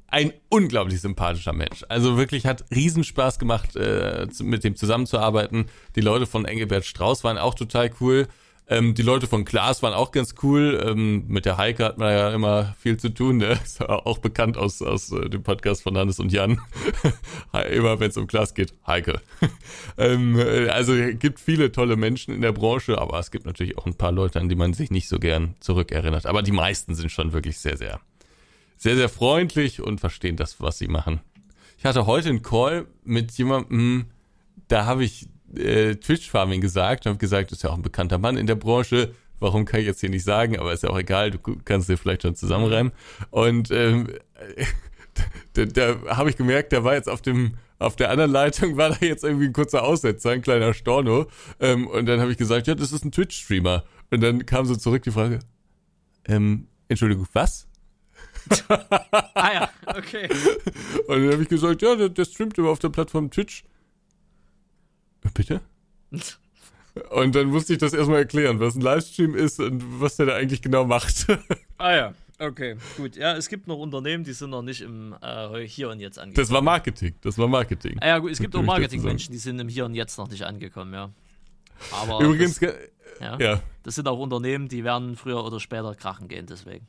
ein 0.08 0.34
unglaublich 0.50 1.00
sympathischer 1.00 1.54
Mensch. 1.54 1.82
Also 1.88 2.18
wirklich 2.18 2.44
hat 2.44 2.66
Riesenspaß 2.74 3.38
gemacht, 3.38 3.74
äh, 3.74 4.26
mit 4.42 4.64
dem 4.64 4.76
zusammenzuarbeiten. 4.76 5.64
Die 5.94 6.02
Leute 6.02 6.26
von 6.26 6.44
Engelbert 6.44 6.84
Strauß 6.84 7.24
waren 7.24 7.38
auch 7.38 7.54
total 7.54 7.90
cool. 8.02 8.28
Ähm, 8.68 8.94
die 8.94 9.02
Leute 9.02 9.28
von 9.28 9.44
Klaas 9.44 9.82
waren 9.82 9.94
auch 9.94 10.10
ganz 10.10 10.34
cool. 10.42 10.82
Ähm, 10.84 11.24
mit 11.28 11.44
der 11.44 11.56
Heike 11.56 11.84
hat 11.84 11.98
man 11.98 12.12
ja 12.12 12.32
immer 12.32 12.74
viel 12.80 12.96
zu 12.96 13.10
tun. 13.10 13.38
Der 13.38 13.52
ist 13.62 13.80
auch 13.80 14.18
bekannt 14.18 14.56
aus, 14.56 14.82
aus 14.82 15.12
äh, 15.12 15.28
dem 15.30 15.44
Podcast 15.44 15.82
von 15.82 15.96
Hannes 15.96 16.18
und 16.18 16.32
Jan. 16.32 16.60
immer 17.70 18.00
wenn 18.00 18.10
es 18.10 18.16
um 18.16 18.26
Klaas 18.26 18.54
geht, 18.54 18.74
Heike. 18.84 19.20
ähm, 19.98 20.36
äh, 20.38 20.68
also 20.68 20.94
gibt 21.12 21.38
viele 21.38 21.70
tolle 21.70 21.96
Menschen 21.96 22.34
in 22.34 22.40
der 22.40 22.52
Branche, 22.52 22.98
aber 22.98 23.20
es 23.20 23.30
gibt 23.30 23.46
natürlich 23.46 23.78
auch 23.78 23.86
ein 23.86 23.94
paar 23.94 24.12
Leute, 24.12 24.40
an 24.40 24.48
die 24.48 24.56
man 24.56 24.72
sich 24.72 24.90
nicht 24.90 25.08
so 25.08 25.20
gern 25.20 25.54
zurückerinnert. 25.60 26.26
Aber 26.26 26.42
die 26.42 26.52
meisten 26.52 26.96
sind 26.96 27.12
schon 27.12 27.32
wirklich 27.32 27.58
sehr, 27.58 27.76
sehr, 27.76 28.00
sehr, 28.76 28.96
sehr 28.96 29.08
freundlich 29.08 29.80
und 29.80 30.00
verstehen 30.00 30.36
das, 30.36 30.60
was 30.60 30.78
sie 30.78 30.88
machen. 30.88 31.20
Ich 31.78 31.84
hatte 31.84 32.06
heute 32.06 32.30
einen 32.30 32.42
Call 32.42 32.86
mit 33.04 33.30
jemandem, 33.32 34.06
da 34.66 34.86
habe 34.86 35.04
ich 35.04 35.28
äh, 35.54 35.94
Twitch-Farming 35.94 36.60
gesagt 36.60 37.06
und 37.06 37.10
habe 37.10 37.18
gesagt, 37.18 37.50
das 37.50 37.58
ist 37.58 37.62
ja 37.62 37.70
auch 37.70 37.76
ein 37.76 37.82
bekannter 37.82 38.18
Mann 38.18 38.36
in 38.36 38.46
der 38.46 38.54
Branche. 38.54 39.14
Warum 39.38 39.66
kann 39.66 39.80
ich 39.80 39.86
jetzt 39.86 40.00
hier 40.00 40.10
nicht 40.10 40.24
sagen, 40.24 40.58
aber 40.58 40.72
ist 40.72 40.82
ja 40.82 40.90
auch 40.90 40.98
egal, 40.98 41.30
du 41.30 41.38
kannst 41.38 41.88
dir 41.88 41.98
vielleicht 41.98 42.22
schon 42.22 42.34
zusammenreimen. 42.34 42.92
Und 43.30 43.70
ähm, 43.70 44.08
da, 45.52 45.64
da 45.66 45.96
habe 46.16 46.30
ich 46.30 46.36
gemerkt, 46.36 46.72
der 46.72 46.84
war 46.84 46.94
jetzt 46.94 47.08
auf 47.08 47.20
dem 47.20 47.54
auf 47.78 47.96
der 47.96 48.10
anderen 48.10 48.30
Leitung 48.30 48.76
war 48.76 48.90
da 48.90 48.96
jetzt 49.04 49.22
irgendwie 49.22 49.46
ein 49.46 49.52
kurzer 49.52 49.82
Aussetzer, 49.82 50.30
ein 50.30 50.42
kleiner 50.42 50.72
Storno. 50.72 51.26
Ähm, 51.60 51.86
und 51.86 52.06
dann 52.06 52.20
habe 52.20 52.32
ich 52.32 52.38
gesagt, 52.38 52.66
ja, 52.66 52.74
das 52.74 52.92
ist 52.92 53.04
ein 53.04 53.12
Twitch-Streamer. 53.12 53.84
Und 54.10 54.22
dann 54.22 54.46
kam 54.46 54.64
so 54.64 54.76
zurück 54.76 55.02
die 55.02 55.10
Frage, 55.10 55.40
ähm, 56.26 56.68
Entschuldigung, 56.88 57.26
was? 57.32 57.66
ah 58.68 59.52
ja, 59.52 59.70
okay. 59.86 60.28
Und 61.08 61.22
dann 61.22 61.32
habe 61.32 61.42
ich 61.42 61.48
gesagt, 61.48 61.82
ja, 61.82 61.96
der, 61.96 62.08
der 62.08 62.24
streamt 62.24 62.56
immer 62.58 62.70
auf 62.70 62.78
der 62.78 62.88
Plattform 62.90 63.30
Twitch. 63.30 63.64
Bitte? 65.34 65.60
Und 67.10 67.34
dann 67.34 67.48
musste 67.48 67.74
ich 67.74 67.78
das 67.78 67.92
erstmal 67.92 68.20
erklären, 68.20 68.58
was 68.58 68.74
ein 68.74 68.80
Livestream 68.80 69.34
ist 69.34 69.60
und 69.60 70.00
was 70.00 70.16
der 70.16 70.26
da 70.26 70.34
eigentlich 70.34 70.62
genau 70.62 70.84
macht. 70.84 71.26
Ah 71.78 71.94
ja, 71.94 72.14
okay, 72.38 72.76
gut. 72.96 73.16
Ja, 73.16 73.36
es 73.36 73.50
gibt 73.50 73.66
noch 73.66 73.76
Unternehmen, 73.76 74.24
die 74.24 74.32
sind 74.32 74.48
noch 74.48 74.62
nicht 74.62 74.80
im 74.80 75.14
äh, 75.20 75.60
Hier 75.66 75.90
und 75.90 76.00
Jetzt 76.00 76.18
angekommen. 76.18 76.42
Das 76.42 76.50
war 76.50 76.62
Marketing, 76.62 77.14
das 77.20 77.36
war 77.36 77.48
Marketing. 77.48 77.98
Ah 78.00 78.06
ja, 78.06 78.18
gut, 78.18 78.30
es 78.30 78.38
gibt 78.38 78.56
auch 78.56 78.62
Marketingmenschen, 78.62 79.30
die 79.30 79.38
sind 79.38 79.58
im 79.58 79.68
Hier 79.68 79.84
und 79.84 79.92
Jetzt 79.92 80.16
noch 80.16 80.30
nicht 80.30 80.42
angekommen, 80.42 80.94
ja. 80.94 81.10
Aber 81.92 82.24
Übrigens, 82.24 82.58
das, 82.58 82.72
ja, 83.20 83.38
ja. 83.38 83.62
das 83.82 83.96
sind 83.96 84.08
auch 84.08 84.18
Unternehmen, 84.18 84.68
die 84.68 84.84
werden 84.84 85.16
früher 85.16 85.44
oder 85.44 85.60
später 85.60 85.94
krachen 85.94 86.28
gehen, 86.28 86.46
deswegen. 86.46 86.86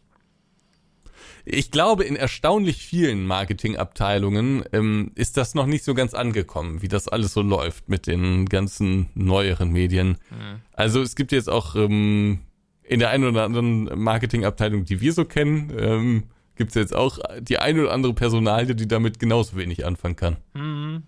Ich 1.49 1.71
glaube, 1.71 2.03
in 2.03 2.17
erstaunlich 2.17 2.85
vielen 2.85 3.25
Marketingabteilungen 3.25 4.65
ähm, 4.73 5.11
ist 5.15 5.37
das 5.37 5.55
noch 5.55 5.65
nicht 5.65 5.85
so 5.85 5.93
ganz 5.93 6.13
angekommen, 6.13 6.81
wie 6.81 6.89
das 6.89 7.07
alles 7.07 7.31
so 7.31 7.41
läuft 7.41 7.87
mit 7.87 8.05
den 8.05 8.47
ganzen 8.47 9.07
neueren 9.13 9.71
Medien. 9.71 10.17
Mhm. 10.29 10.61
Also 10.73 11.01
es 11.01 11.15
gibt 11.15 11.31
jetzt 11.31 11.49
auch 11.49 11.75
ähm, 11.75 12.39
in 12.83 12.99
der 12.99 13.11
einen 13.11 13.23
oder 13.23 13.45
anderen 13.45 13.85
Marketingabteilung, 13.97 14.83
die 14.83 14.99
wir 14.99 15.13
so 15.13 15.23
kennen, 15.23 15.71
ähm, 15.77 16.23
gibt 16.57 16.71
es 16.71 16.75
jetzt 16.75 16.93
auch 16.93 17.17
die 17.39 17.59
eine 17.59 17.83
oder 17.83 17.93
andere 17.93 18.13
Personalie, 18.13 18.75
die 18.75 18.87
damit 18.87 19.17
genauso 19.17 19.55
wenig 19.55 19.85
anfangen 19.85 20.17
kann. 20.17 20.35
Mhm. 20.53 21.03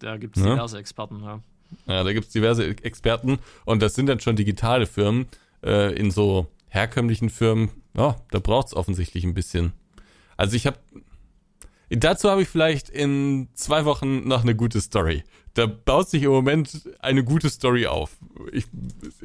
Da 0.00 0.16
gibt 0.16 0.36
es 0.36 0.44
ja? 0.44 0.54
diverse 0.54 0.78
Experten, 0.78 1.22
ja. 1.22 1.40
Ja, 1.86 2.02
da 2.02 2.12
gibt 2.12 2.26
es 2.26 2.32
diverse 2.32 2.66
Experten 2.82 3.38
und 3.64 3.82
das 3.82 3.94
sind 3.94 4.06
dann 4.06 4.18
schon 4.18 4.34
digitale 4.34 4.86
Firmen 4.86 5.26
äh, 5.64 5.94
in 5.94 6.10
so 6.10 6.48
herkömmlichen 6.68 7.30
Firmen, 7.30 7.70
ja, 7.96 8.16
da 8.30 8.38
braucht 8.38 8.68
es 8.68 8.74
offensichtlich 8.74 9.24
ein 9.24 9.34
bisschen. 9.34 9.72
Also 10.36 10.56
ich 10.56 10.66
habe, 10.66 10.78
dazu 11.88 12.30
habe 12.30 12.42
ich 12.42 12.48
vielleicht 12.48 12.88
in 12.88 13.48
zwei 13.54 13.84
Wochen 13.84 14.28
noch 14.28 14.42
eine 14.42 14.54
gute 14.54 14.80
Story. 14.80 15.24
Da 15.54 15.64
baut 15.64 16.10
sich 16.10 16.22
im 16.22 16.30
Moment 16.30 16.86
eine 16.98 17.24
gute 17.24 17.48
Story 17.48 17.86
auf. 17.86 18.18
Ich 18.52 18.66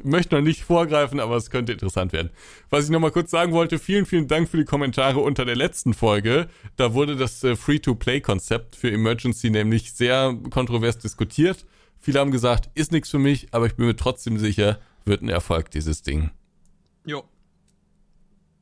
möchte 0.02 0.34
noch 0.34 0.42
nicht 0.42 0.62
vorgreifen, 0.62 1.20
aber 1.20 1.36
es 1.36 1.50
könnte 1.50 1.72
interessant 1.72 2.14
werden. 2.14 2.30
Was 2.70 2.86
ich 2.86 2.90
noch 2.90 3.00
mal 3.00 3.10
kurz 3.10 3.30
sagen 3.30 3.52
wollte, 3.52 3.78
vielen, 3.78 4.06
vielen 4.06 4.28
Dank 4.28 4.48
für 4.48 4.56
die 4.56 4.64
Kommentare 4.64 5.20
unter 5.20 5.44
der 5.44 5.56
letzten 5.56 5.92
Folge. 5.92 6.48
Da 6.76 6.94
wurde 6.94 7.16
das 7.16 7.44
äh, 7.44 7.54
Free-to-Play-Konzept 7.54 8.76
für 8.76 8.90
Emergency 8.90 9.50
nämlich 9.50 9.92
sehr 9.92 10.34
kontrovers 10.48 10.96
diskutiert. 10.96 11.66
Viele 12.00 12.20
haben 12.20 12.30
gesagt, 12.30 12.70
ist 12.74 12.92
nichts 12.92 13.10
für 13.10 13.18
mich, 13.18 13.48
aber 13.50 13.66
ich 13.66 13.74
bin 13.74 13.84
mir 13.84 13.96
trotzdem 13.96 14.38
sicher, 14.38 14.80
wird 15.04 15.20
ein 15.20 15.28
Erfolg, 15.28 15.70
dieses 15.70 16.00
Ding. 16.00 16.30
Jo, 17.04 17.24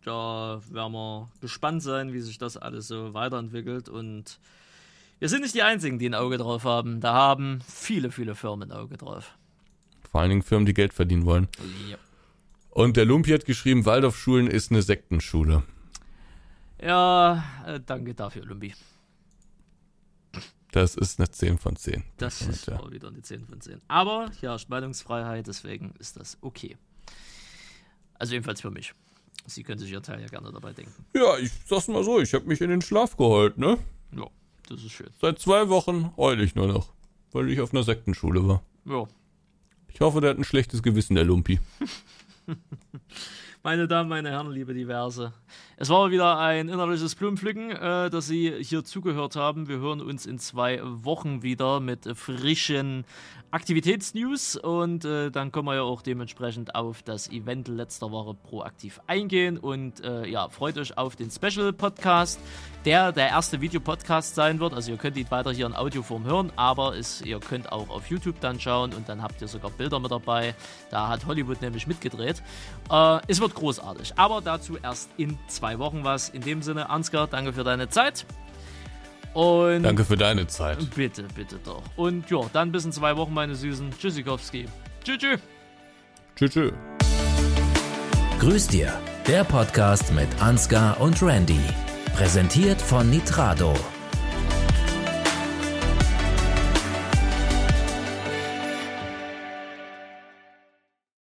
da 0.05 0.61
werden 0.71 0.93
wir 0.93 1.31
gespannt 1.41 1.83
sein, 1.83 2.13
wie 2.13 2.21
sich 2.21 2.39
das 2.39 2.57
alles 2.57 2.89
so 2.89 3.15
weiterentwickelt. 3.15 3.89
Und 3.89 4.41
wir 5.19 5.29
sind 5.29 5.43
nicht 5.43 5.55
die 5.55 5.63
Einzigen, 5.63 5.99
die 5.99 6.09
ein 6.09 6.15
Auge 6.15 6.39
drauf 6.39 6.65
haben. 6.65 7.01
Da 7.01 7.13
haben 7.13 7.61
viele, 7.67 8.11
viele 8.11 8.35
Firmen 8.35 8.71
ein 8.71 8.77
Auge 8.77 8.97
drauf. 8.97 9.37
Vor 10.11 10.21
allen 10.21 10.31
Dingen 10.31 10.43
Firmen, 10.43 10.67
die 10.67 10.75
Geld 10.75 10.93
verdienen 10.93 11.25
wollen. 11.25 11.49
Ja. 11.89 11.99
Und 12.71 12.97
der 12.97 13.05
Lumpi 13.05 13.31
hat 13.31 13.45
geschrieben, 13.45 13.85
Waldorfschulen 13.85 14.47
ist 14.47 14.71
eine 14.71 14.83
Sektenschule. 14.83 15.65
Ja, 16.83 17.45
äh, 17.67 17.81
danke 17.85 18.15
dafür, 18.15 18.45
Lumpi. 18.47 18.75
Das 20.73 20.95
ist 20.95 21.19
eine 21.19 21.31
10 21.31 21.59
von 21.59 21.77
10. 21.77 22.05
Das 22.17 22.43
ist 22.43 22.67
ja. 22.67 22.91
wieder 22.91 23.09
eine 23.09 23.23
10 23.23 23.45
von 23.45 23.61
10. 23.61 23.81
Aber 23.89 24.31
ja, 24.41 24.59
Spaltungsfreiheit, 24.59 25.47
deswegen 25.47 25.95
ist 25.99 26.17
das 26.17 26.39
okay. 26.41 26.77
Also 28.15 28.35
jedenfalls 28.35 28.61
für 28.61 28.71
mich. 28.71 28.95
Sie 29.47 29.63
können 29.63 29.79
sich 29.79 29.91
Ihr 29.91 30.03
Teil 30.03 30.21
ja 30.21 30.27
gerne 30.27 30.53
dabei 30.53 30.73
denken. 30.73 31.05
Ja, 31.15 31.39
ich 31.39 31.51
sag's 31.67 31.89
mal 31.89 32.05
so, 32.05 32.21
ich 32.21 32.35
habe 32.35 32.47
mich 32.47 32.61
in 32.61 32.71
den 32.71 32.83
Schlaf 32.83 33.17
geheult, 33.17 33.59
ne? 33.59 33.79
Ja, 34.17 34.27
das 34.69 34.85
ist 34.85 34.93
schön. 34.93 35.11
Seit 35.21 35.39
zwei 35.39 35.69
Wochen 35.69 36.13
heule 36.17 36.45
ich 36.45 36.55
nur 36.55 36.69
noch, 36.69 36.93
weil 37.33 37.51
ich 37.51 37.61
auf 37.61 37.73
einer 37.73 37.83
Sektenschule 37.83 38.47
war. 38.47 38.63
Ja. 38.85 39.07
Ich 39.93 40.01
hoffe, 40.01 40.21
der 40.21 40.31
hat 40.31 40.39
ein 40.39 40.45
schlechtes 40.45 40.83
Gewissen, 40.83 41.15
der 41.15 41.25
Lumpi. 41.25 41.59
meine 43.63 43.87
Damen, 43.87 44.09
meine 44.09 44.31
Herren, 44.31 44.51
liebe 44.51 44.73
Diverse. 44.73 45.33
Es 45.77 45.91
war 45.91 46.11
wieder 46.11 46.39
ein 46.39 46.69
innerliches 46.69 47.15
Blumenpflücken, 47.15 47.71
äh, 47.71 48.11
dass 48.11 48.27
Sie 48.27 48.53
hier 48.63 48.85
zugehört 48.85 49.37
haben. 49.37 49.69
Wir 49.69 49.79
hören 49.79 50.01
uns 50.01 50.25
in 50.25 50.39
zwei 50.39 50.81
Wochen 50.83 51.43
wieder 51.43 51.81
mit 51.81 52.09
frischen 52.17 53.05
Aktivitätsnews 53.51 54.57
und 54.57 55.05
äh, 55.05 55.31
dann 55.31 55.53
können 55.53 55.67
wir 55.67 55.75
ja 55.75 55.83
auch 55.83 56.03
dementsprechend 56.03 56.75
auf 56.75 57.03
das 57.03 57.31
Event 57.31 57.69
letzter 57.69 58.11
Woche 58.13 58.35
proaktiv 58.35 59.01
eingehen 59.07 59.59
und 59.59 60.03
äh, 60.05 60.27
ja, 60.27 60.49
freut 60.49 60.79
euch 60.79 60.97
auf 60.97 61.17
den 61.17 61.31
Special 61.31 61.73
Podcast, 61.73 62.41
der 62.85 63.13
der 63.13 63.29
erste 63.29 63.61
Videopodcast 63.61 64.35
sein 64.35 64.61
wird. 64.61 64.75
Also 64.75 64.93
ihr 64.93 64.97
könnt 64.97 65.17
ihn 65.17 65.31
weiter 65.31 65.53
hier 65.53 65.67
in 65.67 65.75
Audioform 65.75 66.25
hören, 66.25 66.53
aber 66.57 66.97
es, 66.97 67.23
ihr 67.23 67.41
könnt 67.41 67.71
auch 67.73 67.89
auf 67.89 68.09
YouTube 68.09 68.41
dann 68.41 68.59
schauen 68.61 68.93
und 68.95 69.09
dann 69.09 69.23
habt 69.23 69.41
ihr 69.43 69.49
sogar 69.49 69.71
Bilder 69.71 70.01
mit 70.01 70.11
dabei. 70.11 70.55
Da 70.91 71.09
hat 71.09 71.27
Hollywood 71.27 71.61
nämlich 71.63 71.87
mitgedreht. 71.87 72.43
Äh, 72.91 73.19
es 73.27 73.41
wird 73.41 73.55
großartig, 73.55 74.13
aber 74.17 74.41
dazu 74.41 74.79
erst 74.83 75.11
in 75.17 75.39
zwei 75.49 75.79
Wochen 75.79 76.05
was. 76.05 76.29
In 76.29 76.43
dem 76.43 76.63
Sinne, 76.63 76.91
Ansgar, 76.91 77.27
danke 77.27 77.53
für 77.53 77.65
deine 77.65 77.89
Zeit. 77.89 78.27
Und 79.33 79.85
Danke 79.85 80.05
für 80.05 80.17
deine 80.17 80.47
Zeit. 80.49 80.79
Bitte, 80.95 81.25
bitte 81.35 81.61
doch. 81.65 81.83
Und 81.97 82.29
ja, 82.31 82.41
dann 82.53 82.73
bis 82.73 82.85
in 82.85 82.93
zwei 82.93 83.17
Wochen, 83.17 83.33
meine 83.33 83.55
Süßen. 83.55 83.91
Tschüssikowski. 83.97 84.67
Tschüss, 85.05 85.19
tschüss. 85.19 85.41
Tschüss. 86.35 86.51
tschüss. 86.53 86.73
Grüß 88.41 88.69
dir, 88.69 88.93
der 89.27 89.45
Podcast 89.45 90.13
mit 90.13 90.29
Ansgar 90.41 91.01
und 91.01 91.23
Randy. 91.23 91.61
Präsentiert 92.15 92.83
von 92.83 93.09
Nitrado. 93.09 93.75